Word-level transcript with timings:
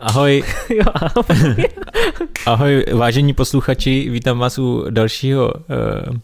Ahoj. 0.00 0.42
jo, 0.70 0.84
ahoj. 0.94 1.64
ahoj, 2.46 2.84
vážení 2.92 3.34
posluchači, 3.34 4.10
vítám 4.10 4.38
vás 4.38 4.58
u 4.58 4.84
dalšího 4.90 5.52
uh, 5.54 6.16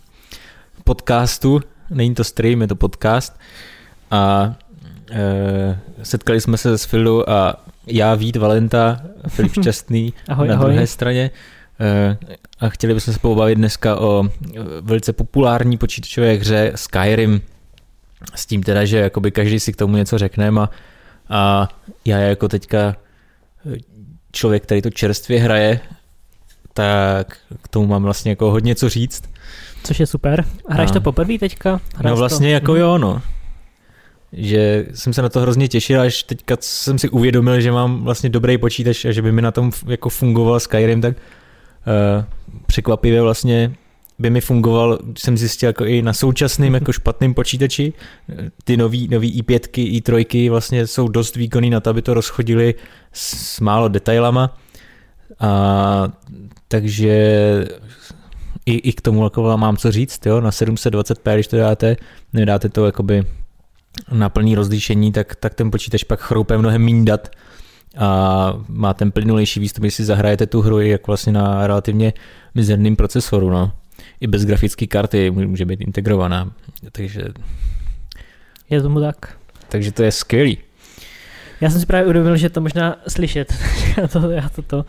podcastu. 0.84 1.60
Není 1.90 2.14
to 2.14 2.24
stream, 2.24 2.60
je 2.62 2.68
to 2.68 2.76
podcast. 2.76 3.40
A 4.10 4.54
uh, 5.10 5.16
setkali 6.02 6.40
jsme 6.40 6.56
se 6.56 6.78
s 6.78 6.84
Filou 6.84 7.24
a 7.28 7.56
já, 7.86 8.14
Vít 8.14 8.36
Valenta, 8.36 9.00
Filip 9.28 9.52
Šťastný 9.60 10.14
ahoj, 10.28 10.48
na 10.48 10.54
ahoj. 10.54 10.70
druhé 10.70 10.86
straně. 10.86 11.30
Uh, 11.80 12.16
a 12.60 12.68
chtěli 12.68 12.94
bychom 12.94 13.14
se 13.14 13.20
pobavit 13.20 13.58
dneska 13.58 13.96
o 14.00 14.24
velice 14.80 15.12
populární 15.12 15.78
počítačové 15.78 16.34
hře 16.34 16.72
Skyrim. 16.74 17.40
S 18.34 18.46
tím 18.46 18.62
teda, 18.62 18.84
že 18.84 18.98
jakoby 18.98 19.30
každý 19.30 19.60
si 19.60 19.72
k 19.72 19.76
tomu 19.76 19.96
něco 19.96 20.18
řekne 20.18 20.48
a, 20.48 20.70
a 21.28 21.68
já 22.04 22.18
jako 22.18 22.48
teďka 22.48 22.96
člověk, 24.32 24.62
který 24.62 24.82
to 24.82 24.90
čerstvě 24.90 25.40
hraje, 25.40 25.80
tak 26.74 27.36
k 27.62 27.68
tomu 27.68 27.86
mám 27.86 28.02
vlastně 28.02 28.30
jako 28.32 28.50
hodně 28.50 28.74
co 28.74 28.88
říct. 28.88 29.22
Což 29.84 30.00
je 30.00 30.06
super. 30.06 30.44
Hraješ 30.68 30.90
A- 30.90 30.94
to 30.94 31.00
poprvé 31.00 31.38
teďka? 31.38 31.80
Hraješ 31.96 32.10
no 32.10 32.16
vlastně 32.16 32.46
to? 32.48 32.52
jako 32.52 32.72
Mhm. 32.72 32.80
jo, 32.80 32.98
no. 32.98 33.22
Že 34.32 34.86
jsem 34.94 35.12
se 35.12 35.22
na 35.22 35.28
to 35.28 35.40
hrozně 35.40 35.68
těšil, 35.68 36.00
až 36.00 36.22
teďka 36.22 36.56
jsem 36.60 36.98
si 36.98 37.08
uvědomil, 37.08 37.60
že 37.60 37.72
mám 37.72 38.04
vlastně 38.04 38.28
dobrý 38.30 38.58
počítač 38.58 39.04
a 39.04 39.12
že 39.12 39.22
by 39.22 39.32
mi 39.32 39.42
na 39.42 39.50
tom 39.50 39.72
jako 39.86 40.08
fungoval 40.08 40.60
Skyrim, 40.60 41.00
tak 41.00 41.16
uh, 41.16 42.24
překvapivě 42.66 43.22
vlastně 43.22 43.72
by 44.20 44.30
mi 44.30 44.40
fungoval, 44.40 44.98
jsem 45.18 45.38
zjistil 45.38 45.66
jako 45.66 45.84
i 45.84 46.02
na 46.02 46.12
současným 46.12 46.74
jako 46.74 46.92
špatným 46.92 47.34
počítači, 47.34 47.92
ty 48.64 48.76
nový, 48.76 49.08
nový 49.08 49.42
i5, 49.42 49.58
i3 50.00 50.50
vlastně 50.50 50.86
jsou 50.86 51.08
dost 51.08 51.36
výkonný 51.36 51.70
na 51.70 51.80
to, 51.80 51.90
aby 51.90 52.02
to 52.02 52.14
rozchodili 52.14 52.74
s 53.12 53.60
málo 53.60 53.88
detailama. 53.88 54.56
A 55.40 56.08
takže 56.68 57.14
i, 58.66 58.74
i 58.74 58.92
k 58.92 59.00
tomu 59.00 59.24
jako 59.24 59.58
mám 59.58 59.76
co 59.76 59.92
říct, 59.92 60.26
jo, 60.26 60.40
na 60.40 60.50
720p, 60.50 61.34
když 61.34 61.46
to 61.46 61.56
dáte, 61.56 61.96
nedáte 62.32 62.68
to 62.68 62.86
jakoby 62.86 63.24
na 64.12 64.28
plný 64.28 64.54
rozlišení, 64.54 65.12
tak, 65.12 65.34
tak 65.34 65.54
ten 65.54 65.70
počítač 65.70 66.04
pak 66.04 66.20
chroupe 66.20 66.58
mnohem 66.58 66.84
méně 66.84 67.04
dat 67.04 67.28
a 67.98 68.54
má 68.68 68.94
ten 68.94 69.10
plynulejší 69.10 69.60
výstup, 69.60 69.82
když 69.82 69.94
si 69.94 70.04
zahrajete 70.04 70.46
tu 70.46 70.60
hru 70.60 70.80
jak 70.80 71.06
vlastně 71.06 71.32
na 71.32 71.66
relativně 71.66 72.12
mizerným 72.54 72.96
procesoru, 72.96 73.50
no. 73.50 73.72
I 74.20 74.26
bez 74.26 74.44
grafické 74.44 74.86
karty 74.86 75.30
může 75.30 75.64
být 75.64 75.80
integrovaná, 75.80 76.52
takže, 76.92 77.22
Je 78.70 78.82
tomu 78.82 79.00
tak. 79.00 79.36
takže 79.68 79.92
to 79.92 80.02
je 80.02 80.12
skvělý. 80.12 80.58
Já 81.60 81.70
jsem 81.70 81.80
si 81.80 81.86
právě 81.86 82.04
uvědomil, 82.04 82.36
že 82.36 82.50
to 82.50 82.60
možná 82.60 82.96
slyšet. 83.08 83.54
já 83.96 84.08
to, 84.08 84.30
já 84.30 84.48
to, 84.48 84.62
to 84.62 84.76
uh, 84.76 84.82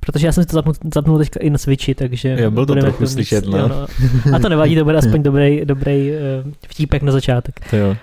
protože 0.00 0.26
já 0.26 0.32
jsem 0.32 0.44
si 0.44 0.48
to 0.48 0.54
zapnul, 0.54 0.74
zapnul 0.94 1.18
teďka 1.18 1.40
i 1.40 1.50
na 1.50 1.58
Switchi, 1.58 1.94
takže... 1.94 2.36
Jo, 2.40 2.50
byl 2.50 2.66
to 2.66 2.74
trochu 2.74 3.06
slyšet, 3.06 3.46
no. 3.46 3.68
no. 3.68 3.86
A 4.34 4.38
to 4.38 4.48
nevadí, 4.48 4.76
to 4.76 4.84
bude 4.84 4.98
aspoň 5.04 5.22
dobrý, 5.22 5.64
dobrý 5.64 6.10
uh, 6.10 6.16
vtípek 6.68 7.02
na 7.02 7.12
začátek. 7.12 7.60
To 7.70 7.76
jo. 7.76 7.96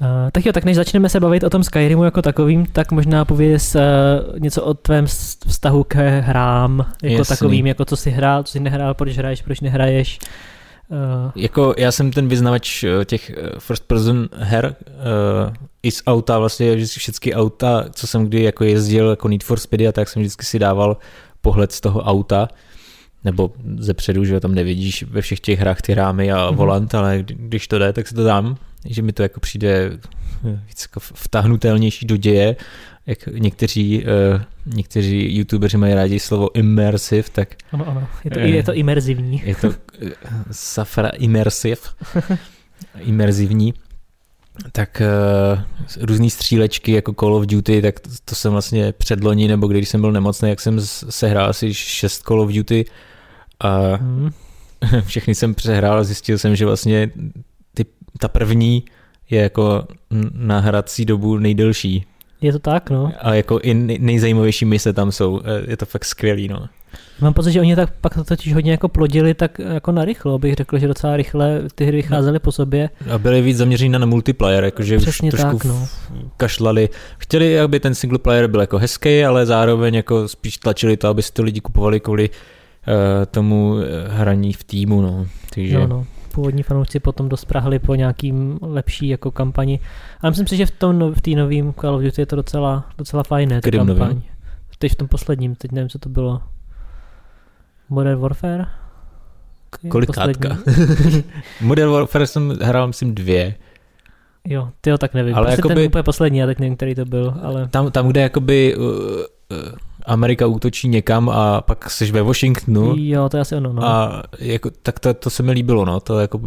Uh, 0.00 0.06
tak 0.32 0.46
jo, 0.46 0.52
tak 0.52 0.64
než 0.64 0.76
začneme 0.76 1.08
se 1.08 1.20
bavit 1.20 1.44
o 1.44 1.50
tom 1.50 1.64
Skyrimu 1.64 2.04
jako 2.04 2.22
takovým, 2.22 2.66
tak 2.66 2.92
možná 2.92 3.24
pověz 3.24 3.74
uh, 3.74 3.80
něco 4.38 4.62
o 4.62 4.74
tvém 4.74 5.06
vztahu 5.46 5.84
k 5.84 6.20
hrám, 6.20 6.86
jako 7.02 7.18
Jasný. 7.18 7.36
takovým, 7.36 7.66
jako 7.66 7.84
co 7.84 7.96
jsi 7.96 8.10
hrál, 8.10 8.42
co 8.42 8.52
jsi 8.52 8.60
nehrál, 8.60 8.94
proč 8.94 9.16
hraješ, 9.18 9.42
proč 9.42 9.60
nehraješ. 9.60 10.18
Uh, 10.88 11.30
Jako 11.36 11.74
já 11.78 11.92
jsem 11.92 12.10
ten 12.12 12.28
vyznavač 12.28 12.84
eh, 12.84 13.04
těch 13.04 13.30
eh, 13.30 13.34
first 13.58 13.84
person 13.86 14.28
her 14.36 14.76
uh, 14.88 15.54
i 15.82 15.90
z 15.90 16.02
auta, 16.06 16.38
vlastně 16.38 16.78
že 16.78 16.86
všechny 16.86 17.34
auta, 17.34 17.84
co 17.92 18.06
jsem 18.06 18.26
kdy 18.26 18.42
jako 18.42 18.64
jezdil 18.64 19.10
jako 19.10 19.28
Need 19.28 19.44
for 19.44 19.58
Speedy 19.58 19.88
a 19.88 19.92
tak 19.92 20.08
jsem 20.08 20.22
vždycky 20.22 20.46
si 20.46 20.58
dával 20.58 20.96
pohled 21.40 21.72
z 21.72 21.80
toho 21.80 22.00
auta, 22.00 22.48
nebo 23.24 23.52
ze 23.78 23.94
předu, 23.94 24.24
že 24.24 24.40
tam 24.40 24.54
nevidíš 24.54 25.02
ve 25.02 25.20
všech 25.20 25.40
těch 25.40 25.58
hrách 25.60 25.82
ty 25.82 25.94
rámy 25.94 26.32
a 26.32 26.46
Mhm. 26.46 26.56
volant, 26.56 26.94
ale 26.94 27.18
kdy- 27.18 27.34
když 27.38 27.68
to 27.68 27.78
jde, 27.78 27.92
tak 27.92 28.08
si 28.08 28.14
to 28.14 28.24
dám, 28.24 28.56
že 28.86 29.02
mi 29.02 29.12
to 29.12 29.22
jako 29.22 29.40
přijde 29.40 29.90
eh, 30.48 30.60
víc 30.68 30.82
jako 30.82 31.00
vtáhnutelnější 31.00 32.06
do 32.06 32.16
děje, 32.16 32.56
jak 33.06 33.26
někteří, 33.26 34.04
uh, 34.04 34.42
někteří 34.74 35.36
youtubeři 35.36 35.76
mají 35.76 35.94
rádi 35.94 36.20
slovo 36.20 36.56
immersive, 36.56 37.28
tak 37.32 37.48
ano, 37.72 37.88
ano, 37.88 38.08
je 38.24 38.30
to, 38.30 38.40
Eh. 38.40 38.48
je 38.48 38.62
to 38.62 38.74
imerzivní. 38.74 39.42
je 39.44 39.54
to 39.54 39.74
eh, 40.06 40.10
safra 40.50 41.08
immersive, 41.08 41.76
imerzivní, 43.00 43.74
tak 44.72 45.02
uh, 45.54 45.60
různý 46.06 46.30
střílečky 46.30 46.92
jako 46.92 47.12
Call 47.20 47.34
of 47.34 47.46
Duty, 47.46 47.82
tak 47.82 48.00
to, 48.00 48.10
to 48.24 48.34
jsem 48.34 48.52
vlastně 48.52 48.92
předloni, 48.92 49.48
nebo 49.48 49.66
když 49.66 49.88
jsem 49.88 50.00
byl 50.00 50.12
nemocný, 50.12 50.48
jak 50.48 50.60
jsem 50.60 50.80
sehrál 51.10 51.50
asi 51.50 51.74
šest 51.74 52.22
Call 52.22 52.40
of 52.40 52.50
Duty 52.52 52.84
a 53.60 53.78
Hmm. 53.96 54.30
všechny 55.06 55.34
jsem 55.34 55.54
přehrál 55.54 55.98
a 55.98 56.04
zjistil 56.04 56.38
jsem, 56.38 56.56
že 56.56 56.66
vlastně 56.66 57.10
ty, 57.74 57.84
ta 58.18 58.28
první 58.28 58.84
je 59.30 59.40
jako 59.42 59.84
na 60.32 60.58
hrací 60.60 61.04
dobu 61.04 61.38
nejdelší 61.38 62.06
Je 62.40 62.52
to 62.52 62.58
tak, 62.58 62.90
no. 62.90 63.12
a 63.20 63.34
jako 63.34 63.58
i 63.62 63.74
nej- 63.74 63.98
nejzajímavější 64.00 64.64
mise 64.64 64.92
tam 64.92 65.12
jsou, 65.12 65.40
Eh, 65.44 65.70
je 65.70 65.76
to 65.76 65.86
fakt 65.86 66.04
skvělý, 66.04 66.48
no. 66.48 66.66
Mám 67.20 67.34
pocit, 67.34 67.52
že 67.52 67.60
oni 67.60 67.76
tak 67.76 67.92
pak 68.00 68.14
to 68.14 68.24
totiž 68.24 68.54
hodně 68.54 68.70
jako 68.70 68.88
plodili 68.88 69.34
tak 69.34 69.58
jako 69.58 69.92
narychlo, 69.92 70.38
bych 70.38 70.54
řekl, 70.54 70.78
že 70.78 70.88
docela 70.88 71.16
rychle 71.16 71.60
ty 71.74 71.84
hry 71.84 71.96
vycházely 71.96 72.38
po 72.38 72.52
sobě. 72.52 72.90
A 73.14 73.18
byli 73.18 73.42
víc 73.42 73.56
zaměření 73.56 73.92
na 73.92 74.06
multiplayer, 74.06 74.64
jakože 74.64 74.96
už 74.96 75.04
trošku 75.04 75.28
tak, 75.36 75.64
no. 75.64 75.88
kašlali. 76.36 76.88
Chtěli, 77.18 77.60
aby 77.60 77.80
ten 77.80 77.94
single 77.94 78.18
player 78.18 78.46
byl 78.46 78.60
jako 78.60 78.78
hezký, 78.78 79.24
ale 79.24 79.46
zároveň 79.46 79.94
jako 79.94 80.28
spíš 80.28 80.56
tlačili 80.56 80.96
to, 80.96 81.08
aby 81.08 81.22
si 81.22 81.32
to 81.32 81.42
lidi 81.42 81.60
kupovali 81.60 82.00
kvůli 82.00 82.30
tomu 83.30 83.76
eh, 83.78 84.08
hraní 84.08 84.52
v 84.52 84.64
týmu, 84.64 85.02
no. 85.02 85.26
Takže 85.54 85.74
Jo, 85.74 85.86
no. 85.86 86.06
Původní 86.32 86.62
fanoušci 86.62 87.00
potom 87.00 87.28
dost 87.28 87.44
prahli 87.44 87.78
po 87.78 87.94
nějakým 87.94 88.58
lepší 88.62 89.08
jako 89.08 89.30
kampani. 89.30 89.80
Ale 90.20 90.30
myslím 90.30 90.46
si, 90.46 90.56
že 90.56 90.66
v 90.66 90.70
tom 90.70 90.98
no, 90.98 91.12
v 91.12 91.20
té 91.20 91.30
novým 91.30 91.74
Call 91.80 91.94
of 91.94 92.02
Duty 92.02 92.22
je 92.22 92.26
to 92.26 92.36
docela, 92.36 92.86
docela 92.98 93.22
fajné, 93.22 93.54
ta 93.54 93.60
Kterým 93.60 93.86
kampaň. 93.86 94.08
novým? 94.08 94.22
Teď 94.78 94.92
v 94.92 94.94
tom 94.94 95.08
posledním, 95.08 95.54
teď 95.54 95.72
nevím, 95.72 95.88
co 95.88 95.98
to 95.98 96.08
bylo. 96.08 96.42
Modern 97.88 98.20
Warfare? 98.20 98.66
Kolikátka? 99.88 100.58
Modern 101.60 101.90
Warfare 101.90 102.26
jsem 102.26 102.58
hrál, 102.62 102.86
myslím, 102.86 103.14
dvě. 103.14 103.54
Jo, 104.44 104.68
ty 104.80 104.90
jo, 104.90 104.98
tak 104.98 105.14
nevím. 105.14 105.34
Ale 105.34 105.46
Ale 105.46 105.56
prostě 105.56 105.60
jakoby- 105.60 105.74
ten 105.74 105.86
úplně 105.86 106.02
poslední, 106.02 106.38
já 106.38 106.46
teď 106.46 106.58
nevím, 106.58 106.76
který 106.76 106.94
to 106.94 107.04
byl, 107.04 107.34
ale 107.42 107.68
Tam, 107.68 107.90
tam 107.90 108.08
kde 108.08 108.20
jakoby 108.20 108.76
uh, 108.76 108.84
uh, 108.84 108.96
Amerika 110.10 110.46
útočí 110.46 110.88
někam 110.88 111.28
a 111.28 111.60
pak 111.60 111.90
jsi 111.90 112.12
ve 112.12 112.22
Washingtonu 112.22 112.94
jo, 112.96 113.28
to 113.28 113.36
je 113.36 113.40
asi 113.40 113.54
ono, 113.54 113.72
no. 113.72 113.84
a 113.84 114.22
jako, 114.38 114.70
tak 114.82 114.98
to, 114.98 115.14
to 115.14 115.30
se 115.30 115.42
mi 115.42 115.52
líbilo, 115.52 115.84
no. 115.84 116.00
To, 116.00 116.20
jako, 116.20 116.40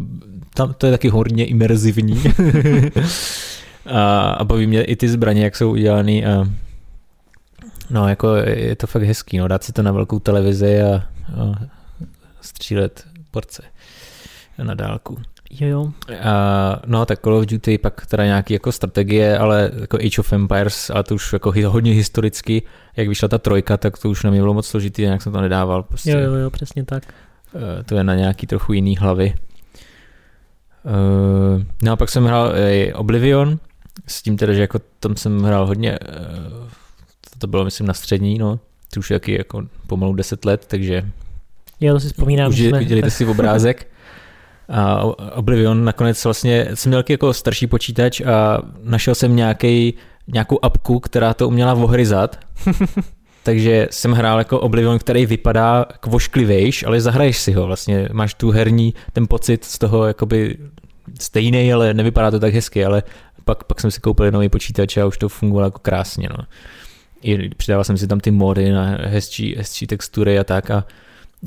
tam, 0.54 0.74
to 0.74 0.86
je 0.86 0.92
taky 0.92 1.10
hodně 1.10 1.46
imerzivní. 1.46 2.24
a, 3.86 4.30
a 4.30 4.44
baví 4.44 4.68
mě 4.68 4.84
i 4.84 4.96
ty 4.96 5.10
zbraně, 5.10 5.44
jak 5.44 5.56
jsou 5.56 5.72
udělané 5.72 6.12
a 6.12 6.48
no, 7.90 8.10
jako 8.10 8.36
je 8.36 8.76
to 8.76 8.88
fakt 8.88 9.04
hezký, 9.04 9.38
no, 9.38 9.48
dát 9.48 9.64
si 9.64 9.74
to 9.74 9.84
na 9.84 9.92
velkou 9.92 10.20
televizi 10.20 10.82
a, 10.82 10.96
a 10.96 11.60
střílet 12.42 13.08
porce 13.32 13.64
na 14.64 14.74
dálku. 14.74 15.18
Jo, 15.60 15.68
jo. 15.68 15.92
A, 16.24 16.80
no, 16.86 17.06
tak 17.06 17.20
Call 17.22 17.36
of 17.36 17.46
Duty, 17.46 17.78
pak 17.78 18.06
teda 18.06 18.26
nějaký 18.26 18.54
jako 18.54 18.72
strategie, 18.72 19.38
ale 19.38 19.72
jako 19.82 19.98
Age 19.98 20.20
of 20.20 20.34
Empires, 20.34 20.90
ale 20.90 21.04
to 21.04 21.16
už 21.16 21.34
jako 21.34 21.54
hodně 21.68 21.92
historicky, 21.94 22.62
jak 22.98 23.08
vyšla 23.08 23.28
ta 23.28 23.38
trojka, 23.38 23.78
tak 23.78 23.98
to 23.98 24.10
už 24.10 24.24
na 24.24 24.32
mě 24.32 24.40
bylo 24.42 24.54
moc 24.54 24.68
složitý, 24.68 25.02
nějak 25.02 25.22
jsem 25.22 25.34
to 25.34 25.42
nedával. 25.42 25.84
Prostě. 25.84 26.12
jo, 26.12 26.20
jo, 26.20 26.34
jo, 26.34 26.50
přesně 26.50 26.84
tak. 26.86 27.04
Eh, 27.80 27.84
to 27.84 27.96
je 27.96 28.04
na 28.04 28.16
nějaký 28.16 28.48
trochu 28.48 28.74
jiný 28.74 28.98
hlavy. 28.98 29.34
Eh, 30.86 31.66
No 31.82 31.92
a 31.92 31.96
pak 31.96 32.10
jsem 32.10 32.26
hrál 32.26 32.54
i 32.58 32.94
Oblivion, 32.94 33.60
s 34.08 34.22
tím 34.22 34.38
teda, 34.38 34.54
že 34.54 34.62
jako 34.62 34.80
tam 35.00 35.16
jsem 35.16 35.44
hrál 35.44 35.66
hodně, 35.68 35.92
eh, 35.92 36.00
to 37.38 37.48
bylo 37.48 37.64
myslím 37.66 37.88
na 37.88 37.94
střední, 37.94 38.38
no, 38.38 38.60
to 38.94 39.00
už 39.00 39.12
je 39.12 39.20
taky 39.20 39.38
jako 39.38 39.64
pomalu 39.88 40.14
10 40.14 40.46
let, 40.46 40.66
takže 40.68 41.04
Jo, 41.80 41.94
to 41.94 42.00
si 42.00 42.08
vzpomínám. 42.08 42.50
už 42.50 42.60
jsme- 42.60 42.80
viděli 42.80 43.12
si 43.12 43.26
obrázek. 43.32 43.88
A 44.70 45.04
Oblivion 45.36 45.86
nakonec 45.86 46.24
vlastně, 46.24 46.68
jsem 46.74 46.90
měl 46.90 47.04
jako 47.10 47.34
starší 47.34 47.68
počítač 47.68 48.22
a 48.22 48.62
našel 48.84 49.16
jsem 49.16 49.36
nějaký, 49.36 49.94
nějakou 50.28 50.60
apku, 50.62 51.00
která 51.00 51.34
to 51.34 51.48
uměla 51.48 51.74
vohryzat. 51.74 52.40
Takže 53.44 53.88
jsem 53.92 54.12
hrál 54.12 54.40
jako 54.40 54.60
Oblivion, 54.60 55.00
který 55.00 55.26
vypadá 55.26 55.86
kvošklivejš, 56.00 56.84
ale 56.84 57.02
zahraješ 57.02 57.38
si 57.38 57.52
ho 57.52 57.68
vlastně. 57.68 58.10
Máš 58.12 58.34
tu 58.34 58.52
herní, 58.52 58.94
ten 59.14 59.28
pocit 59.28 59.66
z 59.66 59.80
toho 59.80 60.06
jakoby 60.06 60.58
stejný, 61.20 61.74
ale 61.74 61.94
nevypadá 61.94 62.32
to 62.32 62.40
tak 62.40 62.54
hezky, 62.54 62.86
ale 62.86 63.04
pak, 63.46 63.64
pak 63.64 63.82
jsem 63.82 63.92
si 63.92 64.02
koupil 64.02 64.32
nový 64.32 64.50
počítač 64.50 64.98
a 64.98 65.06
už 65.06 65.18
to 65.18 65.30
fungovalo 65.30 65.68
jako 65.68 65.80
krásně. 65.80 66.28
No. 66.38 66.46
I 67.22 67.50
přidával 67.50 67.84
jsem 67.84 67.98
si 67.98 68.08
tam 68.08 68.20
ty 68.20 68.32
mody 68.32 68.72
na 68.72 68.84
hezčí, 68.86 69.56
hezčí 69.58 69.88
textury 69.88 70.40
a 70.40 70.44
tak 70.44 70.72
a 70.72 70.86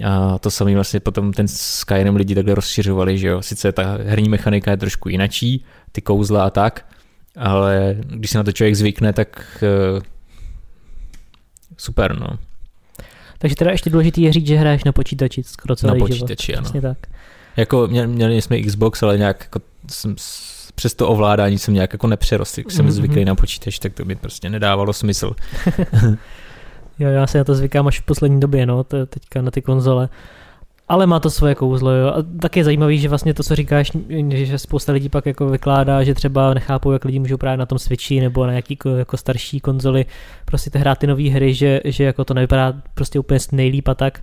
a 0.05 0.39
to 0.39 0.51
samý 0.51 0.75
vlastně 0.75 1.01
potom 1.01 1.33
ten 1.33 1.49
Skyrim 1.49 2.17
lidi 2.17 2.35
takhle 2.35 2.55
rozšiřovali, 2.55 3.19
že 3.19 3.29
jo. 3.29 3.43
Sice 3.43 3.73
ta 3.73 3.99
herní 4.05 4.29
mechanika 4.29 4.71
je 4.71 4.77
trošku 4.77 5.09
jinačí, 5.09 5.65
ty 5.93 6.01
kouzla 6.03 6.45
a 6.47 6.51
tak, 6.51 6.87
ale 7.37 7.97
když 8.01 8.31
se 8.31 8.39
na 8.39 8.45
to 8.45 8.53
člověk 8.53 8.75
zvykne, 8.75 9.13
tak 9.13 9.65
eh, 9.99 10.01
super, 11.77 12.19
no. 12.19 12.27
Takže 13.39 13.57
teda 13.57 13.71
ještě 13.71 13.91
důležitý 13.91 14.23
je 14.23 14.33
říct, 14.33 14.47
že 14.47 14.57
hraješ 14.57 14.85
na 14.85 14.93
počítači 14.93 15.43
skoro 15.43 15.77
celý 15.77 15.91
Na 15.91 15.95
život. 15.97 16.09
počítači, 16.09 16.55
ano. 16.55 16.63
Přesně 16.65 16.81
tak. 16.81 16.99
Jako 17.57 17.87
mě, 17.87 18.07
měli 18.07 18.43
jsme 18.43 18.63
Xbox, 18.63 19.03
ale 19.03 19.19
nějak 19.19 19.41
jako 19.41 19.61
jsem 19.91 20.15
s- 20.19 20.73
přes 20.75 20.95
to 20.95 21.09
ovládání 21.09 21.59
jsem 21.59 21.75
nějak 21.75 21.93
jako 21.93 22.07
nepřerost. 22.07 22.59
Když 22.59 22.75
jsem 22.75 22.85
Mhm. 22.85 22.93
zvyklý 22.93 23.25
na 23.25 23.35
počítač, 23.35 23.79
tak 23.79 23.93
to 23.95 24.05
mi 24.05 24.17
prostě 24.17 24.51
nedávalo 24.51 24.93
smysl. 24.93 25.33
Jo, 26.99 27.09
já 27.09 27.27
se 27.27 27.39
na 27.39 27.45
to 27.45 27.55
zvykám 27.55 27.87
až 27.87 28.01
v 28.01 28.05
poslední 28.05 28.41
době, 28.41 28.67
no, 28.67 28.85
to 28.85 29.07
teďka 29.07 29.43
na 29.43 29.51
ty 29.51 29.63
konzole. 29.63 30.09
Ale 30.89 31.07
má 31.07 31.21
to 31.21 31.31
svoje 31.31 31.55
kouzlo, 31.55 31.91
jo. 31.91 32.09
A 32.09 32.17
tak 32.41 32.57
je 32.57 32.65
zajímavý, 32.65 32.99
že 32.99 33.09
vlastně 33.09 33.35
to, 33.35 33.43
co 33.43 33.57
říkáš, 33.57 33.93
že 34.31 34.59
spousta 34.59 34.93
lidí 34.93 35.09
pak 35.09 35.27
jako 35.27 35.47
vykládá, 35.47 36.05
že 36.05 36.15
třeba 36.15 36.55
nechápou, 36.55 36.93
jak 36.93 37.05
lidi 37.05 37.19
můžou 37.19 37.37
právě 37.37 37.57
na 37.57 37.67
tom 37.67 37.79
Switchi 37.79 38.21
nebo 38.21 38.47
na 38.47 38.53
jaký 38.53 38.77
ko- 38.77 38.97
jako 38.97 39.17
starší 39.17 39.61
konzoli 39.61 40.07
prostě 40.45 40.79
hrát 40.79 40.99
ty 40.99 41.07
nové 41.07 41.31
hry, 41.31 41.55
že, 41.55 41.81
že 41.85 42.05
jako 42.05 42.25
to 42.25 42.35
nevypadá 42.35 42.75
prostě 42.95 43.19
úplně 43.19 43.41
nejlíp 43.53 43.89
a 43.89 43.95
tak. 43.95 44.21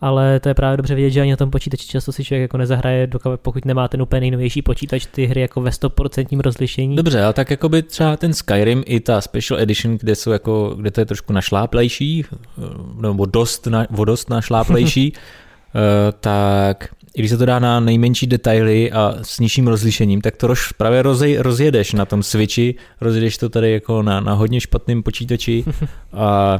Ale 0.00 0.40
to 0.40 0.48
je 0.48 0.54
právě 0.54 0.76
dobře 0.76 0.94
vidět, 0.94 1.10
že 1.10 1.20
ani 1.20 1.30
na 1.30 1.36
tom 1.36 1.50
počítači 1.50 1.88
často 1.88 2.12
si 2.12 2.24
člověk 2.24 2.42
jako 2.42 2.56
nezahraje, 2.56 3.06
dokud, 3.06 3.40
pokud 3.40 3.64
nemá 3.64 3.88
ten 3.88 4.02
úplně 4.02 4.20
nejnovější 4.20 4.62
počítač, 4.62 5.06
ty 5.06 5.26
hry 5.26 5.40
jako 5.40 5.60
ve 5.60 5.70
100% 5.70 6.40
rozlišení. 6.40 6.96
Dobře, 6.96 7.22
ale 7.22 7.32
tak 7.32 7.50
jako 7.50 7.68
by 7.68 7.82
třeba 7.82 8.16
ten 8.16 8.34
Skyrim 8.34 8.82
i 8.86 9.00
ta 9.00 9.20
Special 9.20 9.60
Edition, 9.60 9.98
kde, 9.98 10.14
jsou 10.14 10.30
jako, 10.30 10.74
kde 10.76 10.90
to 10.90 11.00
je 11.00 11.06
trošku 11.06 11.32
našláplejší, 11.32 12.24
eh, 12.24 12.62
nebo 13.00 13.26
dost, 13.26 13.66
na, 13.66 13.86
o 13.98 14.04
dost 14.04 14.30
našláplejší, 14.30 15.12
eh, 15.74 16.12
tak 16.20 16.88
i 17.16 17.18
když 17.18 17.30
se 17.30 17.36
to 17.36 17.46
dá 17.46 17.58
na 17.58 17.80
nejmenší 17.80 18.26
detaily 18.26 18.92
a 18.92 19.14
s 19.22 19.38
nižším 19.38 19.68
rozlišením, 19.68 20.20
tak 20.20 20.36
to 20.36 20.46
roz, 20.46 20.72
právě 20.76 21.02
rozej, 21.02 21.36
rozjedeš 21.38 21.92
na 21.92 22.04
tom 22.04 22.22
Switchi, 22.22 22.74
rozjedeš 23.00 23.38
to 23.38 23.48
tady 23.48 23.72
jako 23.72 24.02
na, 24.02 24.20
na 24.20 24.32
hodně 24.32 24.60
špatném 24.60 25.02
počítači 25.02 25.64
a, 26.12 26.58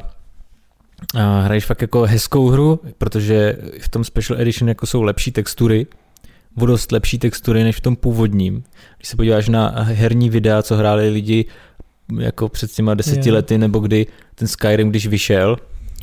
a 1.15 1.41
hraješ 1.41 1.65
fakt 1.65 1.83
jako 1.83 2.03
hezkou 2.03 2.49
hru, 2.49 2.81
protože 2.99 3.57
v 3.81 3.89
tom 3.89 4.05
Special 4.05 4.41
Edition 4.41 4.69
jako 4.69 4.87
jsou 4.87 5.03
lepší 5.03 5.33
textury, 5.33 5.87
o 6.61 6.67
dost 6.67 6.93
lepší 6.93 7.19
textury 7.19 7.65
než 7.65 7.77
v 7.77 7.81
tom 7.81 7.97
původním. 7.97 8.65
Když 8.97 9.09
se 9.09 9.17
podíváš 9.17 9.49
na 9.49 9.75
herní 9.79 10.31
videa, 10.31 10.63
co 10.63 10.77
hráli 10.77 11.11
lidi 11.11 11.45
jako 12.19 12.49
před 12.49 12.71
těma 12.73 12.95
deseti 12.95 13.29
Jo. 13.29 13.35
lety, 13.35 13.59
nebo 13.59 13.79
kdy 13.79 14.07
ten 14.35 14.49
Skyrim, 14.49 14.91
když 14.91 15.07
vyšel, 15.07 15.57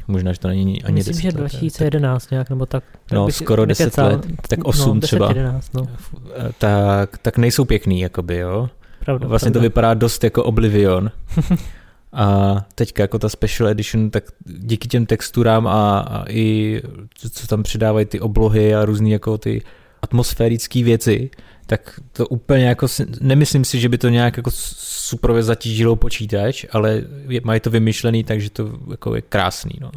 možná, 0.07 0.34
že 0.34 0.40
to 0.40 0.48
není 0.48 0.84
ani 0.84 0.95
Myslím, 0.95 1.13
10 1.16 1.22
že 1.22 1.28
let, 1.28 1.36
2011 1.36 2.31
nějak, 2.31 2.50
nebo 2.50 2.66
tak. 2.66 2.84
tak 3.06 3.12
No, 3.18 3.25
bych 3.25 3.36
skoro 3.36 3.66
10 3.66 3.84
nekecal. 3.84 4.07
let, 4.07 4.25
tak 4.48 4.60
8 4.63 4.88
no, 4.88 4.94
10, 5.00 5.07
třeba. 5.07 5.28
11, 5.28 5.74
no, 5.74 5.88
tak, 6.57 7.18
tak 7.18 7.38
nejsou 7.38 7.66
pěkný, 7.66 8.00
jakoby, 8.01 8.38
jo. 8.38 8.69
pravda. 9.06 9.28
Vlastně 9.28 9.50
to 9.51 9.54
pravda. 9.54 9.66
vypadá 9.66 9.94
dost 9.94 10.24
jako 10.24 10.44
Oblivion. 10.44 11.12
A 12.13 12.56
teďka 12.75 13.04
jako 13.04 13.19
ta 13.19 13.30
Special 13.30 13.69
Edition, 13.69 14.10
tak 14.10 14.24
díky 14.45 14.88
těm 14.88 15.06
texturám 15.06 15.68
a, 15.68 16.00
a 16.00 16.25
i 16.30 16.81
co, 17.31 17.48
tam 17.48 17.63
přidávají 17.63 18.06
ty 18.06 18.19
oblohy 18.19 18.75
a 18.75 18.86
různé 18.86 19.10
jako 19.10 19.38
ty 19.38 19.62
atmosférické 20.01 20.83
věci, 20.83 21.30
tak 21.65 22.00
to 22.12 22.27
úplně 22.27 22.65
jako 22.65 22.88
nemyslím 23.21 23.65
si, 23.65 23.80
že 23.80 23.89
by 23.89 23.98
to 23.98 24.10
nějak 24.10 24.38
jako 24.38 24.51
super 24.54 25.42
zatížilo 25.42 25.95
počítač, 25.95 26.65
ale 26.71 27.01
je, 27.27 27.42
mají 27.44 27.60
to 27.60 27.69
vymyšlený, 27.69 28.24
takže 28.24 28.50
to 28.50 28.80
jako 28.92 29.16
je 29.16 29.21
krásný, 29.21 29.74
no. 29.81 29.92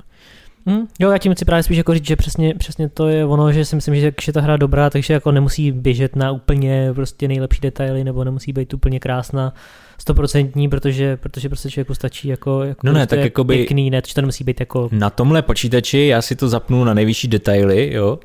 Hm, 0.68 0.86
jo, 0.98 1.10
já 1.10 1.18
tím 1.18 1.34
chci 1.34 1.44
právě 1.44 1.62
spíš 1.62 1.76
jako 1.76 1.94
říct, 1.94 2.06
že 2.06 2.16
přesně, 2.16 2.54
přesně 2.54 2.88
to 2.88 3.08
je 3.08 3.24
ono, 3.24 3.52
že 3.52 3.64
si 3.64 3.76
myslím, 3.76 3.94
že 3.94 4.10
když 4.10 4.26
je 4.26 4.32
ta 4.32 4.40
hra 4.40 4.56
dobrá, 4.56 4.90
takže 4.90 5.14
jako 5.14 5.32
nemusí 5.32 5.72
běžet 5.72 6.16
na 6.16 6.32
úplně 6.32 6.90
prostě 6.94 7.28
nejlepší 7.28 7.60
detaily, 7.60 8.04
nebo 8.04 8.24
nemusí 8.24 8.52
být 8.52 8.74
úplně 8.74 9.00
krásná, 9.00 9.54
stoprocentní, 9.98 10.68
protože, 10.68 11.16
protože 11.16 11.48
prostě 11.48 11.70
člověku 11.70 11.94
stačí 11.94 12.28
jako, 12.28 12.62
jako 12.62 12.80
No 12.84 12.92
ne, 12.92 12.98
prostě 13.00 13.16
tak 13.16 13.24
jakoby- 13.24 13.56
pěkný 13.56 13.90
net, 13.90 14.08
že 14.08 14.14
to 14.14 14.20
nemusí 14.20 14.44
být 14.44 14.60
jako 14.60 14.88
Na 14.92 15.10
tomhle 15.10 15.42
počítači 15.42 15.98
já 16.06 16.22
si 16.22 16.36
to 16.36 16.48
zapnu 16.48 16.84
na 16.84 16.94
nejvyšší 16.94 17.28
detaily, 17.28 17.92
jo, 17.94 18.18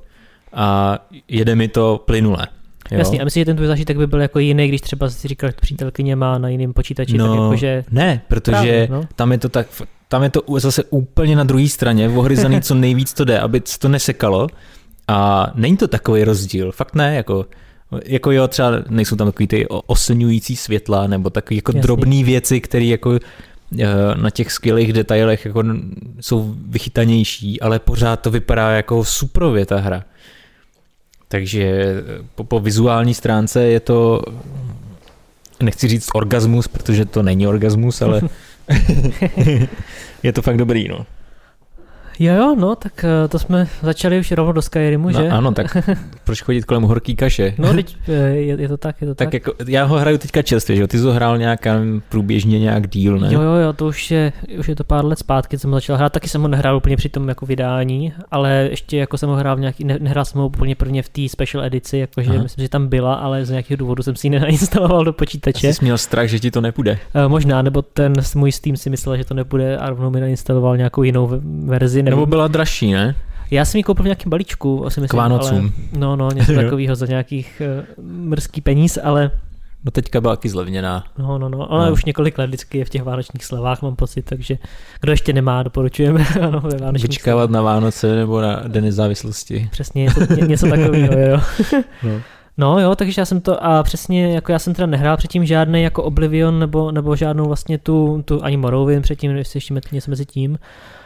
a 0.53 0.97
jede 1.27 1.55
mi 1.55 1.67
to 1.67 2.03
plynule. 2.05 2.47
Jo? 2.91 2.99
Jasně, 2.99 3.19
a 3.21 3.23
myslím, 3.23 3.41
že 3.41 3.45
ten 3.45 3.55
tvůj 3.55 3.67
zážitek 3.67 3.97
by 3.97 4.07
byl 4.07 4.21
jako 4.21 4.39
jiný, 4.39 4.67
když 4.67 4.81
třeba 4.81 5.09
si 5.09 5.27
říkal, 5.27 5.49
že 5.49 5.55
přítelkyně 5.61 6.15
má 6.15 6.37
na 6.37 6.49
jiném 6.49 6.73
počítači, 6.73 7.17
no, 7.17 7.27
tak 7.27 7.43
jakože... 7.43 7.83
ne, 7.91 8.21
protože 8.27 8.51
Právě, 8.51 8.87
no. 8.91 9.03
tam 9.15 9.31
je 9.31 9.37
to 9.37 9.49
tak, 9.49 9.67
tam 10.07 10.23
je 10.23 10.29
to 10.29 10.41
zase 10.57 10.83
úplně 10.89 11.35
na 11.35 11.43
druhé 11.43 11.67
straně, 11.67 12.09
ohryzaný 12.09 12.61
co 12.61 12.75
nejvíc 12.75 13.13
to 13.13 13.25
jde, 13.25 13.39
aby 13.39 13.61
se 13.65 13.79
to 13.79 13.89
nesekalo 13.89 14.47
a 15.07 15.51
není 15.55 15.77
to 15.77 15.87
takový 15.87 16.23
rozdíl, 16.23 16.71
fakt 16.71 16.95
ne, 16.95 17.15
jako 17.15 17.45
jako 18.05 18.31
jo, 18.31 18.47
třeba 18.47 18.71
nejsou 18.89 19.15
tam 19.15 19.27
takový 19.27 19.47
ty 19.47 19.67
oslňující 19.67 20.55
světla 20.55 21.07
nebo 21.07 21.29
takový 21.29 21.55
jako 21.55 21.71
Jasný. 21.71 21.81
drobné 21.81 22.23
věci, 22.23 22.61
které 22.61 22.85
jako 22.85 23.19
eh, 23.79 23.85
na 24.15 24.29
těch 24.29 24.51
skvělých 24.51 24.93
detailech 24.93 25.45
jako 25.45 25.63
jsou 26.19 26.55
vychytanější, 26.67 27.61
ale 27.61 27.79
pořád 27.79 28.15
to 28.15 28.31
vypadá 28.31 28.71
jako 28.71 29.05
suprově 29.05 29.65
ta 29.65 29.77
hra. 29.79 30.03
Takže 31.27 31.63
eh, 31.63 32.03
po, 32.35 32.43
po 32.43 32.59
vizuální 32.59 33.13
stránce 33.13 33.63
je 33.63 33.79
to, 33.79 34.21
nechci 35.63 35.87
říct 35.87 36.09
orgasmus, 36.13 36.67
protože 36.67 37.05
to 37.05 37.23
není 37.23 37.47
orgasmus, 37.47 38.01
ale 38.01 38.21
je 40.23 40.33
to 40.33 40.41
fakt 40.41 40.57
dobrý, 40.57 40.87
no. 40.87 41.05
Jo, 42.19 42.33
jo, 42.35 42.55
no, 42.59 42.75
tak 42.75 43.05
eh, 43.05 43.27
to 43.27 43.39
jsme 43.39 43.67
začali 43.81 44.19
už 44.19 44.31
rovnou 44.31 44.53
do 44.53 44.61
Skyrimu, 44.61 45.11
že? 45.11 45.29
no 45.29 45.37
ano, 45.37 45.51
tak 45.51 45.77
proč 46.23 46.41
chodit 46.41 46.65
kolem 46.65 46.83
horký 46.83 47.15
kaše? 47.15 47.53
No, 47.57 47.73
teď, 47.73 47.97
eh, 48.07 48.11
je, 48.13 48.61
je, 48.61 48.67
to 48.67 48.77
tak, 48.77 49.01
je 49.01 49.07
to 49.07 49.15
tak. 49.15 49.25
tak 49.27 49.33
jako, 49.33 49.53
já 49.67 49.83
ho 49.83 49.97
hraju 49.97 50.17
teďka 50.17 50.41
čerstvě, 50.41 50.75
že 50.75 50.81
jo? 50.81 50.87
Ty 50.87 50.97
jsi 50.97 51.03
ho 51.03 51.11
hrál 51.13 51.37
nějak 51.37 51.59
průběžně 52.09 52.59
nějak 52.59 52.87
díl, 52.89 53.19
ne? 53.19 53.33
Jo, 53.33 53.41
jo, 53.41 53.53
jo, 53.53 53.73
to 53.73 53.85
už 53.87 54.11
je, 54.11 54.33
už 54.59 54.67
je 54.67 54.75
to 54.75 54.83
pár 54.83 55.05
let 55.05 55.19
zpátky, 55.19 55.57
co 55.57 55.61
jsem 55.61 55.69
ho 55.71 55.77
začal 55.77 55.97
hrát. 55.97 56.13
Taky 56.13 56.29
jsem 56.29 56.41
ho 56.41 56.47
nehrál 56.47 56.77
úplně 56.77 56.97
při 56.97 57.09
tom 57.09 57.29
jako 57.29 57.45
vydání, 57.45 58.13
ale 58.31 58.67
ještě 58.71 58.97
jako 58.97 59.17
jsem 59.17 59.29
ho 59.29 59.35
hrál 59.35 59.55
v 59.55 59.59
nějaký, 59.59 59.83
ne, 59.83 59.97
nehrál 60.01 60.25
jsem 60.25 60.41
ho 60.41 60.47
úplně 60.47 60.75
prvně 60.75 61.03
v 61.03 61.09
té 61.09 61.29
special 61.29 61.63
edici, 61.65 61.97
jakože 61.97 62.29
Aha. 62.29 62.43
myslím, 62.43 62.65
že 62.65 62.69
tam 62.69 62.87
byla, 62.87 63.13
ale 63.13 63.45
z 63.45 63.49
nějakého 63.49 63.77
důvodu 63.77 64.03
jsem 64.03 64.15
si 64.15 64.27
ji 64.27 64.31
nenainstaloval 64.39 65.05
do 65.05 65.13
počítače. 65.13 65.67
Asi 65.67 65.73
jsi 65.73 65.85
měl 65.85 65.97
strach, 65.97 66.27
že 66.27 66.39
ti 66.39 66.51
to 66.51 66.61
nepůjde. 66.61 66.97
Eh, 67.15 67.27
Možná, 67.27 67.61
nebo 67.61 67.81
ten 67.81 68.13
s- 68.19 68.35
můj 68.35 68.51
Steam 68.51 68.77
si 68.77 68.89
myslel, 68.89 69.17
že 69.17 69.23
to 69.25 69.33
nebude 69.33 69.77
a 69.77 69.89
rovnou 69.89 70.09
mi 70.09 70.19
nainstaloval 70.19 70.77
nějakou 70.77 71.03
jinou 71.03 71.27
ve- 71.27 71.39
verzi. 72.03 72.09
Nebo 72.09 72.21
Nebo 72.21 72.25
byla 72.25 72.47
dražší, 72.47 72.91
ne? 72.91 73.15
Já 73.51 73.65
jsem 73.65 73.77
ji 73.77 73.83
koupil 73.83 74.03
v 74.03 74.05
nějakém 74.05 74.29
balíčku, 74.29 74.85
asi 74.85 75.01
myslím, 75.01 75.17
K 75.17 75.21
Vánocům. 75.21 75.57
Ale, 75.57 75.99
no, 75.99 76.15
no, 76.15 76.31
něco 76.31 76.53
takového 76.55 76.95
za 76.95 77.05
nějakých 77.05 77.61
uh, 77.97 78.05
mrzký 78.05 78.61
peníz, 78.61 78.97
ale 79.03 79.31
No 79.85 79.91
teďka 79.91 80.21
byla 80.21 80.35
taky 80.35 80.49
zlevněná. 80.49 81.03
no, 81.17 81.37
no, 81.37 81.49
no, 81.49 81.71
ale 81.71 81.85
No. 81.87 81.93
už 81.93 82.05
několik 82.05 82.37
let 82.37 82.47
vždycky 82.47 82.77
je 82.77 82.85
v 82.85 82.89
těch 82.89 83.03
vánočních 83.03 83.45
slevách, 83.45 83.81
mám 83.81 83.95
pocit, 83.95 84.21
takže 84.21 84.57
kdo 85.01 85.11
ještě 85.11 85.33
nemá, 85.33 85.63
doporučujeme, 85.63 86.25
ano, 86.41 86.61
ve 86.61 86.77
vánočních 86.77 87.09
Vyčkávat 87.09 87.49
na 87.49 87.61
Vánoce 87.61 88.15
nebo 88.15 88.41
na 88.41 88.63
Den 88.67 88.83
nezávislosti. 88.83 89.67
Přesně, 89.71 90.03
něco, 90.03 90.33
ně, 90.35 90.41
něco 90.47 90.67
takového, 90.69 91.13
jo. 91.19 91.39
No. 92.03 92.11
No 92.57 92.79
jo, 92.79 92.95
takže 92.95 93.21
já 93.21 93.25
jsem 93.25 93.41
to, 93.41 93.65
a 93.65 93.83
přesně, 93.83 94.35
jako 94.35 94.51
já 94.51 94.59
jsem 94.59 94.73
teda 94.73 94.85
nehrál 94.85 95.17
předtím 95.17 95.45
žádný 95.45 95.83
jako 95.83 96.03
Oblivion, 96.03 96.59
nebo, 96.59 96.91
nebo 96.91 97.15
žádnou 97.15 97.45
vlastně 97.45 97.77
tu, 97.77 98.21
tu 98.25 98.43
ani 98.43 98.57
Morrowind 98.57 99.03
předtím, 99.03 99.31
jestli 99.31 99.57
ještě 99.57 99.73
něco 99.91 100.11
mezi 100.11 100.25
tím. 100.25 100.59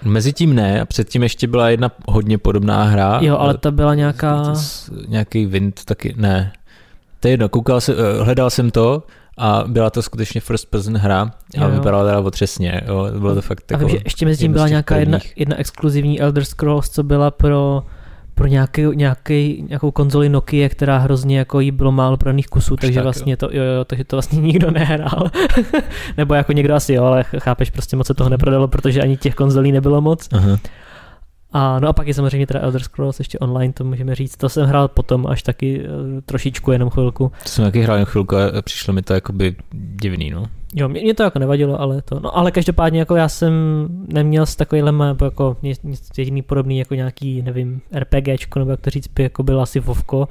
Mezitím 0.03 0.55
ne, 0.55 0.81
a 0.81 0.85
předtím 0.85 1.23
ještě 1.23 1.47
byla 1.47 1.69
jedna 1.69 1.91
hodně 2.07 2.37
podobná 2.37 2.83
hra. 2.83 3.19
Jo, 3.21 3.37
ale 3.37 3.57
ta 3.57 3.71
byla 3.71 3.95
nějaká, 3.95 4.53
Nějaký 5.07 5.45
Wind 5.45 5.85
taky, 5.85 6.13
ne. 6.17 6.51
To 7.19 7.27
je 7.27 7.31
jedno, 7.31 7.49
koukal 7.49 7.81
jsem, 7.81 7.95
eh, 7.97 8.23
hledal 8.23 8.49
jsem 8.49 8.71
to 8.71 9.03
a 9.37 9.63
byla 9.67 9.89
to 9.89 10.01
skutečně 10.01 10.41
first 10.41 10.69
person 10.69 10.97
hra 10.97 11.21
a 11.21 11.31
Jo, 11.55 11.63
jo. 11.63 11.69
vypadala 11.69 12.05
teda 12.05 12.19
otřesně, 12.19 12.81
jo, 12.87 13.09
bylo 13.19 13.35
to 13.35 13.41
fakt 13.41 13.71
a 13.71 13.77
vím, 13.77 13.87
jako, 13.87 13.97
že 13.97 14.01
ještě 14.05 14.25
mezi 14.25 14.39
tím 14.39 14.53
byla 14.53 14.67
nějaká 14.67 14.95
jedna, 14.97 15.19
jedna 15.35 15.57
exkluzivní 15.59 16.21
Elder 16.21 16.45
Scrolls, 16.45 16.89
co 16.89 17.03
byla 17.03 17.31
pro 17.31 17.83
pro 18.35 18.47
nějaký, 18.47 18.81
nějaký, 18.93 19.65
nějakou 19.69 19.91
konzoli 19.91 20.29
Nokia, 20.29 20.69
která 20.69 20.97
hrozně 20.97 21.37
jako 21.37 21.59
jí 21.59 21.71
bylo 21.71 21.91
málo 21.91 22.17
prodaných 22.17 22.47
kusů, 22.47 22.75
takže 22.75 22.95
tak, 22.95 23.03
vlastně 23.03 23.37
to, 23.37 23.49
jo, 23.51 23.63
jo, 23.63 23.85
takže 23.85 24.03
to 24.03 24.15
vlastně 24.15 24.39
nikdo 24.41 24.71
nehrál. 24.71 25.31
Nebo 26.17 26.33
jako 26.33 26.51
někdo 26.51 26.75
asi 26.75 26.93
jo, 26.93 27.03
ale 27.03 27.23
chápeš, 27.23 27.69
prostě 27.69 27.95
moc 27.95 28.07
se 28.07 28.13
toho 28.13 28.29
neprodalo, 28.29 28.67
protože 28.67 29.01
ani 29.01 29.17
těch 29.17 29.35
konzolí 29.35 29.71
nebylo 29.71 30.01
moc. 30.01 30.29
Aha. 30.31 30.57
A 31.51 31.79
no 31.79 31.87
a 31.87 31.93
pak 31.93 32.07
je 32.07 32.13
samozřejmě 32.13 32.47
teda 32.47 32.59
Elder 32.59 32.81
Scrolls 32.83 33.19
ještě 33.19 33.39
online, 33.39 33.73
to 33.73 33.83
můžeme 33.83 34.15
říct. 34.15 34.37
To 34.37 34.49
jsem 34.49 34.65
hrál 34.65 34.87
potom 34.87 35.27
až 35.27 35.43
taky 35.43 35.81
eh, 35.81 36.21
trošičku, 36.21 36.71
jenom 36.71 36.89
chvilku. 36.89 37.31
To 37.43 37.49
jsem 37.49 37.65
taky 37.65 37.81
hrál 37.81 37.97
jen 37.97 38.05
chvilku 38.05 38.35
a 38.37 38.61
přišlo 38.61 38.93
mi 38.93 39.01
to 39.01 39.13
jakoby 39.13 39.55
divný, 39.73 40.29
no. 40.29 40.45
Jo, 40.77 40.89
mě, 40.89 41.01
mě 41.01 41.13
to 41.13 41.23
jako 41.23 41.39
nevadilo, 41.39 41.81
ale 41.81 42.01
to, 42.01 42.19
no 42.19 42.37
ale 42.37 42.51
každopádně 42.51 42.99
jako 42.99 43.15
já 43.15 43.29
jsem 43.29 43.53
neměl 44.13 44.45
s 44.45 44.55
takovýhle 44.55 44.91
nebo 44.91 45.25
jako 45.25 45.57
nic, 45.63 45.79
jediný 46.17 46.41
podobný 46.41 46.79
jako 46.79 46.95
nějaký, 46.95 47.41
nevím, 47.41 47.81
RPGčko, 47.99 48.59
nebo 48.59 48.71
jak 48.71 48.81
to 48.81 48.89
říct 48.89 49.07
by 49.15 49.23
jako 49.23 49.43
byl 49.43 49.61
asi 49.61 49.79
Vovko, 49.79 50.27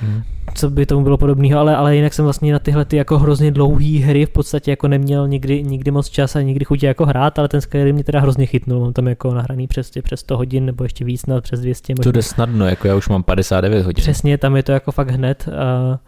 Hmm. 0.00 0.22
co 0.54 0.70
by 0.70 0.86
tomu 0.86 1.02
bylo 1.04 1.16
podobného, 1.16 1.60
ale, 1.60 1.76
ale 1.76 1.96
jinak 1.96 2.14
jsem 2.14 2.24
vlastně 2.24 2.52
na 2.52 2.58
tyhle 2.58 2.84
ty 2.84 2.96
jako 2.96 3.18
hrozně 3.18 3.50
dlouhé 3.50 3.98
hry 3.98 4.26
v 4.26 4.30
podstatě 4.30 4.70
jako 4.70 4.88
neměl 4.88 5.28
nikdy, 5.28 5.62
nikdy 5.62 5.90
moc 5.90 6.08
čas 6.08 6.36
a 6.36 6.40
nikdy 6.42 6.64
chutě 6.64 6.86
jako 6.86 7.06
hrát, 7.06 7.38
ale 7.38 7.48
ten 7.48 7.60
Skyrim 7.60 7.94
mě 7.94 8.04
teda 8.04 8.20
hrozně 8.20 8.46
chytnul, 8.46 8.80
mám 8.80 8.92
tam 8.92 9.08
jako 9.08 9.34
nahraný 9.34 9.66
přes, 9.66 9.90
přes 10.02 10.20
100 10.20 10.36
hodin 10.36 10.64
nebo 10.66 10.84
ještě 10.84 11.04
víc, 11.04 11.26
na 11.26 11.40
přes 11.40 11.60
200 11.60 11.94
To 11.94 12.00
možná. 12.00 12.12
jde 12.12 12.22
snadno, 12.22 12.66
jako 12.66 12.88
já 12.88 12.94
už 12.94 13.08
mám 13.08 13.22
59 13.22 13.84
hodin. 13.86 14.02
Přesně, 14.02 14.38
tam 14.38 14.56
je 14.56 14.62
to 14.62 14.72
jako 14.72 14.92
fakt 14.92 15.10
hned. 15.10 15.48
A, 15.48 15.98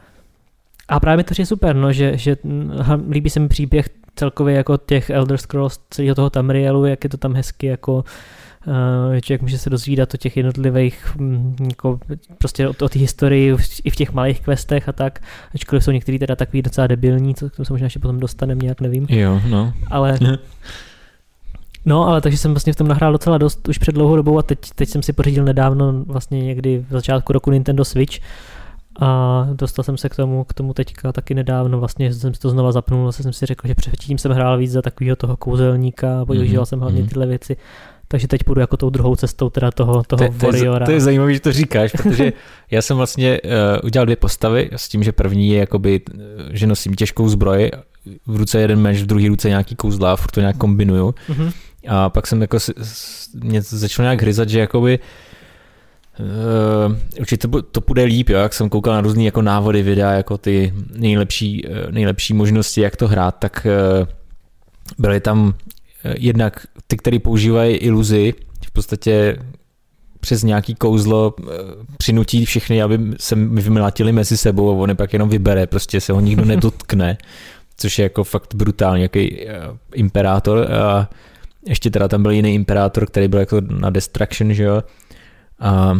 a 0.88 1.00
právě 1.00 1.24
to 1.24 1.34
je 1.38 1.46
super, 1.46 1.76
no, 1.76 1.92
že, 1.92 2.16
že 2.16 2.36
hm, 2.44 2.72
líbí 3.10 3.30
se 3.30 3.40
mi 3.40 3.48
příběh 3.48 3.88
celkově 4.14 4.54
jako 4.54 4.76
těch 4.76 5.10
Elder 5.10 5.38
Scrolls, 5.38 5.78
celého 5.90 6.14
toho 6.14 6.30
Tamrielu, 6.30 6.84
jak 6.84 7.04
je 7.04 7.10
to 7.10 7.16
tam 7.16 7.34
hezky 7.34 7.66
jako 7.66 8.04
Uh, 8.66 9.18
člověk 9.20 9.42
může 9.42 9.58
se 9.58 9.70
dozvídat 9.70 10.14
o 10.14 10.16
těch 10.16 10.36
jednotlivých, 10.36 11.16
um, 11.20 11.56
jako 11.68 12.00
prostě 12.38 12.68
o, 12.68 12.74
o 12.84 12.88
té 12.88 12.98
historii 12.98 13.56
i 13.84 13.90
v 13.90 13.96
těch 13.96 14.12
malých 14.12 14.40
questech 14.40 14.88
a 14.88 14.92
tak, 14.92 15.20
ačkoliv 15.54 15.84
jsou 15.84 15.90
některý 15.90 16.18
teda 16.18 16.36
takový 16.36 16.62
docela 16.62 16.86
debilní, 16.86 17.34
co 17.34 17.50
k 17.50 17.56
tomu 17.56 17.64
se 17.64 17.72
možná 17.72 17.84
ještě 17.86 17.98
potom 17.98 18.20
dostaneme, 18.20 18.60
nějak 18.62 18.80
nevím. 18.80 19.06
Jo, 19.08 19.40
no. 19.48 19.72
Ale 19.90 20.18
No, 21.84 22.06
ale 22.08 22.20
takže 22.20 22.38
jsem 22.38 22.50
vlastně 22.50 22.72
v 22.72 22.76
tom 22.76 22.88
nahrál 22.88 23.12
docela 23.12 23.38
dost 23.38 23.68
už 23.68 23.78
před 23.78 23.92
dlouhou 23.92 24.16
dobou 24.16 24.38
a 24.38 24.42
teď, 24.42 24.58
teď 24.74 24.88
jsem 24.88 25.02
si 25.02 25.12
pořídil 25.12 25.44
nedávno 25.44 26.04
vlastně 26.04 26.42
někdy 26.42 26.84
v 26.88 26.92
začátku 26.92 27.32
roku 27.32 27.50
Nintendo 27.50 27.84
Switch 27.84 28.18
a 29.00 29.46
dostal 29.52 29.82
jsem 29.82 29.96
se 29.96 30.08
k 30.08 30.16
tomu, 30.16 30.44
k 30.44 30.54
tomu 30.54 30.74
teďka 30.74 31.12
taky 31.12 31.34
nedávno, 31.34 31.78
vlastně 31.78 32.14
jsem 32.14 32.34
si 32.34 32.40
to 32.40 32.50
znova 32.50 32.72
zapnul, 32.72 33.06
zase 33.06 33.22
jsem 33.22 33.32
si 33.32 33.46
řekl, 33.46 33.68
že 33.68 33.74
předtím 33.74 34.18
jsem 34.18 34.32
hrál 34.32 34.58
víc 34.58 34.72
za 34.72 34.82
takového 34.82 35.16
toho 35.16 35.36
kouzelníka, 35.36 36.24
využíval 36.24 36.64
mm-hmm. 36.64 36.68
jsem 36.68 36.80
hlavně 36.80 37.00
mhm. 37.00 37.08
tyhle 37.08 37.26
věci, 37.26 37.56
takže 38.08 38.28
teď 38.28 38.44
půjdu 38.44 38.60
jako 38.60 38.76
tou 38.76 38.90
druhou 38.90 39.16
cestou 39.16 39.50
teda 39.50 39.70
toho, 39.70 40.02
toho 40.06 40.28
to, 40.28 40.46
Warriora. 40.46 40.78
To 40.78 40.82
je, 40.82 40.86
to 40.86 40.92
je 40.92 41.00
zajímavé, 41.00 41.34
že 41.34 41.40
to 41.40 41.52
říkáš, 41.52 41.92
protože 41.92 42.32
já 42.70 42.82
jsem 42.82 42.96
vlastně 42.96 43.40
uh, 43.44 43.50
udělal 43.84 44.06
dvě 44.06 44.16
postavy 44.16 44.70
s 44.76 44.88
tím, 44.88 45.02
že 45.02 45.12
první 45.12 45.48
je 45.48 45.58
jakoby, 45.58 46.00
že 46.50 46.66
nosím 46.66 46.94
těžkou 46.94 47.28
zbroj, 47.28 47.70
v 48.26 48.36
ruce 48.36 48.60
jeden 48.60 48.80
meč, 48.80 49.02
v 49.02 49.06
druhé 49.06 49.28
ruce 49.28 49.48
nějaký 49.48 49.76
kouzla, 49.76 50.16
furt 50.16 50.30
to 50.30 50.40
nějak 50.40 50.56
kombinuju. 50.56 51.14
Mm-hmm. 51.28 51.52
A 51.88 52.08
pak 52.08 52.26
jsem 52.26 52.40
jako 52.40 52.58
mě 53.34 53.62
začal 53.62 54.02
nějak 54.02 54.22
hryzat, 54.22 54.48
že 54.48 54.60
jakoby 54.60 54.98
Uh, 54.98 55.27
určitě 57.20 57.48
to, 57.48 57.62
to 57.62 57.80
půjde 57.80 58.04
líp, 58.04 58.28
jo? 58.28 58.38
jak 58.38 58.54
jsem 58.54 58.68
koukal 58.68 58.94
na 58.94 59.00
různé 59.00 59.22
jako 59.22 59.42
návody, 59.42 59.82
videa, 59.82 60.12
jako 60.12 60.38
ty 60.38 60.74
nejlepší, 60.96 61.64
uh, 61.64 61.92
nejlepší 61.92 62.34
možnosti, 62.34 62.80
jak 62.80 62.96
to 62.96 63.08
hrát, 63.08 63.34
tak 63.38 63.66
uh, 64.00 64.08
byly 64.98 65.20
tam 65.20 65.46
uh, 65.46 65.52
jednak 66.18 66.66
ty, 66.86 66.96
které 66.96 67.18
používají 67.18 67.76
iluzi, 67.76 68.34
v 68.66 68.70
podstatě 68.70 69.38
přes 70.20 70.42
nějaký 70.42 70.74
kouzlo 70.74 71.34
uh, 71.40 71.46
přinutí 71.98 72.44
všechny, 72.44 72.82
aby 72.82 72.98
se 73.20 73.34
vymlatili 73.34 74.12
mezi 74.12 74.36
sebou 74.36 74.70
a 74.70 74.74
on 74.74 74.88
je 74.88 74.94
pak 74.94 75.12
jenom 75.12 75.28
vybere, 75.28 75.66
prostě 75.66 76.00
se 76.00 76.12
ho 76.12 76.20
nikdo 76.20 76.44
nedotkne, 76.44 77.18
což 77.76 77.98
je 77.98 78.02
jako 78.02 78.24
fakt 78.24 78.54
brutální, 78.54 79.02
jaký 79.02 79.30
uh, 79.30 79.76
imperátor 79.94 80.72
a 80.72 80.98
uh, 80.98 81.04
ještě 81.68 81.90
teda 81.90 82.08
tam 82.08 82.22
byl 82.22 82.30
jiný 82.30 82.54
imperátor, 82.54 83.06
který 83.06 83.28
byl 83.28 83.40
jako 83.40 83.60
na 83.60 83.90
destruction, 83.90 84.52
že 84.52 84.62
jo. 84.62 84.82
A, 85.60 85.94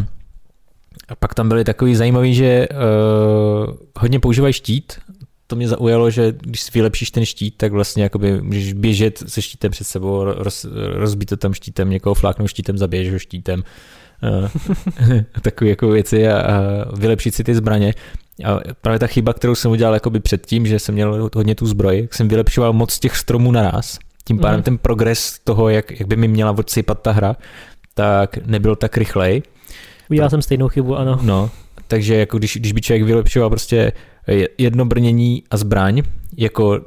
pak 1.19 1.33
tam 1.33 1.49
byly 1.49 1.63
takový 1.63 1.95
zajímavý, 1.95 2.35
že 2.35 2.67
uh, 2.69 3.75
hodně 3.99 4.19
používají 4.19 4.53
štít. 4.53 4.99
To 5.47 5.55
mě 5.55 5.67
zaujalo, 5.67 6.09
že 6.09 6.33
když 6.41 6.61
si 6.61 6.71
vylepšíš 6.73 7.11
ten 7.11 7.25
štít, 7.25 7.57
tak 7.57 7.71
vlastně 7.71 8.03
jakoby 8.03 8.41
můžeš 8.41 8.73
běžet 8.73 9.23
se 9.27 9.41
štítem 9.41 9.71
před 9.71 9.83
sebou, 9.83 10.23
roz, 10.23 10.65
rozbít 10.93 11.29
to 11.29 11.37
tam 11.37 11.53
štítem, 11.53 11.89
někoho 11.89 12.13
fláknout 12.13 12.49
štítem, 12.49 12.77
zabiješ 12.77 13.11
ho 13.11 13.19
štítem. 13.19 13.63
Uh, 14.23 14.49
takové 15.41 15.69
jako 15.69 15.87
věci 15.87 16.27
a, 16.27 16.41
a 16.41 16.55
vylepšit 16.95 17.35
si 17.35 17.43
ty 17.43 17.55
zbraně. 17.55 17.93
A 18.45 18.59
právě 18.81 18.99
ta 18.99 19.07
chyba, 19.07 19.33
kterou 19.33 19.55
jsem 19.55 19.71
udělal 19.71 19.93
jakoby 19.93 20.19
předtím, 20.19 20.67
že 20.67 20.79
jsem 20.79 20.95
měl 20.95 21.29
hodně 21.35 21.55
tu 21.55 21.65
zbroj, 21.65 22.07
jsem 22.11 22.27
vylepšoval 22.27 22.73
moc 22.73 22.99
těch 22.99 23.17
stromů 23.17 23.51
naraz 23.51 23.99
tím 24.29 24.39
pádem 24.39 24.59
mm. 24.59 24.63
ten 24.63 24.77
progres 24.77 25.39
toho, 25.43 25.69
jak, 25.69 25.99
jak 25.99 26.07
by 26.07 26.15
mi 26.15 26.27
měla 26.27 26.51
odsypat 26.51 27.01
ta 27.01 27.11
hra, 27.11 27.35
tak 27.99 28.37
nebyl 28.45 28.75
tak 28.75 28.97
rychlej. 28.97 29.41
Udělal 30.09 30.29
jsem 30.29 30.41
stejnou 30.41 30.67
chybu, 30.67 30.97
ano. 30.97 31.19
No, 31.21 31.49
takže 31.87 32.15
jako 32.15 32.37
když, 32.37 32.57
když 32.57 32.71
by 32.71 32.81
člověk 32.81 33.03
vylepšoval 33.03 33.49
prostě 33.49 33.91
jedno 34.57 34.85
brnění 34.85 35.43
a 35.51 35.57
zbraň, 35.57 36.01
jako 36.37 36.81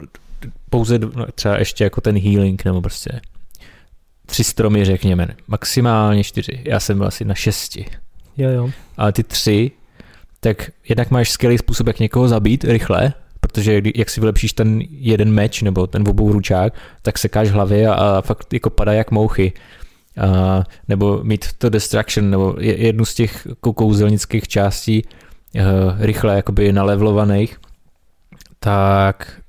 pouze 0.71 0.99
no, 0.99 1.27
třeba 1.35 1.59
ještě 1.59 1.85
jako 1.85 2.01
ten 2.01 2.19
healing 2.19 2.65
nebo 2.65 2.81
prostě 2.81 3.21
tři 4.27 4.45
stromy 4.45 4.85
řekněme, 4.85 5.29
maximálně 5.49 6.25
čtyři, 6.25 6.61
já 6.65 6.81
jsem 6.81 6.99
byl 6.99 7.07
asi 7.07 7.25
na 7.25 7.35
šesti. 7.35 7.87
Jo, 8.37 8.51
jo. 8.51 8.71
Ale 8.97 9.13
ty 9.13 9.23
tři, 9.23 9.71
tak 10.41 10.71
jednak 10.89 11.11
máš 11.11 11.31
skvělý 11.31 11.59
způsob, 11.59 11.87
jak 11.87 11.99
někoho 11.99 12.29
zabít 12.29 12.65
rychle, 12.65 13.13
protože 13.41 13.83
jak 13.95 14.11
si 14.11 14.21
vylepšíš 14.21 14.53
ten 14.53 14.81
jeden 14.91 15.33
meč 15.33 15.63
nebo 15.63 15.87
ten 15.87 16.09
obou 16.09 16.33
ručák, 16.33 16.75
tak 17.03 17.19
sekáš 17.19 17.51
hlavy 17.51 17.87
a, 17.87 17.95
a 17.95 18.21
fakt 18.21 18.53
jako 18.53 18.71
padá 18.71 18.93
jak 18.93 19.11
mouchy. 19.11 19.53
A, 20.21 20.65
nebo 20.89 21.21
mít 21.23 21.53
to 21.59 21.71
distraction, 21.71 22.31
nebo 22.31 22.55
jednu 22.59 23.05
z 23.05 23.15
těch 23.15 23.47
kouzelnických 23.61 24.49
částí 24.49 25.03
uh, 25.55 25.63
rychle 25.99 26.37
jakoby 26.37 26.73
nalevlovaných, 26.73 27.59
tak 28.59 29.41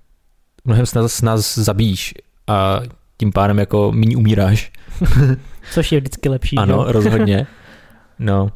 mnohem 0.65 0.85
snad 0.85 1.11
nás 1.23 1.57
zabíjíš 1.57 2.13
a 2.47 2.81
tím 3.17 3.31
pádem 3.31 3.59
jako 3.59 3.91
méně 3.91 4.17
umíráš. 4.17 4.71
Což 5.71 5.91
je 5.91 5.99
vždycky 5.99 6.29
lepší. 6.29 6.57
Ano, 6.57 6.83
že? 6.87 6.91
rozhodně. 6.91 7.47
No. 8.19 8.49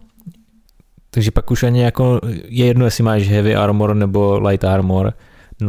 Takže 1.10 1.32
pak 1.32 1.52
už 1.52 1.64
ani 1.64 1.82
jako 1.82 2.20
je 2.48 2.66
jedno, 2.66 2.86
jestli 2.86 3.04
máš 3.04 3.28
heavy 3.28 3.56
armor 3.56 3.96
nebo 3.96 4.40
light 4.40 4.64
armor, 4.66 5.14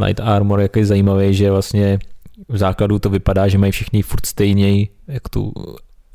light 0.05 0.21
armor 0.21 0.61
jako 0.61 0.79
je 0.79 0.87
zajímavý, 0.87 1.35
že 1.35 1.51
vlastně 1.51 1.99
v 2.49 2.57
základu 2.57 2.99
to 2.99 3.11
vypadá, 3.11 3.49
že 3.49 3.59
mají 3.59 3.73
všichni 3.73 4.03
furt 4.03 4.27
stejně 4.27 4.87
jak 5.09 5.29
tu 5.29 5.53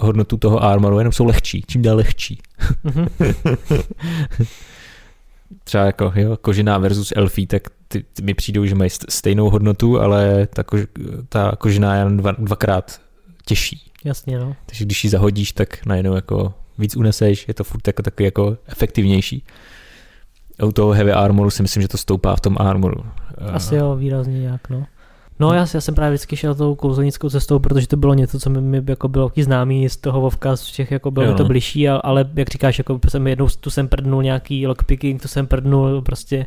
hodnotu 0.04 0.38
toho 0.38 0.64
armoru, 0.64 0.98
jenom 0.98 1.12
jsou 1.12 1.26
lehčí, 1.26 1.64
čím 1.68 1.82
dál 1.82 1.98
lehčí. 1.98 2.42
Mhm. 2.84 3.08
Třeba 5.64 5.86
jako 5.86 6.14
jo, 6.16 6.38
kožená 6.38 6.78
versus 6.78 7.14
elfí, 7.16 7.48
tak 7.48 7.64
ty, 7.88 8.06
ty 8.14 8.22
mi 8.22 8.34
přijdou, 8.34 8.66
že 8.66 8.76
mají 8.76 8.90
stejnou 9.10 9.50
hodnotu, 9.50 10.00
ale 10.00 10.48
ta, 10.48 10.64
kož, 10.64 10.82
ta 11.30 11.52
kožená 11.58 11.96
je 11.96 12.02
jen 12.02 12.18
dva, 12.18 12.32
dvakrát 12.32 13.02
těžší. 13.46 13.92
Jasně, 14.06 14.40
no. 14.40 14.56
Takže 14.66 14.86
když 14.86 15.04
ji 15.04 15.10
zahodíš, 15.10 15.52
tak 15.52 15.86
najednou 15.86 16.16
jako 16.16 16.54
víc 16.78 16.96
uneseš, 16.96 17.48
je 17.48 17.54
to 17.54 17.64
furt 17.64 17.88
jako 17.88 18.02
takový 18.02 18.26
jako 18.26 18.58
efektivnější 18.68 19.44
u 20.62 20.72
toho 20.72 20.92
heavy 20.92 21.12
armoru 21.12 21.50
si 21.50 21.62
myslím, 21.62 21.82
že 21.82 21.88
to 21.88 21.98
stoupá 21.98 22.36
v 22.36 22.42
tom 22.42 22.56
armoru. 22.60 23.06
Asi 23.54 23.76
jo, 23.76 23.96
výrazně 23.96 24.40
nějak, 24.40 24.70
no. 24.70 24.86
No 25.40 25.54
já, 25.54 25.66
já 25.74 25.82
jsem 25.82 25.96
právě 25.96 26.12
vždycky 26.12 26.36
šel 26.36 26.56
tou 26.56 26.76
kouzelnickou 26.76 27.30
cestou, 27.30 27.60
protože 27.60 27.88
to 27.88 27.98
bylo 27.98 28.14
něco, 28.14 28.40
co 28.40 28.50
mi, 28.50 28.62
mi 28.62 28.84
jako 28.88 29.08
bylo 29.08 29.32
známý 29.38 29.90
z 29.90 29.98
toho 29.98 30.22
Vovka, 30.22 30.56
z 30.56 30.72
těch 30.72 30.92
jako 30.92 31.12
bylo 31.12 31.26
jo, 31.26 31.34
to 31.34 31.44
no. 31.44 31.50
blížší, 31.50 31.90
ale 31.90 32.30
jak 32.36 32.50
říkáš, 32.50 32.78
jako 32.78 33.00
jsem 33.10 33.28
jednou 33.28 33.48
tu 33.60 33.70
jsem 33.70 33.88
prdnul 33.88 34.24
nějaký 34.24 34.68
lockpicking, 34.68 35.22
tu 35.22 35.28
jsem 35.28 35.48
prdnul 35.48 36.02
prostě 36.02 36.46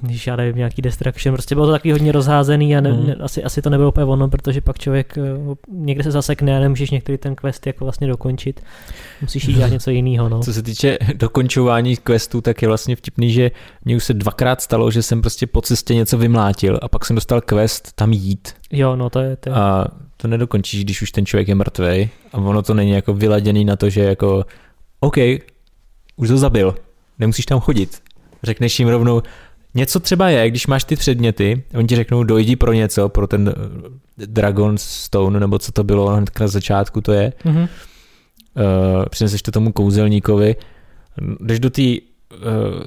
když 0.00 0.26
já 0.26 0.36
nevím, 0.36 0.56
nějaký 0.56 0.82
destruction, 0.82 1.34
prostě 1.34 1.54
bylo 1.54 1.66
to 1.66 1.72
takový 1.72 1.92
hodně 1.92 2.12
rozházený 2.12 2.76
a 2.76 2.80
ne, 2.80 2.92
mm. 2.92 3.06
ne, 3.06 3.14
asi, 3.14 3.44
asi 3.44 3.62
to 3.62 3.70
nebylo 3.70 3.88
úplně 3.88 4.04
ono, 4.04 4.28
protože 4.28 4.60
pak 4.60 4.78
člověk 4.78 5.18
uh, 5.46 5.54
někde 5.68 6.04
se 6.04 6.10
zasekne 6.10 6.56
a 6.56 6.60
nemůžeš 6.60 6.90
některý 6.90 7.18
ten 7.18 7.34
quest 7.34 7.66
jako 7.66 7.84
vlastně 7.84 8.06
dokončit. 8.06 8.60
Musíš 9.20 9.44
jít 9.44 9.54
dělat 9.54 9.70
něco 9.70 9.90
jiného. 9.90 10.28
No. 10.28 10.40
Co 10.40 10.52
se 10.52 10.62
týče 10.62 10.98
dokončování 11.14 11.96
questů, 11.96 12.40
tak 12.40 12.62
je 12.62 12.68
vlastně 12.68 12.96
vtipný, 12.96 13.32
že 13.32 13.50
mě 13.84 13.96
už 13.96 14.04
se 14.04 14.14
dvakrát 14.14 14.60
stalo, 14.60 14.90
že 14.90 15.02
jsem 15.02 15.20
prostě 15.20 15.46
po 15.46 15.62
cestě 15.62 15.94
něco 15.94 16.18
vymlátil 16.18 16.78
a 16.82 16.88
pak 16.88 17.04
jsem 17.04 17.14
dostal 17.14 17.40
quest 17.40 17.92
tam 17.94 18.12
jít. 18.12 18.54
Jo, 18.72 18.96
no 18.96 19.10
to 19.10 19.18
je 19.18 19.36
to. 19.36 19.56
A 19.56 19.86
to 20.16 20.28
nedokončíš, 20.28 20.84
když 20.84 21.02
už 21.02 21.10
ten 21.12 21.26
člověk 21.26 21.48
je 21.48 21.54
mrtvý 21.54 22.10
a 22.32 22.38
ono 22.38 22.62
to 22.62 22.74
není 22.74 22.90
jako 22.90 23.14
vyladěný 23.14 23.64
na 23.64 23.76
to, 23.76 23.90
že 23.90 24.00
jako 24.00 24.44
OK, 25.00 25.16
už 26.16 26.28
to 26.28 26.38
zabil, 26.38 26.74
nemusíš 27.18 27.46
tam 27.46 27.60
chodit 27.60 28.09
Řekneš 28.42 28.78
jim 28.78 28.88
rovnou, 28.88 29.22
něco 29.74 30.00
třeba 30.00 30.28
je, 30.28 30.50
když 30.50 30.66
máš 30.66 30.84
ty 30.84 30.96
předměty, 30.96 31.62
oni 31.74 31.88
ti 31.88 31.96
řeknou, 31.96 32.24
dojdi 32.24 32.56
pro 32.56 32.72
něco, 32.72 33.08
pro 33.08 33.26
ten 33.26 33.48
eh, 33.48 34.26
Dragon 34.26 34.78
Stone, 34.78 35.40
nebo 35.40 35.58
co 35.58 35.72
to 35.72 35.84
bylo 35.84 36.06
hned 36.06 36.40
na 36.40 36.48
začátku 36.48 37.00
to 37.00 37.12
je. 37.12 37.32
Mm-hmm. 37.44 37.68
Uh, 38.56 39.04
přineseš 39.10 39.42
to 39.42 39.50
tomu 39.50 39.72
kouzelníkovi, 39.72 40.56
jdeš 41.40 41.60
do 41.60 41.70
té 41.70 41.82
uh, 41.82 42.82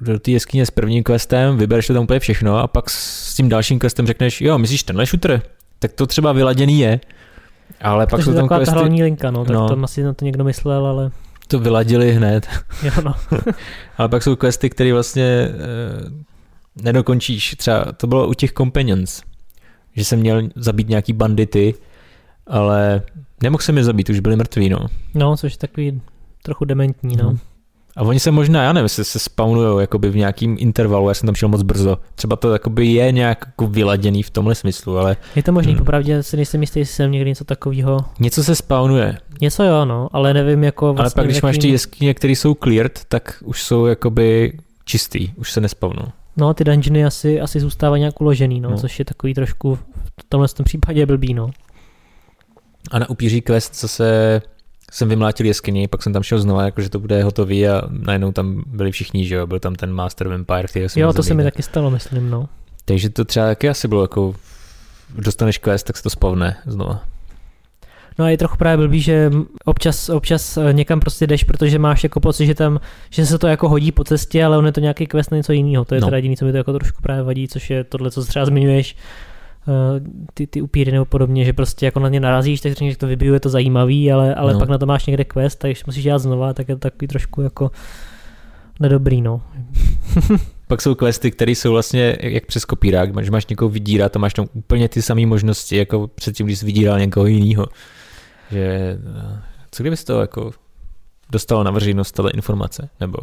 do 0.00 0.18
té 0.18 0.30
jeskyně 0.30 0.66
s 0.66 0.70
prvním 0.70 1.02
questem, 1.02 1.56
vybereš 1.56 1.86
to 1.86 1.94
tam 1.94 2.02
úplně 2.02 2.20
všechno 2.20 2.58
a 2.58 2.66
pak 2.66 2.90
s 2.90 3.34
tím 3.34 3.48
dalším 3.48 3.78
questem 3.78 4.06
řekneš, 4.06 4.40
jo, 4.40 4.58
myslíš 4.58 4.82
tenhle 4.82 5.06
shooter? 5.06 5.42
Tak 5.78 5.92
to 5.92 6.06
třeba 6.06 6.32
vyladěný 6.32 6.80
je, 6.80 7.00
ale 7.80 8.06
pak 8.06 8.22
jsou 8.22 8.34
tam 8.34 8.48
questy... 8.48 8.74
hlavní 8.74 9.02
linka, 9.02 9.30
no, 9.30 9.44
tak 9.44 9.54
no. 9.54 9.68
tam 9.68 9.84
asi 9.84 10.02
na 10.02 10.12
to 10.12 10.24
někdo 10.24 10.44
myslel, 10.44 10.86
ale 10.86 11.10
to 11.52 11.58
vyladili 11.58 12.12
hned. 12.12 12.48
Jo, 12.82 12.92
no. 13.04 13.14
Ale 13.96 14.08
pak 14.08 14.22
jsou 14.22 14.36
questy, 14.36 14.70
které 14.70 14.92
vlastně 14.92 15.24
e, 15.24 15.52
nedokončíš. 16.82 17.54
Třeba 17.58 17.92
to 17.92 18.06
bylo 18.06 18.28
u 18.28 18.34
těch 18.34 18.52
Companions, 18.52 19.22
že 19.96 20.04
jsem 20.04 20.18
měl 20.20 20.42
zabít 20.56 20.88
nějaký 20.88 21.12
bandity, 21.12 21.74
ale 22.46 23.02
nemohl 23.42 23.62
jsem 23.62 23.76
je 23.76 23.84
zabít, 23.84 24.10
už 24.10 24.20
byli 24.20 24.36
mrtví, 24.36 24.68
no. 24.68 24.78
No, 25.14 25.36
což 25.36 25.52
je 25.52 25.58
takový 25.58 26.00
trochu 26.42 26.64
dementní, 26.64 27.16
no. 27.16 27.28
Hmm. 27.28 27.38
A 27.96 28.02
oni 28.02 28.20
se 28.20 28.30
možná, 28.30 28.62
já 28.62 28.72
nevím, 28.72 28.88
se, 28.88 29.04
se 29.04 29.18
spawnujou 29.18 29.78
jakoby 29.78 30.10
v 30.10 30.16
nějakým 30.16 30.56
intervalu, 30.60 31.08
já 31.08 31.14
jsem 31.14 31.26
tam 31.26 31.34
šel 31.34 31.48
moc 31.48 31.62
brzo. 31.62 31.98
Třeba 32.14 32.36
to 32.36 32.52
jakoby 32.52 32.86
je 32.86 33.12
nějak 33.12 33.44
jako 33.46 33.66
vyladěný 33.66 34.22
v 34.22 34.30
tomhle 34.30 34.54
smyslu, 34.54 34.98
ale... 34.98 35.16
Je 35.36 35.42
to 35.42 35.52
možný, 35.52 35.72
hmm. 35.72 35.78
popravdě 35.78 36.22
si 36.22 36.36
nejsem 36.36 36.60
jistý, 36.60 36.78
jestli 36.78 36.94
jsem 36.94 37.10
někdy 37.10 37.30
něco 37.30 37.44
takového. 37.44 37.98
Něco 38.20 38.44
se 38.44 38.54
spawnuje. 38.54 39.18
Něco 39.40 39.62
jo, 39.62 39.84
no, 39.84 40.08
ale 40.12 40.34
nevím 40.34 40.64
jako 40.64 40.94
vlastně... 40.94 41.02
Ale 41.02 41.10
pak, 41.14 41.24
když 41.24 41.36
jakým... 41.36 41.48
máš 41.48 41.58
ty 41.58 41.68
jeskyně, 41.68 42.14
které 42.14 42.32
jsou 42.32 42.54
cleared, 42.54 43.00
tak 43.08 43.42
už 43.44 43.62
jsou 43.62 43.86
jakoby 43.86 44.52
čistý, 44.84 45.28
už 45.36 45.52
se 45.52 45.60
nespawnou. 45.60 46.04
No, 46.36 46.54
ty 46.54 46.64
dungeony 46.64 47.04
asi, 47.04 47.40
asi 47.40 47.60
zůstávají 47.60 48.00
nějak 48.00 48.20
uložený, 48.20 48.60
no, 48.60 48.70
No. 48.70 48.78
což 48.78 48.98
je 48.98 49.04
takový 49.04 49.34
trošku 49.34 49.74
v 50.20 50.24
tomhle 50.28 50.48
tom 50.48 50.64
případě 50.64 51.06
blbý, 51.06 51.34
no. 51.34 51.50
A 52.90 52.98
na 52.98 53.10
upíří 53.10 53.40
quest 53.40 53.80
zase 53.80 54.42
jsem 54.92 55.08
vymlátil 55.08 55.46
jeskyni, 55.46 55.88
pak 55.88 56.02
jsem 56.02 56.12
tam 56.12 56.22
šel 56.22 56.38
znova, 56.38 56.64
jakože 56.64 56.88
to 56.90 56.98
bude 56.98 57.22
hotový 57.22 57.68
a 57.68 57.82
najednou 57.90 58.32
tam 58.32 58.62
byli 58.66 58.92
všichni, 58.92 59.24
že 59.26 59.34
jo, 59.34 59.46
byl 59.46 59.60
tam 59.60 59.74
ten 59.74 59.92
Master 59.92 60.28
Vampire, 60.28 60.62
který 60.68 60.88
jsem 60.88 61.02
Jo, 61.02 61.12
to 61.12 61.22
se 61.22 61.34
mi 61.34 61.42
taky 61.42 61.62
stalo, 61.62 61.90
myslím, 61.90 62.30
no. 62.30 62.48
Takže 62.84 63.10
to 63.10 63.24
třeba 63.24 63.46
taky 63.46 63.68
asi 63.68 63.88
bylo 63.88 64.02
jako, 64.02 64.34
dostaneš 65.18 65.58
quest, 65.58 65.86
tak 65.86 65.96
se 65.96 66.02
to 66.02 66.10
spavne 66.10 66.56
znova. 66.66 67.02
No 68.18 68.24
a 68.24 68.28
je 68.30 68.38
trochu 68.38 68.56
právě 68.56 68.76
blbý, 68.86 69.00
že 69.00 69.30
občas, 69.64 70.08
občas 70.08 70.56
eh, 70.56 70.72
někam 70.72 71.00
prostě 71.00 71.26
jdeš, 71.26 71.44
protože 71.44 71.78
máš 71.78 72.02
jako 72.04 72.20
pocit, 72.20 72.46
že 72.46 72.54
tam, 72.54 72.80
že 73.10 73.26
se 73.26 73.38
to 73.38 73.46
jako 73.46 73.68
hodí 73.68 73.92
po 73.92 74.04
cestě, 74.04 74.44
ale 74.44 74.58
on 74.58 74.66
je 74.66 74.72
to 74.72 74.80
nějaký 74.80 75.06
quest 75.06 75.30
na 75.30 75.36
něco 75.36 75.52
jiného. 75.52 75.84
To 75.84 75.94
je 75.94 76.00
No. 76.00 76.06
teda 76.06 76.16
jediný, 76.16 76.36
co 76.36 76.44
mi 76.44 76.50
to 76.52 76.56
jako 76.58 76.72
trošku 76.72 77.02
právě 77.02 77.22
vadí, 77.22 77.48
což 77.48 77.70
je 77.70 77.84
tohle, 77.84 78.10
co 78.10 78.24
třeba 78.24 78.44
zmiňuješ, 78.46 78.96
ty, 80.34 80.46
ty 80.46 80.62
upíry 80.62 80.92
nebo 80.92 81.04
podobně, 81.04 81.44
že 81.44 81.52
prostě 81.52 81.86
jako 81.86 82.00
na 82.00 82.08
ně 82.08 82.20
narazíš, 82.20 82.60
tak 82.60 82.72
řekneš, 82.72 82.92
že 82.92 82.98
to 82.98 83.06
vybiju, 83.06 83.34
je 83.34 83.40
to 83.40 83.48
zajímavý, 83.48 84.12
ale, 84.12 84.34
ale 84.34 84.52
No. 84.52 84.58
pak 84.58 84.68
na 84.68 84.78
to 84.78 84.86
máš 84.86 85.06
někde 85.06 85.24
quest, 85.24 85.58
takže 85.58 85.82
musíš 85.86 86.04
dělat 86.04 86.18
znova, 86.18 86.52
tak 86.54 86.68
je 86.68 86.74
to 86.74 86.78
takový 86.78 87.08
trošku 87.08 87.42
jako 87.42 87.70
nedobrý, 88.80 89.22
no. 89.22 89.42
Pak 90.66 90.82
jsou 90.82 90.94
questy, 90.94 91.30
které 91.30 91.52
jsou 91.52 91.72
vlastně 91.72 92.16
jak 92.20 92.46
přes 92.46 92.64
kopírák, 92.64 93.24
že 93.24 93.30
máš 93.30 93.46
někoho 93.46 93.68
vydírat 93.68 94.16
a 94.16 94.18
máš 94.18 94.34
tam 94.34 94.46
úplně 94.54 94.88
ty 94.88 95.02
samé 95.02 95.26
možnosti, 95.26 95.76
jako 95.76 96.06
předtím, 96.06 96.46
když 96.46 96.58
jsi 96.58 96.66
vydíral 96.66 96.98
někoho 96.98 97.26
jiného. 97.26 97.66
Že 98.50 98.98
eh, 99.16 99.42
co 99.70 99.82
kdyby 99.82 99.96
toho 99.96 100.20
jako 100.20 100.50
dostal 101.30 101.64
na 101.64 101.70
veřejnost 101.70 102.12
tato 102.12 102.30
informace, 102.30 102.88
nebo 103.00 103.18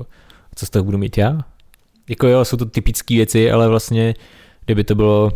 co 0.55 0.65
z 0.65 0.69
toho 0.69 0.83
budu 0.83 0.97
mít 0.97 1.17
já? 1.17 1.39
Jako 2.09 2.27
jo, 2.27 2.45
jsou 2.45 2.57
to 2.57 2.65
typické 2.65 3.13
věci, 3.15 3.51
ale 3.51 3.67
vlastně, 3.67 4.13
kdyby 4.65 4.83
to 4.83 4.95
bylo, 4.95 5.31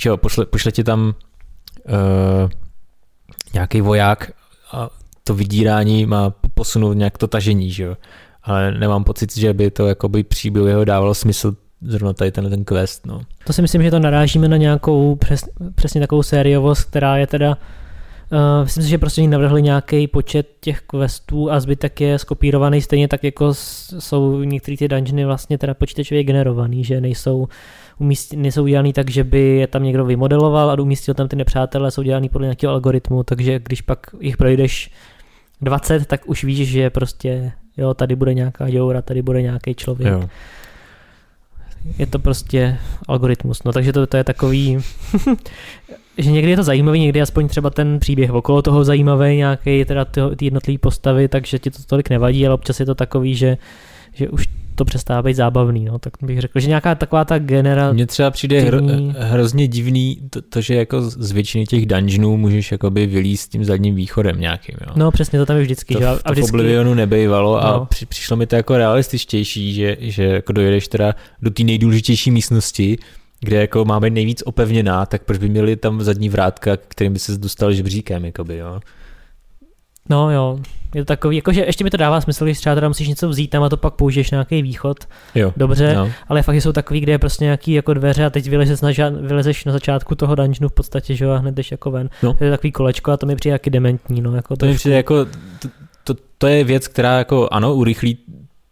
že 0.00 0.08
jo, 0.08 0.16
pošle, 0.16 0.46
pošle 0.46 0.72
ti 0.72 0.84
tam 0.84 1.14
uh, 1.88 2.50
nějaký 3.54 3.80
voják 3.80 4.32
a 4.72 4.88
to 5.24 5.34
vydírání 5.34 6.06
má 6.06 6.30
posunout 6.54 6.92
nějak 6.92 7.18
to 7.18 7.26
tažení, 7.26 7.70
že 7.70 7.84
jo. 7.84 7.96
Ale 8.42 8.72
nemám 8.72 9.04
pocit, 9.04 9.36
že 9.36 9.52
by 9.52 9.70
to 9.70 9.86
jakoby 9.86 10.22
příběhu 10.22 10.84
dávalo 10.84 11.14
smysl 11.14 11.56
zrovna 11.82 12.12
tady 12.12 12.32
tenhle 12.32 12.50
ten 12.50 12.64
quest, 12.64 13.06
no. 13.06 13.20
To 13.44 13.52
si 13.52 13.62
myslím, 13.62 13.82
že 13.82 13.90
to 13.90 13.98
narážíme 13.98 14.48
na 14.48 14.56
nějakou 14.56 15.16
přes, 15.16 15.44
přesně 15.74 16.00
takovou 16.00 16.22
sériovost, 16.22 16.84
která 16.84 17.16
je 17.16 17.26
teda 17.26 17.56
Uh, 18.32 18.64
myslím 18.64 18.84
si, 18.84 18.90
že 18.90 18.98
prostě 18.98 19.28
navrhli 19.28 19.62
nějaký 19.62 20.06
počet 20.06 20.48
těch 20.60 20.80
questů 20.80 21.50
a 21.50 21.60
zbytek 21.60 22.00
je 22.00 22.18
skopírovaný 22.18 22.82
stejně 22.82 23.08
tak, 23.08 23.24
jako 23.24 23.54
jsou 23.54 24.42
některé 24.42 24.76
ty 24.76 24.88
dungeony 24.88 25.24
vlastně 25.24 25.58
teda 25.58 25.74
počítačově 25.74 26.24
generovaný, 26.24 26.84
že 26.84 27.00
nejsou, 27.00 27.48
umístěn, 27.98 28.42
nejsou 28.42 28.62
udělaný 28.62 28.92
tak, 28.92 29.10
že 29.10 29.24
by 29.24 29.40
je 29.40 29.66
tam 29.66 29.82
někdo 29.82 30.04
vymodeloval 30.04 30.70
a 30.70 30.80
umístil 30.80 31.14
tam 31.14 31.28
ty 31.28 31.36
nepřátelé, 31.36 31.90
jsou 31.90 32.02
dělaný 32.02 32.28
podle 32.28 32.46
nějakého 32.46 32.72
algoritmu, 32.72 33.22
takže 33.22 33.58
když 33.58 33.80
pak 33.82 34.06
jich 34.20 34.36
projdeš 34.36 34.90
20, 35.60 36.06
tak 36.06 36.28
už 36.28 36.44
víš, 36.44 36.68
že 36.68 36.90
prostě 36.90 37.52
jo, 37.76 37.94
tady 37.94 38.16
bude 38.16 38.34
nějaká 38.34 38.70
děura, 38.70 39.02
tady 39.02 39.22
bude 39.22 39.42
nějaký 39.42 39.74
člověk 39.74 40.12
Jo. 40.12 40.28
je 41.98 42.06
to 42.06 42.18
prostě 42.18 42.78
algoritmus. 43.08 43.62
No 43.62 43.72
takže 43.72 43.92
to, 43.92 44.06
to 44.06 44.16
je 44.16 44.24
takový, 44.24 44.78
že 46.22 46.30
někdy 46.30 46.50
je 46.50 46.56
to 46.56 46.62
zajímavý, 46.62 47.00
někdy 47.00 47.20
aspoň 47.22 47.48
třeba 47.48 47.70
ten 47.70 47.98
příběh 47.98 48.32
okolo 48.32 48.62
toho 48.62 48.84
zajímavý, 48.84 49.36
nějaký 49.36 49.84
teda 49.84 50.04
ty, 50.04 50.20
ty 50.36 50.44
jednotlivé 50.44 50.78
postavy, 50.78 51.28
takže 51.28 51.58
ti 51.58 51.70
to 51.70 51.78
tolik 51.86 52.10
nevadí, 52.10 52.46
ale 52.46 52.54
občas 52.54 52.80
je 52.80 52.86
to 52.86 52.94
takový, 52.94 53.34
že, 53.34 53.56
že 54.14 54.28
už 54.28 54.48
to 54.74 54.84
přestává 54.84 55.22
být 55.22 55.34
zábavný, 55.34 55.84
no, 55.84 55.98
tak 55.98 56.12
bych 56.22 56.40
řekl, 56.40 56.60
že 56.60 56.68
nějaká 56.68 56.94
taková 56.94 57.24
ta 57.24 57.38
genera... 57.38 57.92
Mně 57.92 58.06
třeba 58.06 58.30
přijde 58.30 58.60
hro, 58.60 58.78
hrozně 59.18 59.68
divný 59.68 60.18
to, 60.30 60.42
to, 60.42 60.60
že 60.60 60.74
jako 60.74 61.02
z 61.02 61.32
většiny 61.32 61.66
těch 61.66 61.86
dungeonů 61.86 62.36
můžeš 62.36 62.72
jakoby 62.72 63.06
vylíst 63.06 63.52
tím 63.52 63.64
zadním 63.64 63.94
východem 63.94 64.40
nějakým, 64.40 64.74
jo. 64.86 64.92
No 64.96 65.10
přesně, 65.10 65.38
to 65.38 65.46
tam 65.46 65.56
je 65.56 65.62
vždycky, 65.62 65.94
to, 65.94 66.00
že? 66.00 66.06
v- 66.06 66.08
A 66.08 66.12
to 66.16 66.28
v 66.28 66.32
vždycky, 66.32 66.50
Oblivionu 66.56 66.94
nebejvalo 66.94 67.64
a 67.64 67.72
No. 67.72 67.86
při, 67.86 68.06
přišlo 68.06 68.36
mi 68.36 68.46
to 68.46 68.56
jako 68.56 68.76
realističtější, 68.76 69.74
že, 69.74 69.96
že 70.00 70.24
jako 70.24 70.52
dojedeš 70.52 70.88
teda 70.88 71.14
do 71.42 71.50
té 71.50 71.62
nejdůležitější 71.62 72.30
místnosti, 72.30 72.98
kde 73.40 73.56
jako 73.60 73.84
má 73.84 74.00
být 74.00 74.10
nejvíc 74.12 74.42
opevněná, 74.46 75.06
tak 75.06 75.22
proč 75.24 75.38
by 75.38 75.48
měli 75.48 75.76
tam 75.76 76.02
zadní 76.02 76.28
vrátka, 76.28 76.76
kterým 76.76 77.12
by 77.12 77.18
se 77.18 77.38
dostal 77.38 77.72
žebříkem, 77.72 78.24
jakoby, 78.24 78.56
jo. 78.56 78.80
No 80.08 80.30
jo, 80.30 80.58
je 80.94 81.00
to 81.00 81.06
takový, 81.06 81.36
jakože 81.36 81.60
ještě 81.64 81.84
mi 81.84 81.90
to 81.90 81.96
dává 81.96 82.20
smysl, 82.20 82.44
když 82.44 82.58
třeba 82.58 82.74
teda 82.74 82.88
musíš 82.88 83.08
něco 83.08 83.28
vzít 83.28 83.48
tam 83.48 83.62
a 83.62 83.68
to 83.68 83.76
pak 83.76 83.94
použiješ 83.94 84.30
na 84.30 84.36
nějaký 84.36 84.62
východ, 84.62 85.04
Jo. 85.34 85.52
dobře, 85.56 85.94
No. 85.94 86.10
ale 86.28 86.42
fakt 86.42 86.54
jsou 86.54 86.72
takový, 86.72 87.00
kde 87.00 87.12
je 87.12 87.18
prostě 87.18 87.44
nějaký 87.44 87.72
jako 87.72 87.94
dveře 87.94 88.24
a 88.24 88.30
teď 88.30 88.50
vylezeš 88.50 88.80
na, 88.80 89.08
vylezeš 89.08 89.64
na 89.64 89.72
začátku 89.72 90.14
toho 90.14 90.34
dungeonu 90.34 90.68
v 90.68 90.72
podstatě, 90.72 91.14
že 91.14 91.24
jo, 91.24 91.30
a 91.30 91.36
hned 91.36 91.54
jdeš 91.54 91.70
jako 91.70 91.90
ven. 91.90 92.10
No. 92.22 92.30
Je 92.40 92.46
to 92.46 92.50
takový 92.50 92.72
kolečko 92.72 93.10
a 93.12 93.16
to 93.16 93.26
mi 93.26 93.36
přijde 93.36 93.52
jaký 93.52 93.70
dementní, 93.70 94.20
no, 94.20 94.36
jako 94.36 94.56
To 94.56 94.66
mi 94.66 94.74
přijde 94.74 94.96
jako, 94.96 95.24
to, 95.24 95.68
to, 96.04 96.14
to, 96.38 96.46
je 96.46 96.64
věc, 96.64 96.88
která 96.88 97.18
jako 97.18 97.48
ano, 97.52 97.74
urychlí 97.74 98.18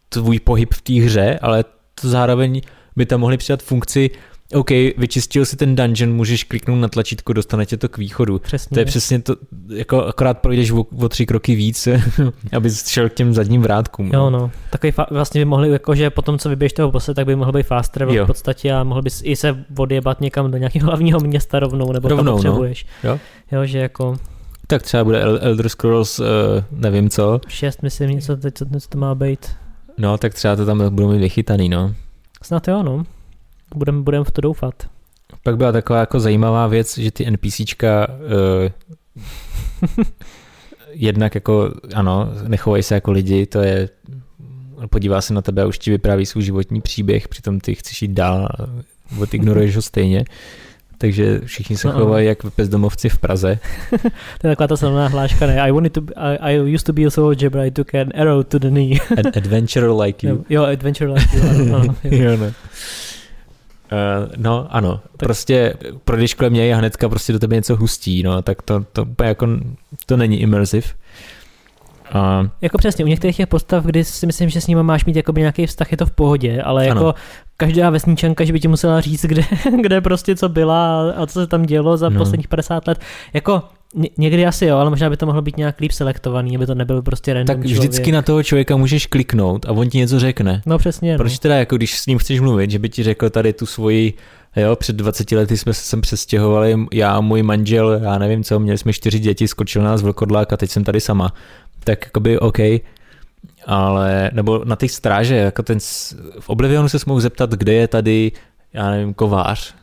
tvůj 0.09 0.39
pohyb 0.39 0.73
v 0.73 0.81
té 0.81 0.93
hře, 0.93 1.39
ale 1.41 1.63
to 2.01 2.09
zároveň 2.09 2.61
by 2.95 3.05
tam 3.05 3.19
mohli 3.19 3.37
přidat 3.37 3.63
funkci, 3.63 4.09
OK, 4.53 4.69
vyčistil 4.97 5.45
si 5.45 5.55
ten 5.55 5.75
dungeon, 5.75 6.13
můžeš 6.13 6.43
kliknout 6.43 6.79
na 6.79 6.87
tlačítko, 6.87 7.33
dostane 7.33 7.65
tě 7.65 7.77
to 7.77 7.89
k 7.89 7.97
východu. 7.97 8.39
Přesně. 8.39 8.75
To 8.75 8.79
je 8.79 8.85
přesně 8.85 9.19
to, 9.21 9.35
jako 9.75 10.05
akorát 10.05 10.37
projdeš 10.39 10.71
o, 10.71 10.85
o 10.97 11.09
tři 11.09 11.25
kroky 11.25 11.55
víc, 11.55 11.87
aby 12.55 12.69
šel 12.71 13.09
k 13.09 13.13
těm 13.13 13.33
zadním 13.33 13.61
vrátkům. 13.61 14.11
Jo, 14.13 14.29
no. 14.29 14.51
Takový 14.69 14.91
fa- 14.93 15.05
vlastně 15.11 15.41
by 15.41 15.45
mohli, 15.45 15.69
jakože 15.71 16.09
po 16.09 16.21
tom, 16.21 16.37
co 16.39 16.49
vybiješ 16.49 16.73
toho 16.73 16.91
bose, 16.91 17.13
tak 17.13 17.25
by 17.25 17.35
mohl 17.35 17.51
být 17.51 17.63
fast 17.63 17.91
travel 17.91 18.15
Jo. 18.15 18.23
v 18.23 18.27
podstatě 18.27 18.71
a 18.73 18.83
mohl 18.83 19.01
bys 19.01 19.21
i 19.25 19.35
se 19.35 19.65
odjebat 19.77 20.21
někam 20.21 20.51
do 20.51 20.57
nějakého 20.57 20.85
hlavního 20.85 21.19
města 21.19 21.59
rovnou, 21.59 21.91
nebo 21.91 22.07
Rovnou, 22.07 22.23
kam 22.23 22.25
no. 22.25 22.33
potřebuješ. 22.33 22.85
Jo. 23.03 23.19
jo, 23.51 23.65
že 23.65 23.77
jako 23.79 24.17
Tak 24.67 24.81
třeba 24.81 25.03
bude 25.03 25.21
El- 25.23 25.39
Elder 25.41 25.69
Scrolls, 25.69 26.19
uh, 26.19 26.25
nevím 26.71 27.09
co, 27.09 27.39
šest, 27.47 27.83
myslím, 27.83 28.09
něco, 28.09 28.37
teď, 28.37 28.53
co, 28.57 28.65
co 28.79 28.89
to 28.89 28.97
má 28.97 29.15
být. 29.15 29.47
no 29.97 30.17
tak 30.17 30.33
třeba 30.33 30.55
to 30.55 30.65
tam 30.65 30.95
budou 30.95 31.11
mít 31.11 31.19
vychytaný, 31.19 31.69
no. 31.69 31.93
Snad 32.43 32.67
jo, 32.67 32.83
no. 32.83 33.03
Budem, 33.75 34.03
budem 34.03 34.23
v 34.23 34.31
to 34.31 34.41
doufat. 34.41 34.73
Pak 35.43 35.57
byla 35.57 35.71
taková 35.71 35.99
jako 35.99 36.19
zajímavá 36.19 36.67
věc, 36.67 36.97
že 36.97 37.11
ty 37.11 37.31
NPCčka 37.31 38.07
uh, 38.09 40.05
jednak 40.91 41.35
jako, 41.35 41.71
ano, 41.93 42.29
nechovají 42.47 42.83
se 42.83 42.95
jako 42.95 43.11
lidi, 43.11 43.45
to 43.45 43.59
je, 43.61 43.89
podívá 44.89 45.21
se 45.21 45.33
na 45.33 45.41
tebe 45.41 45.61
a 45.61 45.65
už 45.65 45.77
ti 45.79 45.91
vypráví 45.91 46.25
svůj 46.25 46.43
životní 46.43 46.81
příběh, 46.81 47.27
přitom 47.27 47.59
ty 47.59 47.75
chceš 47.75 48.01
jít 48.01 48.11
dál 48.11 48.45
a 48.59 48.65
odignoruješ 49.21 49.75
ho 49.75 49.81
stejně. 49.81 50.25
Takže 50.97 51.39
všichni 51.45 51.77
se 51.77 51.87
No. 51.87 51.93
chovají 51.93 52.27
jak 52.27 52.37
bezdomovci 52.57 53.09
v 53.09 53.17
Praze. 53.19 53.59
To 54.41 54.47
je 54.47 54.55
taková 54.55 54.67
ta 54.67 54.77
slavná 54.77 55.07
hláška, 55.07 55.47
ne? 55.47 55.61
I, 55.61 55.71
wanted 55.71 55.93
to, 55.93 56.01
be- 56.01 56.13
I, 56.15 56.35
I 56.53 56.73
used 56.73 56.85
to 56.85 56.93
be 56.93 57.03
a 57.05 57.09
soldier, 57.09 57.49
but 57.51 57.61
I 57.61 57.71
took 57.71 57.95
an 57.95 58.09
arrow 58.15 58.43
to 58.43 58.59
the 58.59 58.69
knee. 58.69 58.99
Ad- 59.17 59.37
adventurer 59.37 59.91
like 60.01 60.27
you. 60.27 60.35
jo, 60.35 60.43
jo, 60.49 60.63
adventure 60.63 61.11
like 61.13 61.37
you, 61.37 61.43
ano, 61.49 61.75
ano, 61.77 61.95
jo. 62.03 62.23
jo, 62.23 62.37
no. 62.37 62.51
Uh, 63.91 64.31
no, 64.37 64.67
ano, 64.69 64.99
tak. 65.03 65.17
prostě 65.17 65.73
projdeš 66.03 66.33
kolem 66.33 66.53
něj 66.53 66.73
a 66.73 66.77
hnedka 66.77 67.09
prostě 67.09 67.33
do 67.33 67.39
tebe 67.39 67.55
něco 67.55 67.75
hustí, 67.75 68.23
no, 68.23 68.41
tak 68.41 68.61
to, 68.61 68.85
to 68.93 69.03
úplně 69.03 69.29
jako, 69.29 69.47
to 70.05 70.17
není 70.17 70.41
immersive. 70.41 70.87
A 72.13 72.43
Jako 72.61 72.77
přesně, 72.77 73.05
u 73.05 73.07
některých 73.07 73.37
těch 73.37 73.47
postav, 73.47 73.85
kdy 73.85 74.03
si 74.03 74.25
myslím, 74.25 74.49
že 74.49 74.61
s 74.61 74.67
nimi 74.67 74.83
máš 74.83 75.05
mít 75.05 75.15
jakoby 75.15 75.41
nějaký 75.41 75.65
vztah, 75.65 75.91
je 75.91 75.97
to 75.97 76.05
v 76.05 76.11
pohodě, 76.11 76.61
ale 76.61 76.87
jako 76.87 76.99
Ano. 76.99 77.13
každá 77.57 77.89
vesničanka, 77.89 78.43
že 78.43 78.53
by 78.53 78.59
ti 78.59 78.67
musela 78.67 79.01
říct, 79.01 79.25
kde, 79.25 79.43
kde 79.81 80.01
prostě 80.01 80.35
co 80.35 80.49
byla 80.49 81.11
a 81.11 81.25
co 81.25 81.39
se 81.39 81.47
tam 81.47 81.63
dělo 81.65 81.97
za 81.97 82.09
no. 82.09 82.17
posledních 82.17 82.47
50 82.47 82.87
let. 82.87 82.99
Jako 83.33 83.63
ně- 83.95 84.09
někdy 84.17 84.45
asi 84.45 84.65
jo, 84.65 84.77
ale 84.77 84.89
možná 84.89 85.09
by 85.09 85.17
to 85.17 85.25
mohlo 85.25 85.41
být 85.41 85.57
nějak 85.57 85.79
líp 85.79 85.91
selektovaný, 85.91 86.55
aby 86.55 86.65
to 86.65 86.75
nebyl 86.75 87.01
prostě 87.01 87.33
random 87.33 87.47
tak 87.47 87.57
člověk. 87.67 87.79
vždycky 87.79 88.11
na 88.11 88.21
toho 88.21 88.43
člověka 88.43 88.77
můžeš 88.77 89.05
kliknout 89.05 89.65
a 89.65 89.71
on 89.71 89.89
ti 89.89 89.97
něco 89.97 90.19
řekne. 90.19 90.61
No 90.65 90.77
přesně, 90.77 91.11
no. 91.11 91.17
Proč 91.17 91.39
teda, 91.39 91.55
jako 91.55 91.77
když 91.77 91.99
s 91.99 92.05
ním 92.05 92.17
chceš 92.17 92.39
mluvit, 92.39 92.71
že 92.71 92.79
by 92.79 92.89
ti 92.89 93.03
řekl 93.03 93.29
tady 93.29 93.53
tu 93.53 93.65
svoji, 93.65 94.13
jo, 94.55 94.75
před 94.75 94.95
20 94.95 95.31
lety 95.31 95.57
jsme 95.57 95.73
se 95.73 95.81
sem 95.83 96.01
přestěhovali, 96.01 96.75
já 96.93 97.11
a 97.11 97.21
můj 97.21 97.43
manžel, 97.43 97.91
já 98.03 98.17
nevím 98.17 98.43
co, 98.43 98.59
měli 98.59 98.77
jsme 98.77 98.93
čtyři 98.93 99.19
děti, 99.19 99.47
skočil 99.47 99.83
nás 99.83 100.01
vlkodlák 100.01 100.53
a 100.53 100.57
teď 100.57 100.71
jsem 100.71 100.83
tady 100.83 101.01
sama. 101.01 101.33
Tak 101.83 102.05
jakoby 102.05 102.39
OK, 102.39 102.57
ale, 103.65 104.31
nebo 104.33 104.61
na 104.65 104.75
ty 104.75 104.89
stráže, 104.89 105.35
jako 105.35 105.63
ten, 105.63 105.77
v 106.39 106.49
Oblivionu 106.49 106.89
se 106.89 106.97
mohl 107.05 107.19
zeptat, 107.21 107.51
kde 107.51 107.73
je 107.73 107.87
tady, 107.87 108.31
já 108.73 108.89
nevím, 108.91 109.13
kovář. 109.13 109.75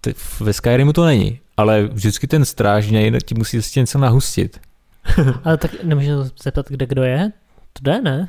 Ty- 0.00 0.14
Ve 0.40 0.52
Skyrimu 0.52 0.92
to 0.92 1.04
není, 1.04 1.38
ale 1.56 1.82
vždycky 1.82 2.26
ten 2.26 2.44
strážný 2.44 3.12
ti 3.24 3.34
musí 3.34 3.62
si 3.62 3.80
něco 3.80 3.98
nahustit. 3.98 4.60
Ale 5.44 5.56
tak 5.56 5.82
nemůžeš 5.82 6.08
se 6.08 6.30
zeptat, 6.42 6.66
kde 6.68 6.86
kdo 6.86 7.02
je? 7.02 7.32
To 7.72 7.80
jde, 7.82 8.00
ne? 8.02 8.28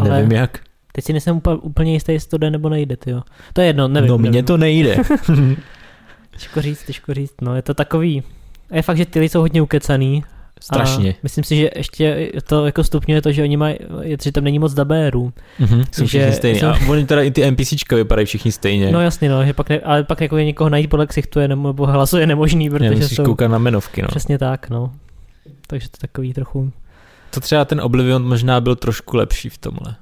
Ale- 0.00 0.10
Nevím 0.10 0.32
jak. 0.32 0.58
Teď 0.92 1.04
si 1.04 1.12
nejsem 1.12 1.40
úplně, 1.60 1.92
jistý, 1.92 2.12
jestli 2.12 2.30
to 2.30 2.38
jde 2.38 2.50
nebo 2.50 2.68
nejde, 2.68 2.96
jo. 3.06 3.22
To 3.52 3.60
je 3.60 3.66
jedno, 3.66 3.88
nevím. 3.88 4.08
no 4.10 4.18
mně 4.18 4.42
to 4.42 4.56
nejde. 4.56 4.96
Těžko 6.30 6.60
říct, 6.62 6.84
těžko 6.84 7.14
říct, 7.14 7.34
no 7.40 7.56
je 7.56 7.62
to 7.62 7.74
takový, 7.74 8.22
a 8.70 8.76
je 8.76 8.82
fakt, 8.82 8.96
že 8.96 9.06
ty 9.06 9.18
lidi 9.18 9.28
jsou 9.28 9.40
hodně 9.40 9.62
ukecaný 9.62 10.24
Strašně. 10.62 11.12
A 11.12 11.16
myslím 11.22 11.44
si, 11.44 11.56
že 11.56 11.70
ještě 11.76 12.32
to 12.48 12.66
jako 12.66 12.84
stupňuje 12.84 13.22
to, 13.22 13.32
že 13.32 13.42
oni 13.42 13.56
mají, 13.56 13.76
že 14.24 14.32
tam 14.32 14.44
není 14.44 14.58
moc 14.58 14.74
dabérů. 14.74 15.32
Mhm, 15.58 15.84
jsou 15.92 16.02
že- 16.02 16.06
všichni 16.06 16.32
stejný. 16.32 16.60
jsou- 16.60 16.66
A 16.66 16.78
oni 16.88 17.06
teda 17.06 17.22
i 17.22 17.30
ty 17.30 17.42
NPCčka 17.50 17.96
vypadají 17.96 18.26
všichni 18.26 18.52
stejně. 18.52 18.92
No 18.92 19.00
jasně, 19.00 19.28
no, 19.28 19.44
že 19.46 19.52
pak 19.52 19.68
ne, 19.68 19.80
ale 19.80 20.04
pak 20.04 20.20
jako 20.20 20.36
je 20.36 20.44
někoho 20.44 20.70
najít 20.70 20.90
podle 20.90 21.06
ksichtu 21.06 21.40
je 21.40 21.48
nebo 21.48 21.68
nebo 21.68 21.86
hlasu 21.86 22.18
je 22.18 22.26
nemožný, 22.26 22.68
Ne, 22.68 22.70
protože 22.78 22.90
musíš 22.90 23.16
jsou 23.16 23.24
koukat 23.24 23.50
na 23.50 23.58
jmenovky, 23.58 24.02
no. 24.02 24.08
přesně 24.08 24.38
tak, 24.38 24.70
no. 24.70 24.92
Takže 25.66 25.88
to 25.88 25.96
takový 26.00 26.32
trochu, 26.34 26.72
To 27.30 27.40
třeba 27.40 27.64
ten 27.64 27.80
Oblivion 27.80 28.28
možná 28.28 28.60
byl 28.60 28.76
trošku 28.76 29.16
lepší 29.16 29.48
v 29.48 29.58
tomhle. 29.58 29.96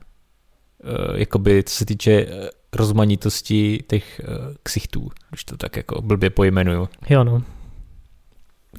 Uh, 0.84 1.16
jakoby, 1.16 1.62
co 1.66 1.74
se 1.74 1.84
týče 1.86 2.12
eh, 2.12 2.48
rozmanitosti 2.72 3.84
těch 3.88 4.20
uh, 4.28 4.54
ksichtů, 4.62 5.10
když 5.30 5.44
to 5.44 5.56
tak 5.56 5.76
jako 5.76 6.02
blbě 6.02 6.30
pojmenuju. 6.30 6.88
jo 7.10 7.24
no. 7.24 7.42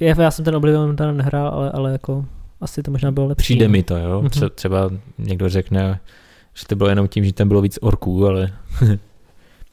Já, 0.00 0.22
já 0.22 0.30
jsem 0.30 0.44
ten 0.44 0.56
Oblivion 0.56 0.96
teda 0.96 1.12
nehrál, 1.12 1.48
ale, 1.48 1.70
ale 1.70 1.92
jako 1.92 2.24
asi 2.60 2.82
to 2.82 2.90
možná 2.90 3.10
bylo 3.12 3.26
lepší. 3.26 3.42
Přijde 3.44 3.68
no. 3.68 3.72
mi 3.72 3.82
to, 3.82 3.96
jo. 3.96 4.18
Mhm. 4.20 4.28
Tře- 4.30 4.50
třeba 4.50 4.90
někdo 5.18 5.48
řekne, 5.48 6.00
že 6.54 6.66
to 6.66 6.76
bylo 6.76 6.88
jenom 6.88 7.08
tím, 7.08 7.24
že 7.24 7.32
tam 7.32 7.48
bylo 7.48 7.60
víc 7.62 7.78
orků, 7.82 8.26
ale 8.26 8.52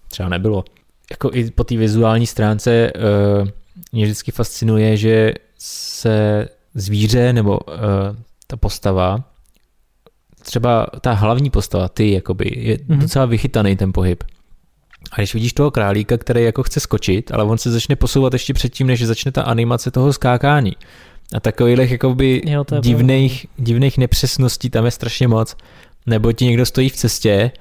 třeba 0.08 0.30
nebylo. 0.30 0.64
Jako 1.12 1.30
i 1.34 1.52
po 1.52 1.64
té 1.64 1.78
vizuální 1.78 2.28
stránce 2.28 2.92
uh, 3.42 3.48
mě 3.92 4.04
vždycky 4.06 4.32
fascinuje, 4.32 4.98
že 4.98 5.34
se 5.60 6.48
zvíře 6.76 7.34
nebo 7.34 7.60
uh, 7.60 7.74
ta 8.48 8.58
postava, 8.58 9.24
třeba 10.42 10.88
ta 11.02 11.14
hlavní 11.14 11.50
postava, 11.50 11.90
ty 11.90 12.12
jakoby, 12.12 12.52
je 12.56 12.78
Mhm. 12.88 13.00
docela 13.00 13.26
vychytaný 13.26 13.76
ten 13.76 13.94
pohyb. 13.94 14.24
A 15.14 15.22
když 15.22 15.34
vidíš 15.34 15.54
toho 15.54 15.72
králíka, 15.72 16.18
který 16.18 16.44
jako 16.44 16.64
chce 16.64 16.80
skočit, 16.80 17.32
ale 17.32 17.44
on 17.44 17.58
se 17.58 17.72
začne 17.72 17.96
posouvat 17.96 18.34
ještě 18.34 18.54
předtím, 18.54 18.88
než 18.88 19.06
začne 19.06 19.32
ta 19.32 19.44
animace 19.44 19.92
toho 19.92 20.14
skákání. 20.14 20.74
A 21.36 21.40
takových 21.40 21.92
jakoby 21.92 22.42
Jo, 22.46 22.66
divných, 22.80 23.46
divných 23.58 23.98
nepřesností 23.98 24.70
tam 24.70 24.86
je 24.86 24.92
strašně 24.92 25.28
moc. 25.28 25.56
Nebo 26.06 26.32
ti 26.32 26.46
někdo 26.46 26.66
stojí 26.66 26.90
v 26.90 26.96
cestě, 26.96 27.52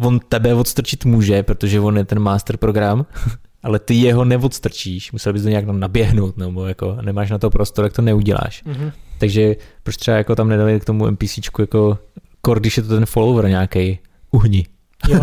on 0.00 0.20
tebe 0.28 0.54
odstrčit 0.54 1.04
může, 1.04 1.42
protože 1.42 1.80
on 1.80 1.96
je 1.96 2.04
ten 2.04 2.18
master 2.18 2.56
program, 2.56 3.06
ale 3.62 3.78
ty 3.78 3.94
jeho 3.94 4.24
neodstrčíš, 4.24 5.12
musel 5.12 5.32
bys 5.32 5.42
to 5.42 5.48
nějak 5.48 5.64
naběhnout, 5.64 6.36
nebo 6.36 6.66
jako 6.66 6.98
nemáš 7.02 7.30
na 7.30 7.38
to 7.38 7.50
prostor, 7.50 7.84
jak 7.84 7.92
to 7.92 8.02
neuděláš. 8.02 8.62
Mhm. 8.64 8.92
Takže 9.18 9.56
proč 9.82 9.96
třeba 9.96 10.16
jako 10.16 10.36
tam 10.36 10.48
nedali 10.48 10.80
k 10.80 10.84
tomu 10.84 11.10
NPCčku 11.10 11.62
jako 11.62 11.98
kor, 12.40 12.60
když 12.60 12.76
je 12.76 12.82
to 12.82 12.88
ten 12.88 13.06
follower 13.06 13.48
nějaký 13.48 13.98
uhni. 14.30 14.66
Jo, 15.08 15.20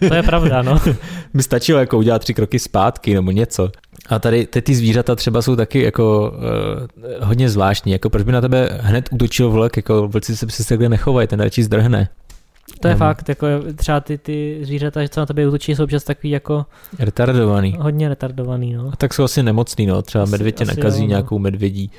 to 0.08 0.14
je 0.14 0.22
pravda, 0.22 0.62
no. 0.62 0.80
By 1.34 1.42
stačilo 1.42 1.78
jako 1.78 1.98
udělat 1.98 2.18
tři 2.18 2.34
kroky 2.34 2.58
zpátky 2.58 3.14
nebo 3.14 3.30
něco. 3.30 3.70
A 4.08 4.18
tady 4.18 4.46
ty, 4.46 4.62
ty 4.62 4.74
zvířata 4.74 5.16
třeba 5.16 5.42
jsou 5.42 5.56
taky 5.56 5.82
jako 5.82 6.32
uh, 7.18 7.26
hodně 7.26 7.50
zvláštní. 7.50 7.92
Jako 7.92 8.10
proč 8.10 8.22
by 8.22 8.32
na 8.32 8.40
tebe 8.40 8.68
hned 8.82 9.08
útočil 9.12 9.50
vlk, 9.50 9.76
jako 9.76 10.08
vlci 10.08 10.36
se 10.36 10.46
přesně 10.46 10.68
takhle 10.68 10.88
nechovají, 10.88 11.28
ten 11.28 11.40
radši 11.40 11.62
zdrhne. 11.62 12.08
To 12.80 12.88
je 12.88 12.94
Nebo 12.94 12.98
fakt, 12.98 13.28
jako 13.28 13.46
třeba 13.76 14.00
ty, 14.00 14.18
ty 14.18 14.60
zvířata, 14.62 15.00
co 15.08 15.20
na 15.20 15.26
tebe 15.26 15.48
útočí, 15.48 15.74
jsou 15.74 15.84
občas 15.84 16.04
takový 16.04 16.30
jako 16.30 16.66
Retardovaný. 16.98 17.76
hodně 17.80 18.08
retardovaný, 18.08 18.72
no. 18.72 18.90
A 18.92 18.96
tak 18.96 19.14
jsou 19.14 19.24
asi 19.24 19.42
nemocný, 19.42 19.86
no. 19.86 20.02
Třeba 20.02 20.24
Asi- 20.24 20.30
medvěd 20.30 20.52
tě 20.56 20.64
nakazí 20.64 20.98
jo, 21.00 21.02
no. 21.06 21.08
nějakou 21.08 21.38
medvědí 21.38 21.90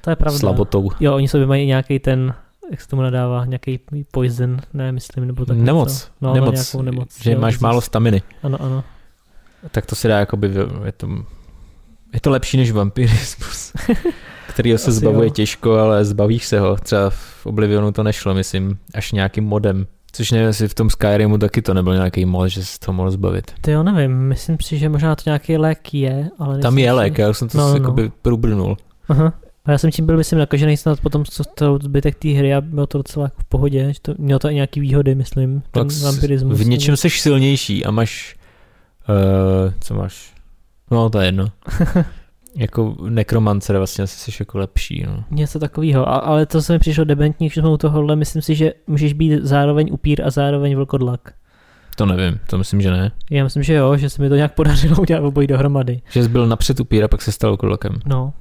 To 0.00 0.10
je 0.10 0.16
pravda. 0.16 0.38
slabotou. 0.38 0.90
Jo, 1.00 1.14
oni 1.14 1.28
sobě 1.28 1.46
mají 1.46 1.66
nějaký 1.66 1.98
ten, 1.98 2.34
jak 2.70 2.80
se 2.80 2.88
tomu 2.88 3.02
nadává, 3.02 3.44
nějaký 3.44 3.80
poison, 4.12 4.60
ne, 4.74 4.92
myslím, 4.92 5.26
nebo 5.26 5.44
tak 5.44 5.56
nemoc, 5.56 5.92
něco. 5.92 6.06
No, 6.20 6.34
nemoc, 6.34 6.54
nějakou 6.54 6.82
nemoc. 6.82 7.22
že 7.22 7.32
jo, 7.32 7.40
máš 7.40 7.58
málo 7.58 7.80
staminy. 7.80 8.22
Ano, 8.42 8.62
ano. 8.62 8.84
Tak 9.70 9.86
to 9.86 9.94
se 9.94 10.08
dá 10.08 10.18
jakoby, 10.18 10.50
je 10.84 10.92
to, 10.92 11.08
je 12.12 12.20
to 12.20 12.30
lepší 12.30 12.56
než 12.56 12.72
vampirismus, 12.72 13.72
kterýho 14.48 14.78
se 14.78 14.90
Asi 14.90 15.00
zbavuje 15.00 15.26
jo. 15.26 15.30
těžko, 15.32 15.74
ale 15.74 16.04
zbavíš 16.04 16.46
se 16.46 16.60
ho. 16.60 16.76
Třeba 16.76 17.10
v 17.10 17.46
Oblivionu 17.46 17.92
to 17.92 18.02
nešlo, 18.02 18.34
myslím, 18.34 18.78
až 18.94 19.12
nějakým 19.12 19.44
modem. 19.44 19.86
Což 20.12 20.30
nevím, 20.30 20.46
jestli 20.46 20.68
v 20.68 20.74
tom 20.74 20.90
Skyrimu 20.90 21.38
taky 21.38 21.62
to 21.62 21.74
nebyl 21.74 21.94
nějaký 21.94 22.24
mod, 22.24 22.48
že 22.48 22.64
se 22.64 22.80
to 22.80 22.92
mohl 22.92 23.10
zbavit. 23.10 23.52
Ty 23.60 23.70
jo, 23.70 23.82
nevím, 23.82 24.12
myslím 24.12 24.56
si, 24.62 24.78
že 24.78 24.88
možná 24.88 25.16
to 25.16 25.22
nějaký 25.26 25.56
lék 25.56 25.94
je, 25.94 26.30
ale 26.38 26.58
Tam 26.58 26.78
je 26.78 26.92
lék, 26.92 27.18
já 27.18 27.30
už 27.30 27.38
jsem 27.38 27.48
to 27.48 27.58
No, 27.58 27.64
no, 27.64 27.70
no, 27.70 27.76
jakoby 27.76 28.10
probrnul. 28.22 28.76
Aha. 29.08 29.32
A 29.64 29.70
já 29.72 29.78
jsem 29.78 29.90
tím 29.90 30.06
byl, 30.06 30.16
myslím, 30.16 30.38
nakažený 30.38 30.76
snad 30.76 31.00
potom, 31.00 31.24
co 31.24 31.44
to 31.44 31.78
zbytek 31.82 32.14
té 32.14 32.28
hry 32.28 32.54
a 32.54 32.60
bylo 32.60 32.86
to 32.86 32.98
docela 32.98 33.26
jako 33.26 33.36
v 33.40 33.44
pohodě, 33.44 33.92
že 33.92 34.00
to, 34.02 34.14
mělo 34.18 34.38
to 34.38 34.50
i 34.50 34.54
nějaký 34.54 34.80
výhody, 34.80 35.14
myslím, 35.14 35.62
ten 35.70 35.88
Tak 35.88 35.98
vampirismus. 36.02 36.60
V 36.60 36.66
něčem 36.66 36.96
jsi 36.96 37.10
silnější 37.10 37.84
a 37.84 37.90
máš, 37.90 38.36
uh, 39.08 39.72
co 39.80 39.94
máš, 39.94 40.34
no 40.90 41.10
to 41.10 41.20
je 41.20 41.26
jedno. 41.26 41.48
jako 42.56 42.96
nekromancer 43.08 43.78
vlastně 43.78 44.04
asi 44.04 44.32
jsi 44.32 44.42
jako 44.42 44.58
lepší, 44.58 45.04
no. 45.06 45.24
Něco 45.30 45.58
takového, 45.58 46.26
ale 46.26 46.46
to 46.46 46.62
se 46.62 46.72
mi 46.72 46.78
přišlo 46.78 47.04
debentní, 47.04 47.50
jsme 47.50 47.68
u 47.68 47.76
tohohle, 47.76 48.16
myslím 48.16 48.42
si, 48.42 48.54
že 48.54 48.72
můžeš 48.86 49.12
být 49.12 49.42
zároveň 49.42 49.88
upír 49.92 50.24
a 50.24 50.30
zároveň 50.30 50.76
vlkodlak. 50.76 51.34
To 51.96 52.06
nevím, 52.06 52.40
to 52.46 52.58
myslím, 52.58 52.80
že 52.80 52.90
ne. 52.90 53.12
Já 53.30 53.44
myslím, 53.44 53.62
že 53.62 53.74
jo, 53.74 53.96
že 53.96 54.10
se 54.10 54.22
mi 54.22 54.28
to 54.28 54.34
nějak 54.34 54.54
podařilo 54.54 54.96
udělat 55.00 55.24
obojí 55.24 55.46
dohromady. 55.46 56.00
Že 56.10 56.22
jsi 56.22 56.28
byl 56.28 56.46
napřed 56.46 56.80
upír 56.80 57.04
a 57.04 57.08
pak 57.08 57.22
se 57.22 57.32
stal 57.32 57.56
kolokem. 57.56 57.92
No. 58.06 58.32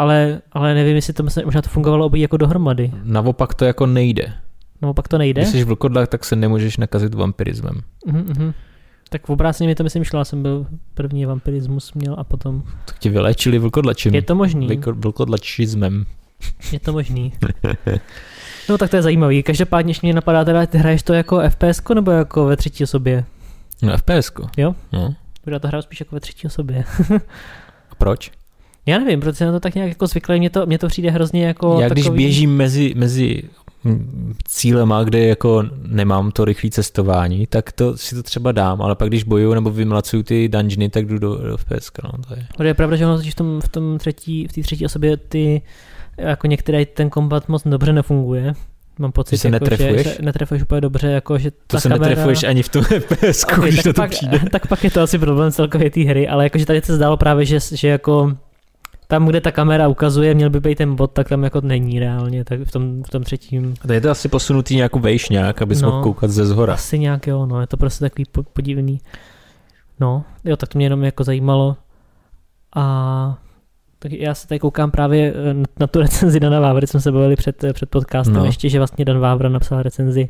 Ale, 0.00 0.40
ale 0.52 0.74
nevím, 0.74 0.96
jestli 0.96 1.12
to 1.12 1.22
myslím, 1.22 1.44
možná 1.44 1.62
to 1.62 1.68
fungovalo 1.68 2.06
obojí 2.06 2.22
jako 2.22 2.36
dohromady. 2.36 2.92
Naopak 3.04 3.54
to 3.54 3.64
jako 3.64 3.86
nejde. 3.86 4.32
No 4.82 4.94
pak 4.94 5.08
to 5.08 5.18
nejde. 5.18 5.42
Když 5.42 5.52
jsi 5.52 5.64
vlkodlak, 5.64 6.08
tak 6.08 6.24
se 6.24 6.36
nemůžeš 6.36 6.76
nakazit 6.76 7.14
vampirismem. 7.14 7.80
Mhm, 8.06 8.26
mhm. 8.28 8.52
Tak 9.10 9.26
v 9.26 9.30
obráceně 9.30 9.68
mi 9.68 9.74
to 9.74 9.82
myslím 9.82 10.04
šlo, 10.04 10.18
já 10.18 10.24
jsem 10.24 10.42
byl 10.42 10.66
první 10.94 11.26
vampirismus 11.26 11.92
měl 11.92 12.14
a 12.18 12.24
potom. 12.24 12.62
Tak 12.84 12.98
tě 12.98 13.10
vyléčili 13.10 13.58
vlkodlačím. 13.58 14.14
Je 14.14 14.22
to 14.22 14.34
možný, 14.34 14.68
Vlko- 14.68 14.92
Vlkodlačismem. 14.92 16.04
je 16.72 16.80
to 16.80 16.92
možný. 16.92 17.32
No 18.68 18.78
tak 18.78 18.90
to 18.90 18.96
je 18.96 19.02
zajímavý. 19.02 19.42
Každopádně 19.42 19.90
ještě 19.90 20.06
mě 20.06 20.14
napadá 20.14 20.44
teda, 20.44 20.66
ty 20.66 20.78
hraješ 20.78 21.02
to 21.02 21.12
jako 21.14 21.40
FPS 21.48 21.82
nebo 21.94 22.10
jako 22.10 22.44
ve 22.44 22.56
třetí 22.56 22.84
osobě? 22.84 23.24
No 23.82 23.96
FPS. 23.98 24.32
Jo? 24.56 24.74
No. 24.92 25.14
Já 25.46 25.58
to 25.58 25.68
hraju 25.68 25.82
spíš 25.82 26.00
jako 26.00 26.16
ve 26.16 26.20
třetí 26.20 26.46
osobě. 26.46 26.84
A 27.90 27.94
proč? 27.98 28.30
Já 28.86 28.98
nevím, 28.98 29.20
protože 29.20 29.34
jsem 29.34 29.46
na 29.46 29.52
to 29.52 29.60
tak 29.60 29.74
nějak 29.74 29.88
jako 29.88 30.06
zvyklý, 30.06 30.38
mně 30.38 30.50
to, 30.50 30.66
mně 30.66 30.78
to 30.78 30.86
přijde 30.88 31.10
hrozně 31.10 31.46
jako 31.46 31.78
Já 31.80 31.88
když 31.88 32.04
takový... 32.04 32.22
běžím 32.24 32.56
mezi, 32.56 32.92
mezi 32.96 33.42
mm, 33.84 34.34
cílema, 34.48 35.04
kde 35.04 35.26
jako 35.26 35.64
nemám 35.86 36.30
to 36.30 36.44
rychlé 36.44 36.70
cestování, 36.70 37.46
tak 37.46 37.72
to 37.72 37.96
si 37.96 38.14
to 38.14 38.22
třeba 38.22 38.52
dám, 38.52 38.82
ale 38.82 38.94
pak 38.94 39.08
když 39.08 39.24
bojuju 39.24 39.54
nebo 39.54 39.70
vymlacuju 39.70 40.22
ty 40.22 40.48
dungeony, 40.48 40.88
tak 40.88 41.06
jdu 41.06 41.18
do, 41.18 41.36
do 41.36 41.56
FPS. 41.56 41.90
No, 42.04 42.10
to 42.28 42.34
je. 42.34 42.46
Ale 42.58 42.68
je 42.68 42.74
pravda, 42.74 42.96
že 42.96 43.06
ono 43.06 43.18
v 43.18 43.34
tom, 43.34 43.60
v 43.60 43.68
tom 43.68 43.98
třetí, 43.98 44.46
v 44.48 44.52
té 44.52 44.60
třetí 44.62 44.84
osobě 44.86 45.16
ty 45.16 45.62
jako 46.16 46.46
některé 46.46 46.86
ten 46.86 47.10
kombat 47.10 47.48
moc 47.48 47.62
dobře 47.66 47.92
nefunguje. 47.92 48.52
Mám 48.98 49.12
pocit, 49.12 49.36
Že 49.36 49.38
se 49.38 49.48
jako, 49.48 49.64
netrefuješ? 49.64 50.06
že 50.06 50.12
se 50.12 50.22
netrefuješ 50.22 50.62
úplně 50.62 50.80
dobře, 50.80 51.06
jako 51.06 51.38
že 51.38 51.50
To 51.50 51.56
ta 51.66 51.80
se 51.80 51.88
kamera... 51.88 52.08
netrefuješ 52.08 52.42
ani 52.42 52.62
v 52.62 52.68
tom 52.68 52.82
FPS, 53.00 53.44
Okay, 53.44 53.70
když 53.70 53.82
tak, 53.82 53.94
to 53.94 54.02
pak, 54.02 54.10
přijde. 54.10 54.40
tak 54.52 54.66
pak 54.66 54.84
je 54.84 54.90
to 54.90 55.00
asi 55.00 55.18
problém 55.18 55.52
celkově 55.52 55.90
té 55.90 56.00
hry, 56.00 56.28
ale 56.28 56.44
jakože 56.44 56.66
tady 56.66 56.82
se 56.82 56.96
zdálo 56.96 57.16
právě, 57.16 57.44
že, 57.46 57.58
že 57.72 57.88
jako 57.88 58.32
tam, 59.10 59.26
kde 59.26 59.40
ta 59.40 59.52
kamera 59.52 59.88
ukazuje, 59.88 60.34
měl 60.34 60.50
by 60.50 60.60
být 60.60 60.78
ten 60.78 60.94
bod, 60.96 61.12
tak 61.12 61.28
tam 61.28 61.44
jako 61.44 61.60
není 61.60 62.00
reálně, 62.00 62.44
tak 62.44 62.60
v 62.60 62.70
tom, 62.72 63.02
v 63.02 63.10
tom 63.10 63.22
třetím 63.22 63.74
A 63.88 63.92
je 63.92 64.00
to 64.00 64.10
asi 64.10 64.28
posunutý 64.28 64.76
nějakou 64.76 64.98
vejšňák, 64.98 65.62
abys 65.62 65.80
No. 65.82 65.90
mohl 65.90 66.02
koukat 66.02 66.30
ze 66.30 66.46
zhora. 66.46 66.74
asi 66.74 66.98
nějak 66.98 67.26
jo, 67.26 67.46
no, 67.46 67.60
je 67.60 67.66
to 67.66 67.76
prostě 67.76 68.04
takový 68.04 68.24
po- 68.32 68.42
podivný. 68.42 69.00
No, 70.00 70.24
jo, 70.44 70.56
tak 70.56 70.68
to 70.68 70.78
mě 70.78 70.86
jenom 70.86 71.04
jako 71.04 71.24
zajímalo. 71.24 71.76
A 72.76 73.38
tak 73.98 74.12
já 74.12 74.34
se 74.34 74.48
tady 74.48 74.58
koukám 74.58 74.90
právě 74.90 75.34
eh, 75.50 75.54
na- 75.54 75.64
na 75.80 75.86
tu 75.86 76.00
recenzi 76.00 76.40
Dana 76.40 76.60
Vávry, 76.60 76.86
jsme 76.86 77.00
se 77.00 77.12
bavili 77.12 77.36
před, 77.36 77.64
eh, 77.64 77.72
před 77.72 77.90
podcastem 77.90 78.34
No. 78.34 78.44
ještě, 78.44 78.68
že 78.68 78.78
vlastně 78.78 79.04
Dan 79.04 79.18
Vávra 79.18 79.48
napsal 79.48 79.82
recenzi 79.82 80.28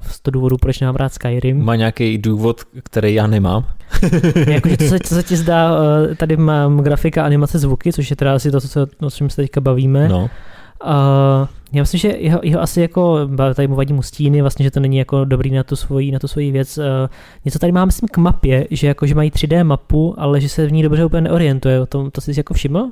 z 0.00 0.20
toho 0.20 0.32
důvodu, 0.32 0.56
proč 0.58 0.80
nemám 0.80 0.96
rád 0.96 1.12
Skyrim. 1.12 1.64
Má 1.64 1.76
nějaký 1.76 2.18
důvod, 2.18 2.60
který 2.82 3.14
já 3.14 3.26
nemám. 3.26 3.64
Jakože 4.46 4.76
co 4.76 4.88
se, 4.88 4.98
co 4.98 5.14
se 5.14 5.22
ti 5.22 5.36
zdá, 5.36 5.70
eh, 6.10 6.14
tady 6.14 6.36
mám 6.36 6.78
grafika, 6.78 7.24
animace, 7.24 7.58
zvuky, 7.58 7.92
což 7.92 8.10
je 8.10 8.16
teda 8.16 8.34
asi 8.34 8.50
to, 8.50 8.60
co, 8.60 8.86
o 9.00 9.10
čem 9.10 9.30
se 9.30 9.36
teďka 9.36 9.60
bavíme. 9.60 10.08
No. 10.08 10.30
Uh, 10.84 11.48
já 11.72 11.82
myslím, 11.82 12.00
že 12.00 12.08
jeho, 12.08 12.40
jeho 12.42 12.60
asi 12.60 12.80
jako, 12.80 13.28
tady 13.54 13.68
mu 13.68 13.74
vadí 13.74 13.92
mu 13.92 14.02
stíny, 14.02 14.40
vlastně, 14.40 14.64
že 14.64 14.70
to 14.70 14.80
není 14.80 14.96
jako 14.96 15.24
dobrý 15.24 15.50
na 15.50 15.62
tu 15.62 15.76
svoji, 15.76 16.12
na 16.12 16.18
tu 16.18 16.28
svoji 16.28 16.50
věc. 16.50 16.78
Uh, 16.78 16.84
něco 17.44 17.58
tady 17.58 17.72
mám, 17.72 17.88
myslím, 17.88 18.08
k 18.08 18.16
mapě, 18.16 18.66
že 18.70 18.86
jako, 18.86 19.06
že 19.06 19.14
mají 19.14 19.30
3D 19.30 19.64
mapu, 19.64 20.14
ale 20.18 20.40
že 20.40 20.48
se 20.48 20.66
v 20.66 20.72
ní 20.72 20.82
dobře 20.82 21.04
úplně 21.04 21.20
neorientuje. 21.20 21.80
O 21.80 21.86
tom, 21.86 22.10
to 22.10 22.20
jsi 22.20 22.34
si 22.34 22.40
jako 22.40 22.54
všiml? 22.54 22.90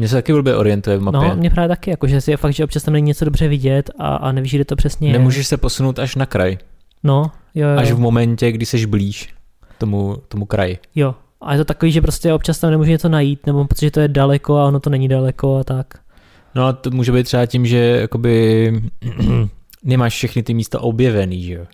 Mně 0.00 0.08
se 0.08 0.14
taky 0.14 0.32
blbě 0.32 0.56
orientuje 0.56 0.96
v 0.96 1.02
mapě. 1.02 1.28
No, 1.28 1.36
mě 1.36 1.50
právě 1.50 1.68
taky, 1.68 1.90
jako, 1.90 2.06
že 2.06 2.20
si 2.20 2.30
je 2.30 2.36
fakt, 2.36 2.52
že 2.52 2.64
občas 2.64 2.82
tam 2.82 2.92
není 2.94 3.06
něco 3.06 3.24
dobře 3.24 3.48
vidět 3.48 3.90
a, 3.98 4.16
a 4.16 4.32
nevíš, 4.32 4.54
kde 4.54 4.64
to 4.64 4.76
přesně 4.76 5.08
je. 5.08 5.12
Nemůžeš 5.12 5.46
se 5.46 5.56
posunout 5.56 5.98
až 5.98 6.16
na 6.16 6.26
kraj. 6.26 6.58
No, 7.02 7.30
jo, 7.54 7.68
jo, 7.68 7.78
Až 7.78 7.92
v 7.92 7.98
momentě, 7.98 8.52
kdy 8.52 8.66
seš 8.66 8.84
blíž 8.84 9.28
tomu, 9.78 10.16
tomu 10.28 10.44
kraji. 10.46 10.78
jo. 10.94 11.14
A 11.40 11.52
je 11.52 11.58
to 11.58 11.64
takový, 11.64 11.92
že 11.92 12.00
prostě 12.00 12.32
občas 12.32 12.58
tam 12.58 12.70
nemůžu 12.70 12.90
něco 12.90 13.08
najít, 13.08 13.46
nebo 13.46 13.58
mám 13.58 13.66
pocit, 13.68 13.86
že 13.86 13.90
to 13.90 14.00
je 14.00 14.08
daleko 14.08 14.56
a 14.56 14.66
ono 14.66 14.80
to 14.80 14.90
není 14.90 15.08
daleko 15.08 15.56
a 15.56 15.64
tak. 15.64 15.86
No 16.54 16.66
a 16.66 16.72
to 16.72 16.90
může 16.90 17.12
být 17.12 17.24
třeba 17.24 17.46
tím, 17.46 17.66
že 17.66 17.78
jakoby 17.78 18.72
nemáš 19.84 20.14
všechny 20.14 20.42
ty 20.42 20.54
místa 20.54 20.80
objevený, 20.80 21.42
že 21.42 21.54
jo? 21.54 21.64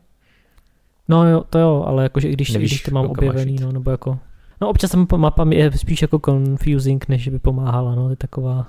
No 1.08 1.30
jo, 1.30 1.44
to 1.50 1.58
jo, 1.58 1.84
ale 1.86 2.02
jakože 2.02 2.28
i 2.28 2.32
když, 2.32 2.50
Nevíš, 2.52 2.70
když 2.70 2.82
to 2.82 2.90
mám 2.90 3.04
máš 3.04 3.10
objevený, 3.10 3.56
no, 3.60 3.72
nebo 3.72 3.90
jako... 3.90 4.18
No 4.60 4.68
občas 4.68 4.90
tam 4.90 5.06
mapa 5.16 5.46
je 5.50 5.72
spíš 5.72 6.02
jako 6.02 6.20
confusing, 6.24 7.08
než 7.08 7.28
by 7.28 7.38
pomáhala, 7.38 7.94
no, 7.94 8.10
je 8.10 8.16
taková... 8.16 8.66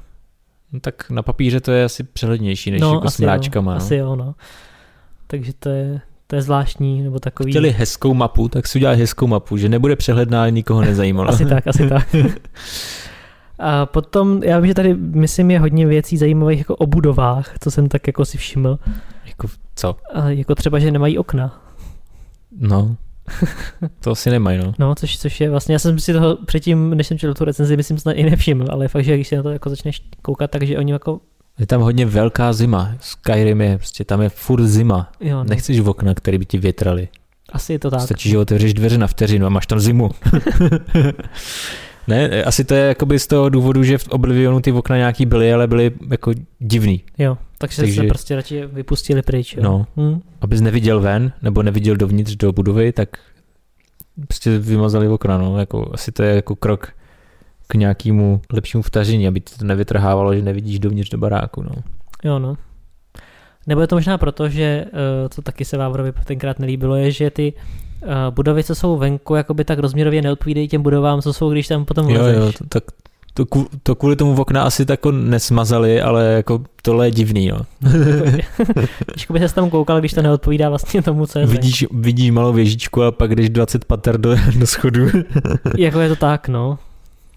No, 0.71 0.79
tak 0.79 1.09
na 1.09 1.21
papíře 1.21 1.59
to 1.59 1.71
je 1.71 1.83
asi 1.83 2.03
přehlednější 2.03 2.71
než 2.71 2.81
no, 2.81 2.93
jako 2.93 3.07
asi 3.07 3.15
s 3.15 3.19
mráčkama. 3.19 3.71
Jo, 3.71 3.75
no. 3.75 3.85
asi 3.85 3.95
jo, 3.95 4.15
no. 4.15 4.35
Takže 5.27 5.53
to 5.59 5.69
je, 5.69 6.01
to 6.27 6.35
je 6.35 6.41
zvláštní, 6.41 7.01
nebo 7.01 7.19
takový... 7.19 7.51
Chtěli 7.51 7.71
hezkou 7.71 8.13
mapu, 8.13 8.49
tak 8.49 8.67
si 8.67 8.79
udělali 8.79 8.97
hezkou 8.97 9.27
mapu, 9.27 9.57
že 9.57 9.69
nebude 9.69 9.95
přehledná, 9.95 10.49
nikoho 10.49 10.81
nezajímalo. 10.81 11.29
asi 11.29 11.45
tak, 11.45 11.67
asi 11.67 11.89
tak. 11.89 12.15
A 13.59 13.85
potom, 13.85 14.43
já 14.43 14.59
vím, 14.59 14.67
že 14.67 14.73
tady, 14.73 14.93
myslím, 14.93 15.51
je 15.51 15.59
hodně 15.59 15.85
věcí 15.85 16.17
zajímavých 16.17 16.59
jako 16.59 16.75
o 16.75 16.85
budovách, 16.87 17.53
co 17.59 17.71
jsem 17.71 17.89
tak 17.89 18.07
jako 18.07 18.25
si 18.25 18.37
všiml. 18.37 18.79
jako 19.25 19.47
co? 19.75 19.95
A 20.13 20.29
jako 20.29 20.55
třeba, 20.55 20.79
že 20.79 20.91
nemají 20.91 21.17
okna. 21.17 21.61
No, 22.59 22.95
to 23.99 24.11
asi 24.11 24.29
nemají, 24.29 24.57
no. 24.57 24.73
No, 24.79 24.95
což, 24.95 25.17
což 25.19 25.41
je 25.41 25.49
vlastně, 25.49 25.75
já 25.75 25.79
jsem 25.79 25.99
si 25.99 26.13
toho 26.13 26.37
předtím, 26.45 26.89
než 26.89 27.07
jsem 27.07 27.17
četl 27.17 27.33
tu 27.33 27.45
recenzi, 27.45 27.77
myslím, 27.77 27.97
snad 27.99 28.11
i 28.11 28.23
nevšiml, 28.29 28.65
ale 28.69 28.87
fakt, 28.87 29.03
že 29.03 29.15
když 29.15 29.27
se 29.27 29.35
na 29.35 29.43
to 29.43 29.49
jako 29.49 29.69
začneš 29.69 30.01
koukat, 30.21 30.51
takže 30.51 30.77
oni 30.77 30.91
jako, 30.91 31.19
Je 31.59 31.67
tam 31.67 31.81
hodně 31.81 32.05
velká 32.05 32.53
zima. 32.53 32.91
Skyrim 32.99 33.61
je, 33.61 33.77
prostě 33.77 34.03
tam 34.03 34.21
je 34.21 34.29
furt 34.29 34.63
zima. 34.67 35.11
jo, 35.21 35.37
no, 35.37 35.43
Nechceš 35.43 35.79
v 35.79 35.89
okna, 35.89 36.13
které 36.13 36.37
by 36.37 36.45
ti 36.45 36.57
větraly. 36.57 37.07
asi 37.51 37.73
je 37.73 37.79
to 37.79 37.91
tak. 37.91 38.01
Stačí, 38.01 38.29
že 38.29 38.37
otevřeš 38.37 38.73
dveře 38.73 38.97
na 38.97 39.07
vteřinu 39.07 39.45
a 39.45 39.49
máš 39.49 39.67
tam 39.67 39.79
zimu. 39.79 40.11
ne, 42.07 42.43
asi 42.43 42.63
to 42.63 42.73
je 42.73 42.87
jakoby 42.87 43.19
z 43.19 43.27
toho 43.27 43.49
důvodu, 43.49 43.83
že 43.83 43.97
v 43.97 44.07
Oblivionu 44.07 44.59
ty 44.59 44.71
okna 44.71 44.97
nějaký 44.97 45.25
byly, 45.25 45.53
ale 45.53 45.67
byly 45.67 45.91
jako 46.11 46.31
divný. 46.59 47.03
Jo, 47.17 47.37
takže, 47.57 47.81
Takže- 47.81 48.01
se 48.01 48.07
prostě 48.07 48.35
radši 48.35 48.65
vypustili 48.65 49.21
pryč. 49.21 49.55
Jo. 49.55 49.63
No. 49.63 49.87
Hm? 49.97 50.21
Abys 50.41 50.61
neviděl 50.61 50.99
ven, 50.99 51.31
nebo 51.41 51.63
neviděl 51.63 51.95
dovnitř 51.95 52.35
do 52.35 52.51
budovy, 52.51 52.91
tak 52.91 53.09
prostě 54.27 54.59
vymazali 54.59 55.07
okna, 55.07 55.37
no. 55.37 55.59
Jako, 55.59 55.89
asi 55.93 56.11
to 56.11 56.23
je 56.23 56.35
jako 56.35 56.55
krok 56.55 56.87
k 57.67 57.73
nějakému 57.75 58.41
lepšímu 58.53 58.83
vtažení, 58.83 59.27
aby 59.27 59.39
ti 59.39 59.55
to 59.59 59.65
nevytrhávalo, 59.65 60.35
že 60.35 60.41
nevidíš 60.41 60.79
dovnitř 60.79 61.09
do 61.09 61.17
baráku, 61.17 61.63
no. 61.63 61.71
Jo, 62.23 62.39
no. 62.39 62.57
Nebo 63.67 63.81
je 63.81 63.87
to 63.87 63.95
možná 63.95 64.17
proto, 64.17 64.49
že 64.49 64.63
eh, 64.63 65.29
co 65.29 65.41
taky 65.41 65.65
se 65.65 65.77
Vávrovi 65.77 66.11
tenkrát 66.25 66.59
nelíbilo, 66.59 66.95
je, 66.95 67.11
že 67.11 67.29
ty 67.29 67.53
eh, 68.03 68.07
budovy, 68.29 68.63
co 68.63 68.75
jsou 68.75 68.97
venku, 68.97 69.35
jakoby 69.35 69.63
tak 69.65 69.79
rozměrově 69.79 70.21
neodpovídají 70.21 70.67
těm 70.67 70.81
budovám, 70.81 71.21
co 71.21 71.33
jsou, 71.33 71.51
když 71.51 71.67
tam 71.67 71.85
potom 71.85 72.09
Jo, 72.09 72.19
vlezeš. 72.19 72.43
jo, 72.43 72.51
to, 72.57 72.65
tak 72.69 72.83
to, 73.37 73.65
to 73.83 73.95
kvůli 73.95 74.15
tomu 74.15 74.35
v 74.35 74.39
okna 74.39 74.63
asi 74.63 74.85
tak 74.85 74.93
jako 74.93 75.11
nesmazali, 75.11 76.01
ale 76.01 76.25
jako 76.25 76.61
tohle 76.81 77.07
je 77.07 77.11
divný, 77.11 77.47
no. 77.47 77.59
Těžko 79.13 79.33
by 79.33 79.39
se 79.39 79.55
tam 79.55 79.69
koukal, 79.69 79.99
když 79.99 80.13
to 80.13 80.21
neodpovídá 80.21 80.69
vlastně 80.69 81.01
tomu, 81.01 81.27
co 81.27 81.39
je. 81.39 81.45
Vidíš, 81.45 81.85
vidíš 81.91 82.31
malou 82.31 82.53
věžičku 82.53 83.03
a 83.03 83.11
pak 83.11 83.35
jdeš 83.35 83.49
20 83.49 83.85
pater 83.85 84.17
do, 84.17 84.35
do 84.59 84.67
schodu. 84.67 85.07
Jako 85.77 85.99
je 85.99 86.09
to 86.09 86.15
tak, 86.15 86.47
no. 86.47 86.79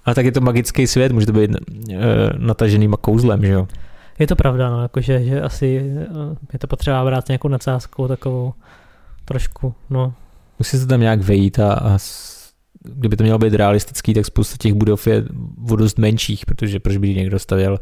A 0.04 0.14
tak 0.14 0.24
je 0.24 0.32
to 0.32 0.40
magický 0.40 0.86
svět, 0.86 1.12
může 1.12 1.26
to 1.26 1.32
být 1.32 1.50
uh, 1.50 1.56
nataženýma 2.36 2.96
kouzlem, 2.96 3.44
že 3.44 3.52
jo? 3.52 3.68
Je 4.18 4.26
to 4.26 4.36
pravda, 4.36 4.70
no, 4.70 4.82
jakože 4.82 5.24
že 5.24 5.42
asi 5.42 5.92
eh, 6.00 6.36
je 6.52 6.58
to 6.58 6.66
potřeba 6.66 7.04
brát 7.04 7.28
nějakou 7.28 7.48
nadsázkou 7.48 8.08
takovou 8.08 8.52
trošku, 9.24 9.74
no. 9.90 10.14
Musí 10.58 10.78
se 10.78 10.86
tam 10.86 11.00
nějak 11.00 11.20
vejít 11.20 11.58
a, 11.58 11.72
a 11.72 11.98
kdyby 12.84 13.16
to 13.16 13.24
mělo 13.24 13.38
být 13.38 13.54
realistický, 13.54 14.14
tak 14.14 14.26
spousta 14.26 14.56
těch 14.60 14.74
budov 14.74 15.06
je 15.06 15.24
o 15.70 15.76
dost 15.76 15.98
menších, 15.98 16.46
protože 16.46 16.80
proč 16.80 16.96
by 16.96 17.14
někdo 17.14 17.38
stavěl 17.38 17.78